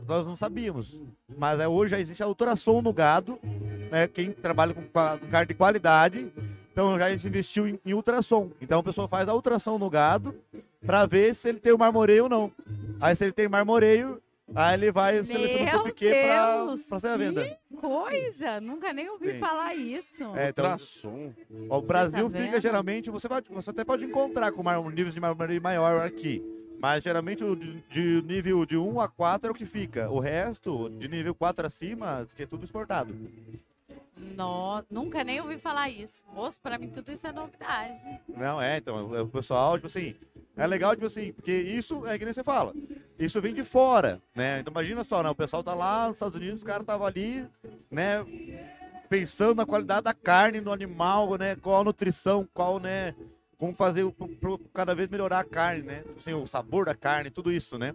Nós 0.07 0.27
não 0.27 0.37
sabíamos. 0.37 1.01
Mas 1.37 1.61
é, 1.61 1.69
hoje 1.69 1.93
já 1.93 2.01
existe 2.01 2.23
a 2.23 2.27
ultrassom 2.27 2.83
no 2.83 2.93
gado, 2.93 3.39
né? 3.91 4.09
Quem 4.09 4.33
trabalha 4.33 4.75
com, 4.75 4.83
carne 5.31 5.47
de 5.47 5.55
qualidade, 5.55 6.33
então 6.73 6.99
já 6.99 7.17
se 7.17 7.29
investiu 7.29 7.69
em, 7.69 7.79
em 7.87 7.95
ultrassom. 7.95 8.51
Então 8.61 8.81
a 8.81 8.83
pessoa 8.83 9.07
faz 9.07 9.29
a 9.29 9.35
ultrassom 9.35 9.79
no 9.79 9.89
gado 9.89 10.35
para 10.85 11.07
ver 11.07 11.35
se 11.35 11.49
ele 11.49 11.61
tem 11.61 11.73
o 11.73 11.79
marmoreio 11.79 12.25
ou 12.25 12.29
não. 12.29 12.53
Aí 13.01 13.15
se 13.15 13.23
ele 13.23 13.33
tem 13.33 13.47
marmoreio, 13.49 14.21
aí 14.53 14.75
ele 14.75 14.91
vai 14.91 15.23
selecionar 15.23 15.75
Meu 15.75 15.81
o 15.83 15.85
piquet 15.85 16.27
para 16.89 16.99
ser 16.99 17.09
a 17.09 17.17
venda. 17.17 17.45
Que 17.45 17.77
coisa! 17.77 18.61
Nunca 18.61 18.93
nem 18.93 19.09
ouvi 19.09 19.33
Sim. 19.33 19.39
falar 19.39 19.73
isso. 19.77 20.25
É, 20.35 20.49
então, 20.49 20.65
Ultrassom. 20.65 21.33
ó, 21.71 21.79
o 21.79 21.83
Brasil 21.83 22.29
tá 22.29 22.39
fica 22.41 22.61
geralmente, 22.61 23.09
você, 23.09 23.29
vai, 23.29 23.41
você 23.49 23.71
até 23.71 23.85
pode 23.85 24.05
encontrar 24.05 24.51
com 24.51 24.65
mar, 24.65 24.83
níveis 24.83 25.15
de 25.15 25.21
marmoreio 25.21 25.63
maior 25.63 26.05
aqui. 26.05 26.43
Mas 26.85 27.03
geralmente 27.03 27.43
o 27.43 27.57
de, 27.57 27.80
de 27.89 28.22
nível 28.26 28.66
de 28.66 28.76
1 28.76 29.01
a 29.01 29.09
4 29.09 29.49
é 29.49 29.51
o 29.51 29.55
que 29.55 29.64
fica. 29.64 30.11
O 30.11 30.20
resto, 30.20 30.91
de 30.91 31.09
nível 31.09 31.35
4 31.35 31.66
acima, 31.66 32.28
que 32.37 32.43
é 32.43 32.47
tudo 32.47 32.62
exportado. 32.62 33.16
No, 34.18 34.85
nunca 34.91 35.24
nem 35.24 35.41
ouvi 35.41 35.57
falar 35.57 35.89
isso. 35.89 36.22
Moço, 36.35 36.61
pra 36.61 36.76
mim 36.76 36.91
tudo 36.91 37.11
isso 37.11 37.26
é 37.26 37.32
novidade. 37.32 37.99
Não, 38.28 38.61
é, 38.61 38.76
então, 38.76 39.16
é 39.16 39.22
o 39.22 39.26
pessoal, 39.26 39.78
tipo 39.78 39.87
assim, 39.87 40.14
é 40.55 40.66
legal, 40.66 40.95
tipo 40.95 41.07
assim, 41.07 41.32
porque 41.32 41.53
isso 41.53 42.07
é 42.07 42.18
que 42.18 42.24
nem 42.26 42.35
você 42.35 42.45
fala, 42.45 42.74
isso 43.18 43.41
vem 43.41 43.55
de 43.55 43.64
fora, 43.64 44.20
né? 44.35 44.61
Então 44.61 44.70
imagina 44.70 45.03
só, 45.05 45.22
né? 45.22 45.30
O 45.30 45.35
pessoal 45.35 45.62
tá 45.62 45.72
lá 45.72 46.09
nos 46.09 46.16
Estados 46.16 46.39
Unidos, 46.39 46.59
os 46.59 46.64
caras 46.64 46.82
estavam 46.82 47.07
ali, 47.07 47.47
né? 47.91 48.26
Pensando 49.09 49.55
na 49.55 49.64
qualidade 49.64 50.03
da 50.03 50.12
carne 50.12 50.61
do 50.61 50.70
animal, 50.70 51.39
né? 51.39 51.57
Qual 51.57 51.80
a 51.80 51.85
nutrição, 51.85 52.47
qual, 52.53 52.78
né? 52.78 53.14
Como 53.59 53.75
fazer 53.75 54.11
pro 54.41 54.59
cada 54.73 54.95
vez 54.95 55.09
melhorar 55.09 55.41
a 55.41 55.45
carne, 55.45 55.83
né? 55.83 56.05
Assim, 56.17 56.33
o 56.35 56.47
sabor 56.47 56.87
da 56.87 56.95
carne, 56.95 57.31
tudo 57.31 57.53
isso, 57.53 57.79
né? 57.79 57.95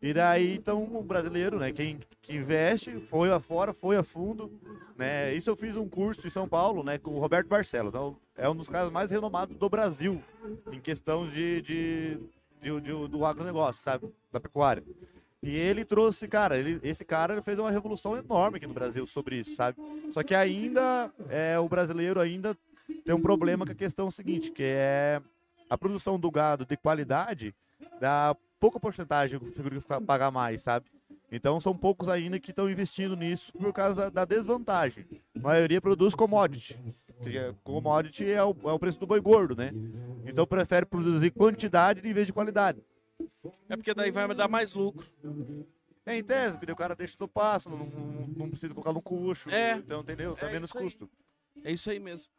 E 0.00 0.12
daí, 0.14 0.54
então, 0.54 0.84
o 0.96 1.02
brasileiro, 1.02 1.58
né? 1.58 1.72
Quem 1.72 1.98
que 2.22 2.36
investe, 2.36 3.00
foi 3.00 3.32
afora, 3.32 3.72
foi 3.74 3.96
a 3.96 4.02
fundo, 4.02 4.50
né? 4.96 5.34
Isso 5.34 5.50
eu 5.50 5.56
fiz 5.56 5.74
um 5.76 5.88
curso 5.88 6.24
em 6.26 6.30
São 6.30 6.48
Paulo, 6.48 6.84
né? 6.84 6.98
Com 6.98 7.12
o 7.12 7.18
Roberto 7.18 7.48
Barcelos. 7.48 7.94
É 7.94 7.98
um- 7.98 8.16
É 8.40 8.48
um 8.48 8.54
dos 8.54 8.68
caras 8.68 8.92
mais 8.92 9.10
renomados 9.10 9.56
do 9.56 9.68
Brasil 9.68 10.22
em 10.70 10.78
questão 10.80 11.28
de, 11.28 11.60
de, 11.60 12.18
de- 12.62 12.80
de- 12.80 13.08
do 13.08 13.24
agronegócio, 13.24 13.82
sabe? 13.82 14.08
Da 14.30 14.38
pecuária. 14.38 14.84
E 15.42 15.50
ele 15.56 15.84
trouxe, 15.84 16.28
cara, 16.28 16.56
ele, 16.56 16.78
esse 16.84 17.04
cara 17.04 17.42
fez 17.42 17.58
uma 17.58 17.70
revolução 17.70 18.16
enorme 18.16 18.58
aqui 18.58 18.66
no 18.66 18.74
Brasil 18.74 19.04
sobre 19.08 19.36
isso, 19.40 19.56
sabe? 19.56 19.76
Só 20.12 20.22
que 20.22 20.34
ainda, 20.36 21.12
é, 21.28 21.58
o 21.58 21.68
brasileiro 21.68 22.20
ainda 22.20 22.56
tem 23.04 23.14
um 23.14 23.20
problema 23.20 23.64
com 23.66 23.72
a 23.72 23.74
questão 23.74 24.10
seguinte, 24.10 24.50
que 24.50 24.62
é 24.62 25.20
a 25.68 25.76
produção 25.76 26.18
do 26.18 26.30
gado 26.30 26.64
de 26.64 26.76
qualidade 26.76 27.54
dá 28.00 28.34
pouca 28.58 28.80
porcentagem 28.80 29.38
do 29.38 29.52
frigorífico 29.52 30.00
pagar 30.02 30.30
mais, 30.30 30.62
sabe? 30.62 30.86
Então 31.30 31.60
são 31.60 31.76
poucos 31.76 32.08
ainda 32.08 32.40
que 32.40 32.50
estão 32.50 32.70
investindo 32.70 33.14
nisso 33.14 33.52
por 33.52 33.72
causa 33.72 33.94
da, 33.94 34.10
da 34.10 34.24
desvantagem. 34.24 35.06
A 35.36 35.40
maioria 35.40 35.80
produz 35.80 36.14
commodity. 36.14 36.78
Que 37.22 37.36
é- 37.36 37.54
commodity 37.62 38.30
é 38.30 38.42
o, 38.42 38.56
é 38.64 38.72
o 38.72 38.78
preço 38.78 38.98
do 38.98 39.06
boi 39.06 39.20
gordo, 39.20 39.54
né? 39.54 39.70
Então 40.26 40.46
prefere 40.46 40.86
produzir 40.86 41.30
quantidade 41.30 42.06
em 42.08 42.12
vez 42.12 42.26
de 42.26 42.32
qualidade. 42.32 42.82
É 43.68 43.76
porque 43.76 43.92
daí 43.92 44.10
vai 44.10 44.32
dar 44.34 44.48
mais 44.48 44.72
lucro. 44.74 45.06
É 46.06 46.16
em 46.16 46.24
tese, 46.24 46.56
porque 46.56 46.72
o 46.72 46.76
cara 46.76 46.96
deixa 46.96 47.16
no 47.20 47.28
passo, 47.28 47.68
não, 47.68 47.78
não, 47.78 48.26
não 48.28 48.50
precisa 48.50 48.72
colocar 48.72 48.94
no 48.94 49.02
cucho. 49.02 49.50
É. 49.50 49.74
Então, 49.74 50.00
entendeu? 50.00 50.34
Tá 50.34 50.48
É 50.48 50.52
menos 50.52 50.72
custo. 50.72 51.10
É 51.62 51.70
isso 51.70 51.90
aí 51.90 51.98
mesmo. 51.98 52.30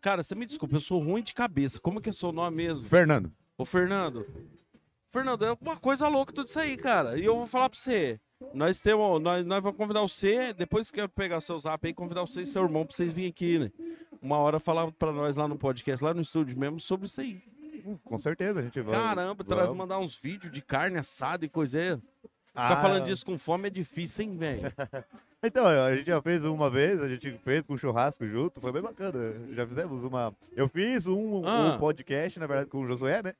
Cara, 0.00 0.22
você 0.22 0.34
me 0.34 0.46
desculpa, 0.46 0.76
eu 0.76 0.80
sou 0.80 1.02
ruim 1.02 1.22
de 1.22 1.32
cabeça. 1.34 1.80
Como 1.80 2.00
que 2.00 2.10
é 2.10 2.12
seu 2.12 2.32
nome 2.32 2.56
mesmo? 2.56 2.88
Fernando. 2.88 3.32
Ô, 3.56 3.64
Fernando. 3.64 4.26
Fernando, 5.10 5.44
é 5.44 5.56
uma 5.60 5.76
coisa 5.76 6.06
louca 6.08 6.32
tudo 6.32 6.46
isso 6.46 6.60
aí, 6.60 6.76
cara. 6.76 7.18
E 7.18 7.24
eu 7.24 7.36
vou 7.36 7.46
falar 7.46 7.68
pra 7.68 7.78
você. 7.78 8.20
Nós 8.54 8.80
temos. 8.80 9.20
Nós, 9.20 9.44
nós 9.44 9.62
vamos 9.62 9.76
convidar 9.76 10.00
você, 10.02 10.52
depois 10.52 10.90
que 10.90 11.00
eu 11.00 11.08
pegar 11.08 11.40
seu 11.40 11.58
zap 11.58 11.84
aí, 11.86 11.92
convidar 11.92 12.20
você 12.22 12.42
e 12.42 12.46
seu 12.46 12.62
irmão 12.62 12.86
pra 12.86 12.94
vocês 12.94 13.12
virem 13.12 13.30
aqui, 13.30 13.58
né? 13.58 13.72
Uma 14.22 14.38
hora 14.38 14.60
falar 14.60 14.90
pra 14.92 15.12
nós 15.12 15.36
lá 15.36 15.48
no 15.48 15.56
podcast, 15.58 16.02
lá 16.04 16.14
no 16.14 16.20
estúdio 16.20 16.58
mesmo, 16.58 16.78
sobre 16.78 17.06
isso 17.06 17.20
aí. 17.20 17.42
Hum, 17.84 17.98
Com 18.04 18.18
certeza, 18.18 18.60
a 18.60 18.62
gente 18.62 18.80
vai. 18.82 18.94
Caramba, 18.94 19.42
traz, 19.42 19.62
vamos. 19.62 19.78
mandar 19.78 19.98
uns 19.98 20.14
vídeos 20.14 20.52
de 20.52 20.60
carne 20.60 20.98
assada 20.98 21.44
e 21.44 21.48
coisa 21.48 21.78
aí. 21.78 21.98
Ah, 22.54 22.68
Ficar 22.68 22.82
falando 22.82 23.04
disso 23.04 23.24
com 23.24 23.38
fome 23.38 23.68
é 23.68 23.70
difícil, 23.70 24.24
hein, 24.24 24.36
velho? 24.36 24.62
Então, 25.42 25.66
a 25.66 25.96
gente 25.96 26.06
já 26.06 26.20
fez 26.20 26.44
uma 26.44 26.68
vez, 26.68 27.02
a 27.02 27.08
gente 27.08 27.32
fez 27.42 27.66
com 27.66 27.76
churrasco 27.76 28.26
junto, 28.26 28.60
foi 28.60 28.72
bem 28.72 28.82
bacana. 28.82 29.18
Já 29.52 29.66
fizemos 29.66 30.04
uma. 30.04 30.34
Eu 30.54 30.68
fiz 30.68 31.06
um, 31.06 31.42
Ah. 31.46 31.74
um 31.74 31.78
podcast, 31.78 32.38
na 32.38 32.46
verdade, 32.46 32.68
com 32.68 32.80
o 32.82 32.86
Josué, 32.86 33.22
né? 33.22 33.32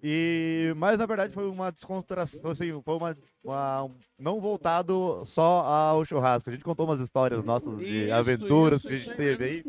E, 0.00 0.72
mas 0.76 0.96
na 0.96 1.06
verdade 1.06 1.32
foi 1.34 1.48
uma 1.50 1.72
descontração, 1.72 2.52
assim, 2.52 2.70
foi 2.84 2.94
uma, 2.94 3.16
uma- 3.42 3.82
um- 3.82 3.94
não 4.16 4.40
voltado 4.40 5.22
só 5.24 5.62
ao 5.64 6.04
churrasco. 6.04 6.48
A 6.48 6.52
gente 6.52 6.62
contou 6.64 6.86
umas 6.86 7.00
histórias 7.00 7.42
nossas 7.44 7.76
de 7.78 8.04
Isso, 8.04 8.14
aventuras 8.14 8.80
isso, 8.84 8.88
que 8.88 8.94
a 8.94 8.96
gente 8.98 9.16
teve 9.16 9.44
aí. 9.44 9.64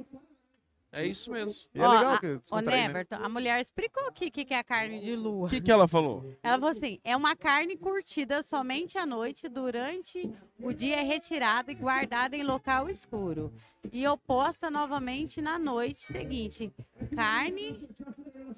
É 0.92 1.06
isso 1.06 1.30
mesmo. 1.32 1.54
E 1.74 1.80
é 1.80 1.88
Ó, 1.88 1.92
legal 1.92 2.14
a- 2.14 2.20
que 2.20 2.28
Ô, 2.28 2.38
descontrai, 2.40 2.78
né? 2.82 2.88
Neverton, 2.88 3.16
a 3.18 3.30
mulher 3.30 3.62
explicou 3.62 4.08
o 4.08 4.12
que, 4.12 4.32
que 4.32 4.54
é 4.54 4.58
a 4.58 4.64
carne 4.64 5.00
de 5.00 5.16
lua. 5.16 5.46
O 5.46 5.50
que, 5.50 5.62
que 5.62 5.72
ela 5.72 5.88
falou? 5.88 6.26
Ela 6.42 6.56
falou 6.56 6.70
assim: 6.72 7.00
é 7.04 7.16
uma 7.16 7.36
carne 7.36 7.78
curtida 7.78 8.42
somente 8.42 8.98
à 8.98 9.06
noite, 9.06 9.48
durante 9.48 10.30
o 10.60 10.74
dia 10.74 10.96
é 10.98 11.04
retirada 11.04 11.72
e 11.72 11.76
guardada 11.76 12.36
em 12.36 12.44
local 12.44 12.90
escuro. 12.90 13.54
E 13.94 14.06
oposta 14.08 14.70
novamente 14.72 15.42
na 15.42 15.58
noite 15.60 16.02
seguinte. 16.02 16.72
Carne 17.16 17.88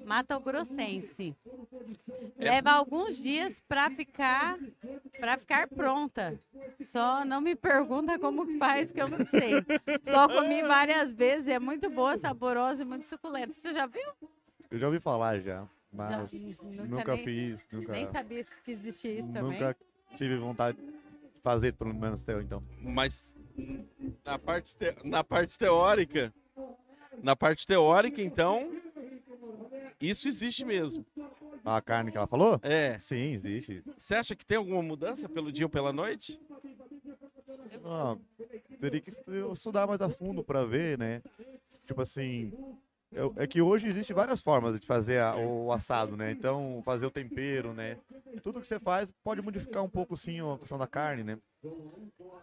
matogrossense. 0.04 1.36
Leva 2.38 2.72
alguns 2.72 3.16
dias 3.16 3.60
para 3.68 3.90
ficar 3.90 4.58
para 5.20 5.38
ficar 5.38 5.68
pronta. 5.68 6.38
Só 6.80 7.24
não 7.24 7.40
me 7.40 7.54
pergunta 7.54 8.18
como 8.18 8.46
que 8.46 8.58
faz, 8.58 8.90
que 8.90 9.00
eu 9.00 9.08
não 9.08 9.24
sei. 9.24 9.52
Só 10.02 10.28
comi 10.28 10.62
várias 10.62 11.12
vezes, 11.12 11.48
é 11.48 11.58
muito 11.58 11.88
boa, 11.90 12.16
saborosa 12.16 12.82
e 12.82 12.84
muito 12.84 13.06
suculenta. 13.06 13.54
Você 13.54 13.72
já 13.72 13.86
viu? 13.86 14.02
Eu 14.70 14.78
já 14.78 14.86
ouvi 14.86 14.98
falar 14.98 15.38
já, 15.40 15.64
mas 15.92 16.08
Já- 16.08 16.28
nunca, 16.86 17.14
nem- 17.14 17.24
fiz, 17.24 17.68
nunca, 17.70 17.92
Nem 17.92 18.10
sabia 18.10 18.44
que 18.64 18.72
existia 18.72 19.12
isso 19.20 19.28
também. 19.32 19.52
nunca 19.60 19.76
tive 20.16 20.36
vontade 20.38 20.78
de 20.78 20.84
fazer, 21.42 21.72
pelo 21.74 21.94
menos 21.94 22.22
teu, 22.24 22.40
então. 22.40 22.62
Mas 22.80 23.32
na 24.24 24.38
parte, 24.38 24.74
te- 24.76 24.96
na 25.04 25.22
parte 25.22 25.56
teórica, 25.58 26.32
na 27.22 27.36
parte 27.36 27.66
teórica, 27.66 28.20
então, 28.22 28.70
isso 30.00 30.26
existe 30.26 30.64
mesmo. 30.64 31.04
A 31.64 31.80
carne 31.80 32.10
que 32.10 32.16
ela 32.18 32.26
falou? 32.26 32.58
É. 32.62 32.98
Sim, 32.98 33.32
existe. 33.32 33.82
Você 33.96 34.14
acha 34.14 34.34
que 34.34 34.44
tem 34.44 34.56
alguma 34.58 34.82
mudança 34.82 35.28
pelo 35.28 35.52
dia 35.52 35.66
ou 35.66 35.70
pela 35.70 35.92
noite? 35.92 36.38
Ah, 37.84 38.16
teria 38.80 39.00
que 39.00 39.10
estu- 39.10 39.52
estudar 39.52 39.86
mais 39.86 40.00
a 40.00 40.08
fundo 40.08 40.42
pra 40.44 40.64
ver, 40.64 40.98
né? 40.98 41.22
Tipo 41.86 42.02
assim, 42.02 42.52
eu- 43.12 43.32
é 43.36 43.46
que 43.46 43.62
hoje 43.62 43.88
existe 43.88 44.12
várias 44.12 44.42
formas 44.42 44.78
de 44.80 44.86
fazer 44.86 45.20
a- 45.20 45.36
o 45.36 45.72
assado, 45.72 46.16
né? 46.16 46.32
Então, 46.32 46.82
fazer 46.84 47.06
o 47.06 47.10
tempero, 47.10 47.72
né? 47.74 47.98
Tudo 48.42 48.60
que 48.60 48.66
você 48.66 48.80
faz 48.80 49.12
pode 49.24 49.42
modificar 49.42 49.82
um 49.84 49.90
pouco, 49.90 50.16
sim, 50.16 50.40
a 50.40 50.58
questão 50.58 50.78
da 50.78 50.86
carne, 50.86 51.22
né? 51.24 51.38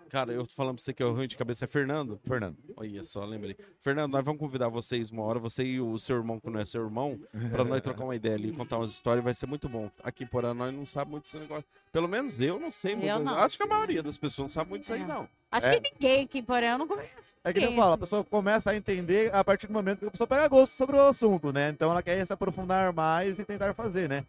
Cara, 0.09 0.33
eu 0.33 0.45
tô 0.45 0.53
falando 0.55 0.75
pra 0.75 0.83
você 0.83 0.93
que 0.93 1.03
é 1.03 1.05
o 1.05 1.13
ruim 1.13 1.27
de 1.27 1.37
cabeça 1.37 1.65
é 1.65 1.67
Fernando. 1.67 2.19
Fernando. 2.25 2.57
Olha 2.75 3.03
só, 3.03 3.23
lembrei. 3.25 3.55
Fernando, 3.79 4.11
nós 4.11 4.25
vamos 4.25 4.39
convidar 4.39 4.67
vocês 4.67 5.11
uma 5.11 5.23
hora, 5.23 5.37
você 5.39 5.63
e 5.63 5.79
o 5.79 5.97
seu 5.99 6.17
irmão, 6.17 6.39
que 6.39 6.49
não 6.49 6.59
é 6.59 6.65
seu 6.65 6.83
irmão, 6.83 7.19
pra 7.51 7.63
nós 7.63 7.81
trocar 7.81 8.03
uma 8.03 8.15
ideia 8.15 8.35
ali, 8.35 8.51
contar 8.51 8.77
umas 8.77 8.91
histórias, 8.91 9.23
vai 9.23 9.33
ser 9.33 9.45
muito 9.45 9.69
bom. 9.69 9.89
Aqui 10.03 10.23
em 10.23 10.27
Porã, 10.27 10.53
nós 10.53 10.73
não 10.73 10.85
sabemos 10.85 11.11
muito 11.11 11.25
esse 11.27 11.37
negócio. 11.37 11.65
Pelo 11.91 12.07
menos 12.07 12.39
eu 12.39 12.59
não 12.59 12.71
sei 12.71 12.95
muito. 12.95 13.07
Eu 13.07 13.19
não. 13.19 13.37
Acho 13.37 13.55
que 13.57 13.63
a 13.63 13.67
maioria 13.67 14.01
das 14.01 14.17
pessoas 14.17 14.47
não 14.47 14.53
sabe 14.53 14.69
muito 14.71 14.83
isso 14.83 14.93
aí, 14.93 15.01
É. 15.01 15.05
não. 15.05 15.29
Acho 15.51 15.67
É. 15.67 15.79
que 15.79 15.91
ninguém 15.93 16.23
aqui 16.25 16.39
em 16.39 16.43
Porã 16.43 16.65
eu 16.71 16.77
não 16.77 16.87
conhece. 16.87 17.35
É 17.43 17.53
que 17.53 17.59
nem 17.59 17.65
eu 17.67 17.69
ninguém. 17.71 17.83
falo, 17.83 17.93
a 17.93 17.97
pessoa 17.97 18.23
começa 18.23 18.71
a 18.71 18.75
entender 18.75 19.33
a 19.33 19.43
partir 19.43 19.67
do 19.67 19.73
momento 19.73 19.99
que 19.99 20.05
a 20.07 20.11
pessoa 20.11 20.27
pega 20.27 20.47
gosto 20.47 20.73
sobre 20.73 20.95
o 20.95 21.01
assunto, 21.07 21.51
né? 21.53 21.69
Então 21.69 21.91
ela 21.91 22.01
quer 22.01 22.25
se 22.25 22.33
aprofundar 22.33 22.91
mais 22.93 23.37
e 23.39 23.45
tentar 23.45 23.73
fazer, 23.73 24.09
né? 24.09 24.25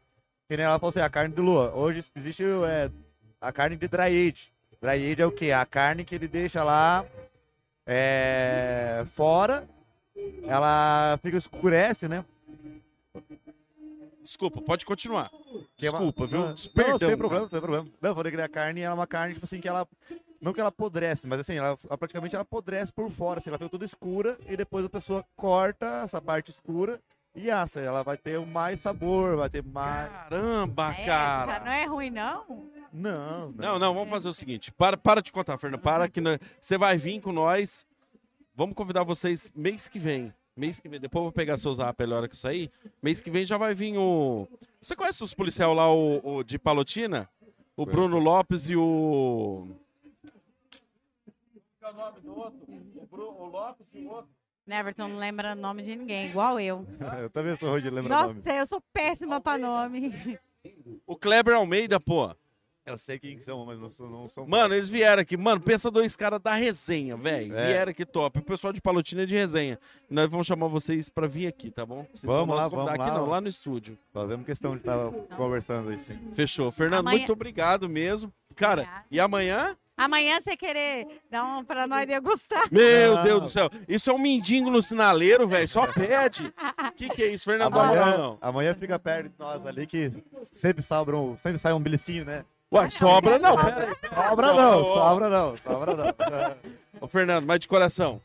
Que 0.49 0.57
nem 0.57 0.67
ela 0.67 0.79
falou 0.79 0.91
assim, 0.91 1.01
a 1.01 1.09
carne 1.09 1.35
de 1.35 1.41
lua. 1.41 1.73
Hoje 1.75 2.05
existe 2.17 2.43
é, 2.67 2.91
a 3.41 3.53
carne 3.53 3.77
de 3.77 3.89
dry 3.89 4.29
age. 4.29 4.53
Age 4.83 5.21
é 5.21 5.27
o 5.27 5.33
quê? 5.33 5.53
A 5.53 5.65
carne 5.67 6.05
que 6.05 6.15
ele 6.15 6.27
deixa 6.27 6.65
lá 6.65 7.05
é, 7.87 9.05
fora, 9.15 9.69
ela 10.47 11.19
fica 11.23 11.37
escurece, 11.37 12.09
né? 12.09 12.25
Desculpa, 14.23 14.61
pode 14.63 14.85
continuar. 14.85 15.29
Que 15.77 15.87
é 15.87 15.91
Desculpa, 15.91 16.27
viu? 16.27 16.41
Não, 16.41 16.55
Perdão. 16.55 16.93
Não, 16.93 16.99
sem 16.99 17.09
cara. 17.09 17.17
problema, 17.17 17.49
sem 17.49 17.61
problema. 17.61 17.89
Não, 18.01 18.11
eu 18.11 18.15
falei 18.15 18.33
que 18.33 18.41
a 18.41 18.49
carne 18.49 18.81
ela 18.81 18.95
é 18.95 18.99
uma 18.99 19.07
carne, 19.07 19.35
tipo 19.35 19.45
assim, 19.45 19.61
que 19.61 19.69
ela. 19.69 19.87
Não 20.41 20.53
que 20.55 20.61
ela 20.61 20.69
apodrece, 20.71 21.27
mas 21.27 21.41
assim, 21.41 21.57
ela, 21.57 21.79
ela 21.87 21.99
praticamente 21.99 22.35
ela 22.35 22.43
apodrece 22.43 22.91
por 22.91 23.11
fora, 23.11 23.41
assim, 23.41 23.51
ela 23.51 23.59
fica 23.59 23.69
toda 23.69 23.85
escura 23.85 24.39
e 24.49 24.57
depois 24.57 24.87
a 24.87 24.89
pessoa 24.89 25.23
corta 25.37 26.03
essa 26.05 26.19
parte 26.23 26.51
escura 26.51 26.99
e 27.35 27.51
assa. 27.51 27.81
Ela 27.81 28.03
vai 28.03 28.17
ter 28.17 28.41
mais 28.47 28.81
sabor, 28.81 29.37
vai 29.37 29.51
ter 29.51 29.63
mais. 29.63 30.11
Caramba, 30.11 30.95
É, 30.97 31.05
cara. 31.05 31.61
Não 31.61 31.73
é 31.73 31.85
ruim, 31.85 32.09
não? 32.11 32.71
Não, 32.93 33.53
Não, 33.53 33.79
não, 33.79 33.95
vamos 33.95 34.11
fazer 34.11 34.29
o 34.29 34.35
seguinte. 34.35 34.73
Para, 34.73 34.97
para 34.97 35.21
de 35.23 35.31
contar, 35.31 35.57
Fernando. 35.59 35.81
Para 35.81 36.09
que 36.09 36.21
nós- 36.21 36.39
você 36.61 36.77
vai 36.77 36.97
vir 36.97 37.21
com 37.21 37.33
nós. 37.33 37.87
Vamos 38.55 38.75
convidar 38.75 39.05
vocês 39.05 39.51
mês 39.55 39.89
que 39.89 39.99
vem. 39.99 40.33
Mês 40.57 40.81
que 40.81 40.89
vem. 40.89 41.01
Depois 41.01 41.21
eu 41.21 41.25
vou 41.25 41.33
pegar 41.33 41.57
seu 41.57 41.73
zap 41.73 42.03
a 42.03 42.09
hora 42.17 42.29
que 42.29 42.35
eu 42.35 42.39
sair. 42.39 42.71
Mês 43.03 43.21
que 43.21 43.31
vem 43.31 43.45
já 43.45 43.57
vai 43.57 43.75
vir 43.75 43.97
o. 43.97 44.47
Você 44.83 44.95
conhece 44.97 45.23
os 45.23 45.33
policial 45.33 45.73
lá, 45.73 45.91
o, 45.93 46.21
o 46.39 46.43
de 46.43 46.59
Palotina? 46.59 47.29
O 47.77 47.85
Conheço. 47.87 47.93
Bruno 48.09 48.19
Lopes 48.19 48.69
e 48.69 48.77
o. 48.77 49.69
Qual 51.79 51.93
é 51.93 51.95
o 51.95 51.99
nome 51.99 52.21
do 52.21 52.37
outro? 52.37 52.59
O, 52.97 53.07
Bru- 53.07 53.35
o 53.43 53.47
Lopes 53.47 53.87
e 53.95 53.99
o 54.05 54.11
outro. 54.11 54.31
Neverton 54.67 55.09
não 55.09 55.17
lembra 55.17 55.53
o 55.53 55.57
nome 55.57 55.83
de 55.83 55.97
ninguém, 55.97 56.29
igual 56.29 56.61
eu. 56.61 56.85
eu 57.23 57.31
também 57.31 57.57
sou 57.57 57.71
ruim 57.71 57.83
de 57.83 57.91
lembrar 57.91 58.19
o 58.25 58.27
nome. 58.29 58.35
Nossa, 58.35 58.53
eu 58.57 58.67
sou 58.67 58.83
péssima 58.93 59.41
pra 59.41 59.57
nome. 59.57 60.39
O 61.07 61.17
Kleber 61.17 61.55
Almeida, 61.55 61.99
pô. 61.99 62.35
Eu 62.87 62.97
sei 62.99 63.19
quem 63.19 63.37
que 63.37 63.45
são, 63.45 63.65
mas 63.67 63.79
não 63.79 63.89
são. 63.91 64.09
Não 64.11 64.29
são... 64.29 64.47
Mano, 64.47 64.75
eles 64.75 64.89
vieram 64.89 65.21
aqui. 65.23 65.37
Mano, 65.37 65.61
pensa 65.61 65.91
dois 65.91 66.17
caras 66.17 66.41
da 66.41 66.55
resenha, 66.55 67.17
velho. 67.17 67.55
É. 67.55 67.67
Vieram 67.69 67.91
aqui 67.91 68.05
top. 68.07 68.39
O 68.39 68.43
pessoal 68.43 68.73
de 68.73 68.81
Palotina 68.81 69.23
é 69.23 69.27
de 69.27 69.37
resenha. 69.37 69.79
Nós 70.09 70.29
vamos 70.31 70.47
chamar 70.47 70.67
vocês 70.69 71.09
pra 71.09 71.27
vir 71.27 71.47
aqui, 71.47 71.71
tá 71.71 71.85
bom? 71.85 72.07
Vocês 72.13 72.23
Vamos 72.23 72.57
lá, 72.57 72.67
vamos 72.69 72.87
convidados. 72.87 73.01
Aqui 73.07 73.11
lá. 73.13 73.19
não, 73.19 73.29
lá 73.31 73.41
no 73.41 73.49
estúdio. 73.49 73.99
Fazemos 74.13 74.47
questão 74.47 74.73
de 74.73 74.79
estar 74.81 75.11
conversando 75.37 75.91
aí, 75.91 75.99
sim. 75.99 76.19
Fechou. 76.33 76.71
Fernando, 76.71 77.01
Amanhã- 77.01 77.19
muito 77.19 77.33
obrigado 77.33 77.89
mesmo. 77.89 78.33
Cara, 78.57 78.83
Obrigada. 78.83 79.05
e 79.11 79.21
amanhã? 79.21 79.77
Amanhã 79.97 80.41
você 80.41 80.57
querer 80.57 81.07
dar 81.31 81.45
um 81.45 81.63
pra 81.63 81.87
nós 81.87 82.07
degustar. 82.07 82.67
Meu 82.73 83.17
Não. 83.17 83.23
Deus 83.23 83.43
do 83.43 83.49
céu. 83.51 83.69
Isso 83.87 84.09
é 84.11 84.13
um 84.15 84.19
mendigo 84.19 84.71
no 84.71 84.81
sinaleiro, 84.81 85.47
velho. 85.47 85.69
Só 85.69 85.87
pede. 85.93 86.47
O 86.89 86.93
que, 86.93 87.11
que 87.11 87.23
é 87.23 87.27
isso, 87.29 87.45
Fernando? 87.45 87.73
Não, 87.75 87.81
Amanhã, 87.83 88.17
não. 88.17 88.39
amanhã 88.41 88.75
fica 88.75 88.99
perto 88.99 89.29
de 89.29 89.35
nós 89.39 89.65
ali 89.67 89.87
que 89.87 90.11
sempre 90.53 90.83
sobra 90.83 91.17
um, 91.19 91.37
sempre 91.37 91.59
sai 91.59 91.75
um 91.75 91.81
belisquinho, 91.81 92.25
né? 92.25 92.45
Ué, 92.73 92.89
sobra 92.89 93.39
não. 93.39 93.57
Sobra 93.57 94.53
não, 94.53 94.85
sobra 94.95 95.29
não, 95.29 95.57
sobra 95.57 95.95
não. 95.95 96.57
Ô, 97.01 97.09
Fernando, 97.09 97.47
mas 97.47 97.61
de 97.61 97.69
coração. 97.69 98.21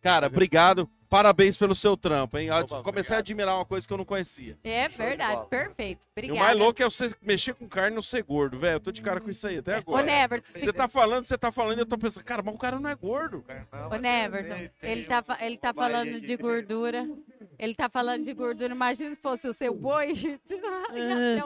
Cara, 0.00 0.26
obrigado. 0.26 0.88
Parabéns 1.08 1.56
pelo 1.56 1.74
seu 1.74 1.96
trampo, 1.96 2.36
hein? 2.36 2.48
Eu 2.48 2.66
comecei 2.66 3.16
a 3.16 3.18
obrigado. 3.18 3.18
admirar 3.20 3.56
uma 3.56 3.64
coisa 3.64 3.86
que 3.86 3.92
eu 3.92 3.96
não 3.96 4.04
conhecia. 4.04 4.58
É 4.62 4.88
de 4.88 4.96
verdade, 4.96 5.46
perfeito. 5.48 6.02
E 6.04 6.20
Obrigada. 6.20 6.38
o 6.38 6.44
mais 6.44 6.58
louco 6.58 6.82
é 6.82 6.84
você 6.84 7.10
mexer 7.22 7.54
com 7.54 7.66
carne 7.66 7.92
e 7.92 7.94
não 7.94 8.02
ser 8.02 8.22
gordo, 8.22 8.58
velho. 8.58 8.74
Eu 8.74 8.80
tô 8.80 8.92
de 8.92 9.00
cara 9.00 9.18
com 9.18 9.30
isso 9.30 9.46
aí 9.46 9.56
até 9.56 9.76
Ô, 9.76 9.78
agora. 9.78 10.02
Neverton, 10.04 10.52
Você 10.52 10.70
tá 10.70 10.86
falando, 10.86 11.24
você 11.24 11.38
tá 11.38 11.50
falando 11.50 11.78
e 11.78 11.80
eu 11.80 11.86
tô 11.86 11.96
pensando, 11.96 12.24
cara, 12.24 12.42
mas 12.42 12.54
o 12.54 12.58
cara 12.58 12.78
não 12.78 12.90
é 12.90 12.94
gordo. 12.94 13.42
Ô, 13.90 13.96
Neverton, 13.96 14.68
ele 14.82 15.04
tá, 15.04 15.24
ele 15.40 15.56
tá 15.56 15.72
falando 15.72 16.20
de 16.20 16.36
gordura. 16.36 17.08
Ele 17.58 17.74
tá 17.74 17.88
falando 17.88 18.24
de 18.24 18.32
gordura. 18.32 18.72
Imagina 18.72 19.14
se 19.14 19.20
fosse 19.20 19.48
o 19.48 19.52
seu 19.52 19.74
boi. 19.74 20.12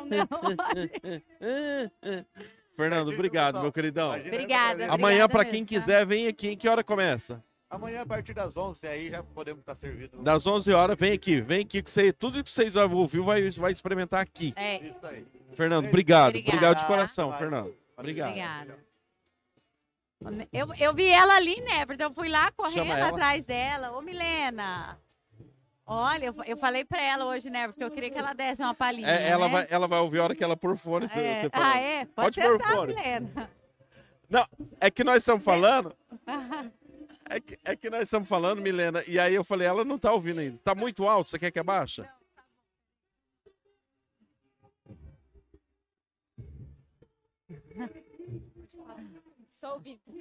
Um 0.01 0.07
negócio. 0.07 0.57
Fernando, 2.75 3.13
obrigado, 3.13 3.61
meu 3.61 3.73
queridão. 3.73 4.15
Obrigada. 4.15 4.87
Amanhã, 4.87 5.27
mesmo, 5.27 5.51
quem 5.51 5.65
quiser, 5.65 6.07
vem 6.07 6.27
aqui. 6.27 6.51
Em 6.51 6.57
que 6.57 6.69
hora 6.69 6.83
começa? 6.83 7.43
amanhã 7.73 8.03
a 8.03 8.07
partir 8.07 8.35
das 8.35 8.55
11 8.55 8.87
aí 8.87 9.11
já 9.11 9.23
podemos 9.23 9.61
estar 9.61 9.75
servidos. 9.75 10.23
Das 10.23 10.47
11 10.47 10.73
horas, 10.73 10.97
vem 10.99 11.13
aqui. 11.13 11.41
Vem 11.41 11.63
aqui 11.63 11.83
que 11.83 11.91
você, 11.91 12.13
tudo 12.13 12.45
que 12.45 12.51
vocês 12.51 12.75
vão 12.75 12.93
ouvir 12.93 13.21
vai, 13.21 13.49
vai 13.51 13.73
experimentar 13.73 14.21
aqui. 14.21 14.53
É, 14.57 14.77
Isso 14.87 15.05
aí. 15.07 15.27
Fernando, 15.55 15.89
obrigado. 15.89 16.31
Obrigada. 16.31 16.57
Obrigado 16.57 16.79
de 16.79 16.87
coração, 16.87 17.31
Vai. 17.31 17.39
Fernando. 17.39 17.75
Obrigado. 17.97 18.29
obrigada. 18.29 18.79
Eu, 20.53 20.73
eu 20.79 20.95
vi 20.95 21.09
ela 21.09 21.35
ali, 21.35 21.61
Neverton. 21.61 22.05
Eu 22.05 22.13
fui 22.13 22.29
lá 22.29 22.51
correndo 22.53 22.93
atrás 22.93 23.45
dela. 23.45 23.97
Ô, 23.97 24.03
Milena. 24.03 24.99
Olha, 25.85 26.27
eu, 26.27 26.35
eu 26.47 26.57
falei 26.57 26.85
pra 26.85 27.03
ela 27.03 27.25
hoje, 27.27 27.51
Neverton, 27.51 27.79
que 27.79 27.85
eu 27.85 27.91
queria 27.91 28.11
que 28.11 28.19
ela 28.19 28.33
desse 28.33 28.63
uma 28.63 28.75
palhinha. 28.75 29.09
É, 29.09 29.29
ela, 29.29 29.47
né? 29.47 29.53
vai, 29.53 29.67
ela 29.69 29.89
vai 29.89 29.99
ouvir 30.01 30.21
a 30.21 30.25
hora 30.25 30.35
que 30.35 30.45
ela 30.45 30.57
pôr 30.57 30.77
fone. 30.77 31.09
Você, 31.09 31.21
É. 31.21 31.41
você. 31.43 31.51
Ah, 31.53 31.79
é? 31.79 32.05
Pode 32.05 32.15
Pode, 32.15 32.41
pôr 32.41 32.53
sentar, 32.53 32.77
fone. 32.77 32.95
Milena. 32.95 33.51
Não, 34.31 34.45
é 34.81 34.91
que 34.91 35.05
nós 35.05 35.19
estamos 35.19 35.45
falando. 35.45 35.95
É 37.31 37.41
que, 37.41 37.55
é 37.65 37.77
que 37.77 37.89
nós 37.89 38.03
estamos 38.03 38.29
falando, 38.29 38.61
Milena, 38.61 39.01
e 39.09 39.19
aí 39.19 39.35
eu 39.35 39.43
falei, 39.45 39.67
ela 39.67 39.85
não 39.85 39.97
tá 39.97 40.13
ouvindo 40.13 40.41
ainda. 40.41 40.59
Tá 40.63 40.75
muito 40.75 41.09
alto, 41.09 41.31
você 41.31 41.39
quer 41.39 41.51
que 41.51 41.59
abaixa? 41.59 42.07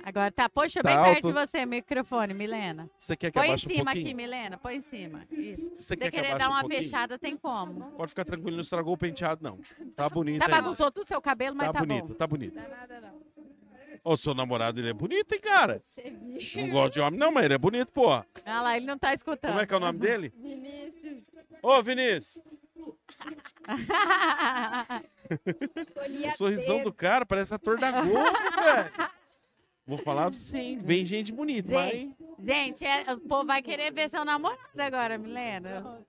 Agora 0.03 0.31
tá, 0.31 0.47
puxa 0.49 0.81
Tá 0.83 0.89
bem 0.89 0.97
alto? 0.97 1.11
perto 1.11 1.27
de 1.27 1.33
você, 1.33 1.65
microfone, 1.65 2.33
Milena. 2.33 2.89
Você 2.99 3.15
quer 3.15 3.31
que 3.31 3.39
Põe 3.39 3.49
em 3.49 3.53
um 3.53 3.57
cima 3.57 3.85
pouquinho? 3.85 4.05
aqui, 4.05 4.13
Milena. 4.13 4.57
Põe 4.57 4.75
em 4.75 4.81
cima. 4.81 5.25
Isso. 5.31 5.71
Você 5.79 5.97
quer 5.97 6.05
que 6.05 6.11
querer 6.11 6.27
abaixe 6.27 6.39
dar 6.39 6.49
um 6.49 6.53
uma 6.53 6.59
pouquinho? 6.61 6.83
fechada, 6.83 7.17
tem 7.17 7.35
como. 7.35 7.91
Pode 7.91 8.09
ficar 8.09 8.25
tranquilo, 8.25 8.57
não 8.57 8.61
estragou 8.61 8.93
o 8.93 8.97
penteado, 8.97 9.43
não. 9.43 9.59
Tá 9.95 10.07
bonito 10.09 10.39
Tá 10.39 10.47
bagunçou 10.47 10.91
todo 10.91 11.03
o 11.03 11.07
seu 11.07 11.21
cabelo, 11.21 11.55
mas 11.55 11.67
Tá 11.67 11.73
tá, 11.73 11.79
bonito, 11.79 12.07
bom. 12.07 12.13
tá 12.13 12.27
bonito. 12.27 12.55
Não 12.55 12.63
dá 12.63 12.69
nada, 12.69 13.01
não. 13.01 13.21
Ô, 14.03 14.17
seu 14.17 14.33
namorado, 14.33 14.79
ele 14.79 14.89
é 14.89 14.93
bonito, 14.93 15.33
hein, 15.33 15.39
cara? 15.41 15.81
Você 15.85 16.09
viu? 16.09 16.61
Não 16.61 16.69
gosto 16.71 16.93
de 16.93 16.99
homem, 17.01 17.19
não, 17.19 17.31
mas 17.31 17.45
ele 17.45 17.53
é 17.53 17.57
bonito, 17.57 17.91
pô. 17.91 18.09
Ah 18.11 18.25
lá, 18.61 18.75
ele 18.77 18.85
não 18.85 18.97
tá 18.97 19.13
escutando. 19.13 19.51
Como 19.51 19.61
é 19.61 19.65
que 19.67 19.73
é 19.73 19.77
o 19.77 19.79
nome 19.79 19.99
dele? 19.99 20.33
Vinícius. 20.37 21.23
Ô, 21.61 21.81
Vinícius. 21.83 22.43
Escolhi 25.75 26.27
O 26.29 26.31
sorrisão 26.33 26.83
do 26.83 26.91
cara 26.93 27.25
parece 27.25 27.53
ator 27.53 27.77
da 27.79 27.91
Globo, 27.91 28.13
velho. 28.13 29.11
Vou 29.91 29.97
falar 29.97 30.29
pra 30.29 30.39
você, 30.39 30.57
hein? 30.57 30.77
Vem 30.81 31.05
gente 31.05 31.33
bonita, 31.33 31.67
Gente. 31.67 32.15
mas... 32.17 32.45
Gente, 32.47 32.85
é- 32.85 33.11
o 33.11 33.19
povo 33.19 33.45
vai 33.45 33.61
querer 33.61 33.91
ver 33.91 34.09
seu 34.09 34.23
namorado 34.23 34.59
agora, 34.79 35.17
Milena. 35.17 36.01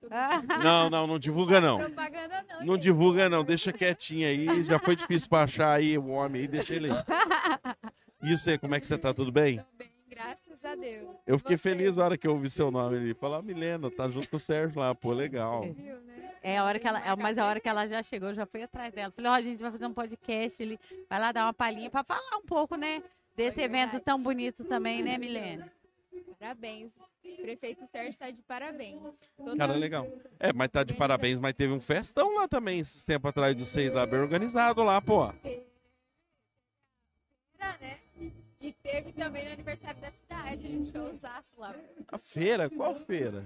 Não, 0.63 0.89
não, 0.89 1.05
não 1.05 1.19
divulga 1.19 1.59
não. 1.59 1.79
Propaganda 1.79 2.45
não, 2.49 2.65
Não 2.65 2.77
divulga 2.77 3.27
não, 3.27 3.43
deixa 3.43 3.73
quietinho 3.73 4.25
aí. 4.25 4.63
Já 4.63 4.79
foi 4.79 4.95
difícil 4.95 5.27
pra 5.27 5.41
achar 5.41 5.73
aí 5.73 5.97
o 5.97 6.07
homem 6.07 6.43
aí, 6.43 6.47
deixa 6.47 6.73
ele 6.73 6.91
aí. 6.91 6.97
E 8.23 8.37
você, 8.37 8.57
como 8.57 8.73
é 8.73 8.79
que 8.79 8.85
você 8.87 8.97
tá? 8.97 9.13
Tudo 9.13 9.33
bem? 9.33 9.57
Tô 9.57 9.65
bem, 9.77 9.89
graças 10.09 10.63
a 10.63 10.75
Deus. 10.75 11.09
Eu 11.27 11.37
fiquei 11.37 11.57
Você, 11.57 11.69
feliz 11.69 11.97
na 11.97 12.05
hora 12.05 12.17
que 12.17 12.25
eu 12.25 12.31
ouvi 12.31 12.49
seu 12.49 12.71
nome 12.71 12.95
ali. 12.95 13.13
Falar, 13.13 13.41
Milena, 13.41 13.91
tá 13.91 14.09
junto 14.09 14.29
com 14.29 14.37
o 14.37 14.39
Sérgio 14.39 14.79
lá, 14.79 14.95
pô, 14.95 15.11
legal. 15.11 15.63
viu, 15.73 15.99
né? 16.03 16.31
É 16.41 16.57
a 16.57 16.63
hora 16.63 16.79
que 16.79 16.87
ela, 16.87 16.99
é, 17.05 17.15
mas 17.17 17.37
a 17.37 17.45
hora 17.45 17.59
que 17.59 17.67
ela 17.67 17.85
já 17.85 18.01
chegou, 18.01 18.29
eu 18.29 18.35
já 18.35 18.45
fui 18.45 18.63
atrás 18.63 18.93
dela. 18.93 19.11
Falei, 19.11 19.29
ó, 19.29 19.33
a 19.33 19.41
gente 19.41 19.61
vai 19.61 19.71
fazer 19.71 19.85
um 19.85 19.93
podcast, 19.93 20.63
ele 20.63 20.79
vai 21.09 21.19
lá 21.19 21.31
dar 21.33 21.45
uma 21.45 21.53
palhinha 21.53 21.89
pra 21.89 22.03
falar 22.03 22.37
um 22.37 22.45
pouco, 22.45 22.75
né? 22.77 23.03
Desse 23.35 23.61
É 23.61 23.65
evento 23.65 23.91
verdade. 23.91 24.03
tão 24.05 24.21
bonito 24.21 24.63
também, 24.65 25.01
né, 25.03 25.17
Milena? 25.17 25.71
Parabéns. 26.39 26.97
O 26.97 27.41
prefeito 27.41 27.87
Sérgio 27.87 28.17
tá 28.19 28.29
de 28.29 28.41
parabéns. 28.43 29.01
Toda- 29.37 29.57
Cara, 29.57 29.73
legal. 29.73 30.05
É, 30.39 30.51
mas 30.53 30.69
tá 30.69 30.83
de 30.83 30.93
parabéns, 30.93 31.39
mas 31.39 31.53
teve 31.53 31.73
um 31.73 31.79
festão 31.79 32.35
lá 32.35 32.47
também, 32.47 32.79
esses 32.79 33.03
tempos 33.03 33.29
atrás 33.29 33.55
dos 33.55 33.69
seis 33.69 33.93
lá, 33.93 34.05
bem 34.05 34.19
organizado 34.19 34.83
lá, 34.83 35.01
pô. 35.01 35.27
né? 35.27 35.33
E 38.61 38.71
teve 38.71 39.11
também 39.13 39.45
no 39.45 39.51
aniversário 39.53 39.99
da 39.99 40.11
cidade, 40.11 40.67
um 40.67 40.85
showzaço 40.85 41.49
lá. 41.57 41.75
A 42.07 42.17
feira? 42.17 42.69
Qual 42.69 42.95
feira? 42.95 43.43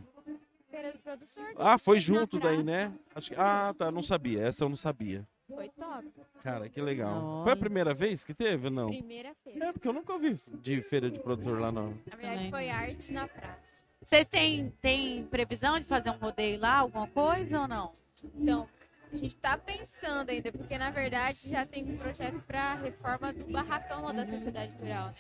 Feira 0.70 0.92
do 0.92 1.00
produtor. 1.00 1.46
Ah, 1.58 1.78
foi 1.78 2.00
junto 2.00 2.40
daí, 2.40 2.62
né? 2.62 2.94
Acho 3.16 3.32
que... 3.32 3.36
Ah, 3.40 3.74
tá, 3.76 3.90
não 3.92 4.04
sabia. 4.04 4.42
Essa 4.44 4.64
eu 4.64 4.70
não 4.70 4.76
sabia. 4.76 5.28
Foi 5.48 5.70
top. 5.70 6.08
Cara, 6.42 6.70
que 6.70 6.82
legal. 6.82 7.44
Foi 7.44 7.54
a 7.54 7.56
primeira 7.56 7.94
vez 7.94 8.26
que 8.26 8.34
teve, 8.34 8.70
não? 8.70 8.90
Primeira 8.90 9.34
feira. 9.44 9.66
É, 9.68 9.74
porque 9.74 9.88
eu 9.88 9.94
nunca 9.94 10.14
ouvi 10.14 10.38
de 10.62 10.82
feira 10.82 11.10
de 11.10 11.20
produtor 11.20 11.60
lá, 11.60 11.72
não. 11.72 11.92
Na 12.06 12.16
verdade, 12.16 12.36
Também. 12.36 12.52
foi 12.52 12.70
arte 12.70 13.14
na 13.14 13.28
praça. 13.28 13.84
Vocês 14.04 14.28
têm, 14.28 14.70
têm 14.82 15.24
previsão 15.26 15.80
de 15.80 15.86
fazer 15.86 16.10
um 16.10 16.18
rodeio 16.18 16.60
lá, 16.60 16.80
alguma 16.80 17.08
coisa 17.08 17.62
ou 17.62 17.68
não? 17.68 17.92
Então, 18.36 18.68
a 19.12 19.16
gente 19.16 19.36
tá 19.38 19.58
pensando 19.58 20.30
ainda, 20.30 20.52
porque 20.52 20.78
na 20.78 20.92
verdade 20.92 21.50
já 21.50 21.66
tem 21.66 21.84
um 21.94 21.98
projeto 21.98 22.40
para 22.46 22.76
reforma 22.76 23.32
do 23.34 23.46
barracão 23.52 24.04
lá 24.04 24.12
da 24.12 24.26
Sociedade 24.26 24.74
Rural, 24.80 25.08
né? 25.08 25.16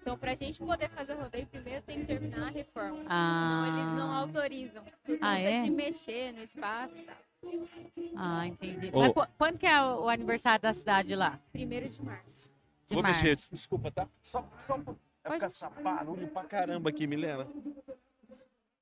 Então, 0.00 0.16
pra 0.18 0.34
gente 0.34 0.58
poder 0.58 0.88
fazer 0.90 1.14
o 1.14 1.20
rodeio, 1.20 1.46
primeiro 1.46 1.82
tem 1.82 2.00
que 2.00 2.06
terminar 2.06 2.48
a 2.48 2.50
reforma. 2.50 3.04
Ah. 3.08 3.64
Senão 3.64 3.78
eles 3.78 3.98
não 3.98 4.12
autorizam. 4.12 4.84
Por 5.04 5.18
Ah, 5.20 5.38
é? 5.38 5.62
de 5.62 5.70
mexer 5.70 6.32
no 6.32 6.42
espaço 6.42 6.98
e 6.98 7.02
tal. 7.02 7.16
Ah, 8.16 8.46
entendi. 8.46 8.90
Ô. 8.92 9.00
Mas 9.00 9.12
qu- 9.12 9.28
quando 9.38 9.58
que 9.58 9.66
é 9.66 9.80
o 9.82 10.04
o 10.04 10.08
aniversário 10.08 10.60
da 10.62 10.72
cidade 10.72 11.14
lá? 11.14 11.38
Primeiro 11.52 11.88
de 11.88 12.02
março. 12.02 12.50
De 12.86 12.94
Vou 12.94 13.02
março. 13.02 13.22
mexer, 13.24 13.50
desculpa, 13.52 13.90
tá? 13.90 14.08
Só, 14.22 14.44
só 14.66 14.74
um 14.74 14.82
pouco. 14.82 15.00
Vai 15.24 15.38
Pode 15.38 15.54
ficar 15.54 15.66
essa 15.68 15.82
barulho 15.82 16.28
pra 16.28 16.44
caramba 16.44 16.90
aqui, 16.90 17.06
Milena. 17.06 17.46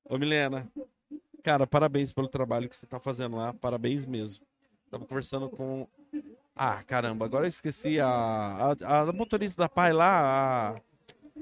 Ô, 0.09 0.17
Milena, 0.17 0.71
cara, 1.43 1.67
parabéns 1.67 2.13
pelo 2.13 2.29
trabalho 2.29 2.69
que 2.69 2.77
você 2.77 2.87
tá 2.87 3.01
fazendo 3.01 3.37
lá. 3.37 3.53
Parabéns 3.53 4.07
mesmo. 4.07 4.45
Tava 4.91 5.05
conversando 5.05 5.49
com. 5.51 5.89
Ah, 6.55 6.83
caramba, 6.85 7.25
agora 7.25 7.45
eu 7.45 7.49
esqueci 7.49 8.01
a, 8.01 8.07
a, 8.09 9.01
a 9.01 9.13
motorista 9.13 9.63
da 9.63 9.69
pai 9.69 9.93
lá, 9.93 10.77
a, 10.77 10.81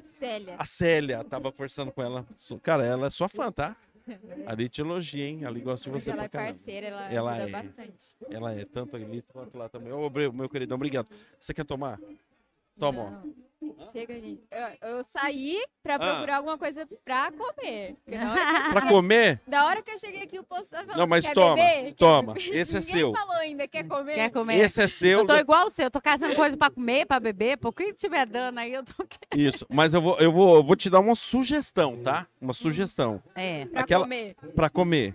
Célia. 0.02 0.56
a 0.58 0.64
Célia. 0.64 1.22
Tava 1.22 1.52
conversando 1.52 1.92
com 1.92 2.02
ela. 2.02 2.26
Cara, 2.62 2.84
ela 2.84 3.06
é 3.06 3.10
sua 3.10 3.28
fã, 3.28 3.52
tá? 3.52 3.76
Ali 4.46 4.68
te 4.68 4.80
elogia, 4.82 5.24
hein? 5.26 5.44
Ali 5.44 5.60
gosta 5.60 5.90
de 5.90 5.90
você 5.98 6.10
ela 6.10 6.18
pra 6.18 6.24
é 6.24 6.28
caramba. 6.28 6.52
parceira, 6.52 6.86
ela, 6.88 7.12
Ela 7.12 7.32
ajuda 7.32 7.48
é. 7.48 7.52
bastante. 7.62 8.16
Ela 8.30 8.54
é 8.54 8.64
tanto 8.64 8.96
ali 8.96 9.22
quanto 9.22 9.56
lá 9.56 9.68
também. 9.68 9.92
Ô, 9.92 10.10
meu 10.32 10.48
querido, 10.48 10.74
obrigado. 10.74 11.08
Você 11.38 11.54
quer 11.54 11.64
tomar? 11.64 11.98
Toma, 12.78 13.22
ó. 13.24 13.43
Chega, 13.92 14.14
gente. 14.14 14.42
Eu, 14.50 14.88
eu 14.96 15.04
saí 15.04 15.58
pra 15.82 15.96
Ah. 15.96 15.98
procurar 15.98 16.36
alguma 16.36 16.58
coisa 16.58 16.86
pra 17.04 17.30
comer. 17.32 17.96
Porque 18.04 18.18
na 18.18 18.30
hora, 18.32 18.62
que, 18.64 18.70
Pra 18.72 18.88
comer? 18.88 19.40
da 19.46 19.66
hora 19.66 19.82
que 19.82 19.90
eu 19.90 19.98
cheguei 19.98 20.22
aqui, 20.22 20.38
o 20.38 20.44
posto 20.44 20.68
tava 20.70 20.84
falando, 20.84 20.98
Não, 20.98 21.06
mas 21.06 21.24
quer 21.26 21.34
toma, 21.34 21.54
beber? 21.54 21.84
Quer 21.84 21.94
toma. 21.94 22.34
beber?" 22.34 22.50
Esse 22.54 22.76
é 22.76 22.80
Ninguém 22.80 22.94
seu. 22.94 23.12
falou 23.12 23.36
ainda, 23.36 23.68
quer 23.68 23.84
comer? 23.88 24.14
Quer 24.14 24.30
comer? 24.30 24.58
Esse 24.58 24.82
é 24.82 24.88
seu. 24.88 25.18
Eu 25.20 25.26
tô 25.26 25.36
igual 25.36 25.70
você, 25.70 25.84
eu 25.84 25.90
tô 25.90 26.00
caçando 26.00 26.34
coisa 26.34 26.56
pra 26.56 26.70
comer, 26.70 27.06
pra 27.06 27.20
beber, 27.20 27.56
por 27.58 27.72
que 27.72 27.92
tiver 27.92 28.26
dando 28.26 28.58
aí, 28.58 28.72
eu 28.72 28.84
tô... 28.84 28.92
Isso, 29.34 29.66
mas 29.70 29.94
eu 29.94 30.00
vou, 30.02 30.18
eu 30.18 30.32
vou, 30.32 30.56
eu 30.56 30.62
vou 30.64 30.76
te 30.76 30.88
dar 30.90 31.00
uma 31.00 31.14
sugestão, 31.14 31.96
tá? 32.02 32.26
Uma 32.40 32.52
sugestão 32.52 33.22
É, 33.34 33.66
Pra 33.66 33.80
Aquela- 33.82 34.04
comer. 34.04 34.36
pra 34.54 34.68
comer. 34.70 35.14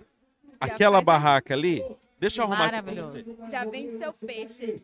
Já 0.62 0.74
Aquela 0.74 0.96
faz 0.98 1.02
a- 1.02 1.06
barraca 1.06 1.54
ali, 1.54 1.82
deixa 2.18 2.40
eu 2.40 2.44
arrumar 2.44 2.66
aqui 2.66 2.68
pra 2.70 2.82
Maravilhoso. 2.82 3.12
você. 3.24 3.50
Já 3.50 3.64
vende 3.64 3.96
seu 3.98 4.12
peixe 4.12 4.64
aí. 4.64 4.82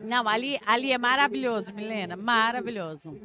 Não, 0.00 0.28
ali, 0.28 0.58
ali 0.66 0.92
é 0.92 0.98
maravilhoso, 0.98 1.72
Milena, 1.72 2.16
maravilhoso. 2.16 3.18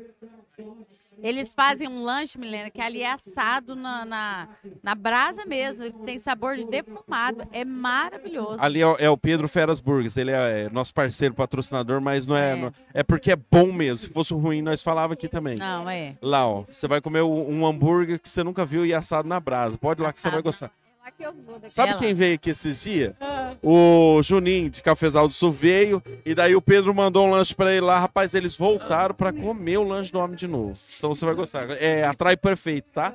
Eles 1.21 1.53
fazem 1.53 1.87
um 1.87 2.03
lanche, 2.03 2.37
Milena, 2.37 2.69
que 2.69 2.81
ali 2.81 3.01
é 3.01 3.11
assado 3.11 3.75
na, 3.75 4.03
na, 4.05 4.47
na 4.83 4.95
brasa 4.95 5.45
mesmo, 5.45 5.85
ele 5.85 5.93
tem 6.05 6.19
sabor 6.19 6.55
de 6.55 6.65
defumado, 6.65 7.47
é 7.51 7.63
maravilhoso. 7.63 8.57
Ali 8.59 8.81
é, 8.81 8.87
o- 8.87 8.95
é 8.99 9.09
o 9.09 9.17
Pedro 9.17 9.47
Feras 9.47 9.79
Burgers, 9.79 10.17
ele 10.17 10.31
é, 10.31 10.65
é 10.65 10.69
nosso 10.69 10.93
parceiro, 10.93 11.33
patrocinador, 11.33 12.01
mas 12.01 12.25
não 12.27 12.35
é, 12.35 12.51
É. 12.51 12.55
não- 12.55 12.73
é 12.93 13.03
porque 13.03 13.31
é 13.31 13.35
bom 13.35 13.71
mesmo. 13.71 14.07
Se 14.07 14.13
fosse 14.13 14.33
ruim, 14.33 14.61
nós 14.61 14.81
falava 14.81 15.13
aqui 15.13 15.27
também. 15.27 15.55
Não, 15.59 15.89
é. 15.89 16.15
Lá, 16.21 16.47
ó, 16.47 16.63
você 16.63 16.87
vai 16.87 16.99
comer 17.01 17.21
um 17.21 17.65
hambúrguer 17.65 18.19
que 18.19 18.29
você 18.29 18.43
nunca 18.43 18.65
viu 18.65 18.85
e 18.85 18.93
assado 18.93 19.27
na 19.27 19.39
brasa. 19.39 19.77
Pode 19.77 20.01
ir 20.01 20.03
lá 20.03 20.11
que 20.13 20.19
você 20.19 20.27
vai 20.29 20.39
Assado. 20.39 20.43
gostar. 20.43 20.71
Que 21.17 21.23
eu 21.25 21.33
vou 21.33 21.59
daqui. 21.59 21.73
Sabe 21.73 21.91
Ela. 21.91 21.99
quem 21.99 22.13
veio 22.13 22.35
aqui 22.35 22.49
esses 22.49 22.81
dias? 22.81 23.13
Ah, 23.19 23.55
O 23.61 24.21
Juninho 24.23 24.69
de 24.69 24.81
Cafezal 24.81 25.27
do 25.27 25.33
Sul 25.33 25.51
veio 25.51 26.01
e 26.25 26.33
daí 26.35 26.55
o 26.55 26.61
Pedro 26.61 26.93
mandou 26.93 27.25
um 27.27 27.31
lanche 27.31 27.53
pra 27.55 27.71
ele 27.71 27.81
lá. 27.81 27.97
Rapaz, 27.99 28.33
eles 28.33 28.55
voltaram 28.55 29.13
pra 29.15 29.31
comer 29.33 29.77
o 29.77 29.83
lanche 29.83 30.11
do 30.11 30.19
homem 30.19 30.35
de 30.35 30.47
novo. 30.47 30.77
Então 30.97 31.13
você 31.13 31.25
vai 31.25 31.33
gostar. 31.35 31.69
É 31.81 32.03
atrai 32.05 32.37
perfeito, 32.37 32.91
tá? 32.91 33.13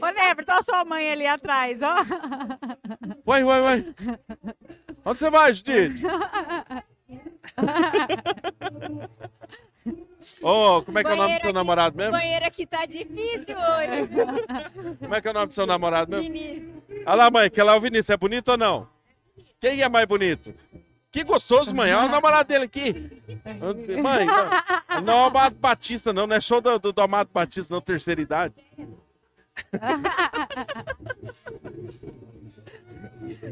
Ô, 0.00 0.06
Never, 0.06 0.44
tá 0.44 0.62
sua 0.62 0.84
mãe 0.84 1.10
ali 1.10 1.26
atrás, 1.26 1.80
ó. 1.82 1.96
Vai, 3.24 3.44
vai, 3.44 3.60
vai. 3.60 3.94
Onde 5.04 5.18
você 5.18 5.30
vai, 5.30 5.54
Judite? 5.54 6.02
Ô, 10.42 10.82
como 10.82 10.98
é 10.98 11.04
que 11.04 11.10
é 11.10 11.12
o 11.14 11.16
nome 11.16 11.34
do 11.34 11.40
seu 11.40 11.48
aqui- 11.48 11.52
namorado 11.52 11.94
o 11.94 11.98
mesmo? 11.98 12.12
banheiro 12.12 12.44
aqui 12.44 12.66
tá 12.66 12.84
difícil 12.84 13.56
hoje. 13.56 14.96
Como 15.00 15.14
é 15.14 15.20
que 15.20 15.28
é 15.28 15.30
o 15.30 15.34
nome 15.34 15.46
do 15.46 15.52
seu 15.52 15.66
namorado 15.66 16.10
mesmo? 16.10 16.32
Vinícius. 16.32 16.75
Olha 17.06 17.14
lá, 17.14 17.30
mãe, 17.30 17.50
que 17.50 17.62
lá 17.62 17.74
é 17.74 17.76
o 17.76 17.80
Vinícius. 17.80 18.10
É 18.10 18.16
bonito 18.16 18.48
ou 18.50 18.56
não? 18.56 18.88
Quem 19.60 19.82
é 19.82 19.88
mais 19.88 20.06
bonito? 20.06 20.54
Que 21.10 21.24
gostoso, 21.24 21.74
mãe. 21.74 21.92
Olha 21.94 22.08
o 22.08 22.10
namorado 22.10 22.48
dele 22.48 22.64
aqui. 22.66 23.22
Mãe, 24.02 24.26
não, 24.26 25.00
não 25.02 25.12
é 25.14 25.22
o 25.22 25.24
Amado 25.26 25.56
Batista, 25.56 26.12
não. 26.12 26.26
Não 26.26 26.36
é 26.36 26.40
show 26.40 26.60
do, 26.60 26.78
do, 26.78 26.92
do 26.92 27.00
Amado 27.02 27.30
Batista, 27.32 27.72
não, 27.72 27.80
terceira 27.80 28.20
idade. 28.20 28.54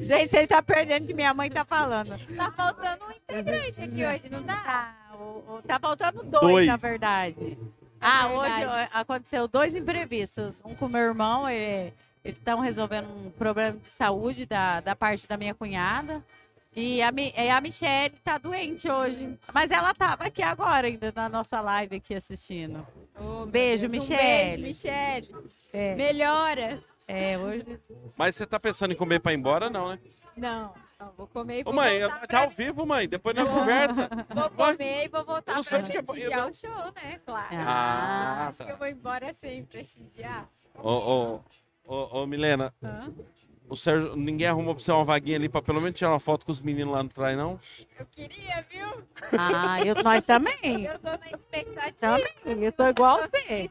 Gente, 0.00 0.30
vocês 0.30 0.42
estão 0.44 0.62
perdendo 0.62 1.04
o 1.04 1.06
que 1.06 1.14
minha 1.14 1.32
mãe 1.34 1.50
tá 1.50 1.64
falando. 1.64 2.16
Tá 2.36 2.50
faltando 2.52 3.04
um 3.06 3.10
integrante 3.10 3.82
aqui 3.82 4.04
hoje, 4.06 4.28
não 4.30 4.42
tá? 4.44 4.56
Tá, 4.62 5.16
o- 5.16 5.54
o- 5.56 5.62
tá 5.62 5.78
faltando 5.78 6.22
dois, 6.24 6.42
Dois. 6.54 6.66
na 6.66 6.76
verdade. 6.76 7.58
Ah, 8.00 8.28
hoje 8.28 8.56
verdade. 8.58 8.90
ó, 8.94 8.98
aconteceu 9.00 9.48
dois 9.48 9.74
imprevistos. 9.74 10.60
Um 10.64 10.74
com 10.74 10.88
meu 10.88 11.00
irmão, 11.00 11.48
ele- 11.48 11.92
eles 12.24 12.38
estão 12.38 12.58
resolvendo 12.60 13.06
um 13.08 13.30
problema 13.30 13.76
de 13.76 13.88
saúde 13.88 14.46
da, 14.46 14.80
da 14.80 14.96
parte 14.96 15.26
da 15.28 15.36
minha 15.36 15.54
cunhada. 15.54 16.24
E 16.76 17.00
a, 17.02 17.12
e 17.36 17.50
a 17.50 17.60
Michelle 17.60 18.16
tá 18.24 18.36
doente 18.36 18.90
hoje. 18.90 19.38
Mas 19.52 19.70
ela 19.70 19.94
tava 19.94 20.24
aqui 20.24 20.42
agora, 20.42 20.88
ainda 20.88 21.12
na 21.14 21.28
nossa 21.28 21.60
live 21.60 21.94
aqui 21.96 22.14
assistindo. 22.16 22.84
Ô, 23.16 23.22
meu 23.22 23.46
Beijo, 23.46 23.88
Deus, 23.88 24.02
um 24.08 24.08
Michele. 24.10 24.62
beijo, 24.62 24.62
Michele. 24.62 25.28
É, 25.72 25.94
Melhoras. 25.94 26.84
é, 27.06 27.38
hoje. 27.38 27.78
Mas 28.16 28.34
você 28.34 28.44
tá 28.44 28.58
pensando 28.58 28.92
em 28.92 28.96
comer 28.96 29.20
pra 29.20 29.32
ir 29.32 29.36
embora, 29.36 29.70
não, 29.70 29.90
né? 29.90 30.00
Não, 30.36 30.74
não, 30.98 31.12
vou 31.16 31.28
comer 31.28 31.58
e 31.58 31.60
Ô, 31.60 31.64
vou 31.66 31.74
mãe, 31.74 32.00
voltar 32.00 32.20
tá 32.22 32.26
pra... 32.26 32.40
ao 32.40 32.50
vivo, 32.50 32.84
mãe. 32.84 33.08
Depois 33.08 33.36
na 33.36 33.46
conversa. 33.46 34.08
Vou 34.34 34.50
comer 34.50 35.04
e 35.04 35.08
vou 35.08 35.24
voltar 35.24 35.56
Eu 35.56 35.62
que 35.62 35.76
é- 35.76 36.02
prestigiar 36.02 36.50
o 36.50 36.54
show, 36.54 36.92
né? 36.96 37.20
Claro. 37.24 37.46
Ah, 37.52 38.46
Acho 38.48 38.56
que 38.58 38.64
eu 38.64 38.68
tá. 38.70 38.74
vou 38.76 38.88
embora 38.88 39.32
sem 39.32 39.64
prestigiar. 39.64 40.48
Ô, 40.74 40.90
ô, 40.90 41.40
ô, 41.86 42.22
ô, 42.22 42.26
Milena, 42.26 42.72
Hã? 42.82 43.12
o 43.68 43.76
Sérgio, 43.76 44.16
ninguém 44.16 44.46
arrumou 44.46 44.74
pra 44.74 44.82
você 44.82 44.92
uma 44.92 45.04
vaguinha 45.04 45.36
ali 45.36 45.48
pra 45.48 45.62
pelo 45.62 45.80
menos 45.80 45.98
tirar 45.98 46.10
uma 46.10 46.20
foto 46.20 46.44
com 46.46 46.52
os 46.52 46.60
meninos 46.60 46.92
lá 46.92 47.02
no 47.02 47.08
trás, 47.08 47.36
não? 47.36 47.58
Eu 47.98 48.06
queria, 48.06 48.64
viu? 48.70 49.02
Ah, 49.38 49.78
eu, 49.84 49.94
nós 50.02 50.26
também. 50.26 50.84
Eu 50.84 50.98
tô 50.98 51.10
na 51.10 51.30
expectativa. 51.30 52.18
Também. 52.44 52.64
Eu 52.64 52.72
tô 52.72 52.86
igual 52.86 53.18
você. 53.18 53.70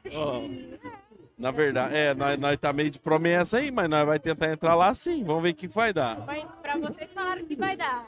Na 1.38 1.52
verdade, 1.52 1.96
é, 1.96 2.14
nós, 2.14 2.40
nós 2.40 2.58
tá 2.58 2.72
meio 2.72 2.90
de 2.92 3.00
promessa 3.00 3.58
aí, 3.58 3.72
mas 3.72 3.90
nós 3.90 4.06
vai 4.06 4.20
tentar 4.20 4.52
entrar 4.52 4.76
lá 4.76 4.94
sim. 4.94 5.24
Vamos 5.24 5.44
ver 5.44 5.50
o 5.50 5.56
que 5.56 5.68
vai 5.68 5.92
dar. 5.92 6.20
Mas 6.26 6.44
pra 6.62 6.78
vocês 6.78 7.12
falaram 7.12 7.44
que 7.46 7.56
vai 7.56 7.76
dar. 7.76 8.06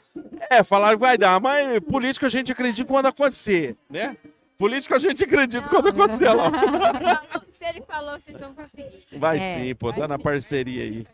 É, 0.49 0.64
falaram 0.64 0.95
que 0.98 1.02
vai 1.02 1.18
dar, 1.18 1.40
mas 1.40 1.80
político 1.82 2.26
a 2.26 2.30
gente 2.30 2.52
acredita 2.52 2.88
quando 2.88 3.07
acontecer, 3.07 3.76
né? 3.90 4.15
Político 4.57 4.95
a 4.95 4.99
gente 4.99 5.23
acredita 5.23 5.68
quando 5.68 5.90
acontecer 5.90 6.30
lá. 6.30 6.49
Se 7.52 7.65
ele 7.65 7.82
falou, 7.82 8.19
vocês 8.19 8.40
vão 8.40 8.53
conseguir. 8.53 9.03
Vai 9.18 9.38
É, 9.38 9.60
sim, 9.60 9.76
pô, 9.76 9.90
vai 9.90 9.99
tá 9.99 10.07
na 10.07 10.18
sim, 10.18 10.23
parceria 10.23 10.84
aí. 10.84 11.07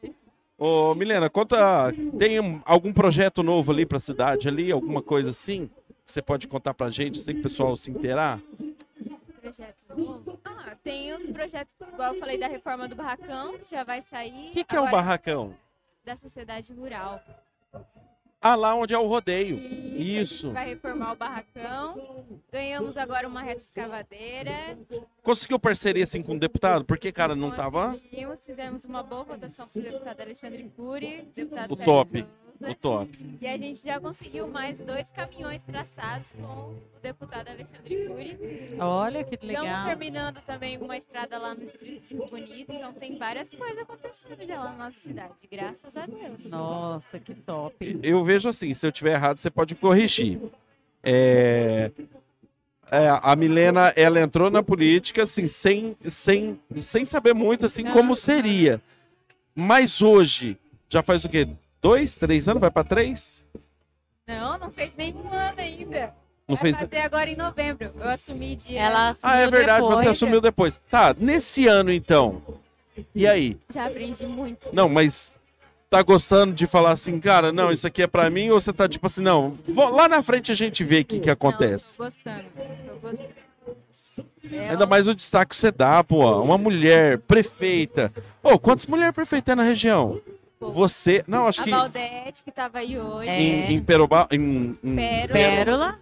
Ô, 0.57 0.93
Milena, 0.93 1.29
conta. 1.29 1.91
Tem 2.19 2.39
um- 2.39 2.61
algum 2.65 2.93
projeto 2.93 3.41
novo 3.41 3.71
ali 3.71 3.85
pra 3.85 3.99
cidade 3.99 4.47
ali? 4.47 4.71
Alguma 4.71 5.01
coisa 5.01 5.31
assim? 5.31 5.67
Que 6.05 6.11
você 6.11 6.21
pode 6.21 6.47
contar 6.47 6.73
pra 6.73 6.89
gente, 6.91 7.19
assim, 7.19 7.33
que 7.33 7.39
o 7.39 7.43
pessoal 7.43 7.75
se 7.75 7.89
inteirar? 7.89 8.39
Projeto 9.41 9.83
novo. 9.97 10.39
Ah, 10.45 10.75
tem 10.83 11.13
os 11.15 11.25
projetos, 11.27 11.73
igual 11.93 12.13
eu 12.13 12.19
falei, 12.19 12.37
da 12.37 12.47
reforma 12.47 12.87
do 12.87 12.95
barracão, 12.95 13.57
que 13.57 13.69
já 13.69 13.83
vai 13.83 14.01
sair. 14.01 14.49
O 14.49 14.51
que, 14.51 14.63
que 14.63 14.75
é 14.75 14.79
o 14.79 14.89
barracão? 14.89 15.55
Da 16.05 16.15
sociedade 16.15 16.71
rural. 16.73 17.19
Ah, 18.41 18.55
lá 18.55 18.73
onde 18.73 18.91
é 18.91 18.97
o 18.97 19.05
rodeio. 19.05 19.55
E 19.55 20.19
Isso. 20.19 20.47
A 20.47 20.47
gente 20.47 20.53
vai 20.53 20.65
reformar 20.69 21.11
o 21.13 21.15
barracão. 21.15 22.25
Ganhamos 22.51 22.97
agora 22.97 23.27
uma 23.27 23.43
reta 23.43 23.61
escavadeira. 23.61 24.51
Conseguiu 25.21 25.59
parceria 25.59 26.03
assim 26.03 26.23
com 26.23 26.33
o 26.33 26.39
deputado? 26.39 26.83
Porque, 26.83 27.11
cara, 27.11 27.35
não 27.35 27.51
tava 27.51 27.89
Conseguimos, 27.91 28.43
fizemos 28.43 28.85
uma 28.85 29.03
boa 29.03 29.23
votação 29.23 29.67
para 29.67 29.79
o 29.79 29.83
deputado 29.83 30.21
Alexandre 30.21 30.71
Cury, 30.75 31.27
deputado 31.35 31.71
o 31.71 31.75
top. 31.75 32.09
Souza, 32.09 32.27
O 32.69 32.75
top. 32.75 33.37
E 33.41 33.47
a 33.47 33.57
gente 33.57 33.81
já 33.83 33.99
conseguiu 33.99 34.47
mais 34.47 34.77
dois 34.77 35.09
caminhões 35.09 35.61
traçados 35.63 36.33
com 36.33 36.43
o 36.43 36.99
deputado 37.01 37.49
Alexandre 37.49 38.07
Cury. 38.07 38.77
Olha 38.79 39.23
que 39.23 39.35
Estamos 39.35 39.61
legal. 39.61 39.85
terminando 39.85 40.41
também 40.41 40.77
uma 40.77 40.95
estrada 40.95 41.37
lá 41.37 41.55
no 41.55 41.65
Distrito 41.65 42.07
de 42.07 42.15
Bonito. 42.15 42.71
Então 42.71 42.93
tem 42.93 43.17
várias 43.17 43.53
coisas 43.53 43.79
acontecendo 43.79 44.45
já 44.45 44.63
lá 44.63 44.71
na 44.71 44.85
nossa 44.85 44.99
cidade, 44.99 45.33
graças 45.51 45.97
a 45.97 46.05
Deus. 46.05 46.45
Nossa, 46.45 47.19
que 47.19 47.33
top. 47.33 47.99
Eu 48.03 48.23
vejo 48.23 48.49
assim, 48.49 48.73
se 48.73 48.85
eu 48.85 48.91
tiver 48.91 49.13
errado, 49.13 49.37
você 49.37 49.49
pode 49.49 49.73
corrigir. 49.75 50.39
É, 51.03 51.91
é, 52.91 53.07
a 53.23 53.35
Milena, 53.35 53.93
ela 53.95 54.19
entrou 54.19 54.51
na 54.51 54.61
política 54.61 55.23
assim, 55.23 55.47
sem, 55.47 55.95
sem, 56.03 56.59
sem 56.79 57.05
saber 57.05 57.33
muito 57.33 57.65
assim 57.65 57.85
como 57.85 58.15
seria. 58.15 58.81
Mas 59.55 60.01
hoje, 60.01 60.57
já 60.89 61.01
faz 61.01 61.25
o 61.25 61.29
quê? 61.29 61.47
Dois, 61.81 62.15
três 62.17 62.47
anos? 62.47 62.61
Vai 62.61 62.71
pra 62.71 62.83
três? 62.83 63.43
Não, 64.27 64.57
não 64.59 64.71
fez 64.71 64.91
nenhum 64.97 65.27
ano 65.31 65.59
ainda. 65.59 66.13
Não 66.47 66.55
Vai 66.55 66.61
fez. 66.73 66.77
fazer 66.77 66.97
agora 66.99 67.29
em 67.29 67.35
novembro. 67.35 67.91
Eu 67.99 68.09
assumi 68.09 68.55
dia. 68.55 68.79
Ela 68.81 69.09
assumiu 69.09 69.35
Ah, 69.35 69.39
é 69.39 69.47
verdade, 69.47 69.81
depois. 69.81 69.99
você 69.99 70.09
assumiu 70.09 70.41
depois. 70.41 70.79
Tá, 70.89 71.15
nesse 71.17 71.67
ano 71.67 71.91
então. 71.91 72.41
E 73.15 73.27
aí? 73.27 73.57
Já 73.73 73.87
aprendi 73.87 74.25
muito. 74.27 74.69
Não, 74.73 74.87
mas 74.87 75.39
tá 75.89 76.01
gostando 76.03 76.53
de 76.53 76.67
falar 76.67 76.91
assim, 76.91 77.19
cara, 77.19 77.51
não, 77.51 77.71
isso 77.71 77.87
aqui 77.87 78.01
é 78.03 78.07
pra 78.07 78.29
mim, 78.29 78.49
ou 78.49 78.59
você 78.59 78.71
tá 78.71 78.87
tipo 78.87 79.07
assim, 79.07 79.21
não, 79.21 79.57
vou- 79.69 79.89
lá 79.89 80.07
na 80.07 80.21
frente 80.21 80.51
a 80.51 80.55
gente 80.55 80.83
vê 80.83 80.99
o 80.99 81.05
que, 81.05 81.19
que 81.19 81.29
acontece. 81.29 81.97
Não, 81.99 82.07
tô 82.07 82.13
gostando. 82.13 82.45
Tô 82.87 83.07
gostando. 83.09 83.41
É 84.51 84.69
Ainda 84.69 84.85
um- 84.85 84.89
mais 84.89 85.07
o 85.07 85.15
destaque 85.15 85.49
que 85.49 85.55
você 85.55 85.71
dá, 85.71 86.03
pô. 86.03 86.41
Uma 86.41 86.57
mulher 86.57 87.17
prefeita. 87.19 88.11
Ô, 88.43 88.59
quantas 88.59 88.85
mulheres 88.85 89.15
prefeitas 89.15 89.45
tem 89.45 89.55
na 89.55 89.63
região? 89.63 90.19
Você. 90.69 91.23
Não, 91.27 91.47
acho 91.47 91.61
A 91.61 91.63
que 91.63 91.71
Valdete, 91.71 92.43
que 92.43 92.51
tava 92.51 92.79
aí 92.79 92.99
hoje. 92.99 93.29
É. 93.29 93.41
em, 93.41 93.73
em 93.73 93.83
Peroba. 93.83 94.27
Em, 94.31 94.77
em- 94.83 94.95
Pérola. 94.95 95.33
Pérola. 95.33 95.99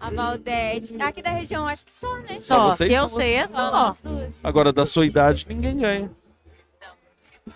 A 0.00 0.10
Valdete. 0.10 1.00
Aqui 1.00 1.22
da 1.22 1.30
região, 1.30 1.66
acho 1.66 1.86
que 1.86 1.92
só, 1.92 2.16
né? 2.18 2.38
Só 2.40 2.56
Só, 2.56 2.66
vocês? 2.66 2.88
que 2.90 2.94
eu 2.94 3.08
sei 3.08 3.34
é 3.34 3.46
Só 3.46 3.54
só. 3.54 3.70
nós 3.70 4.00
duas. 4.00 4.34
Agora, 4.44 4.72
da 4.72 4.84
sua 4.84 5.06
idade, 5.06 5.46
ninguém 5.48 5.76
ganha. 5.76 6.10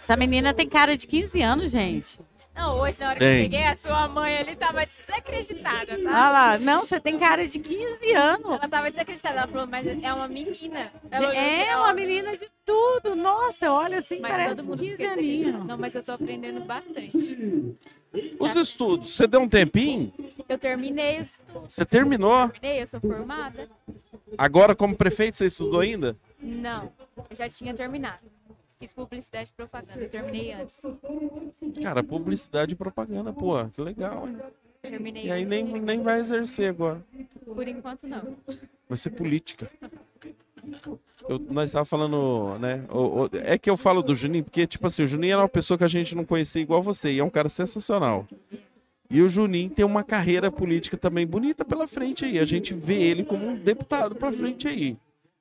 Essa 0.01 0.17
menina 0.17 0.53
tem 0.55 0.69
cara 0.69 0.97
de 0.97 1.07
15 1.07 1.41
anos, 1.43 1.71
gente. 1.71 2.19
Não, 2.55 2.79
hoje, 2.79 3.01
na 3.01 3.09
hora 3.11 3.19
Tem. 3.19 3.29
que 3.29 3.35
eu 3.35 3.43
cheguei, 3.43 3.65
a 3.65 3.77
sua 3.77 4.07
mãe 4.09 4.37
ali 4.39 4.55
tava 4.55 4.87
desacreditada, 4.87 5.95
Olha 5.95 6.05
tá? 6.05 6.31
lá. 6.31 6.59
Não, 6.59 6.87
você 6.87 7.01
tem 7.01 7.19
cara 7.19 7.49
de 7.49 7.59
15 7.59 8.13
anos. 8.13 8.47
Ela 8.47 8.69
tava 8.69 8.91
desacreditada. 8.91 9.39
Ela 9.41 9.49
falou, 9.49 9.67
mas 9.67 9.87
é 9.87 10.13
uma 10.13 10.29
menina. 10.29 10.93
Ela 11.11 11.29
olhou 11.29 11.33
É 11.41 11.63
assim, 11.63 11.75
uma 11.81 11.91
ó, 11.91 11.95
menina 11.95 12.37
de 12.37 12.47
tudo. 12.65 13.17
Nossa, 13.17 13.73
olha 13.73 13.99
assim, 13.99 14.21
Mas 14.21 14.31
parece 14.31 14.55
todo 14.57 14.67
mundo 14.69 14.79
15 14.79 14.91
fica 14.93 15.03
desacreditado. 15.03 15.49
aninhos. 15.49 15.67
Não, 15.67 15.79
mas 15.79 15.95
eu 15.97 16.03
tô 16.03 16.13
aprendendo 16.13 16.61
bastante. 16.61 17.77
Os 18.39 18.55
estudos, 18.55 19.15
você 19.17 19.27
deu 19.27 19.41
um 19.41 19.49
tempinho? 19.49 20.13
Eu 20.49 20.57
terminei 20.57 21.21
os 21.21 21.33
estudos. 21.41 21.75
Você 21.75 21.85
terminou? 21.85 22.49
Terminei, 22.51 22.83
eu 22.83 22.87
sou 22.87 23.01
formada. 23.01 23.69
Agora, 24.39 24.77
como 24.77 24.95
prefeito, 24.97 25.37
você 25.37 25.47
estudou 25.47 25.81
ainda? 25.81 26.17
Não, 26.41 26.93
eu 27.31 27.37
já 27.37 27.49
tinha 27.49 27.75
terminado. 27.75 28.19
Fiz 28.79 28.93
publicidade 28.93 29.51
e 29.51 29.53
propaganda, 29.57 30.07
terminei 30.09 30.53
antes. 30.53 30.83
Cara, 31.83 32.03
publicidade 32.03 32.73
e 32.75 32.77
propaganda, 32.77 33.33
pô, 33.33 33.65
que 33.69 33.81
legal, 33.81 34.29
hein? 34.29 34.37
Terminei 34.83 35.27
E 35.27 35.31
aí 35.31 35.45
antes. 35.45 35.49
nem, 35.51 35.81
nem 35.81 36.03
vai 36.03 36.21
exercer 36.21 36.69
agora. 36.71 37.03
Por 37.47 37.67
enquanto, 37.67 38.07
não. 38.07 38.37
Vai 38.89 38.99
ser 38.99 39.11
política. 39.11 39.71
Eu- 41.29 41.39
nós 41.51 41.71
estávamos 41.71 41.89
falando, 41.89 42.59
né? 42.59 42.85
o- 42.91 43.23
o- 43.25 43.31
é 43.33 43.57
que 43.57 43.71
eu 43.71 43.77
falo 43.77 44.03
do 44.03 44.15
Juninho, 44.15 44.45
porque, 44.45 44.67
tipo 44.67 44.87
assim, 44.87 45.03
o 45.05 45.07
Juninho 45.07 45.33
era 45.35 45.43
uma 45.43 45.49
pessoa 45.49 45.79
que 45.79 45.85
a 45.85 45.89
gente 45.89 46.15
não 46.15 46.25
conhecia 46.25 46.61
igual 46.61 46.83
você, 46.83 47.13
e 47.13 47.19
é 47.19 47.25
um 47.25 47.31
cara 47.31 47.49
sensacional. 47.49 48.27
E 49.11 49.23
o 49.23 49.29
Juninho 49.29 49.71
tem 49.71 49.85
uma 49.85 50.03
carreira 50.03 50.51
política 50.51 50.97
também 50.99 51.27
bonita 51.27 51.65
pela 51.65 51.87
frente 51.87 52.25
aí. 52.25 52.39
A 52.39 52.45
gente 52.45 52.75
vê 52.75 53.01
ele 53.01 53.25
como 53.25 53.47
um 53.47 53.55
deputado 53.57 54.15
pra 54.15 54.33
frente 54.33 54.67
aí. 54.69 54.97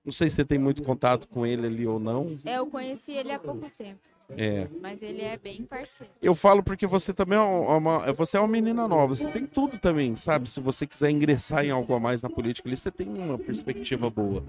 Não 0.05 0.11
sei 0.11 0.29
se 0.29 0.35
você 0.37 0.45
tem 0.45 0.57
muito 0.59 0.83
contato 0.83 1.27
com 1.27 1.45
ele 1.45 1.65
ali 1.65 1.87
ou 1.87 1.99
não. 1.99 2.37
É, 2.43 2.57
eu 2.57 2.67
conheci 2.67 3.13
ele 3.13 3.31
há 3.31 3.39
pouco 3.39 3.69
tempo, 3.77 3.99
É. 4.37 4.67
mas 4.81 5.01
ele 5.01 5.21
é 5.21 5.37
bem 5.37 5.63
parceiro. 5.63 6.11
Eu 6.21 6.35
falo 6.35 6.61
porque 6.61 6.85
você 6.85 7.13
também 7.13 7.37
é 7.39 7.41
uma, 7.41 8.11
você 8.11 8.35
é 8.35 8.39
uma 8.39 8.47
menina 8.49 8.85
nova, 8.87 9.15
você 9.15 9.27
tem 9.29 9.45
tudo 9.45 9.77
também, 9.77 10.15
sabe? 10.17 10.49
Se 10.49 10.59
você 10.59 10.85
quiser 10.85 11.09
ingressar 11.09 11.65
em 11.65 11.71
algo 11.71 11.93
a 11.93 11.99
mais 11.99 12.21
na 12.21 12.29
política 12.29 12.67
ali, 12.67 12.75
você 12.75 12.91
tem 12.91 13.07
uma 13.07 13.37
perspectiva 13.39 14.09
boa. 14.09 14.43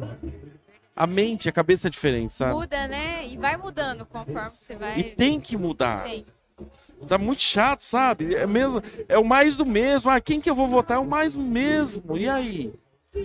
A 0.96 1.06
mente, 1.06 1.48
a 1.48 1.52
cabeça 1.52 1.86
é 1.88 1.90
diferente, 1.90 2.34
sabe? 2.34 2.54
Muda, 2.54 2.86
né? 2.88 3.26
E 3.28 3.36
vai 3.36 3.56
mudando 3.56 4.04
conforme 4.06 4.50
você 4.50 4.76
vai. 4.76 4.98
E 4.98 5.04
tem 5.14 5.40
que 5.40 5.56
mudar. 5.56 6.04
Tem. 6.04 6.24
Tá 7.08 7.18
muito 7.18 7.42
chato, 7.42 7.82
sabe? 7.82 8.34
É 8.34 8.46
mesmo, 8.46 8.80
é 9.08 9.18
o 9.18 9.24
mais 9.24 9.56
do 9.56 9.66
mesmo. 9.66 10.08
Ah, 10.08 10.20
quem 10.20 10.40
que 10.40 10.48
eu 10.48 10.54
vou 10.54 10.66
votar 10.68 10.96
é 10.96 11.00
o 11.00 11.04
mais 11.04 11.34
do 11.34 11.42
mesmo. 11.42 12.16
E 12.16 12.28
aí? 12.28 12.72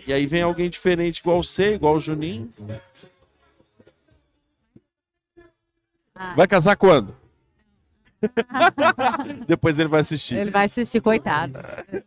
E 0.07 0.13
aí 0.13 0.25
vem 0.25 0.41
alguém 0.41 0.69
diferente 0.69 1.19
igual 1.19 1.41
você, 1.43 1.75
igual 1.75 1.95
o 1.95 1.99
Juninho. 1.99 2.49
Ah. 6.15 6.33
Vai 6.35 6.47
casar 6.47 6.75
quando? 6.75 7.15
Depois 9.47 9.79
ele 9.79 9.87
vai 9.87 10.01
assistir. 10.01 10.35
Ele 10.37 10.51
vai 10.51 10.65
assistir, 10.65 11.01
coitado. 11.01 11.53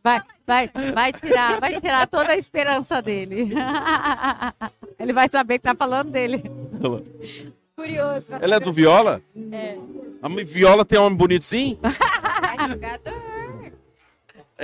Vai, 0.04 0.20
vai, 0.46 0.70
vai 0.94 1.12
tirar, 1.12 1.58
vai 1.58 1.80
tirar 1.80 2.06
toda 2.06 2.32
a 2.32 2.36
esperança 2.36 3.00
dele. 3.00 3.52
Ele 4.98 5.12
vai 5.12 5.28
saber 5.28 5.58
que 5.58 5.64
tá 5.64 5.74
falando 5.74 6.10
dele. 6.12 6.44
Curioso. 7.74 8.34
Ela 8.40 8.56
é 8.56 8.60
do 8.60 8.72
Viola? 8.72 9.20
É. 9.50 9.76
A 10.22 10.28
Viola 10.28 10.84
tem 10.84 10.98
homem 10.98 11.16
bonito 11.16 11.44
sim? 11.44 11.78
É 12.52 12.68
jogador. 12.68 13.21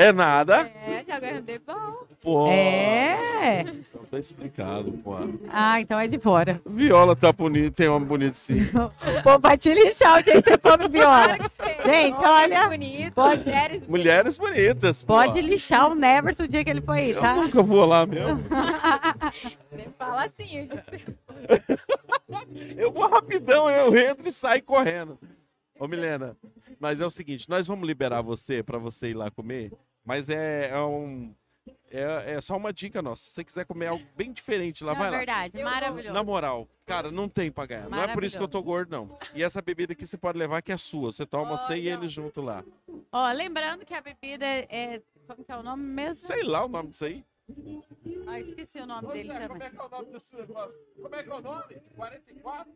É 0.00 0.12
nada. 0.12 0.70
É, 0.86 1.04
joga 1.04 1.26
handebol. 1.34 2.06
Pô, 2.20 2.48
É. 2.52 3.60
então 3.62 4.02
tá 4.08 4.16
explicado, 4.18 4.92
pô. 5.04 5.14
Ah, 5.48 5.80
então 5.80 5.98
é 5.98 6.06
de 6.06 6.18
fora. 6.20 6.60
Viola 6.64 7.16
tá 7.16 7.32
bonito, 7.32 7.74
tem 7.74 7.88
homem 7.88 8.06
bonito 8.06 8.34
sim. 8.36 8.60
Pô, 9.24 9.38
vai 9.40 9.58
te 9.58 9.74
lixar 9.74 10.22
que 10.22 10.32
você 10.40 10.56
for 10.58 10.78
no 10.78 10.88
viola. 10.88 11.36
Gente, 11.84 12.16
olha, 12.18 12.68
bonitos, 12.68 13.14
pode- 13.14 13.44
mulheres 13.44 13.86
bonitas. 13.86 13.88
Mulheres 13.88 14.38
bonitas. 14.38 15.02
pô. 15.02 15.14
Pode 15.14 15.40
lixar 15.40 15.90
o 15.90 15.94
Neverson 15.96 16.44
o 16.44 16.48
dia 16.48 16.62
que 16.64 16.70
ele 16.70 16.80
for 16.80 16.92
aí, 16.92 17.10
Eu 17.10 17.20
tá? 17.20 17.34
nunca 17.34 17.60
vou 17.62 17.84
lá 17.84 18.06
mesmo. 18.06 18.38
Fala 19.98 20.24
assim, 20.26 20.58
eu 20.58 20.66
disse. 20.76 21.04
Eu 22.76 22.92
vou 22.92 23.08
rapidão, 23.08 23.68
eu 23.70 23.96
entro 23.96 24.28
e 24.28 24.32
saio 24.32 24.62
correndo. 24.62 25.18
Ô, 25.78 25.86
Milena, 25.88 26.36
mas 26.78 27.00
é 27.00 27.06
o 27.06 27.10
seguinte, 27.10 27.48
nós 27.48 27.66
vamos 27.66 27.86
liberar 27.86 28.20
você 28.22 28.62
pra 28.62 28.78
você 28.78 29.10
ir 29.10 29.14
lá 29.14 29.30
comer, 29.30 29.72
mas 30.08 30.30
é, 30.30 30.70
é 30.70 30.80
um. 30.80 31.34
É, 31.90 32.32
é 32.36 32.40
só 32.40 32.56
uma 32.56 32.72
dica 32.72 33.02
nossa. 33.02 33.22
Se 33.24 33.30
você 33.30 33.44
quiser 33.44 33.66
comer 33.66 33.88
algo 33.88 34.04
bem 34.16 34.32
diferente 34.32 34.82
lá, 34.82 34.92
Não, 34.92 34.98
vai 35.00 35.08
é 35.08 35.10
lá. 35.10 35.16
verdade, 35.18 35.62
maravilhoso. 35.62 36.14
Na 36.14 36.22
moral, 36.24 36.66
cara, 36.86 37.10
não 37.10 37.28
tem 37.28 37.52
pra 37.52 37.66
ganhar. 37.66 37.90
Não 37.90 38.02
é 38.02 38.14
por 38.14 38.24
isso 38.24 38.38
que 38.38 38.42
eu 38.42 38.48
tô 38.48 38.62
gordo, 38.62 38.90
não. 38.90 39.18
E 39.34 39.42
essa 39.42 39.60
bebida 39.60 39.92
aqui 39.92 40.06
você 40.06 40.16
pode 40.16 40.38
levar 40.38 40.62
que 40.62 40.72
é 40.72 40.78
sua. 40.78 41.12
Você 41.12 41.26
toma 41.26 41.58
você 41.58 41.76
e 41.76 41.88
ele 41.90 42.08
junto 42.08 42.40
lá. 42.40 42.64
Ó, 43.12 43.32
lembrando 43.32 43.84
que 43.84 43.92
a 43.92 44.00
bebida 44.00 44.46
é, 44.46 44.66
é- 44.70 45.02
Como 45.26 45.44
que 45.44 45.52
é 45.52 45.56
o 45.56 45.62
nome 45.62 45.82
mesmo? 45.82 46.26
Sei 46.26 46.42
lá 46.42 46.64
o 46.64 46.68
nome 46.68 46.88
disso 46.88 47.04
aí. 47.04 47.22
Ah, 48.26 48.40
esqueci 48.40 48.78
o 48.80 48.86
nome 48.86 49.08
dele 49.12 49.28
também. 49.28 49.66
é 49.66 49.70
que 49.70 49.76
é 49.76 49.82
o 49.82 49.88
nome 49.90 50.10
desse 50.10 50.36
negócio? 50.36 50.78
Como 51.02 51.14
é 51.14 51.22
que 51.22 51.30
é 51.30 51.34
o 51.34 51.40
nome? 51.42 51.74
44? 51.96 52.72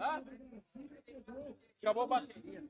Hã? 0.00 0.22
Acabou 1.80 2.02
a 2.02 2.06
bateria. 2.08 2.64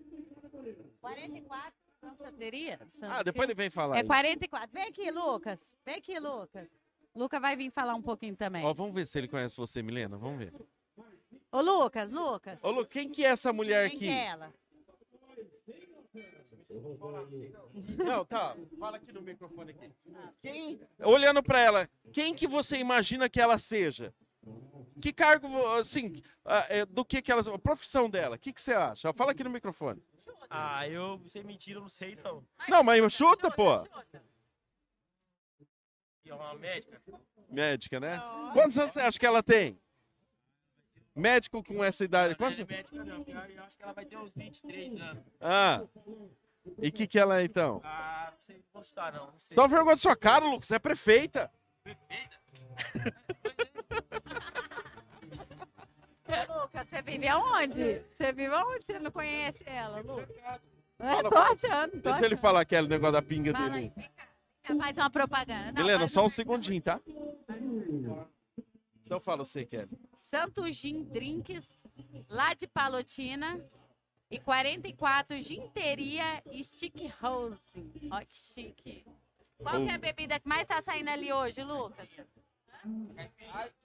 44 1.01 1.86
Santeria? 2.15 2.79
Ah, 3.03 3.23
depois 3.23 3.45
ele 3.49 3.55
vem 3.55 3.71
falar. 3.71 3.97
É 3.97 4.01
aí. 4.01 4.07
44. 4.07 4.71
Vem 4.73 4.85
aqui, 4.85 5.11
Lucas. 5.11 5.61
Vem 5.85 5.97
aqui, 5.97 6.19
Lucas. 6.19 6.69
Luca 7.15 7.41
vai 7.41 7.57
vir 7.57 7.71
falar 7.71 7.95
um 7.95 8.03
pouquinho 8.03 8.37
também. 8.37 8.65
Ó, 8.65 8.75
vamos 8.75 8.95
ver 8.95 9.07
se 9.07 9.19
ele 9.19 9.29
conhece 9.29 9.57
você, 9.57 9.83
Milena. 9.83 10.19
Vamos 10.19 10.39
ver. 10.39 10.53
Ô, 11.51 11.61
Lucas, 11.61 12.11
Lucas. 12.11 12.59
Ô, 12.63 12.71
Lu, 12.71 12.87
quem 12.87 13.09
que 13.09 13.25
é 13.25 13.29
essa 13.29 13.53
mulher 13.53 13.89
Quem 13.89 13.97
aqui? 13.97 14.07
que 14.07 14.13
é 14.13 14.27
ela? 14.27 14.53
Não, 18.05 18.25
tá. 18.25 18.57
Fala 18.79 18.97
aqui 18.97 19.13
no 19.13 19.23
microfone 19.23 19.71
aqui. 19.71 19.91
Quem, 20.43 20.81
olhando 21.01 21.43
pra 21.43 21.61
ela, 21.61 21.89
quem 22.13 22.35
que 22.35 22.47
você 22.47 22.77
imagina 22.77 23.29
que 23.29 23.41
ela 23.41 23.59
seja? 23.59 24.15
Que 25.01 25.13
cargo, 25.13 25.49
assim, 25.75 26.23
ah, 26.45 26.65
é, 26.69 26.87
do 26.87 27.05
que 27.05 27.21
que 27.21 27.33
elas... 27.33 27.49
A 27.49 27.59
profissão 27.59 28.09
dela, 28.09 28.37
o 28.37 28.39
que 28.39 28.53
que 28.53 28.61
você 28.61 28.73
acha? 28.73 29.13
Fala 29.13 29.33
aqui 29.33 29.43
no 29.43 29.51
microfone. 29.51 30.03
Ah, 30.49 30.89
eu, 30.89 31.21
sem 31.27 31.43
mentira, 31.43 31.79
eu 31.79 31.83
não 31.83 31.89
sei 31.89 32.17
não. 32.17 32.45
Não, 32.69 32.83
mas 32.83 33.13
chuta, 33.13 33.51
pô. 33.51 33.87
E 36.25 36.31
é 36.31 36.35
uma 36.35 36.55
médica? 36.55 37.01
Médica, 37.49 38.01
né? 38.01 38.21
Quantos 38.53 38.79
anos 38.79 38.93
você 38.93 39.01
acha 39.01 39.19
que 39.19 39.27
ela 39.27 39.43
tem? 39.43 39.79
Médico 41.15 41.63
com 41.65 41.83
essa 41.83 42.05
idade. 42.05 42.31
Não 42.31 42.37
Quantos... 42.37 42.61
é 42.61 42.65
médica 42.65 43.05
não, 43.05 43.25
eu 43.25 43.65
acho 43.65 43.77
que 43.77 43.83
ela 43.83 43.93
vai 43.93 44.05
ter 44.05 44.19
uns 44.19 44.33
23 44.35 44.97
anos. 44.97 45.25
Ah. 45.41 45.83
E 46.79 46.89
o 46.89 46.93
que, 46.93 47.07
que 47.07 47.19
ela 47.19 47.41
é, 47.41 47.45
então? 47.45 47.81
Ah, 47.85 48.33
não 48.33 48.39
sei, 48.41 48.65
não 48.75 48.83
chutar 48.83 49.13
não, 49.13 49.27
não 49.27 49.41
sei. 49.41 49.55
Toma 49.55 49.69
vergonha 49.69 49.95
da 49.95 50.01
sua 50.01 50.17
cara, 50.17 50.45
Lucas. 50.45 50.67
Você 50.67 50.75
é 50.75 50.79
prefeita. 50.79 51.51
Lucas, 56.49 56.89
você 56.89 57.03
vive 57.03 57.29
aonde? 57.29 58.03
Você 58.15 58.33
vive 58.33 58.55
aonde? 58.55 58.85
Você 58.85 58.99
não 58.99 59.11
conhece 59.11 59.63
ela, 59.67 60.01
Lucas? 60.01 60.29
É, 60.99 61.23
tô 61.29 61.37
achando, 61.37 61.91
tô 61.93 61.99
Deixa 61.99 62.19
ele 62.19 62.27
achando. 62.27 62.39
falar 62.39 62.61
aquele 62.61 62.89
negócio 62.89 63.13
da 63.13 63.23
pinga 63.23 63.53
Fala 63.53 63.69
dele. 63.71 63.93
aí, 63.97 64.03
vem 64.03 64.11
cá. 64.17 64.77
Faz 64.83 64.99
uma 64.99 65.11
propaganda. 65.11 65.73
Não, 65.73 65.83
Helena, 65.83 66.09
só 66.09 66.25
um 66.25 66.29
segundinho, 66.29 66.81
tá? 66.83 67.01
Então 69.05 69.21
fala 69.21 69.45
você, 69.45 69.65
Kelly. 69.65 69.89
Santo 70.17 70.71
Gin 70.73 71.05
Drinks, 71.05 71.65
lá 72.29 72.55
de 72.55 72.67
Palotina. 72.67 73.61
E 74.29 74.41
44 74.41 75.41
Ginteria 75.41 76.43
Stick 76.61 76.97
Rose. 77.23 77.61
Ó, 78.11 78.19
que 78.23 78.37
chique. 78.37 79.05
Qual 79.57 79.77
que 79.85 79.89
é 79.89 79.95
a 79.95 79.99
bebida 79.99 80.41
que 80.41 80.49
mais 80.49 80.67
tá 80.67 80.83
saindo 80.83 81.09
ali 81.11 81.33
hoje, 81.33 81.63
Lucas? 81.63 82.09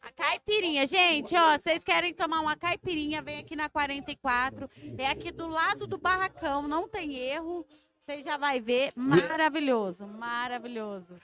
A 0.02 0.12
caipirinha, 0.12 0.86
gente, 0.88 1.36
ó, 1.36 1.58
vocês 1.58 1.84
querem 1.84 2.14
tomar 2.14 2.40
uma 2.42 2.56
caipirinha, 2.56 3.22
vem 3.22 3.40
aqui 3.40 3.56
na 3.56 3.70
44. 3.70 4.70
É 4.98 5.08
aqui 5.08 5.32
do 5.32 5.48
lado 5.48 5.88
do 5.88 5.98
barracão, 5.98 6.68
não 6.68 6.88
tem 6.88 7.16
erro. 7.16 7.66
Você 8.00 8.24
já 8.24 8.36
vai 8.36 8.60
ver, 8.60 8.92
maravilhoso, 8.96 10.08
maravilhoso. 10.08 11.20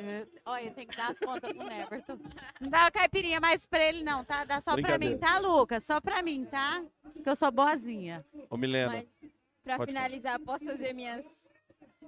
É, 0.00 0.26
Olha, 0.44 0.70
tem 0.72 0.84
que 0.86 0.96
dar 0.96 1.12
as 1.12 1.18
contas 1.20 1.52
pro 1.52 1.64
Neverton. 1.66 2.18
Não 2.60 2.68
dá 2.68 2.86
a 2.86 2.90
caipirinha 2.90 3.40
mais 3.40 3.64
pra 3.64 3.84
ele, 3.84 4.02
não, 4.02 4.24
tá? 4.24 4.44
Dá 4.44 4.60
só 4.60 4.74
pra 4.74 4.98
mim, 4.98 5.16
tá, 5.16 5.38
Lucas? 5.38 5.84
Só 5.84 6.00
pra 6.00 6.22
mim, 6.22 6.44
tá? 6.44 6.84
Que 7.22 7.30
eu 7.30 7.36
sou 7.36 7.50
boazinha. 7.52 8.26
Ô, 8.50 8.56
Milena, 8.56 8.92
Mas, 8.92 9.30
pra 9.62 9.76
Pode 9.76 9.92
finalizar, 9.92 10.38
posso 10.40 10.64
fazer 10.64 10.92
minhas, 10.92 11.24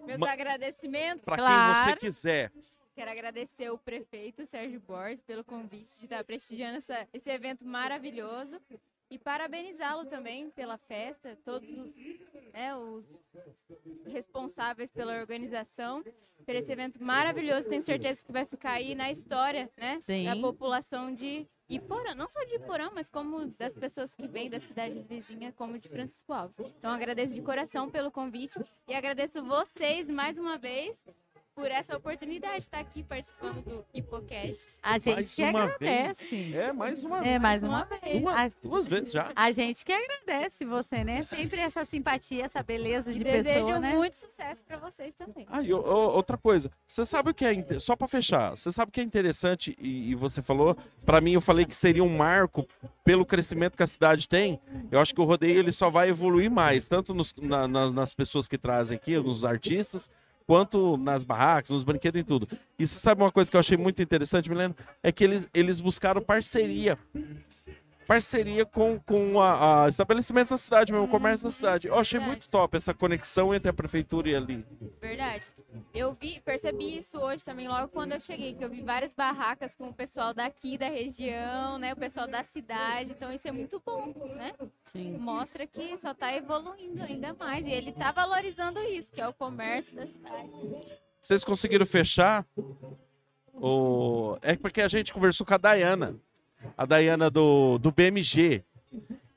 meus 0.05 0.19
Ma- 0.19 0.33
agradecimentos? 0.33 1.23
pra 1.25 1.37
quem 1.37 1.45
você 1.45 1.51
Claro. 1.85 2.01
quiser. 2.01 2.53
Quero 2.99 3.13
agradecer 3.13 3.71
o 3.71 3.79
prefeito 3.79 4.45
Sérgio 4.45 4.81
Borges 4.81 5.23
pelo 5.23 5.45
convite 5.45 5.97
de 6.01 6.07
estar 6.07 6.25
prestigiando 6.25 6.79
essa- 6.79 7.07
esse 7.13 7.31
evento 7.31 7.65
maravilhoso 7.65 8.61
e 9.09 9.17
parabenizá-lo 9.17 10.05
também 10.07 10.51
pela 10.51 10.77
festa, 10.77 11.39
todos 11.45 11.71
os, 11.71 11.95
né, 12.53 12.75
os 12.75 13.17
responsáveis 14.05 14.91
pela 14.91 15.17
organização, 15.17 16.03
por 16.45 16.57
esse 16.57 16.73
evento 16.73 17.01
maravilhoso. 17.01 17.69
Tenho 17.69 17.83
certeza 17.83 18.25
que 18.25 18.33
vai 18.33 18.45
ficar 18.45 18.73
aí 18.73 18.97
na 18.97 19.13
história, 19.13 19.71
né, 19.77 20.01
Sim. 20.01 20.25
da 20.25 20.35
população 20.35 21.15
de 21.15 21.47
Iporã, 21.69 22.15
não 22.15 22.29
só 22.29 22.43
de 22.45 22.57
Iporã, 22.57 22.91
mas 22.95 23.09
como 23.11 23.47
das 23.59 23.75
pessoas 23.77 24.15
que 24.15 24.27
vêm 24.27 24.49
das 24.51 24.63
cidades 24.65 25.07
vizinhas, 25.07 25.55
como 25.55 25.79
de 25.79 25.87
Francisco 25.89 26.33
Alves. 26.33 26.59
Então 26.59 26.91
agradeço 26.91 27.35
de 27.35 27.43
coração 27.43 27.89
pelo 27.91 28.11
convite 28.11 28.59
e 28.89 28.95
agradeço 28.95 29.45
vocês 29.45 30.09
mais 30.11 30.39
uma 30.39 30.57
vez 30.57 31.05
por 31.59 31.73
essa 31.73 31.97
oportunidade 31.97 32.59
de 32.59 32.63
estar 32.63 32.79
aqui 32.79 33.03
participando 33.03 33.61
do 33.63 33.85
Hipocast. 33.93 34.65
A 34.81 34.97
gente 34.97 35.15
Mais 35.17 35.35
que 35.35 35.43
uma 35.43 35.65
agradece. 35.65 36.55
É, 36.55 36.73
mais 36.73 37.03
uma 37.03 37.27
É, 37.27 37.37
mais 37.37 37.63
uma 37.65 37.79
uma 37.79 37.85
vez. 37.85 38.01
vez. 38.01 38.23
Duas, 38.23 38.57
duas 38.63 38.87
vezes 38.89 39.13
já. 39.13 39.33
A, 39.35 39.51
gente 39.51 39.85
que 39.85 39.93
agradece 39.93 40.65
você, 40.65 41.03
né? 41.03 41.25
Sempre 41.25 41.61
essa 41.61 41.85
simpatia, 41.85 42.45
essa 42.45 42.63
beleza 42.63 43.11
E 43.11 43.19
de 43.19 43.25
desejo 43.25 43.55
pessoa, 43.67 43.81
né? 43.81 43.93
muito 43.93 44.17
sucesso 44.17 44.63
para 44.63 44.77
vocês 44.77 45.17
também. 45.17 45.47
Ah, 45.51 45.61
e 45.61 45.73
outra 45.73 46.39
coisa, 46.39 46.71
você 46.87 47.05
sabe 47.05 47.31
o 47.31 47.35
que 47.35 47.45
é, 47.45 47.81
só 47.81 47.97
pra 47.97 48.07
fechar, 48.07 48.51
você 48.57 48.71
sabe 48.71 48.91
o 48.91 48.93
que 48.93 49.01
é 49.01 49.03
interessante 49.05 49.77
e, 49.81 50.11
e 50.13 50.15
você 50.15 50.41
falou, 50.41 50.77
Pra 51.05 51.21
mim 51.21 51.33
eu 51.33 51.41
falei 51.41 51.65
que 51.65 51.75
seria 51.75 52.05
um 52.05 52.17
marco 52.17 52.65
pelo 53.03 53.25
crescimento 53.27 53.77
que 53.77 53.83
a 53.83 53.87
cidade 53.87 54.29
tem. 54.29 54.61
Eu 54.93 55.01
acho 55.01 55.13
que 55.15 55.21
o 55.21 55.25
rodeio 55.25 55.59
ele 55.59 55.73
só 55.73 55.91
vai 55.91 56.11
evoluir 56.11 56.51
mais, 56.51 56.87
tanto 56.87 57.13
nos- 57.15 57.35
na- 57.41 57.67
na- 57.67 57.91
nas 57.91 58.13
pessoas 58.15 58.47
que 58.47 58.59
trazem 58.59 58.97
aqui, 58.97 59.17
nos 59.19 59.45
artistas, 59.45 60.09
quanto 60.49 60.97
nas 60.97 61.25
barracas, 61.25 61.69
nos 61.69 61.85
brinquedos 61.85 62.23
e 62.23 62.25
tudo. 62.25 62.49
E 62.79 62.87
você 62.87 62.97
sabe 62.97 63.21
uma 63.21 63.31
coisa 63.31 63.51
que 63.51 63.57
eu 63.57 63.61
achei 63.61 63.77
muito 63.77 64.01
interessante, 64.01 64.49
Milena? 64.49 64.75
É 65.03 65.13
que 65.13 65.23
eles, 65.23 65.47
eles 65.53 65.79
buscaram 65.79 66.23
parceria. 66.23 66.99
Parceria 68.09 68.65
com, 68.65 68.99
com 69.01 69.39
a, 69.39 69.85
a 69.85 69.89
estabelecimento 69.91 70.49
da 70.49 70.57
cidade 70.57 70.91
mesmo, 70.91 71.07
o 71.07 71.11
comércio 71.11 71.45
da 71.47 71.51
cidade. 71.51 71.89
Eu 71.89 71.99
achei 71.99 72.19
muito 72.19 72.49
top 72.49 72.75
essa 72.75 72.95
conexão 72.95 73.55
entre 73.55 73.69
a 73.69 73.73
prefeitura 73.75 74.31
e 74.31 74.35
ali. 74.35 74.65
Verdade. 74.99 75.45
Eu 75.93 76.17
vi, 76.19 76.41
percebi 76.41 76.97
isso 76.97 77.19
hoje 77.19 77.45
também, 77.45 77.69
logo 77.69 77.89
quando 77.89 78.13
eu 78.13 78.21
cheguei, 78.21 78.55
que 78.55 78.65
eu 78.65 78.71
vi 78.71 78.81
várias 78.81 79.13
barracas 79.13 79.75
com 79.75 79.91
o 79.91 79.93
pessoal 79.93 80.33
daqui 80.33 80.79
da 80.79 80.89
região, 80.89 81.77
né? 81.77 81.93
O 81.93 81.97
pessoal 81.97 82.27
da 82.27 82.43
cidade. 82.43 83.11
Então 83.11 83.31
isso 83.31 83.47
é 83.47 83.53
muito 83.53 83.79
bom, 83.85 84.15
né? 84.35 84.55
Sim. 84.87 85.19
Mostra 85.19 85.67
que 85.67 85.95
só 85.99 86.15
tá 86.15 86.35
evoluindo 86.35 87.03
ainda 87.03 87.35
mais. 87.35 87.67
E 87.67 87.71
ele 87.71 87.93
tá 87.93 88.11
valorizando 88.11 88.81
isso, 88.85 89.13
que 89.13 89.21
é 89.21 89.29
o 89.29 89.35
comércio 89.35 89.95
da 89.95 90.07
cidade. 90.07 90.51
Vocês 91.21 91.45
conseguiram 91.45 91.85
fechar? 91.85 92.47
O... 93.53 94.39
É 94.41 94.57
porque 94.57 94.81
a 94.81 94.89
gente 94.89 95.13
conversou 95.13 95.45
com 95.45 95.53
a 95.53 95.59
Dayana. 95.59 96.19
A 96.77 96.85
Dayana 96.85 97.31
do, 97.31 97.79
do 97.79 97.91
BMG. 97.93 98.63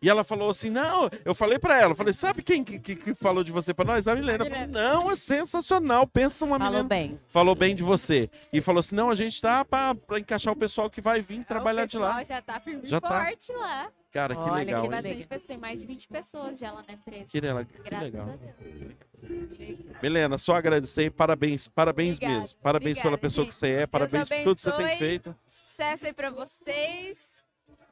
E 0.03 0.09
ela 0.09 0.23
falou 0.23 0.49
assim: 0.49 0.69
não, 0.71 1.07
eu 1.23 1.35
falei 1.35 1.59
pra 1.59 1.79
ela, 1.79 1.93
falei, 1.93 2.11
sabe 2.11 2.41
quem 2.41 2.63
que, 2.63 2.79
que- 2.79 2.95
que 2.95 3.13
falou 3.13 3.43
de 3.43 3.51
você 3.51 3.71
pra 3.71 3.85
nós? 3.85 4.07
A 4.07 4.15
Milena. 4.15 4.43
Falei, 4.45 4.65
não, 4.65 5.11
é 5.11 5.15
sensacional. 5.15 6.07
Pensa 6.07 6.43
uma 6.43 6.57
Falou 6.57 6.71
Milena. 6.71 6.89
bem. 6.89 7.19
Falou 7.27 7.53
bem 7.53 7.75
de 7.75 7.83
você. 7.83 8.27
E 8.51 8.59
falou 8.61 8.79
assim: 8.79 8.95
não, 8.95 9.11
a 9.11 9.15
gente 9.15 9.39
tá 9.39 9.63
pra, 9.63 9.93
pra 9.93 10.17
encaixar 10.19 10.53
o 10.53 10.55
pessoal 10.55 10.89
que 10.89 11.01
vai 11.01 11.21
vir 11.21 11.45
trabalhar 11.45 11.83
o 11.83 11.87
de 11.87 11.99
lá. 11.99 12.23
já 12.23 12.41
tá 12.41 12.59
firme 12.59 12.81
Já 12.83 12.99
tá. 12.99 13.09
forte 13.25 13.51
lá. 13.53 13.89
Cara, 14.11 14.35
que 14.35 14.41
Olha, 14.41 14.53
legal, 14.55 14.81
Tem 14.81 14.89
que 14.89 14.95
bastante 14.97 15.27
pessoas, 15.27 15.47
tem 15.47 15.57
mais 15.57 15.79
de 15.79 15.85
20 15.85 16.07
pessoas 16.09 16.59
já 16.59 16.71
lá 16.71 16.83
na 16.85 16.93
empresa. 16.95 17.25
Que, 17.25 17.39
que 17.39 17.81
Graças 17.83 18.11
legal. 18.11 18.27
a 18.29 18.35
Deus. 18.35 18.95
Milena, 20.01 20.37
só 20.37 20.55
agradecer 20.55 21.03
e 21.05 21.09
parabéns, 21.09 21.67
parabéns 21.67 22.17
Obrigada, 22.17 22.39
mesmo. 22.41 22.57
Parabéns 22.61 22.97
pela 22.97 23.09
obrigada, 23.13 23.21
pessoa 23.21 23.45
gente. 23.45 23.49
que 23.53 23.55
você 23.55 23.69
é, 23.69 23.87
parabéns 23.87 24.27
por 24.27 24.37
tudo 24.43 24.55
que 24.55 24.61
você 24.63 24.71
tem 24.73 24.97
feito. 24.97 25.35
Sucesso 25.81 26.05
aí 26.05 26.13
pra 26.13 26.29
vocês. 26.29 27.17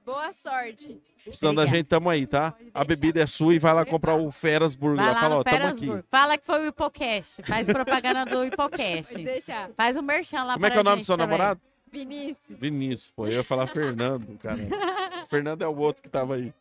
Boa 0.05 0.31
sorte. 0.31 1.01
Precisando 1.23 1.57
da 1.57 1.65
gente, 1.65 1.87
tamo 1.87 2.07
aí, 2.07 2.27
tá? 2.27 2.53
A 2.71 2.83
bebida 2.83 3.19
é 3.19 3.25
sua 3.25 3.55
e 3.55 3.57
vai 3.57 3.73
lá 3.73 3.83
comprar 3.83 4.15
o 4.15 4.29
Feras 4.29 4.75
Burger. 4.75 5.03
Vai 5.03 5.07
lá. 5.07 5.13
lá 5.13 5.19
Fala, 5.19 5.35
ó, 5.37 5.43
tamo 5.43 5.65
aqui. 5.65 6.03
Fala 6.07 6.37
que 6.37 6.45
foi 6.45 6.65
o 6.65 6.67
Hipocast. 6.67 7.41
Faz 7.41 7.65
propaganda 7.65 8.25
do 8.25 8.45
Hipocast. 8.45 9.13
Pode 9.13 9.25
deixar. 9.25 9.71
Faz 9.75 9.97
o 9.97 10.03
merchan 10.03 10.43
lá 10.43 10.53
Como 10.53 10.67
é 10.67 10.69
que 10.69 10.77
é 10.77 10.81
o 10.81 10.83
nome 10.83 11.01
do 11.01 11.05
seu 11.05 11.17
também. 11.17 11.31
namorado? 11.31 11.59
Vinícius. 11.91 12.59
Vinícius, 12.59 13.11
pô. 13.11 13.25
Eu 13.25 13.33
ia 13.33 13.43
falar 13.43 13.65
Fernando, 13.67 14.37
cara. 14.37 15.25
Fernando 15.27 15.63
é 15.63 15.67
o 15.67 15.75
outro 15.75 16.03
que 16.03 16.09
tava 16.09 16.35
aí. 16.35 16.53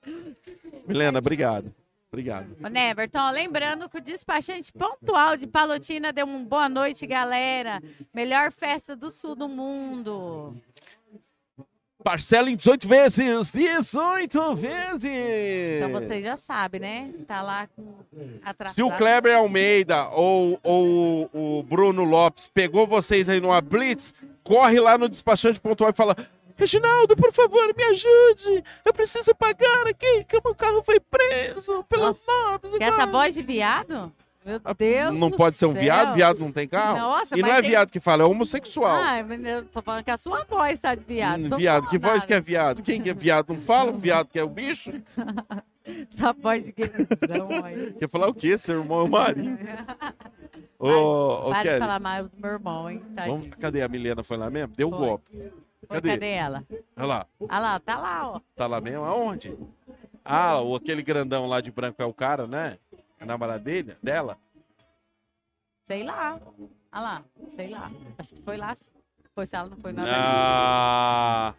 Milena, 0.86 1.18
obrigado. 1.18 1.74
Obrigado. 2.10 2.56
Ô, 2.64 2.68
Neverton, 2.68 3.30
lembrando 3.32 3.88
que 3.88 3.98
o 3.98 4.00
despachante 4.00 4.72
pontual 4.72 5.36
de 5.36 5.46
Palotina 5.46 6.10
deu 6.10 6.24
um 6.24 6.42
boa 6.42 6.66
noite, 6.66 7.06
galera. 7.06 7.82
Melhor 8.14 8.50
festa 8.50 8.96
do 8.96 9.10
sul 9.10 9.36
do 9.36 9.46
mundo. 9.46 10.56
Parcela 12.08 12.50
em 12.50 12.56
18 12.56 12.88
vezes! 12.88 13.52
18 13.52 14.54
vezes! 14.54 15.04
Então 15.76 15.92
você 15.92 16.22
já 16.22 16.38
sabe, 16.38 16.78
né? 16.78 17.12
Tá 17.26 17.42
lá 17.42 17.68
com 17.76 17.96
atrasado. 18.42 18.74
Se 18.74 18.82
o 18.82 18.90
Kleber 18.96 19.36
Almeida 19.36 20.08
ou, 20.08 20.58
ou 20.62 21.28
o 21.34 21.62
Bruno 21.62 22.04
Lopes 22.04 22.48
pegou 22.48 22.86
vocês 22.86 23.28
aí 23.28 23.42
numa 23.42 23.60
blitz, 23.60 24.14
corre 24.42 24.80
lá 24.80 24.96
no 24.96 25.06
despachante 25.06 25.60
pontual 25.60 25.90
e 25.90 25.92
fala: 25.92 26.16
Reginaldo, 26.56 27.14
por 27.14 27.30
favor, 27.30 27.74
me 27.76 27.84
ajude! 27.84 28.64
Eu 28.86 28.94
preciso 28.94 29.34
pagar 29.34 29.86
aqui, 29.86 30.24
que 30.24 30.38
o 30.38 30.42
meu 30.42 30.54
carro 30.54 30.82
foi 30.82 30.98
preso 30.98 31.84
pelos 31.90 32.18
nobres. 32.26 32.72
Que 32.78 32.84
essa 32.84 33.04
voz 33.04 33.34
de 33.34 33.42
viado? 33.42 34.10
Meu 34.48 34.60
Deus 34.74 35.14
Não 35.14 35.30
pode 35.30 35.56
ser 35.58 35.66
um 35.66 35.72
céu. 35.74 35.82
viado, 35.82 36.14
viado 36.14 36.38
não 36.38 36.50
tem 36.50 36.66
carro. 36.66 36.98
Nossa, 36.98 37.38
e 37.38 37.42
não 37.42 37.52
é 37.52 37.60
tem- 37.60 37.70
viado 37.70 37.90
que 37.90 38.00
fala, 38.00 38.22
é 38.22 38.26
homossexual. 38.26 38.96
Ai, 38.96 39.22
mas 39.22 39.44
eu 39.44 39.64
tô 39.66 39.82
falando 39.82 40.02
que 40.04 40.10
a 40.10 40.16
sua 40.16 40.44
voz 40.44 40.80
tá 40.80 40.94
de 40.94 41.04
viado. 41.04 41.40
Hum, 41.44 41.56
viado, 41.56 41.88
que 41.88 41.98
voz 41.98 42.24
que 42.24 42.32
é 42.32 42.40
viado? 42.40 42.82
Quem 42.82 43.02
que 43.02 43.10
é 43.10 43.14
viado 43.14 43.52
não 43.52 43.60
fala? 43.60 43.90
O 43.90 43.98
viado 43.98 44.28
que 44.28 44.38
é 44.38 44.42
o 44.42 44.48
bicho? 44.48 44.90
Essa 46.10 46.32
voz 46.32 46.64
de 46.66 46.72
guerreirão 46.72 47.48
aí. 47.64 47.92
Quer 47.98 48.08
falar 48.08 48.28
o 48.28 48.34
quê? 48.34 48.56
Seu 48.58 48.78
irmão 48.80 49.00
é 49.00 49.04
o 49.04 49.08
marido. 49.08 49.58
Ô, 50.78 51.48
ô, 51.48 51.50
Para 51.50 51.72
de 51.74 51.78
falar 51.80 51.98
mal 52.00 52.24
do 52.24 52.30
meu 52.40 52.50
irmão, 52.52 52.90
hein? 52.90 53.02
Tadinho. 53.14 53.36
vamos- 53.38 53.56
cadê 53.58 53.82
a 53.82 53.88
Milena? 53.88 54.22
Foi 54.22 54.36
lá 54.36 54.48
mesmo? 54.48 54.74
Deu 54.76 54.90
Foi. 54.90 54.98
golpe. 54.98 55.30
Foi, 55.86 55.96
Cadê? 55.96 56.10
cadê 56.10 56.30
ela? 56.30 56.64
Olha 56.96 57.06
lá. 57.06 57.26
Olha 57.40 57.58
lá, 57.58 57.80
tá 57.80 57.98
lá, 57.98 58.30
ó. 58.34 58.40
Tá 58.54 58.66
lá 58.66 58.80
mesmo? 58.80 59.04
Aonde? 59.04 59.56
Ah, 60.24 60.60
o, 60.60 60.74
aquele 60.76 61.02
grandão 61.02 61.46
lá 61.46 61.60
de 61.60 61.70
branco 61.72 62.00
é 62.00 62.04
o 62.04 62.12
cara, 62.12 62.46
né? 62.46 62.76
A 63.20 63.26
namorada 63.26 63.58
dele, 63.58 63.96
dela? 64.02 64.38
Sei 65.84 66.02
lá. 66.04 66.40
Olha 66.92 67.00
lá, 67.02 67.24
sei 67.56 67.68
lá. 67.68 67.90
Acho 68.18 68.34
que 68.34 68.42
foi 68.42 68.56
lá. 68.56 68.76
Foi 69.34 69.46
se 69.46 69.56
ela 69.56 69.68
não 69.68 69.76
foi 69.76 69.92
nada. 69.92 70.10
Ah, 70.12 71.54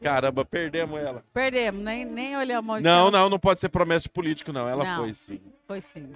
Caramba, 0.00 0.44
perdemos 0.44 0.98
ela. 1.00 1.24
Perdemos, 1.32 1.82
nem, 1.82 2.04
nem 2.04 2.36
olhamos. 2.36 2.82
Não, 2.82 3.10
não, 3.10 3.28
não 3.28 3.38
pode 3.38 3.58
ser 3.60 3.68
promessa 3.68 4.02
de 4.04 4.08
político, 4.10 4.52
não. 4.52 4.68
Ela 4.68 4.84
Não. 4.84 4.96
foi 4.98 5.14
sim. 5.14 5.40
Foi 5.66 5.80
sim. 5.80 6.12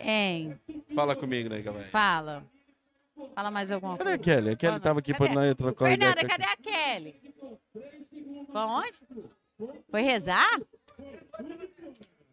Hein, 0.00 0.58
Fala 0.94 1.14
comigo, 1.16 1.48
né, 1.50 1.60
galera? 1.60 1.88
fala. 1.90 2.44
Fala 3.34 3.50
mais 3.50 3.70
alguma 3.70 3.96
Cadê 3.98 4.10
a 4.12 4.16
coisa. 4.18 4.22
Kelly? 4.40 4.50
A 4.52 4.56
Kelly 4.56 4.80
tava 4.80 5.00
aqui 5.00 5.12
pra 5.12 5.28
nós 5.32 5.54
trocar 5.54 5.90
ideia. 5.92 6.14
Fernanda, 6.14 6.20
com 6.20 6.26
a- 6.26 6.38
cadê 6.38 6.50
a 6.50 6.56
Kelly? 6.56 7.20
Foi 8.52 8.60
onde? 8.62 9.02
Foi 9.90 10.00
rezar? 10.02 10.60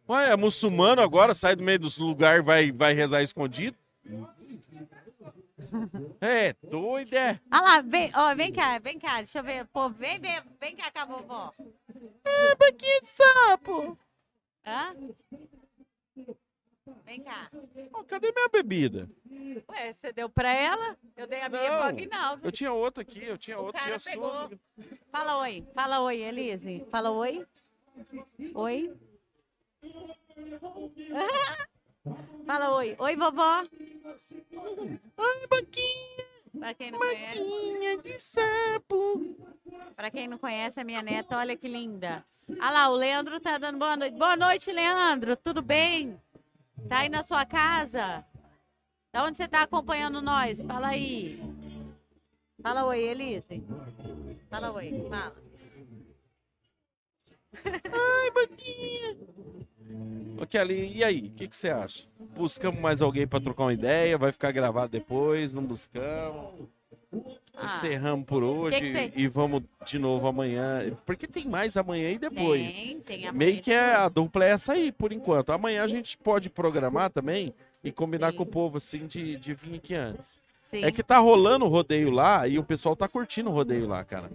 Ué, 0.07 0.30
é 0.32 0.36
muçulmano 0.36 1.02
agora, 1.02 1.34
sai 1.34 1.56
do 1.56 1.64
meio 1.64 1.80
dos 1.80 1.98
lugares 1.98 2.40
e 2.40 2.45
vai, 2.45 2.72
vai 2.72 2.94
rezar 2.94 3.23
escondido? 3.23 3.76
É, 6.22 6.53
doido, 6.64 7.14
é. 7.14 7.40
Olha 7.52 7.61
lá, 7.61 7.82
vem, 7.82 8.11
ó, 8.15 8.36
vem 8.36 8.52
cá, 8.53 8.80
vem 8.80 8.99
cá, 8.99 9.18
deixa 9.18 9.40
eu 9.40 9.44
ver. 9.44 9.65
Pô, 9.68 9.90
vem, 9.90 10.19
vem, 10.19 10.41
vem 10.60 10.76
cá 10.76 10.91
com 10.91 10.99
a 10.99 11.06
vovó. 11.06 11.52
É, 12.23 12.56
banquinha 12.56 13.02
de 13.02 13.07
sapo. 13.07 13.98
Hã? 14.65 14.95
Vem 17.03 17.22
cá. 17.23 17.49
Ó, 17.94 18.03
cadê 18.03 18.32
minha 18.32 18.48
bebida? 18.49 19.10
Ué, 19.69 19.94
você 19.94 20.14
deu 20.14 20.30
pra 20.30 20.53
ela? 20.53 20.95
Eu 21.18 21.27
dei 21.27 21.41
a 21.41 21.49
minha 21.49 21.64
Não. 21.69 21.77
pro 21.80 21.88
Aguinaldo. 21.90 22.48
Eu 22.48 22.52
tinha 22.52 22.72
outra 22.72 23.02
aqui, 23.02 23.23
eu 23.23 23.38
tinha 23.38 23.60
O 23.60 23.65
outra. 23.65 23.82
cara 23.82 23.99
tinha 23.99 24.14
pegou. 24.14 24.30
sua. 24.30 24.52
Fala 25.11 25.38
oi, 25.40 25.65
fala 25.73 25.99
oi, 26.02 26.22
Elise. 26.22 26.86
Fala 26.91 27.11
oi. 27.11 27.45
Oi. 28.53 28.94
Fala 32.45 32.75
oi. 32.75 32.95
Oi, 32.99 33.15
vovó. 33.15 33.63
Ai, 35.17 35.47
banquinha, 35.49 36.25
Pra 36.59 36.73
quem 36.73 36.91
não 36.91 36.99
de 38.03 38.19
sapo. 38.19 39.35
pra 39.95 40.11
quem 40.11 40.27
não 40.27 40.37
conhece 40.37 40.79
a 40.79 40.83
minha 40.83 41.01
neta, 41.01 41.37
olha 41.37 41.57
que 41.57 41.67
linda. 41.67 42.23
Olha 42.49 42.71
lá, 42.71 42.89
o 42.89 42.95
Leandro 42.95 43.39
tá 43.39 43.57
dando 43.57 43.79
boa 43.79 43.97
noite. 43.97 44.17
Boa 44.17 44.35
noite, 44.35 44.71
Leandro. 44.71 45.35
Tudo 45.35 45.61
bem? 45.61 46.19
Tá 46.87 46.99
aí 46.99 47.09
na 47.09 47.23
sua 47.23 47.45
casa? 47.45 48.23
Da 49.11 49.23
onde 49.23 49.37
você 49.37 49.47
tá 49.47 49.63
acompanhando 49.63 50.21
nós? 50.21 50.61
Fala 50.61 50.89
aí. 50.89 51.39
Fala 52.61 52.85
oi, 52.85 52.99
Elise. 52.99 53.63
Fala 54.49 54.71
oi, 54.71 54.91
fala. 55.09 55.35
Ai, 57.63 58.31
banquinha. 58.31 59.17
Ô, 60.38 60.45
Kelly, 60.45 60.91
e 60.97 61.03
aí? 61.03 61.27
O 61.27 61.31
que, 61.31 61.47
que 61.47 61.55
você 61.55 61.69
acha? 61.69 62.03
Buscamos 62.35 62.80
mais 62.80 63.01
alguém 63.01 63.26
pra 63.26 63.39
trocar 63.39 63.63
uma 63.63 63.73
ideia? 63.73 64.17
Vai 64.17 64.31
ficar 64.31 64.51
gravado 64.51 64.91
depois? 64.91 65.53
Não 65.53 65.63
buscamos? 65.63 66.67
Ah, 67.55 67.65
Encerramos 67.67 68.26
por 68.26 68.43
hoje 68.43 68.77
que 68.81 68.91
cê- 68.91 69.13
e 69.15 69.27
vamos 69.30 69.63
de 69.85 69.97
novo 69.97 70.27
amanhã. 70.27 70.91
Porque 71.05 71.26
tem 71.26 71.45
mais 71.47 71.77
amanhã 71.77 72.09
e 72.11 72.17
depois. 72.17 72.76
Tem, 72.76 72.99
tem 72.99 73.27
a 73.27 73.31
Meio 73.31 73.61
que 73.61 73.72
é 73.72 73.93
a 73.95 74.09
dupla 74.09 74.43
é 74.45 74.49
essa 74.49 74.73
aí, 74.73 74.91
por 74.91 75.13
enquanto. 75.13 75.51
Amanhã 75.53 75.84
a 75.84 75.88
gente 75.88 76.17
pode 76.17 76.49
programar 76.49 77.09
também 77.09 77.53
e 77.81 77.91
combinar 77.93 78.31
Sim. 78.31 78.38
com 78.38 78.43
o 78.43 78.47
povo, 78.47 78.76
assim, 78.77 79.07
de, 79.07 79.38
de 79.38 79.53
vir 79.53 79.76
aqui 79.76 79.93
antes. 79.95 80.38
Sim. 80.61 80.84
É 80.84 80.91
que 80.91 81.01
tá 81.01 81.17
rolando 81.19 81.63
o 81.63 81.69
rodeio 81.69 82.09
lá 82.09 82.45
e 82.45 82.59
o 82.59 82.63
pessoal 82.63 82.93
tá 82.95 83.07
curtindo 83.07 83.49
o 83.49 83.53
rodeio 83.53 83.88
lá, 83.88 84.03
cara. 84.03 84.30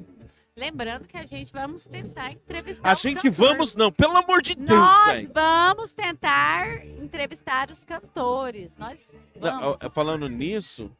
Lembrando 0.61 1.09
que 1.09 1.17
a 1.17 1.25
gente 1.25 1.51
vamos 1.53 1.87
tentar 1.87 2.33
entrevistar 2.33 2.91
A 2.91 2.95
gente 2.95 3.15
cantores. 3.23 3.37
vamos, 3.37 3.75
não, 3.75 3.91
pelo 3.91 4.15
amor 4.19 4.43
de 4.43 4.55
Deus, 4.55 4.69
Nós 4.79 5.29
vamos 5.33 5.93
tentar 5.95 6.85
entrevistar 6.85 7.71
os 7.71 7.83
cantores. 7.83 8.77
Nós 8.77 9.15
Não, 9.37 9.79
Falando 9.91 10.29
nisso, 10.29 10.95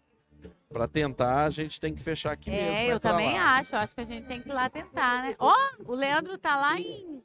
pra 0.71 0.89
tentar, 0.89 1.45
a 1.45 1.51
gente 1.51 1.79
tem 1.79 1.95
que 1.95 2.01
fechar 2.03 2.33
aqui 2.33 2.49
mesmo. 2.51 2.71
É, 2.75 2.87
eu 2.91 2.99
também 2.99 3.35
lá. 3.35 3.59
acho. 3.59 3.75
Eu 3.75 3.81
acho 3.81 3.95
que 3.95 4.01
a 4.01 4.07
gente 4.07 4.27
tem 4.27 4.41
que 4.41 4.49
ir 4.49 4.53
lá 4.53 4.71
tentar, 4.71 5.25
né? 5.25 5.37
Ó, 5.39 5.55
o 5.85 5.95
Leandro 5.95 6.39
tá 6.39 6.57
lá 6.57 6.81
em 6.81 7.23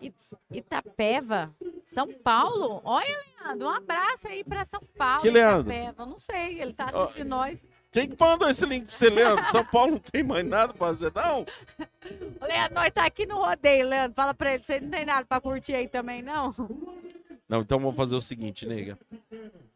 It- 0.00 0.14
Itapeva, 0.52 1.52
São 1.86 2.06
Paulo. 2.22 2.80
Olha, 2.84 3.18
Leandro, 3.44 3.66
um 3.66 3.70
abraço 3.72 4.28
aí 4.28 4.44
pra 4.44 4.64
São 4.64 4.80
Paulo. 4.96 5.22
Que 5.22 5.30
Leandro? 5.30 5.72
Itapeva. 5.72 6.06
Não 6.06 6.18
sei, 6.20 6.60
ele 6.60 6.72
tá 6.72 6.84
assistindo 6.92 7.28
nós. 7.30 7.58
Quem 7.94 8.08
que 8.08 8.16
mandou 8.18 8.50
esse 8.50 8.66
link 8.66 8.86
pra 8.86 8.96
você, 8.96 9.08
Leandro? 9.08 9.44
São 9.44 9.64
Paulo 9.64 9.92
não 9.92 9.98
tem 10.00 10.24
mais 10.24 10.44
nada 10.44 10.74
pra 10.74 10.88
fazer, 10.88 11.12
não? 11.14 11.46
Leandro, 12.42 12.74
nós 12.74 12.90
tá 12.90 13.06
aqui 13.06 13.24
no 13.24 13.36
rodeio, 13.36 13.88
Leandro. 13.88 14.16
Fala 14.16 14.34
pra 14.34 14.52
ele, 14.52 14.64
você 14.64 14.80
não 14.80 14.90
tem 14.90 15.04
nada 15.04 15.24
pra 15.24 15.40
curtir 15.40 15.76
aí 15.76 15.86
também, 15.86 16.20
não? 16.20 16.52
Não, 17.48 17.60
então 17.60 17.78
vamos 17.78 17.96
fazer 17.96 18.16
o 18.16 18.20
seguinte, 18.20 18.66
nega. 18.66 18.98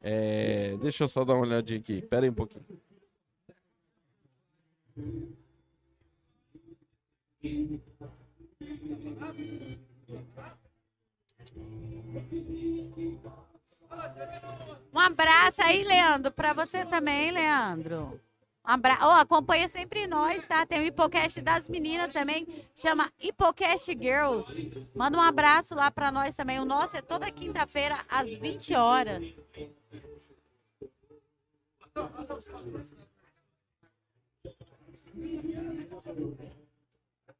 É, 0.02 0.76
deixa 0.82 1.04
eu 1.04 1.08
só 1.08 1.24
dar 1.24 1.34
uma 1.34 1.46
olhadinha 1.46 1.78
aqui. 1.78 2.02
Pera 2.02 2.26
aí 2.26 2.30
um 2.30 2.34
pouquinho. 2.34 2.64
Um 14.92 14.98
abraço 14.98 15.62
aí, 15.62 15.84
Leandro, 15.84 16.32
pra 16.32 16.52
você 16.52 16.84
também, 16.84 17.30
Leandro. 17.30 18.20
Um 18.64 18.70
abra... 18.70 18.98
Ó, 19.00 19.12
acompanha 19.14 19.68
sempre 19.68 20.06
nós, 20.06 20.44
tá? 20.44 20.66
Tem 20.66 20.80
o 20.80 20.84
Hipocast 20.84 21.40
das 21.40 21.68
meninas 21.68 22.12
também, 22.12 22.46
chama 22.74 23.10
Hipocast 23.18 23.86
Girls. 23.98 24.88
Manda 24.94 25.16
um 25.16 25.22
abraço 25.22 25.74
lá 25.74 25.90
pra 25.90 26.12
nós 26.12 26.34
também. 26.36 26.58
O 26.58 26.64
nosso 26.64 26.96
é 26.96 27.00
toda 27.00 27.30
quinta-feira 27.30 27.96
às 28.10 28.34
20 28.34 28.74
horas. 28.74 29.24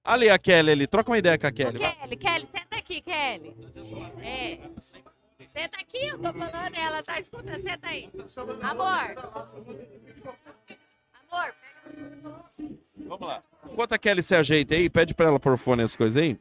Ali 0.03 0.31
a 0.31 0.39
Kelly 0.39 0.71
ali, 0.71 0.87
troca 0.87 1.11
uma 1.11 1.19
ideia 1.19 1.39
com 1.39 1.47
a 1.47 1.51
Ô, 1.51 1.53
Kelly. 1.53 1.79
vai. 1.79 1.95
Kelly, 1.95 2.17
Kelly, 2.17 2.49
senta 2.51 2.77
aqui, 2.79 3.01
Kelly. 3.03 3.55
É. 4.23 4.59
Senta 5.59 5.81
aqui, 5.81 6.07
eu 6.07 6.19
tô 6.21 6.33
falando, 6.33 6.77
ela 6.77 7.03
tá 7.03 7.19
escutando. 7.19 7.61
Senta 7.61 7.89
aí. 7.89 8.09
Amor. 8.63 9.19
Amor, 11.29 11.55
Vamos 12.97 13.29
lá. 13.29 13.43
Enquanto 13.69 13.93
a 13.93 13.99
Kelly 13.99 14.23
se 14.23 14.37
ajeita 14.37 14.77
aí, 14.77 14.89
pede 14.89 15.15
pra 15.15 15.27
ela 15.27 15.41
pôr 15.41 15.59
fone 15.59 15.83
as 15.83 15.97
coisas 15.97 16.23
aí. 16.23 16.39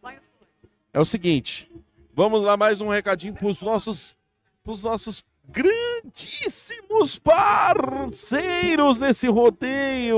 É 0.94 1.00
o 1.00 1.06
seguinte, 1.06 1.72
vamos 2.14 2.44
lá 2.44 2.56
mais 2.56 2.80
um 2.80 2.90
recadinho 2.90 3.34
pros 3.34 3.60
nossos, 3.64 4.16
pros 4.64 4.84
nossos 4.84 5.26
grandíssimos 5.48 7.18
parceiros 7.20 9.00
nesse 9.00 9.28
rodeio. 9.28 10.18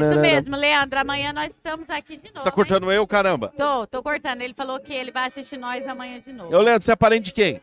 Isso 0.00 0.20
mesmo, 0.20 0.56
Leandro. 0.56 0.98
Amanhã 0.98 1.32
nós 1.32 1.52
estamos 1.52 1.88
aqui 1.88 2.16
de 2.16 2.24
novo. 2.24 2.38
Você 2.38 2.44
tá 2.44 2.50
hein? 2.50 2.54
cortando 2.54 2.92
eu, 2.92 3.06
caramba? 3.06 3.52
Tô, 3.56 3.86
tô 3.86 4.02
cortando. 4.02 4.42
Ele 4.42 4.54
falou 4.54 4.78
que 4.78 4.92
ele 4.92 5.10
vai 5.10 5.26
assistir 5.26 5.56
nós 5.56 5.86
amanhã 5.86 6.20
de 6.20 6.32
novo. 6.32 6.52
Eu, 6.52 6.60
Leandro, 6.60 6.84
você 6.84 6.92
é 6.92 6.96
parente 6.96 7.26
de 7.26 7.32
quem? 7.32 7.60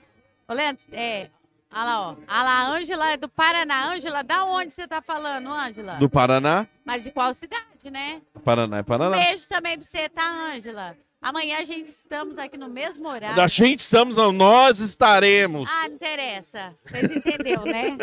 Ô, 0.48 0.54
Leandro, 0.54 0.84
é. 0.92 1.30
Olha 1.72 1.84
lá, 1.84 2.02
ó. 2.02 2.10
Olha 2.12 2.44
lá, 2.44 2.52
a 2.62 2.68
Ângela 2.70 3.12
é 3.12 3.18
do 3.18 3.28
Paraná. 3.28 3.92
Ângela, 3.94 4.24
da 4.24 4.46
onde 4.46 4.74
você 4.74 4.88
tá 4.88 5.02
falando, 5.02 5.50
Ângela? 5.52 5.96
Do 5.96 6.10
Paraná? 6.10 6.66
Mas 6.86 7.04
de 7.04 7.12
qual 7.12 7.34
cidade, 7.34 7.92
né? 7.92 8.22
Paraná 8.44 8.78
é 8.78 8.82
Um 8.82 8.84
Paraná. 8.84 9.18
beijo 9.18 9.48
também 9.50 9.78
pra 9.78 9.86
você, 9.86 10.08
tá, 10.10 10.24
Ângela? 10.54 10.96
Amanhã 11.26 11.58
a 11.58 11.64
gente 11.64 11.88
estamos 11.88 12.38
aqui 12.38 12.56
no 12.56 12.70
mesmo 12.70 13.08
horário. 13.10 13.36
Da 13.36 13.48
gente 13.48 13.80
estamos, 13.80 14.16
não, 14.16 14.32
nós 14.32 14.78
estaremos. 14.80 15.68
Ah, 15.72 15.88
não 15.90 15.96
interessa. 15.96 16.72
Vocês 16.78 17.10
entenderam, 17.16 17.64
né? 17.66 17.98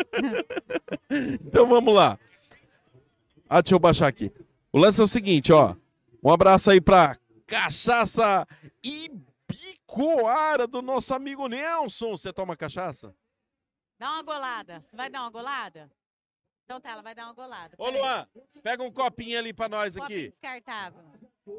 Então 1.40 1.69
vamos 1.69 1.94
lá. 1.94 2.19
Ah, 3.49 3.61
deixa 3.62 3.77
eu 3.77 3.78
baixar 3.78 4.09
aqui. 4.09 4.32
O 4.73 4.78
lance 4.78 5.01
é 5.01 5.05
o 5.05 5.07
seguinte, 5.07 5.53
ó. 5.53 5.77
Um 6.20 6.32
abraço 6.32 6.69
aí 6.69 6.81
pra 6.81 7.16
Cachaça 7.47 8.44
Ibicoara 8.82 10.66
do 10.66 10.82
nosso 10.82 11.15
amigo 11.15 11.47
Nelson. 11.47 12.16
Você 12.16 12.32
toma 12.32 12.57
cachaça? 12.57 13.15
Dá 14.01 14.11
uma 14.11 14.23
golada. 14.24 14.85
Você 14.90 14.97
vai 14.97 15.09
dar 15.09 15.20
uma 15.20 15.31
golada? 15.31 15.89
Então 16.65 16.81
tá, 16.81 16.90
ela 16.90 17.03
vai 17.03 17.15
dar 17.15 17.27
uma 17.27 17.35
golada. 17.35 17.77
Ô. 17.78 17.89
Luan, 17.89 18.27
pega 18.65 18.82
um 18.82 18.90
copinho 18.90 19.39
ali 19.39 19.53
pra 19.53 19.69
nós 19.69 19.94
Copinho 19.94 20.19
aqui. 20.19 20.28
descartável. 20.31 21.05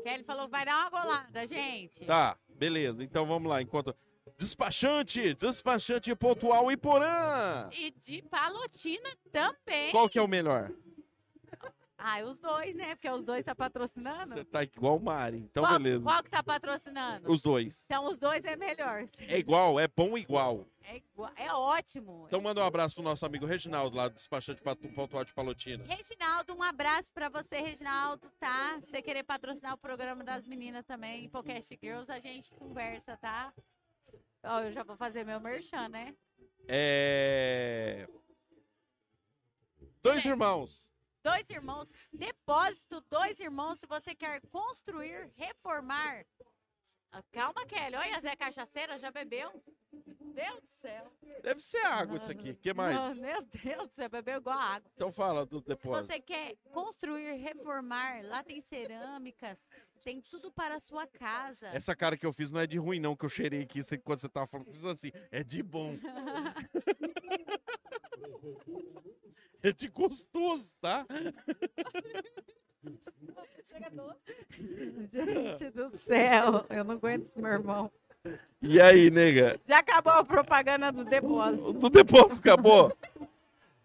Kelly 0.04 0.24
falou 0.24 0.48
vai 0.48 0.66
dar 0.66 0.80
uma 0.80 0.90
golada, 0.90 1.46
gente. 1.48 2.06
Tá, 2.06 2.38
beleza. 2.50 3.04
Então 3.04 3.26
vamos 3.26 3.50
lá. 3.50 3.62
Enquanto. 3.62 3.96
Despachante, 4.38 5.34
despachante 5.34 6.16
pontual 6.16 6.72
e 6.72 6.78
porã. 6.78 7.70
E 7.72 7.92
de 7.92 8.22
palotina 8.24 9.10
também. 9.32 9.92
Qual 9.92 10.10
que 10.10 10.18
é 10.18 10.22
o 10.22 10.28
melhor? 10.28 10.72
Ah, 12.06 12.22
os 12.26 12.38
dois, 12.38 12.76
né? 12.76 12.96
Porque 12.96 13.10
os 13.10 13.24
dois 13.24 13.46
tá 13.46 13.56
patrocinando. 13.56 14.34
Você 14.34 14.44
tá 14.44 14.62
igual 14.62 14.98
o 14.98 15.00
Mari. 15.02 15.38
Então, 15.38 15.64
qual, 15.64 15.80
beleza. 15.80 16.04
qual 16.04 16.22
que 16.22 16.30
tá 16.30 16.44
patrocinando? 16.44 17.32
Os 17.32 17.42
dois. 17.42 17.86
Então 17.86 18.06
os 18.08 18.18
dois 18.18 18.44
é 18.44 18.58
melhor. 18.58 19.06
É 19.30 19.38
igual, 19.40 19.80
é 19.80 19.88
bom 19.88 20.18
igual. 20.18 20.66
É, 20.82 20.98
igual- 20.98 21.32
é 21.38 21.50
ótimo. 21.54 22.26
Então 22.28 22.42
manda 22.42 22.60
um 22.62 22.66
abraço 22.66 22.96
pro 22.96 23.04
nosso 23.06 23.26
amigo 23.26 23.46
Reginaldo, 23.46 23.96
lá 23.96 24.10
do 24.10 24.16
despachante 24.16 24.62
pontual 24.62 25.24
de 25.24 25.34
Palotina. 25.34 25.86
Reginaldo, 25.86 26.54
um 26.54 26.62
abraço 26.62 27.10
pra 27.14 27.30
você, 27.30 27.62
Reginaldo, 27.62 28.30
tá? 28.38 28.78
Se 28.82 28.90
você 28.92 29.02
querer 29.02 29.24
patrocinar 29.24 29.74
o 29.74 29.78
programa 29.78 30.26
das 30.26 30.46
meninas 30.46 30.86
também, 30.86 31.30
Podcast 31.30 31.80
Girls, 31.82 32.12
a 32.12 32.20
gente 32.20 32.52
conversa, 32.56 33.16
tá? 33.16 33.54
Ó, 34.44 34.60
eu 34.60 34.74
já 34.74 34.84
vou 34.84 34.98
fazer 34.98 35.24
meu 35.24 35.40
merchan, 35.40 35.88
né? 35.88 36.14
É. 36.68 38.10
Dois 40.04 40.26
irmãos. 40.26 40.93
Dois 41.24 41.50
irmãos. 41.50 41.90
Depósito 42.12 43.02
Dois 43.10 43.40
Irmãos, 43.40 43.80
se 43.80 43.88
você 43.88 44.14
quer 44.14 44.42
construir, 44.52 45.32
reformar. 45.36 46.26
Ah, 47.12 47.24
Calma, 47.32 47.66
Kelly. 47.66 47.96
Olha, 47.96 48.20
Zé 48.20 48.36
Cachaceira, 48.36 48.98
já 48.98 49.12
bebeu? 49.12 49.52
Deus 50.34 50.62
do 50.62 50.68
céu. 50.82 51.14
Deve 51.44 51.62
ser 51.62 51.86
água 51.86 52.18
isso 52.18 52.32
aqui. 52.32 52.52
O 52.52 52.56
que 52.56 52.74
mais? 52.74 52.98
Ah, 52.98 53.14
meu 53.14 53.42
Deus 53.44 53.88
do 53.88 53.94
céu, 53.94 54.10
bebeu 54.10 54.40
igual 54.40 54.58
água. 54.58 54.90
Então 54.96 55.12
fala 55.12 55.46
do 55.46 55.60
Se 55.60 55.68
depósito. 55.68 56.08
você 56.08 56.20
quer 56.20 56.56
construir, 56.72 57.34
reformar, 57.36 58.26
lá 58.26 58.44
tem 58.44 58.60
cerâmicas, 58.60 59.64
tem 60.04 60.20
tudo 60.22 60.52
para 60.52 60.76
a 60.76 60.80
sua 60.80 61.06
casa. 61.06 61.68
Essa 61.68 61.96
cara 61.96 62.18
que 62.18 62.26
eu 62.26 62.34
fiz 62.34 62.52
não 62.52 62.60
é 62.60 62.66
de 62.66 62.80
ruim, 62.80 63.00
não, 63.00 63.16
que 63.16 63.26
eu 63.26 63.30
cheirei 63.30 63.62
aqui 63.62 63.82
quando 64.00 64.20
você 64.20 64.28
tava 64.28 64.48
falando. 64.48 64.68
eu 64.68 64.74
Fiz 64.74 64.86
assim, 64.86 65.12
é 65.32 65.44
de 65.44 65.62
bom. 65.62 65.96
é 69.62 69.72
de 69.72 69.88
gostoso, 69.88 70.68
tá? 70.82 71.06
Gente 75.12 75.70
do 75.72 75.96
céu, 75.98 76.66
eu 76.70 76.84
não 76.84 76.96
aguento 76.96 77.24
esse 77.24 77.40
meu 77.40 77.52
irmão. 77.52 77.92
E 78.62 78.80
aí, 78.82 79.10
nega? 79.10 79.60
Já 79.66 79.80
acabou 79.80 80.14
a 80.14 80.24
propaganda 80.24 80.92
do 80.92 81.04
depósito. 81.04 81.74
Do 81.74 81.90
depósito 81.90 82.48
acabou? 82.50 82.96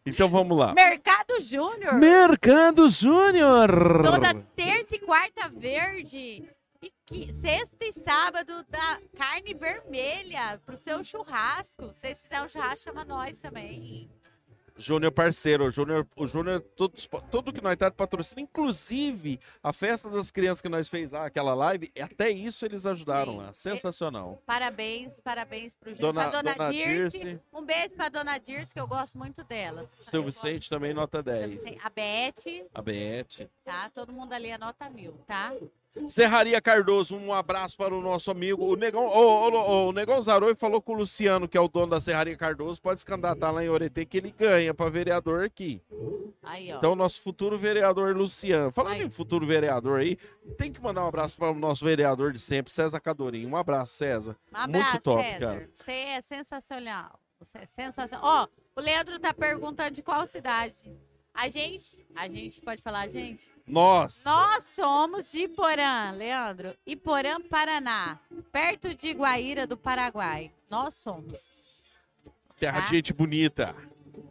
Então 0.06 0.28
vamos 0.28 0.56
lá. 0.56 0.72
Mercado 0.72 1.40
Júnior, 1.40 1.94
Mercado 1.94 2.88
Júnior! 2.88 4.02
toda 4.02 4.34
terça 4.54 4.96
e 4.96 4.98
quarta 5.00 5.48
verde. 5.48 6.48
E 6.80 6.92
que- 7.04 7.32
sexta 7.32 7.84
e 7.84 7.92
sábado 7.92 8.64
da 8.68 9.00
carne 9.16 9.52
vermelha 9.52 10.60
pro 10.64 10.76
seu 10.76 11.02
churrasco. 11.02 11.92
Se 11.92 12.00
vocês 12.00 12.20
fizerem 12.20 12.44
um 12.44 12.48
churrasco, 12.48 12.84
chama 12.84 13.04
nós 13.04 13.36
também. 13.38 14.08
Júnior 14.78 15.10
parceiro, 15.12 15.64
o 15.66 15.70
Júnior, 15.70 16.06
o 16.16 16.26
Júnior, 16.26 16.60
tudo, 17.30 17.52
que 17.52 17.60
nós 17.60 17.76
tá 17.76 17.88
de 17.88 17.96
patrocínio, 17.96 18.42
inclusive 18.44 19.40
a 19.62 19.72
festa 19.72 20.08
das 20.08 20.30
crianças 20.30 20.62
que 20.62 20.68
nós 20.68 20.88
fez 20.88 21.10
lá, 21.10 21.26
aquela 21.26 21.52
live, 21.54 21.90
até 22.00 22.30
isso 22.30 22.64
eles 22.64 22.86
ajudaram 22.86 23.32
Sim. 23.32 23.38
lá. 23.38 23.52
Sensacional. 23.52 24.42
Parabéns, 24.46 25.18
parabéns 25.20 25.74
pro 25.74 25.92
Júnior. 25.92 26.12
Dona, 26.12 26.30
pra 26.30 26.42
dona, 26.42 26.54
dona 26.54 26.70
Dirce. 26.72 27.18
Dirce, 27.18 27.40
Um 27.52 27.64
beijo 27.64 27.90
pra 27.94 28.08
dona 28.08 28.38
Dirce, 28.38 28.72
que 28.72 28.80
eu 28.80 28.86
gosto 28.86 29.18
muito 29.18 29.42
dela. 29.44 29.88
seu 30.00 30.20
Eu 30.20 30.24
Vicente 30.26 30.70
também 30.70 30.94
nota 30.94 31.22
gosto- 31.22 31.38
seu 31.38 31.48
10. 31.48 31.58
Vicente- 31.64 31.80
A 31.84 31.90
Beth, 31.90 32.68
A 32.74 32.82
Beth. 32.82 33.48
tá? 33.64 33.90
Todo 33.90 34.12
mundo 34.12 34.32
ali 34.32 34.48
é 34.50 34.58
nota 34.58 34.88
mil, 34.88 35.12
tá? 35.26 35.52
Serraria 36.08 36.60
Cardoso, 36.60 37.16
um 37.16 37.32
abraço 37.32 37.76
para 37.76 37.94
o 37.94 38.00
nosso 38.00 38.30
amigo. 38.30 38.64
O 38.64 38.76
Negão, 38.76 39.06
o 39.06 39.92
Negão 39.92 40.22
Zaroi 40.22 40.54
falou 40.54 40.80
com 40.80 40.92
o 40.92 40.96
Luciano, 40.96 41.48
que 41.48 41.56
é 41.56 41.60
o 41.60 41.68
dono 41.68 41.88
da 41.88 42.00
Serraria 42.00 42.36
Cardoso, 42.36 42.80
pode 42.80 43.00
se 43.00 43.06
candidatar 43.06 43.50
lá 43.50 43.64
em 43.64 43.68
Oretê, 43.68 44.04
que 44.04 44.18
ele 44.18 44.30
ganha 44.30 44.72
para 44.72 44.90
vereador 44.90 45.44
aqui. 45.44 45.82
Aí. 46.42 46.70
Então, 46.70 46.94
nosso 46.94 47.20
futuro 47.20 47.58
vereador 47.58 48.16
Luciano. 48.16 48.70
Falando 48.70 48.94
Aí. 48.94 49.02
em 49.02 49.10
futuro 49.10 49.46
vereador 49.46 50.00
aí, 50.00 50.16
tem 50.56 50.72
que 50.72 50.80
mandar 50.80 51.04
um 51.04 51.08
abraço 51.08 51.36
para 51.36 51.50
o 51.50 51.54
nosso 51.54 51.84
vereador 51.84 52.32
de 52.32 52.38
sempre, 52.38 52.72
César 52.72 53.00
Cadorim. 53.00 53.44
Um 53.44 53.56
abraço, 53.56 53.94
César. 53.94 54.36
Um 54.52 54.56
abraço, 54.56 54.90
Muito 54.92 55.02
top, 55.02 55.22
César. 55.22 55.38
cara. 55.38 55.70
Você 55.74 55.92
é 55.92 56.20
sensacional. 56.22 57.20
Você 57.38 57.58
é 57.58 57.66
sensacional. 57.66 58.48
Ó, 58.74 58.80
o 58.80 58.82
Leandro 58.82 59.18
tá 59.18 59.34
perguntando 59.34 59.90
de 59.90 60.02
qual 60.02 60.26
cidade. 60.26 60.90
A 61.40 61.48
gente, 61.48 62.04
a 62.16 62.28
gente 62.28 62.60
pode 62.60 62.82
falar, 62.82 63.06
gente? 63.06 63.48
Nossa! 63.64 64.28
Nós 64.28 64.64
somos 64.64 65.30
de 65.30 65.42
Iporã, 65.42 66.10
Leandro. 66.10 66.74
Iporã, 66.84 67.40
Paraná. 67.40 68.18
Perto 68.50 68.92
de 68.92 69.12
Guaíra, 69.12 69.64
do 69.64 69.76
Paraguai. 69.76 70.50
Nós 70.68 70.96
somos. 70.96 71.46
Terra 72.58 72.80
tá? 72.80 72.86
de 72.86 72.96
gente 72.96 73.12
bonita. 73.12 73.72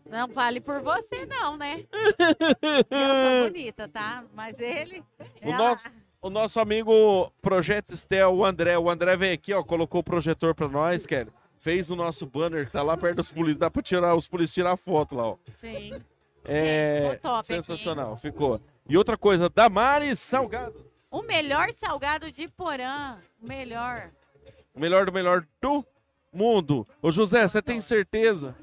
Não 0.09 0.27
vale 0.27 0.59
por 0.59 0.81
você, 0.81 1.25
não, 1.25 1.55
né? 1.55 1.85
Eu 2.91 3.41
sou 3.41 3.51
bonita, 3.51 3.87
tá? 3.87 4.25
Mas 4.33 4.59
ele. 4.59 5.01
O 5.41 5.49
ela- 5.49 5.57
nosso, 5.57 5.89
o 6.21 6.29
nosso 6.29 6.59
amigo 6.59 7.31
Projeto 7.41 7.93
Estel, 7.93 8.35
o 8.35 8.43
André. 8.43 8.77
O 8.77 8.89
André 8.89 9.15
veio 9.15 9.33
aqui, 9.33 9.53
ó, 9.53 9.63
colocou 9.63 10.01
o 10.01 10.03
projetor 10.03 10.53
para 10.53 10.67
nós, 10.67 11.05
Kelly. 11.05 11.31
Fez 11.57 11.89
o 11.89 11.95
nosso 11.95 12.25
banner 12.25 12.65
que 12.65 12.73
tá 12.73 12.83
lá 12.83 12.97
perto 12.97 13.15
dos 13.15 13.31
polícias. 13.31 13.57
Dá 13.57 13.71
para 13.71 13.81
tirar 13.81 14.13
os 14.13 14.27
polícias 14.27 14.53
tirar 14.53 14.75
foto 14.75 15.15
lá, 15.15 15.27
ó. 15.27 15.37
Sim. 15.55 15.93
É 16.47 17.01
ficou 17.01 17.19
top 17.19 17.37
aqui, 17.39 17.45
sensacional, 17.45 18.17
ficou. 18.17 18.61
E 18.87 18.97
outra 18.97 19.17
coisa, 19.17 19.49
Damares 19.49 20.19
Salgado. 20.19 20.85
O 21.09 21.21
melhor 21.21 21.71
salgado 21.73 22.31
de 22.31 22.43
Iporã. 22.43 23.17
O 23.41 23.47
melhor. 23.47 24.11
O 24.73 24.79
melhor 24.79 25.05
do 25.05 25.11
melhor 25.11 25.45
do 25.61 25.85
mundo. 26.31 26.87
Ô 27.01 27.11
José, 27.11 27.47
você 27.47 27.61
tem 27.61 27.81
certeza? 27.81 28.55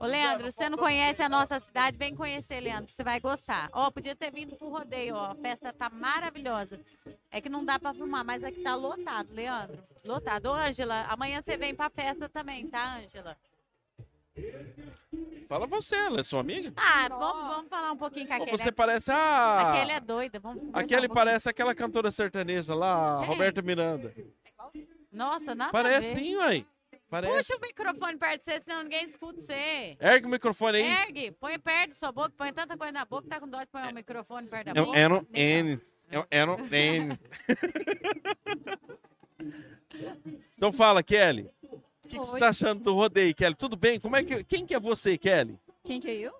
Ô, 0.00 0.06
Leandro, 0.06 0.50
você 0.50 0.68
não 0.68 0.78
conhece 0.78 1.20
a 1.22 1.28
nossa 1.28 1.58
cidade? 1.58 1.96
Vem 1.96 2.14
conhecer, 2.14 2.60
Leandro. 2.60 2.92
Você 2.92 3.02
vai 3.02 3.18
gostar. 3.18 3.68
Ó, 3.72 3.90
podia 3.90 4.14
ter 4.14 4.30
vindo 4.30 4.54
pro 4.54 4.68
rodeio, 4.68 5.16
ó. 5.16 5.32
A 5.32 5.34
festa 5.34 5.72
tá 5.72 5.90
maravilhosa. 5.90 6.80
É 7.32 7.40
que 7.40 7.48
não 7.48 7.64
dá 7.64 7.80
pra 7.80 7.92
filmar, 7.92 8.24
mas 8.24 8.44
aqui 8.44 8.60
tá 8.62 8.76
lotado, 8.76 9.32
Leandro. 9.32 9.82
Lotado. 10.04 10.46
Ô, 10.46 10.54
Ângela, 10.54 11.04
amanhã 11.08 11.42
você 11.42 11.56
vem 11.56 11.74
pra 11.74 11.90
festa 11.90 12.28
também, 12.28 12.68
tá, 12.68 12.98
Ângela? 12.98 13.36
Fala 15.48 15.66
você, 15.66 15.94
ela 15.96 16.20
é 16.20 16.22
sua 16.22 16.40
amiga? 16.40 16.72
Ah, 16.76 17.08
vamos, 17.08 17.48
vamos 17.48 17.68
falar 17.70 17.92
um 17.92 17.96
pouquinho 17.96 18.26
com 18.26 18.34
a 18.34 18.38
Ou 18.38 18.44
Kelly. 18.44 18.58
você 18.58 18.70
parece 18.70 19.10
a. 19.10 19.70
A 19.70 19.72
Kelly 19.78 19.92
é 19.92 20.00
doida. 20.00 20.38
Vamos 20.38 20.58
conversar 20.60 20.78
Aquele 20.80 21.00
um 21.06 21.08
pouquinho. 21.08 21.14
parece 21.26 21.48
aquela 21.48 21.74
cantora 21.74 22.10
sertaneja 22.10 22.74
lá, 22.74 23.16
Quem? 23.18 23.26
Roberta 23.28 23.62
Miranda. 23.62 24.14
Nossa, 25.10 25.54
nada 25.54 25.72
Parece 25.72 26.12
a 26.12 26.14
ver. 26.14 26.20
sim, 26.22 26.36
ué. 26.36 26.64
Parece. 27.08 27.34
Puxa 27.34 27.56
o 27.56 27.60
microfone 27.66 28.18
perto 28.18 28.38
de 28.40 28.44
você, 28.44 28.60
senão 28.60 28.82
ninguém 28.82 29.06
escuta 29.06 29.40
você. 29.40 29.96
Ergue 29.98 30.26
o 30.26 30.28
microfone 30.28 30.76
aí. 30.78 30.84
Ergue, 30.84 31.30
põe 31.30 31.58
perto 31.58 31.88
da 31.88 31.94
sua 31.94 32.12
boca, 32.12 32.32
põe 32.36 32.52
tanta 32.52 32.76
coisa 32.76 32.92
na 32.92 33.06
boca, 33.06 33.26
tá 33.26 33.40
com 33.40 33.48
dó 33.48 33.60
de 33.60 33.66
pôr 33.68 33.80
o 33.80 33.94
microfone 33.94 34.46
perto 34.48 34.74
da 34.74 34.78
Eu 34.78 34.84
boca. 34.84 34.98
era 34.98 35.14
um 35.14 35.26
N. 35.32 35.80
Eu 36.10 36.26
era 36.30 36.52
um 36.52 36.66
N. 36.70 37.18
Então 40.56 40.72
fala, 40.72 41.02
Kelly. 41.02 41.48
O 42.08 42.10
que, 42.10 42.18
que 42.20 42.26
você 42.26 42.34
Oi. 42.34 42.40
tá 42.40 42.48
achando 42.48 42.82
do 42.82 42.94
rodeio, 42.94 43.34
Kelly? 43.34 43.54
Tudo 43.54 43.76
bem? 43.76 44.00
Como 44.00 44.16
é 44.16 44.24
que, 44.24 44.42
quem 44.42 44.64
que 44.64 44.74
é 44.74 44.80
você, 44.80 45.18
Kelly? 45.18 45.60
Quem 45.84 46.00
que 46.00 46.08
é 46.08 46.14
eu? 46.16 46.32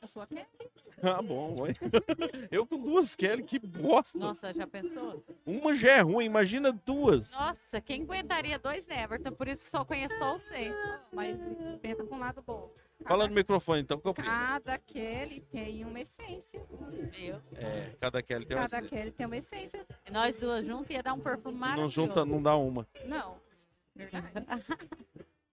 Eu 0.00 0.08
sou 0.08 0.22
a 0.22 0.26
Kelly. 0.26 0.46
Ah, 1.02 1.20
bom. 1.20 1.54
ué. 1.60 1.74
Eu 2.50 2.66
com 2.66 2.78
duas 2.80 3.14
Kelly, 3.14 3.42
que 3.42 3.58
bosta. 3.58 4.16
Nossa, 4.18 4.54
já 4.54 4.66
pensou? 4.66 5.22
Uma 5.44 5.74
já 5.74 5.90
é 5.96 6.00
ruim, 6.00 6.24
imagina 6.24 6.72
duas. 6.72 7.32
Nossa, 7.34 7.78
quem 7.78 8.04
aguentaria 8.04 8.58
dois 8.58 8.86
Neverton? 8.86 9.32
Por 9.32 9.46
isso 9.46 9.64
que 9.64 9.70
só 9.70 9.84
conheço 9.84 10.16
só 10.16 10.32
você. 10.38 10.72
Mas 11.12 11.36
pensa 11.82 12.04
com 12.04 12.14
um 12.14 12.20
lado 12.20 12.42
bom. 12.46 12.70
Fala 13.04 13.26
no 13.28 13.34
microfone, 13.34 13.82
então. 13.82 13.98
que 13.98 14.08
eu- 14.08 14.14
Cada 14.14 14.78
Kelly 14.78 15.40
tem 15.52 15.84
uma 15.84 16.00
essência. 16.00 16.64
Eu. 17.20 17.38
É, 17.54 17.90
cada 18.00 18.22
Kelly 18.22 18.46
tem 18.46 18.56
uma 18.56 18.62
Cada 18.66 18.78
essência. 18.78 18.96
Kelly 18.98 19.10
tem 19.10 19.26
uma 19.26 19.36
essência. 19.36 19.86
E 20.08 20.10
nós 20.10 20.38
duas 20.40 20.64
juntas 20.64 20.88
ia 20.90 21.02
dar 21.02 21.12
um 21.12 21.20
perfume 21.20 21.52
Não 21.52 21.60
maravilhoso. 21.60 21.94
junta, 21.94 22.24
não 22.24 22.42
dá 22.42 22.56
uma. 22.56 22.86
Não. 23.04 23.36
Verdade. 23.94 24.32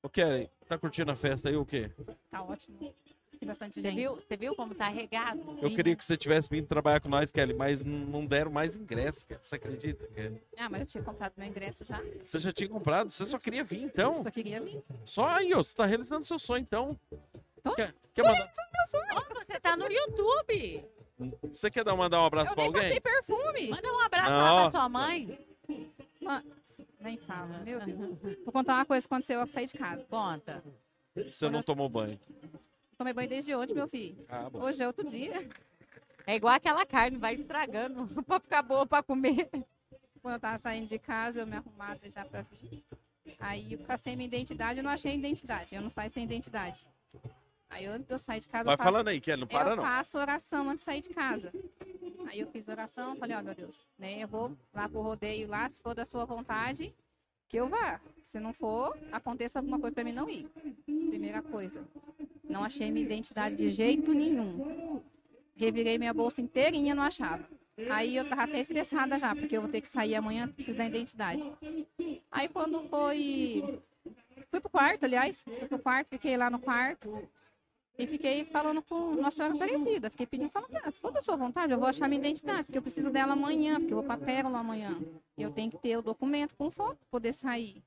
Ô, 0.03 0.09
Kelly, 0.09 0.49
tá 0.67 0.77
curtindo 0.77 1.11
a 1.11 1.15
festa 1.15 1.49
aí 1.49 1.55
ou 1.55 1.63
o 1.63 1.65
quê? 1.65 1.91
Tá 2.29 2.41
ótimo. 2.43 2.93
Tem 3.39 3.47
bastante 3.47 3.73
Você 3.73 3.81
gente. 3.81 3.95
viu, 3.95 4.15
você 4.15 4.37
viu 4.37 4.55
como 4.55 4.75
tá 4.75 4.87
regado? 4.87 5.57
Eu 5.63 5.69
queria 5.71 5.95
que 5.95 6.05
você 6.05 6.15
tivesse 6.15 6.47
vindo 6.47 6.67
trabalhar 6.67 6.99
com 6.99 7.09
nós, 7.09 7.31
Kelly, 7.31 7.55
mas 7.55 7.81
não 7.81 8.23
deram 8.23 8.51
mais 8.51 8.75
ingresso, 8.75 9.25
Kelly. 9.25 9.39
Você 9.41 9.55
acredita, 9.55 10.07
Kelly? 10.09 10.43
Ah, 10.57 10.69
mas 10.69 10.81
eu 10.81 10.85
tinha 10.85 11.03
comprado 11.03 11.33
meu 11.37 11.47
ingresso 11.47 11.83
já. 11.83 11.99
Você 12.19 12.37
já 12.37 12.51
tinha 12.51 12.69
comprado? 12.69 13.09
Você 13.09 13.25
só 13.25 13.39
queria 13.39 13.63
vir, 13.63 13.81
então? 13.81 14.21
Só 14.21 14.29
queria 14.29 14.61
vir. 14.61 14.83
Só 15.05 15.27
aí, 15.27 15.51
ó. 15.55 15.57
Você 15.57 15.73
tá 15.73 15.87
realizando 15.87 16.23
seu 16.23 16.37
sonho, 16.37 16.61
então. 16.61 16.99
Tô. 17.63 17.73
Quer, 17.73 17.95
quer 18.13 18.23
mandar, 18.23 18.51
Ó, 19.15 19.33
você 19.43 19.59
tá 19.59 19.75
no 19.77 19.91
YouTube. 19.91 20.85
você 21.51 21.71
quer 21.71 21.83
dar, 21.83 21.95
mandar 21.95 22.21
um 22.21 22.25
abraço 22.25 22.51
Eu 22.51 22.55
pra 22.55 22.63
nem 22.63 22.67
alguém? 22.67 22.81
passei 22.83 22.99
perfume. 22.99 23.69
Manda 23.69 23.91
um 23.93 23.99
abraço 23.99 24.29
lá 24.29 24.53
pra 24.53 24.63
Nossa. 24.63 24.77
sua 24.77 24.89
mãe. 24.89 25.39
Nem 27.01 27.17
fala, 27.17 27.57
meu 27.59 27.79
Deus. 27.79 28.19
Vou 28.43 28.53
contar 28.53 28.75
uma 28.75 28.85
coisa 28.85 29.07
que 29.07 29.13
aconteceu 29.13 29.41
ao 29.41 29.47
sair 29.47 29.65
de 29.65 29.73
casa. 29.73 30.03
Conta. 30.03 30.63
Você 31.15 31.49
não 31.49 31.63
tomou 31.63 31.89
banho. 31.89 32.19
Tomei 32.97 33.13
banho 33.13 33.27
desde 33.27 33.53
ontem, 33.55 33.73
meu 33.73 33.87
filho. 33.87 34.23
Ah, 34.29 34.49
bom. 34.49 34.61
Hoje 34.61 34.81
é 34.81 34.87
outro 34.87 35.05
dia. 35.07 35.33
É 36.27 36.35
igual 36.35 36.53
aquela 36.53 36.85
carne, 36.85 37.17
vai 37.17 37.33
estragando 37.33 38.07
pra 38.23 38.39
ficar 38.39 38.61
boa 38.61 38.85
pra 38.85 39.01
comer. 39.01 39.49
Quando 40.21 40.35
eu 40.35 40.39
tava 40.39 40.57
saindo 40.59 40.87
de 40.87 40.99
casa, 40.99 41.39
eu 41.39 41.47
me 41.47 41.55
arrumava 41.55 41.99
já 42.09 42.23
pra 42.23 42.43
vir. 42.43 42.85
Aí 43.39 43.73
eu 43.73 43.79
cacei 43.79 44.15
minha 44.15 44.27
identidade, 44.27 44.79
eu 44.79 44.83
não 44.83 44.91
achei 44.91 45.15
identidade. 45.15 45.73
Eu 45.73 45.81
não 45.81 45.89
saio 45.89 46.11
sem 46.11 46.23
identidade. 46.23 46.85
Aí 47.71 47.85
eu, 47.85 48.05
eu 48.07 48.19
saio 48.19 48.41
de 48.41 48.49
casa. 48.49 48.65
Vai 48.65 48.73
eu 48.73 48.77
faço, 48.77 48.91
falando 48.91 49.07
aí, 49.07 49.21
Kelly, 49.21 49.39
não 49.39 49.47
para 49.47 49.71
eu 49.71 49.75
não. 49.77 49.83
faço 49.83 50.17
oração 50.17 50.69
antes 50.69 50.79
de 50.79 50.85
sair 50.85 51.01
de 51.01 51.09
casa. 51.09 51.51
Aí 52.27 52.39
eu 52.39 52.47
fiz 52.47 52.67
oração, 52.67 53.15
falei, 53.15 53.35
ó, 53.35 53.41
meu 53.41 53.55
Deus, 53.55 53.87
né? 53.97 54.21
Eu 54.21 54.27
vou 54.27 54.55
lá 54.73 54.87
pro 54.87 55.01
rodeio 55.01 55.47
lá, 55.47 55.67
se 55.69 55.81
for 55.81 55.95
da 55.95 56.05
sua 56.05 56.25
vontade, 56.25 56.93
que 57.47 57.57
eu 57.57 57.69
vá. 57.69 57.99
Se 58.23 58.39
não 58.39 58.53
for, 58.53 58.97
aconteça 59.11 59.59
alguma 59.59 59.79
coisa 59.79 59.95
pra 59.95 60.03
mim 60.03 60.11
não 60.11 60.29
ir. 60.29 60.47
Primeira 60.85 61.41
coisa. 61.41 61.87
Não 62.43 62.63
achei 62.63 62.91
minha 62.91 63.05
identidade 63.05 63.55
de 63.55 63.69
jeito 63.69 64.13
nenhum. 64.13 65.01
Revirei 65.55 65.97
minha 65.97 66.13
bolsa 66.13 66.41
inteirinha, 66.41 66.93
não 66.93 67.03
achava. 67.03 67.47
Aí 67.89 68.17
eu 68.17 68.27
tava 68.27 68.43
até 68.43 68.59
estressada 68.59 69.17
já, 69.17 69.33
porque 69.33 69.55
eu 69.55 69.61
vou 69.61 69.71
ter 69.71 69.79
que 69.79 69.87
sair 69.87 70.15
amanhã, 70.15 70.47
preciso 70.47 70.77
da 70.77 70.85
identidade. 70.85 71.49
Aí 72.29 72.49
quando 72.49 72.83
foi. 72.83 73.81
Fui 74.49 74.59
pro 74.59 74.69
quarto, 74.69 75.05
aliás. 75.05 75.41
Fui 75.43 75.67
pro 75.67 75.79
quarto, 75.79 76.09
fiquei 76.09 76.35
lá 76.35 76.49
no 76.49 76.59
quarto. 76.59 77.29
E 77.97 78.07
fiquei 78.07 78.43
falando 78.45 78.81
com 78.81 79.11
Nossa 79.15 79.37
Senhora 79.37 79.53
Aparecida. 79.55 80.09
Fiquei 80.09 80.25
pedindo, 80.25 80.49
falando, 80.49 80.75
ah, 80.83 80.89
se 80.89 80.99
for 80.99 81.11
da 81.11 81.21
sua 81.21 81.35
vontade, 81.35 81.71
eu 81.71 81.77
vou 81.77 81.87
achar 81.87 82.07
minha 82.07 82.19
identidade, 82.19 82.63
porque 82.63 82.77
eu 82.77 82.81
preciso 82.81 83.11
dela 83.11 83.33
amanhã, 83.33 83.79
porque 83.79 83.93
eu 83.93 83.97
vou 83.97 84.05
pra 84.05 84.17
Pérola 84.17 84.59
amanhã. 84.59 84.97
Eu 85.37 85.51
tenho 85.51 85.69
que 85.69 85.77
ter 85.77 85.97
o 85.97 86.01
documento 86.01 86.55
com 86.55 86.71
foto 86.71 86.97
pra 86.97 87.07
poder 87.11 87.33
sair. 87.33 87.83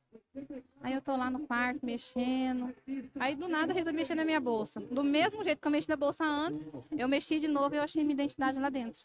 Aí 0.82 0.92
eu 0.94 1.00
tô 1.02 1.16
lá 1.16 1.30
no 1.30 1.40
quarto, 1.40 1.84
mexendo. 1.84 2.72
Aí 3.18 3.34
do 3.34 3.48
nada 3.48 3.72
eu 3.72 3.76
resolvi 3.76 3.98
mexer 3.98 4.14
na 4.14 4.24
minha 4.24 4.40
bolsa. 4.40 4.78
Do 4.80 5.02
mesmo 5.02 5.42
jeito 5.42 5.60
que 5.60 5.66
eu 5.66 5.72
mexi 5.72 5.88
na 5.88 5.96
bolsa 5.96 6.24
antes, 6.24 6.68
eu 6.96 7.08
mexi 7.08 7.40
de 7.40 7.48
novo 7.48 7.74
e 7.74 7.78
eu 7.78 7.82
achei 7.82 8.02
minha 8.04 8.14
identidade 8.14 8.58
lá 8.58 8.68
dentro. 8.68 9.00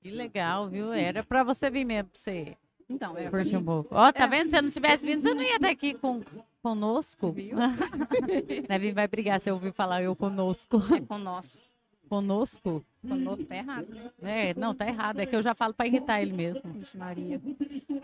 Que 0.00 0.10
legal, 0.10 0.68
viu? 0.68 0.92
Era 0.92 1.22
pra 1.22 1.44
você 1.44 1.70
vir 1.70 1.84
mesmo, 1.84 2.10
pra 2.10 2.20
você 2.20 2.56
Então, 2.88 3.16
é. 3.18 3.28
curtir 3.30 3.56
um 3.56 3.64
pouco. 3.64 3.94
Ó, 3.94 4.10
tá 4.12 4.24
É. 4.24 4.28
vendo? 4.28 4.50
Se 4.50 4.56
eu 4.56 4.62
não 4.62 4.70
tivesse 4.70 5.04
vindo, 5.04 5.22
você 5.22 5.34
não 5.34 5.42
ia 5.42 5.56
estar 5.56 5.68
aqui 5.70 5.94
com, 5.94 6.22
conosco. 6.62 7.32
Viu? 7.32 7.56
Nevin 8.68 8.92
vai 8.92 9.08
brigar 9.08 9.40
se 9.40 9.50
eu 9.50 9.54
ouvir 9.54 9.72
falar 9.72 10.02
eu 10.02 10.14
conosco. 10.14 10.78
É 10.94 11.00
com 11.00 11.18
nós. 11.18 11.72
Conosco? 12.08 12.84
Conosco 13.06 13.44
tá 13.44 13.56
errado, 13.56 13.88
né? 14.18 14.50
É, 14.50 14.54
não, 14.54 14.74
tá 14.74 14.86
errado. 14.88 15.20
É 15.20 15.26
que 15.26 15.36
eu 15.36 15.42
já 15.42 15.54
falo 15.54 15.74
pra 15.74 15.86
irritar 15.86 16.22
ele 16.22 16.32
mesmo. 16.32 16.62
Vixe 16.72 16.96
Maria. 16.96 17.40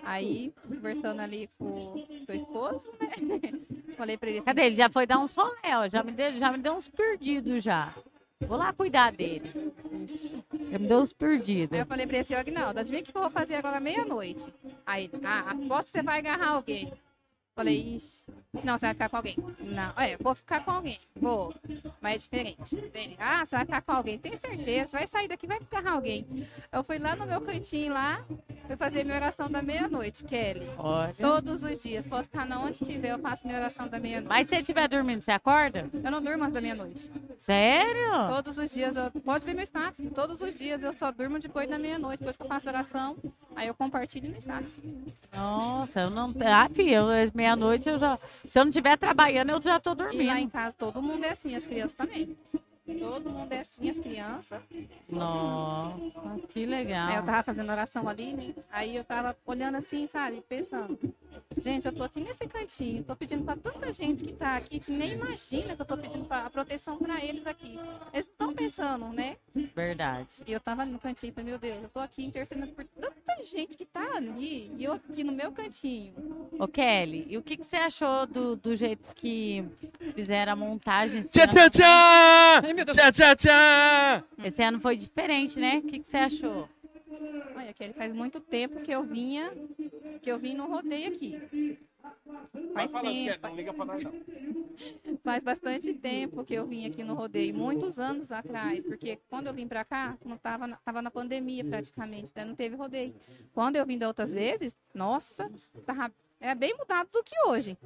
Aí, 0.02 0.52
conversando 0.68 1.20
ali 1.20 1.48
com 1.58 1.94
o 1.94 2.26
seu 2.26 2.34
esposo, 2.34 2.92
né? 3.00 3.08
Falei 3.96 4.18
pra 4.18 4.28
ele 4.28 4.38
assim, 4.38 4.46
Cadê? 4.46 4.66
Ele 4.66 4.76
já 4.76 4.90
foi 4.90 5.06
dar 5.06 5.18
uns 5.18 5.32
rolé, 5.32 5.76
ó. 5.76 5.88
Já 5.88 6.02
me 6.02 6.12
deu, 6.12 6.36
já 6.36 6.52
me 6.52 6.58
deu 6.58 6.74
uns 6.74 6.86
perdidos 6.86 7.64
já. 7.64 7.94
Vou 8.46 8.58
lá 8.58 8.72
cuidar 8.72 9.12
dele. 9.12 9.72
Já 10.70 10.78
me 10.78 10.86
deu 10.86 10.98
uns 10.98 11.12
perdidos. 11.12 11.72
Aí 11.72 11.80
eu 11.80 11.86
falei 11.86 12.06
pra 12.06 12.16
ele 12.16 12.22
assim, 12.22 12.34
Agnaldo, 12.34 12.78
adivinha 12.78 13.00
o 13.00 13.04
que 13.04 13.16
eu 13.16 13.22
vou 13.22 13.30
fazer 13.30 13.54
agora 13.54 13.80
meia-noite? 13.80 14.52
Aí, 14.84 15.10
ah, 15.24 15.52
aposto 15.52 15.86
que 15.86 15.92
você 15.98 16.02
vai 16.02 16.18
agarrar 16.18 16.50
alguém. 16.50 16.92
Falei, 17.54 17.94
ixi, 17.94 18.26
não, 18.64 18.76
você 18.76 18.86
vai 18.86 18.94
ficar 18.94 19.08
com 19.08 19.16
alguém. 19.16 19.36
Não, 19.60 19.92
é, 19.96 20.16
vou 20.16 20.34
ficar 20.34 20.64
com 20.64 20.72
alguém, 20.72 20.98
vou. 21.14 21.54
Mas 22.00 22.14
é 22.14 22.18
diferente. 22.18 22.76
Dele, 22.90 23.16
ah, 23.20 23.46
você 23.46 23.54
vai 23.54 23.64
ficar 23.64 23.82
com 23.82 23.92
alguém, 23.92 24.18
tem 24.18 24.36
certeza, 24.36 24.98
vai 24.98 25.06
sair 25.06 25.28
daqui, 25.28 25.46
vai 25.46 25.58
agarrar 25.58 25.92
alguém. 25.92 26.48
Eu 26.72 26.82
fui 26.82 26.98
lá 26.98 27.14
no 27.14 27.24
meu 27.26 27.40
cantinho 27.40 27.92
lá, 27.94 28.24
fui 28.66 28.76
fazer 28.76 29.04
minha 29.04 29.16
oração 29.16 29.48
da 29.48 29.62
meia-noite, 29.62 30.24
Kelly. 30.24 30.68
Olha. 30.76 31.14
Todos 31.14 31.62
os 31.62 31.80
dias, 31.80 32.04
posso 32.04 32.22
estar 32.22 32.44
na 32.44 32.58
onde 32.60 32.72
estiver, 32.82 33.12
eu 33.12 33.20
faço 33.20 33.46
minha 33.46 33.58
oração 33.58 33.86
da 33.86 34.00
meia-noite. 34.00 34.28
Mas 34.28 34.48
se 34.48 34.56
você 34.56 34.60
estiver 34.60 34.88
dormindo, 34.88 35.22
você 35.22 35.30
acorda? 35.30 35.88
Eu 35.92 36.10
não 36.10 36.20
durmo 36.20 36.42
antes 36.42 36.54
da 36.54 36.60
meia-noite. 36.60 37.08
Sério? 37.38 38.10
Todos 38.30 38.58
os 38.58 38.70
dias, 38.72 38.96
eu, 38.96 39.10
pode 39.22 39.44
ver 39.44 39.54
meu 39.54 39.62
status. 39.64 40.04
Todos 40.12 40.40
os 40.40 40.54
dias 40.56 40.82
eu 40.82 40.92
só 40.92 41.12
durmo 41.12 41.38
depois 41.38 41.68
da 41.68 41.78
meia-noite. 41.78 42.18
Depois 42.18 42.36
que 42.36 42.42
eu 42.42 42.48
faço 42.48 42.68
oração, 42.68 43.16
aí 43.54 43.68
eu 43.68 43.74
compartilho 43.74 44.28
no 44.28 44.36
status. 44.38 44.80
Nossa, 45.32 46.00
eu 46.00 46.10
não. 46.10 46.34
Ah, 46.44 46.68
filha, 46.72 46.96
eu- 46.96 47.30
meia-noite 47.44 47.88
eu 47.88 47.98
já. 47.98 48.18
Se 48.46 48.58
eu 48.58 48.64
não 48.64 48.70
estiver 48.70 48.96
trabalhando, 48.96 49.50
eu 49.50 49.60
já 49.60 49.78
tô 49.78 49.92
E 49.92 49.94
lá 49.96 50.04
em 50.12 50.16
dormindo. 50.16 50.50
casa 50.50 50.74
todo 50.78 51.02
mundo 51.02 51.24
é 51.24 51.30
assim, 51.30 51.54
as 51.54 51.64
crianças 51.66 51.94
também. 51.94 52.36
Todo 52.86 53.30
mundo 53.30 53.50
é 53.50 53.60
assim, 53.60 53.88
as 53.88 53.98
crianças. 53.98 54.60
Nossa, 55.08 55.98
que 56.48 56.58
Aí 56.58 56.64
eu 56.64 56.68
legal. 56.70 57.22
tava 57.24 57.42
fazendo 57.42 57.70
oração 57.70 58.06
ali, 58.06 58.34
né? 58.34 58.54
Aí 58.70 58.94
eu 58.94 59.04
tava 59.04 59.34
olhando 59.46 59.76
assim, 59.76 60.06
sabe? 60.06 60.42
Pensando. 60.46 60.98
Gente, 61.60 61.86
eu 61.86 61.92
tô 61.92 62.02
aqui 62.02 62.20
nesse 62.20 62.46
cantinho, 62.46 63.02
tô 63.02 63.16
pedindo 63.16 63.42
pra 63.44 63.56
tanta 63.56 63.90
gente 63.92 64.24
que 64.24 64.32
tá 64.34 64.56
aqui, 64.56 64.78
que 64.78 64.90
nem 64.92 65.12
imagina 65.12 65.74
que 65.74 65.80
eu 65.80 65.86
tô 65.86 65.96
pedindo 65.96 66.24
pra, 66.26 66.44
a 66.44 66.50
proteção 66.50 66.98
pra 66.98 67.24
eles 67.24 67.46
aqui. 67.46 67.78
Eles 68.12 68.26
estão 68.26 68.52
pensando, 68.52 69.08
né? 69.08 69.36
Verdade. 69.74 70.28
E 70.46 70.52
eu 70.52 70.60
tava 70.60 70.82
ali 70.82 70.90
no 70.90 70.98
cantinho, 70.98 71.32
falei, 71.32 71.50
meu 71.50 71.58
Deus, 71.58 71.82
eu 71.82 71.88
tô 71.88 72.00
aqui 72.00 72.24
intercedendo 72.24 72.72
por 72.72 72.84
tanta 72.84 73.42
gente 73.42 73.76
que 73.76 73.84
tá 73.86 74.16
ali, 74.16 74.70
e 74.76 74.84
eu 74.84 74.92
aqui 74.92 75.24
no 75.24 75.32
meu 75.32 75.52
cantinho. 75.52 76.12
Ô, 76.58 76.68
Kelly, 76.68 77.26
e 77.28 77.38
o 77.38 77.42
que, 77.42 77.56
que 77.56 77.64
você 77.64 77.76
achou 77.76 78.26
do, 78.26 78.56
do 78.56 78.76
jeito 78.76 79.02
que 79.14 79.64
fizeram 80.14 80.52
a 80.52 80.56
montagem? 80.56 81.20
Esse, 81.20 81.30
Tchá, 81.30 82.58
ano? 82.58 82.73
Tchá, 82.74 82.74
tchá! 82.74 82.74
Ai, 82.74 82.74
meu 82.74 82.84
Deus. 82.84 82.96
Tchá, 82.96 83.12
tchá, 83.12 83.36
tchá! 83.36 84.24
Esse 84.44 84.62
ano 84.62 84.80
foi 84.80 84.96
diferente, 84.96 85.58
né? 85.58 85.78
O 85.78 85.82
que, 85.82 85.98
que 86.00 86.08
você 86.08 86.16
achou? 86.16 86.68
Olha, 87.56 87.72
Kelly, 87.72 87.92
faz 87.92 88.12
muito 88.12 88.40
tempo 88.40 88.80
que 88.80 88.90
eu 88.90 89.04
vinha, 89.04 89.52
que 90.20 90.30
eu 90.30 90.38
vim 90.38 90.54
no 90.54 90.66
rodeio 90.66 91.08
aqui. 91.08 91.40
Faz 92.72 92.90
tempo, 92.90 93.46
não 93.46 93.56
liga 93.56 93.72
pra 93.72 93.84
nós 93.84 94.02
não. 94.02 94.12
faz 95.22 95.42
bastante 95.44 95.94
tempo 95.94 96.44
que 96.44 96.54
eu 96.54 96.66
vim 96.66 96.84
aqui 96.86 97.04
no 97.04 97.14
rodeio, 97.14 97.54
muitos 97.54 97.98
anos 97.98 98.32
atrás, 98.32 98.84
porque 98.84 99.18
quando 99.28 99.46
eu 99.46 99.54
vim 99.54 99.68
pra 99.68 99.84
cá, 99.84 100.18
não 100.24 100.36
tava, 100.36 100.66
na- 100.66 100.76
tava 100.78 101.00
na 101.00 101.10
pandemia 101.10 101.64
praticamente, 101.64 102.32
né? 102.34 102.44
não 102.44 102.54
teve 102.56 102.74
rodeio. 102.74 103.14
Quando 103.54 103.76
eu 103.76 103.86
vim 103.86 103.96
da 103.96 104.08
outras 104.08 104.32
vezes, 104.32 104.76
nossa, 104.92 105.48
tava, 105.86 106.12
é 106.44 106.54
bem 106.54 106.74
mudado 106.76 107.08
do 107.12 107.22
que 107.22 107.34
hoje. 107.46 107.76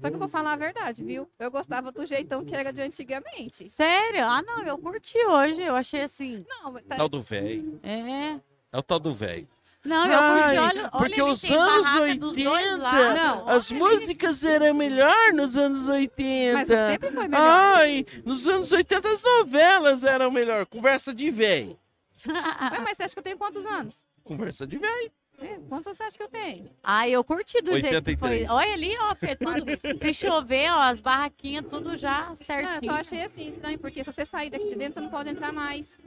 Só 0.00 0.08
que 0.08 0.14
eu 0.14 0.18
vou 0.18 0.28
falar 0.28 0.52
a 0.52 0.56
verdade, 0.56 1.02
viu? 1.02 1.28
Eu 1.38 1.50
gostava 1.50 1.90
do 1.90 2.06
jeitão 2.06 2.44
que 2.44 2.54
era 2.54 2.72
de 2.72 2.80
antigamente. 2.80 3.68
Sério? 3.68 4.24
Ah, 4.24 4.42
não, 4.42 4.62
eu 4.64 4.78
curti 4.78 5.18
hoje. 5.26 5.62
Eu 5.62 5.74
achei 5.74 6.02
assim. 6.02 6.44
Não, 6.48 6.74
tá, 6.74 6.96
Tal 6.96 7.08
do 7.08 7.20
velho. 7.20 7.80
É. 7.82 8.38
É 8.72 8.78
o 8.78 8.82
tal 8.82 9.00
do 9.00 9.12
velho. 9.12 9.48
Não, 9.84 10.04
eu 10.06 10.18
curti. 10.18 10.42
Ai, 10.42 10.58
Olha, 10.58 10.80
olha 10.80 10.90
porque 10.90 11.20
ele 11.20 11.30
os 11.30 11.40
tem 11.40 11.56
anos 11.56 11.82
barraca 11.82 12.14
dos 12.16 12.36
dois 12.36 12.64
80, 12.64 12.76
lados. 12.82 13.14
Não, 13.14 13.48
As 13.48 13.70
músicas 13.72 14.44
eram 14.44 14.74
melhor 14.74 15.32
nos 15.32 15.56
anos 15.56 15.88
80. 15.88 16.54
mas 16.54 16.68
sempre 16.68 17.10
foi 17.10 17.28
melhor. 17.28 17.40
Ai, 17.40 18.06
nos 18.24 18.46
anos 18.48 18.72
80 18.72 19.08
as 19.08 19.22
novelas 19.22 20.04
eram 20.04 20.30
melhor. 20.30 20.66
Conversa 20.66 21.12
de 21.14 21.30
velho. 21.30 21.76
Mas 22.24 22.96
você 22.96 23.04
acha 23.04 23.14
que 23.14 23.18
eu 23.18 23.22
tenho 23.22 23.38
quantos 23.38 23.64
anos? 23.66 24.02
Conversa 24.24 24.66
de 24.66 24.76
velho. 24.76 25.12
É, 25.38 25.58
quantos 25.68 25.96
você 25.96 26.02
acha 26.02 26.16
que 26.16 26.22
eu 26.22 26.28
tenho? 26.28 26.70
Ah, 26.82 27.08
eu 27.08 27.22
curti 27.22 27.60
do 27.60 27.72
jeito 27.72 27.88
que 27.88 27.94
83. 27.96 28.46
foi. 28.46 28.54
Olha 28.56 28.72
ali, 28.72 28.96
ó, 28.98 29.14
Fê, 29.14 29.36
tudo. 29.36 29.64
Se 30.00 30.14
chover, 30.14 30.70
ó, 30.72 30.80
as 30.82 30.98
barraquinhas, 31.00 31.66
tudo 31.68 31.96
já 31.96 32.22
Não, 32.22 32.30
eu 32.30 32.36
certinho. 32.36 32.92
só 32.92 32.98
achei 32.98 33.22
assim 33.22 33.48
estranho, 33.50 33.78
porque 33.78 34.02
se 34.02 34.10
você 34.12 34.24
sair 34.24 34.48
daqui 34.50 34.68
de 34.68 34.76
dentro, 34.76 34.94
você 34.94 35.00
não 35.00 35.10
pode 35.10 35.28
entrar 35.28 35.52
mais. 35.52 35.98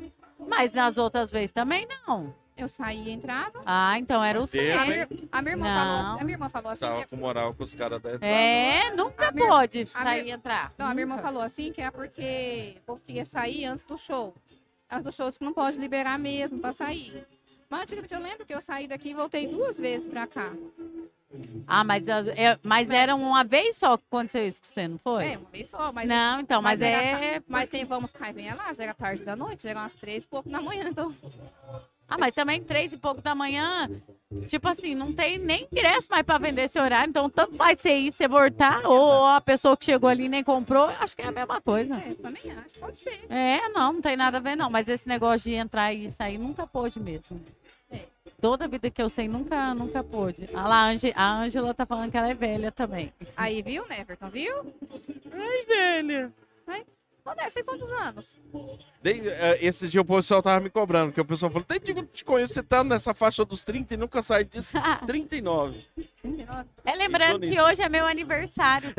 Mas 0.47 0.73
nas 0.73 0.97
outras 0.97 1.29
vezes 1.29 1.51
também 1.51 1.87
não. 2.07 2.33
Eu 2.57 2.67
saí 2.67 3.07
e 3.07 3.11
entrava. 3.11 3.61
Ah, 3.65 3.97
então 3.99 4.21
era 4.21 4.41
o 4.41 4.45
certo. 4.47 4.81
A 4.81 4.85
minha, 4.85 5.07
a 5.31 5.41
minha 5.41 5.53
irmã 5.53 5.65
Não. 5.67 5.75
falou, 6.05 6.19
a 6.19 6.23
minha 6.25 6.35
irmã 6.35 6.49
falou 6.49 6.71
assim, 6.71 6.85
Tava 6.85 7.01
que, 7.03 7.07
com 7.07 7.15
moral 7.15 7.53
com 7.53 7.63
os 7.63 7.73
caras 7.73 8.01
da 8.01 8.09
entrada. 8.15 8.25
É, 8.33 8.91
nunca 8.95 9.29
A 9.29 9.31
minha- 9.31 9.47
pode 9.47 9.81
a 9.83 9.85
sair 9.85 10.27
e 10.27 10.31
entrar. 10.31 10.73
não, 10.77 10.87
a 10.87 10.89
minha 10.93 11.03
irmã 11.03 11.17
falou 11.19 11.41
assim 11.41 11.71
que 11.71 11.81
é 11.81 11.89
porque 11.89 12.75
o 12.79 12.81
povo 12.81 13.01
queria 13.05 13.23
sair 13.23 13.63
antes 13.65 13.85
do 13.85 13.97
show. 13.97 14.35
Antes 14.91 15.05
do 15.05 15.11
show 15.13 15.27
disse 15.29 15.39
que 15.39 15.45
não 15.45 15.53
pode 15.53 15.77
liberar 15.77 16.19
mesmo 16.19 16.59
pra 16.59 16.73
sair. 16.73 17.25
Mas 17.69 17.81
antigamente 17.83 18.13
eu 18.13 18.19
lembro 18.19 18.45
que 18.45 18.53
eu 18.53 18.61
saí 18.61 18.87
daqui 18.87 19.09
e 19.09 19.13
voltei 19.13 19.47
duas 19.47 19.77
vezes 19.79 20.07
pra 20.09 20.25
cá. 20.25 20.51
Ah, 21.67 21.83
mas, 21.83 22.09
as- 22.09 22.27
é- 22.29 22.57
mas 22.63 22.89
era 22.89 23.15
uma 23.15 23.43
vez 23.43 23.77
só 23.77 23.95
que 23.95 24.03
aconteceu 24.09 24.47
isso 24.47 24.59
com 24.59 24.67
você, 24.67 24.87
não 24.87 24.97
foi? 24.97 25.25
É, 25.33 25.37
uma 25.37 25.49
vez 25.51 25.69
só, 25.69 25.91
mas. 25.93 26.09
não, 26.09 26.39
então, 26.39 26.61
mas, 26.61 26.81
era 26.81 27.03
é. 27.03 27.41
Mas 27.47 27.69
tem 27.69 27.85
vamos 27.85 28.11
e 28.11 28.33
venha 28.33 28.55
lá, 28.55 28.71
era 28.77 28.93
tarde 28.95 29.23
da 29.23 29.35
noite, 29.35 29.67
eram 29.67 29.81
umas 29.81 29.93
três 29.93 30.23
e 30.23 30.27
pouco 30.27 30.49
da 30.49 30.59
manhã, 30.59 30.85
então. 30.89 31.13
Ah, 32.11 32.17
mas 32.17 32.33
também 32.33 32.59
três 32.63 32.91
e 32.91 32.97
pouco 32.97 33.21
da 33.21 33.35
manhã. 33.35 33.87
Tipo 34.47 34.67
assim, 34.67 34.95
não 34.95 35.13
tem 35.13 35.37
nem 35.37 35.67
ingresso 35.71 36.07
mais 36.09 36.23
pra 36.23 36.39
vender 36.39 36.63
esse 36.63 36.79
horário. 36.79 37.07
Então, 37.11 37.29
tanto 37.29 37.55
faz 37.55 37.79
você 37.79 37.95
ir, 37.99 38.11
você 38.11 38.27
voltar, 38.27 38.81
ou 38.85 39.27
a 39.27 39.39
pessoa 39.39 39.77
que 39.77 39.85
chegou 39.85 40.09
ali 40.09 40.25
e 40.25 40.29
nem 40.29 40.43
comprou, 40.43 40.85
acho 40.85 41.15
que 41.15 41.21
é 41.21 41.27
a 41.27 41.31
mesma 41.31 41.61
coisa. 41.61 41.95
É, 41.97 42.15
também 42.15 42.41
acho, 42.51 42.79
pode 42.79 42.97
ser. 42.97 43.25
É, 43.29 43.69
não, 43.69 43.93
não 43.93 44.01
tem 44.01 44.17
nada 44.17 44.37
a 44.37 44.41
ver, 44.41 44.55
não. 44.55 44.71
Mas 44.71 44.87
esse 44.87 45.07
negócio 45.07 45.41
de 45.51 45.53
entrar 45.53 45.93
e 45.93 46.11
sair 46.11 46.39
nunca 46.39 46.65
pôde 46.65 46.99
mesmo. 46.99 47.39
É. 48.39 48.41
Toda 48.41 48.67
vida 48.67 48.89
que 48.89 49.01
eu 49.01 49.09
sei, 49.09 49.27
nunca, 49.27 49.73
nunca 49.73 50.01
pôde. 50.03 50.49
Ah 50.53 50.67
lá, 50.67 50.75
a 50.83 50.85
Ange- 50.89 51.13
a 51.15 51.31
Ângela 51.41 51.73
tá 51.73 51.85
falando 51.85 52.09
que 52.09 52.17
ela 52.17 52.29
é 52.29 52.33
velha 52.33 52.71
também. 52.71 53.11
Aí, 53.35 53.61
viu, 53.61 53.85
Neverton, 53.87 54.29
viu? 54.29 54.73
velha. 55.67 56.31
Ô, 57.25 57.31
Neverton, 57.31 57.53
tem 57.53 57.63
quantos 57.63 57.91
anos? 57.91 58.39
Desde, 59.03 59.27
eh, 59.29 59.57
esse 59.61 59.87
dia 59.87 60.01
o 60.01 60.05
pessoal 60.05 60.41
tava 60.41 60.59
me 60.61 60.69
cobrando, 60.69 61.07
porque 61.07 61.21
o 61.21 61.25
pessoal 61.25 61.51
falou, 61.51 61.65
desde 61.67 61.93
que 61.93 61.99
eu 61.99 62.05
te 62.05 62.25
conheço, 62.25 62.53
você 62.53 62.63
tá 62.63 62.83
nessa 62.83 63.13
faixa 63.13 63.45
dos 63.45 63.63
30 63.63 63.93
e 63.93 63.97
nunca 63.97 64.21
sai 64.21 64.43
disso. 64.45 64.73
39. 65.05 65.85
39. 66.21 66.69
É 66.85 66.95
lembrando 66.95 67.39
que 67.41 67.61
hoje 67.61 67.81
é 67.83 67.89
meu 67.89 68.07
aniversário. 68.07 68.93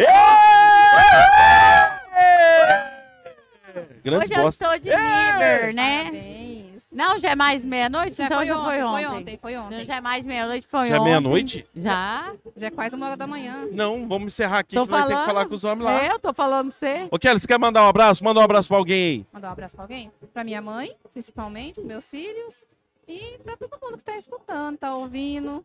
Grandes 4.05 4.31
hoje 4.31 4.41
eu 4.41 4.49
estou 4.49 4.79
de 4.79 4.91
nível, 4.91 5.75
né? 5.75 6.05
Parabéns. 6.05 6.70
Não, 6.93 7.19
já 7.21 7.31
é 7.31 7.37
mais 7.37 7.65
meia-noite? 7.65 8.17
Já 8.17 8.25
então 8.27 8.39
foi 8.39 8.47
já 8.49 8.59
ontem, 8.59 8.65
foi 8.65 8.79
foi 8.81 9.07
ontem. 9.07 9.07
ontem, 9.21 9.39
foi 9.41 9.53
Então 9.53 9.67
ontem. 9.67 9.85
já 9.85 9.97
é 9.97 10.01
mais 10.01 10.25
meia-noite, 10.25 10.67
foi 10.67 10.89
Já 10.89 10.97
é 10.97 10.99
ontem. 10.99 11.05
meia-noite? 11.09 11.67
Já? 11.77 12.35
Já 12.57 12.67
é 12.67 12.71
quase 12.71 12.97
uma 12.97 13.07
hora 13.07 13.17
da 13.17 13.27
manhã. 13.29 13.69
Não, 13.71 14.09
vamos 14.09 14.33
encerrar 14.33 14.59
aqui 14.59 14.75
Tô 14.75 14.85
que 14.85 14.91
vai 14.91 15.03
ter 15.03 15.07
que 15.07 15.13
falando. 15.13 15.27
falar 15.27 15.47
com 15.47 15.55
os 15.55 15.63
homens 15.65 15.85
lá. 15.85 16.03
É, 16.03 16.11
eu 16.11 16.19
tô 16.19 16.33
falando 16.35 16.71
pra 16.71 16.77
você. 16.79 17.07
Ô, 17.11 17.19
Kelly, 17.19 17.39
você 17.39 17.47
quer 17.47 17.59
mandar 17.61 17.85
um 17.85 17.89
abraço? 17.89 18.25
Manda 18.25 18.41
um 18.41 18.43
abraço 18.43 18.67
pra 18.67 18.77
alguém 18.77 19.03
aí. 19.21 19.27
Mandar 19.33 19.49
um 19.51 19.53
abraço 19.53 19.75
pra 19.77 19.85
alguém? 19.85 20.11
Pra 20.33 20.43
minha 20.43 20.61
mãe, 20.61 20.93
principalmente, 21.13 21.75
pros 21.75 21.87
meus 21.87 22.11
filhos. 22.11 22.65
E 23.07 23.39
pra 23.45 23.57
todo 23.57 23.79
mundo 23.81 23.97
que 23.97 24.05
tá 24.05 24.17
escutando, 24.17 24.77
tá 24.77 24.95
ouvindo. 24.95 25.65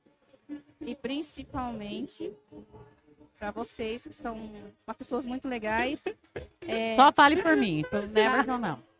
E 0.79 0.93
principalmente 0.93 2.31
pra 3.39 3.49
vocês, 3.49 4.03
que 4.03 4.13
são 4.13 4.35
umas 4.85 4.95
pessoas 4.95 5.25
muito 5.25 5.47
legais. 5.47 6.03
É, 6.61 6.95
Só 6.95 7.11
fale 7.11 7.41
por 7.41 7.55
mim, 7.57 7.83
pelo 7.89 8.05
Neverton 8.07 8.57
não. 8.59 8.79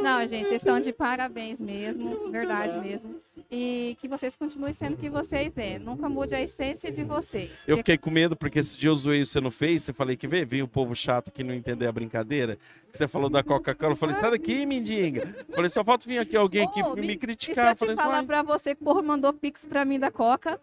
Não, 0.00 0.26
gente, 0.26 0.44
vocês 0.48 0.62
estão 0.62 0.80
de 0.80 0.92
parabéns 0.92 1.60
mesmo, 1.60 2.30
verdade 2.30 2.78
mesmo. 2.80 3.16
E 3.50 3.96
que 4.00 4.06
vocês 4.08 4.36
continuem 4.36 4.72
sendo 4.72 4.94
o 4.94 4.96
que 4.96 5.10
vocês 5.10 5.52
é. 5.58 5.78
Nunca 5.78 6.08
mude 6.08 6.34
a 6.34 6.40
essência 6.40 6.90
de 6.90 7.02
vocês. 7.02 7.64
Eu 7.66 7.76
fiquei 7.78 7.98
com 7.98 8.10
medo 8.10 8.36
porque 8.36 8.60
esse 8.60 8.78
dia 8.78 8.90
eu 8.90 8.96
zoei 8.96 9.24
você 9.26 9.40
no 9.40 9.50
Face. 9.50 9.90
Eu 9.90 9.94
falei 9.94 10.16
que 10.16 10.28
vê, 10.28 10.44
veio 10.44 10.64
o 10.64 10.68
povo 10.68 10.94
chato 10.94 11.32
que 11.32 11.42
não 11.42 11.52
entender 11.52 11.86
a 11.86 11.92
brincadeira. 11.92 12.56
Que 12.90 12.96
você 12.96 13.08
falou 13.08 13.28
da 13.28 13.42
Coca-Cola. 13.42 13.92
Eu 13.92 13.96
falei, 13.96 14.14
sai 14.16 14.30
daqui, 14.30 14.64
mendiga. 14.64 15.34
Eu 15.48 15.54
falei, 15.54 15.68
só 15.70 15.82
falta 15.84 16.06
vir 16.08 16.18
aqui 16.18 16.36
alguém 16.36 16.68
que 16.70 16.80
Ô, 16.82 16.94
me, 16.94 17.00
me- 17.02 17.06
E 17.08 17.10
se 17.12 17.18
criticar. 17.18 17.68
eu 17.70 17.74
te 17.74 17.78
falei, 17.80 17.96
falar 17.96 18.22
pra 18.24 18.42
você 18.42 18.74
que 18.74 18.82
o 18.82 18.84
povo 18.84 19.02
mandou 19.02 19.32
pix 19.32 19.66
pra 19.66 19.84
mim 19.84 19.98
da 19.98 20.10
Coca? 20.12 20.60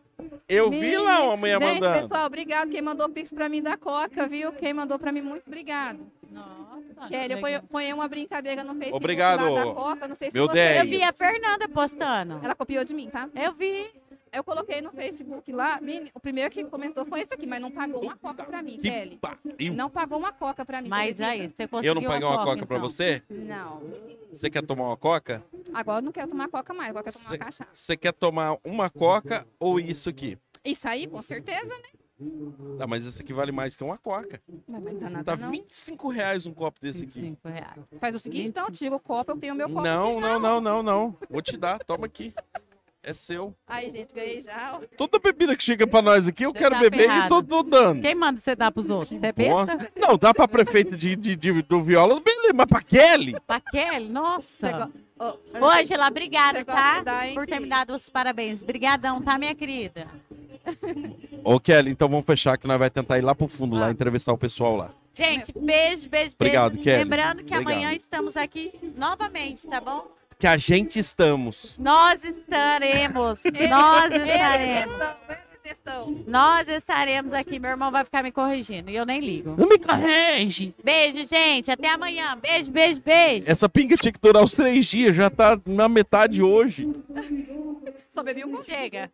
Eu 0.48 0.70
vi 0.70 0.98
lá 0.98 1.24
uma 1.24 1.38
mulher 1.38 1.60
Gente, 1.60 1.80
mandando. 1.82 2.02
pessoal, 2.02 2.26
obrigado. 2.26 2.70
Quem 2.70 2.82
mandou 2.82 3.10
pix 3.10 3.32
pra 3.32 3.50
mim 3.50 3.62
da 3.62 3.78
Coca, 3.78 4.28
viu? 4.28 4.52
Quem 4.54 4.74
mandou 4.74 4.98
pra 4.98 5.12
mim, 5.12 5.22
muito 5.22 5.48
obrigado. 5.48 6.00
Nossa, 6.32 7.08
Kelly, 7.08 7.34
eu 7.34 7.64
ponho 7.64 7.96
uma 7.96 8.08
brincadeira 8.08 8.64
no 8.64 8.74
Facebook 8.74 8.98
Obrigado, 8.98 9.50
lá 9.50 9.66
da 9.66 9.74
Coca. 9.74 10.08
Não 10.08 10.16
sei 10.16 10.30
se 10.30 10.38
meu 10.38 10.48
você... 10.48 10.56
10. 10.56 10.84
Eu 10.84 10.90
vi 10.90 11.04
a 11.04 11.14
Fernanda 11.14 11.70
postando. 11.70 12.40
Ela 12.44 12.56
copiou 12.56 12.84
de 12.84 12.94
mim, 12.94 13.10
tá? 13.10 13.30
Eu 13.36 13.54
vi. 13.54 13.90
Eu 14.38 14.44
coloquei 14.44 14.82
no 14.82 14.92
Facebook 14.92 15.52
lá. 15.52 15.80
O 16.14 16.20
primeiro 16.20 16.52
que 16.52 16.64
comentou 16.66 17.04
foi 17.06 17.22
esse 17.22 17.34
aqui, 17.34 17.48
mas 17.48 17.60
não 17.60 17.72
pagou 17.72 18.04
uma 18.04 18.16
Coca 18.16 18.44
pra 18.44 18.62
mim, 18.62 18.78
Que 18.78 18.90
Kelly. 18.90 19.18
pariu. 19.18 19.74
Não 19.74 19.90
pagou 19.90 20.20
uma 20.20 20.32
Coca 20.32 20.64
pra 20.64 20.80
mim. 20.80 20.90
Mas 20.90 21.20
aí, 21.20 21.50
você 21.50 21.68
conseguiu 21.68 21.90
Eu 21.92 21.96
não 21.96 22.04
paguei 22.04 22.28
uma 22.28 22.44
coca 22.46 22.66
pra 22.66 22.78
então. 22.78 22.88
você? 22.90 23.24
Não. 23.30 23.82
Você 24.32 24.50
quer 24.50 24.64
tomar 24.64 24.86
uma 24.90 24.98
coca? 24.98 25.44
Agora 25.74 25.98
eu 26.00 26.04
não 26.04 26.12
quero 26.12 26.28
tomar 26.30 26.48
Coca 26.50 26.72
mais, 26.74 26.90
agora 26.92 27.02
eu 27.08 27.12
quero 27.12 27.16
tomar 27.16 27.28
Cê- 27.30 27.34
uma 27.34 27.46
cachaça. 27.46 27.70
Você 27.74 27.98
quer 27.98 28.14
tomar 28.14 28.58
uma 28.64 28.90
coca 28.92 29.48
ou 29.60 29.80
isso 29.80 30.08
aqui? 30.10 30.38
Isso 30.64 30.88
aí, 30.88 31.08
com 31.08 31.22
certeza, 31.22 31.66
né? 31.68 31.90
Ah, 32.80 32.88
mas 32.88 33.06
esse 33.06 33.22
aqui 33.22 33.32
vale 33.34 33.52
mais 33.52 33.76
que 33.76 33.84
uma 33.84 33.98
coca. 33.98 34.42
Mas 34.68 34.84
não 34.84 35.00
dá 35.00 35.10
nada, 35.10 35.24
Tá 35.24 35.36
não. 35.36 35.52
25 35.52 36.08
reais 36.10 36.46
um 36.46 36.54
copo 36.54 36.80
desse 36.82 37.04
aqui. 37.06 37.22
5 37.22 37.48
reais. 37.48 37.78
Faz 38.00 38.16
o 38.16 38.20
seguinte, 38.20 38.50
então, 38.50 38.70
tira 38.72 38.96
o 38.96 39.00
copo, 39.00 39.32
eu 39.32 39.38
tenho 39.38 39.54
o 39.54 39.58
meu 39.58 39.68
copo 39.70 39.82
Não, 39.82 40.12
aqui 40.14 40.20
não, 40.22 40.40
não, 40.40 40.62
não, 40.62 40.84
não. 40.84 41.18
Vou 41.30 41.42
te 41.42 41.56
dar, 41.58 41.80
toma 41.84 42.06
aqui. 42.08 42.34
É 43.10 43.14
seu. 43.14 43.56
Aí, 43.66 43.90
gente, 43.90 44.14
ganhei 44.14 44.42
já. 44.42 44.82
Toda 44.98 45.18
bebida 45.18 45.56
que 45.56 45.64
chega 45.64 45.88
pra 45.88 46.02
nós 46.02 46.28
aqui, 46.28 46.44
eu 46.46 46.52
Você 46.52 46.58
quero 46.60 46.76
tá 46.76 46.82
beber 46.82 47.00
e 47.00 47.04
ferrado. 47.04 47.30
tô, 47.30 47.42
tô 47.42 47.64
dando. 47.64 48.02
Quem 48.02 48.14
manda 48.14 48.38
você 48.38 48.54
dar 48.54 48.70
pros 48.70 48.90
outros? 48.90 49.18
Você 49.18 49.28
é 49.28 49.32
besta? 49.32 49.90
Não, 49.96 50.18
dá 50.18 50.34
pra 50.34 50.46
prefeita 50.46 50.98
de, 50.98 51.16
de, 51.16 51.34
de- 51.38 51.62
do 51.62 51.82
Viola, 51.82 52.20
beleza, 52.20 52.54
mas 52.54 52.66
pra 52.66 52.82
Kelly? 52.82 53.34
Pra 53.48 53.62
Kelly? 53.62 54.10
Nossa. 54.10 54.92
go- 55.18 55.38
ó, 55.62 55.70
Ângela, 55.80 56.08
obrigada, 56.08 56.66
tá? 56.66 57.02
da, 57.02 57.26
hein, 57.30 57.34
Por 57.34 57.48
ter 57.48 57.62
me 57.62 57.70
dado 57.70 57.96
os 57.96 58.10
parabéns. 58.10 58.62
Obrigadão, 58.62 59.22
tá, 59.22 59.38
minha 59.38 59.56
querida? 59.56 60.06
Ô, 61.46 61.62
Kelly, 61.62 61.92
então 61.92 62.10
vamos 62.10 62.26
fechar 62.26 62.58
que 62.58 62.68
nós 62.68 62.78
vai 62.78 62.90
tentar 62.90 63.18
ir 63.18 63.22
lá 63.22 63.34
pro 63.34 63.48
fundo, 63.48 63.78
lá 63.78 63.88
Ah. 63.88 63.92
entrevistar 63.92 64.34
o 64.34 64.38
pessoal 64.38 64.76
lá. 64.76 64.90
Gente, 65.14 65.54
beijo, 65.58 66.10
beijo, 66.10 66.34
Obrigado, 66.38 66.74
beijo. 66.74 66.84
Kelly. 66.84 67.04
Lembrando 67.06 67.38
que 67.44 67.54
Obrigado. 67.54 67.72
amanhã 67.72 67.94
estamos 67.94 68.36
aqui 68.36 68.74
novamente, 68.98 69.66
tá 69.66 69.80
bom? 69.80 70.08
Que 70.40 70.46
a 70.46 70.56
gente 70.58 71.00
estamos. 71.00 71.74
Nós 71.80 72.24
estaremos. 72.24 73.42
Nós 73.70 74.12
Eles 74.12 74.28
estaremos. 74.30 74.94
estão, 74.94 75.16
eles 75.66 75.78
estão. 75.78 76.24
Nós 76.28 76.68
estaremos 76.68 77.34
aqui. 77.34 77.60
Meu 77.60 77.72
irmão 77.72 77.92
vai 77.92 78.04
ficar 78.06 78.22
me 78.22 78.32
corrigindo 78.32 78.92
e 78.92 78.96
eu 78.96 79.04
nem 79.06 79.20
ligo. 79.20 79.56
Não 79.58 79.68
me 79.68 79.80
corrige. 79.80 80.76
Beijo, 80.84 81.26
gente. 81.26 81.72
Até 81.72 81.90
amanhã. 81.90 82.38
Beijo, 82.40 82.70
beijo, 82.70 83.02
beijo. 83.04 83.50
Essa 83.50 83.68
pinga 83.68 83.96
tinha 83.98 84.12
que 84.12 84.20
durar 84.20 84.44
os 84.44 84.54
três 84.54 84.86
dias, 84.86 85.16
já 85.16 85.28
tá 85.30 85.60
na 85.66 85.90
metade 85.90 86.44
hoje. 86.44 86.88
Só 88.12 88.22
bebi 88.22 88.46
um 88.46 88.62
Chega. 88.64 89.10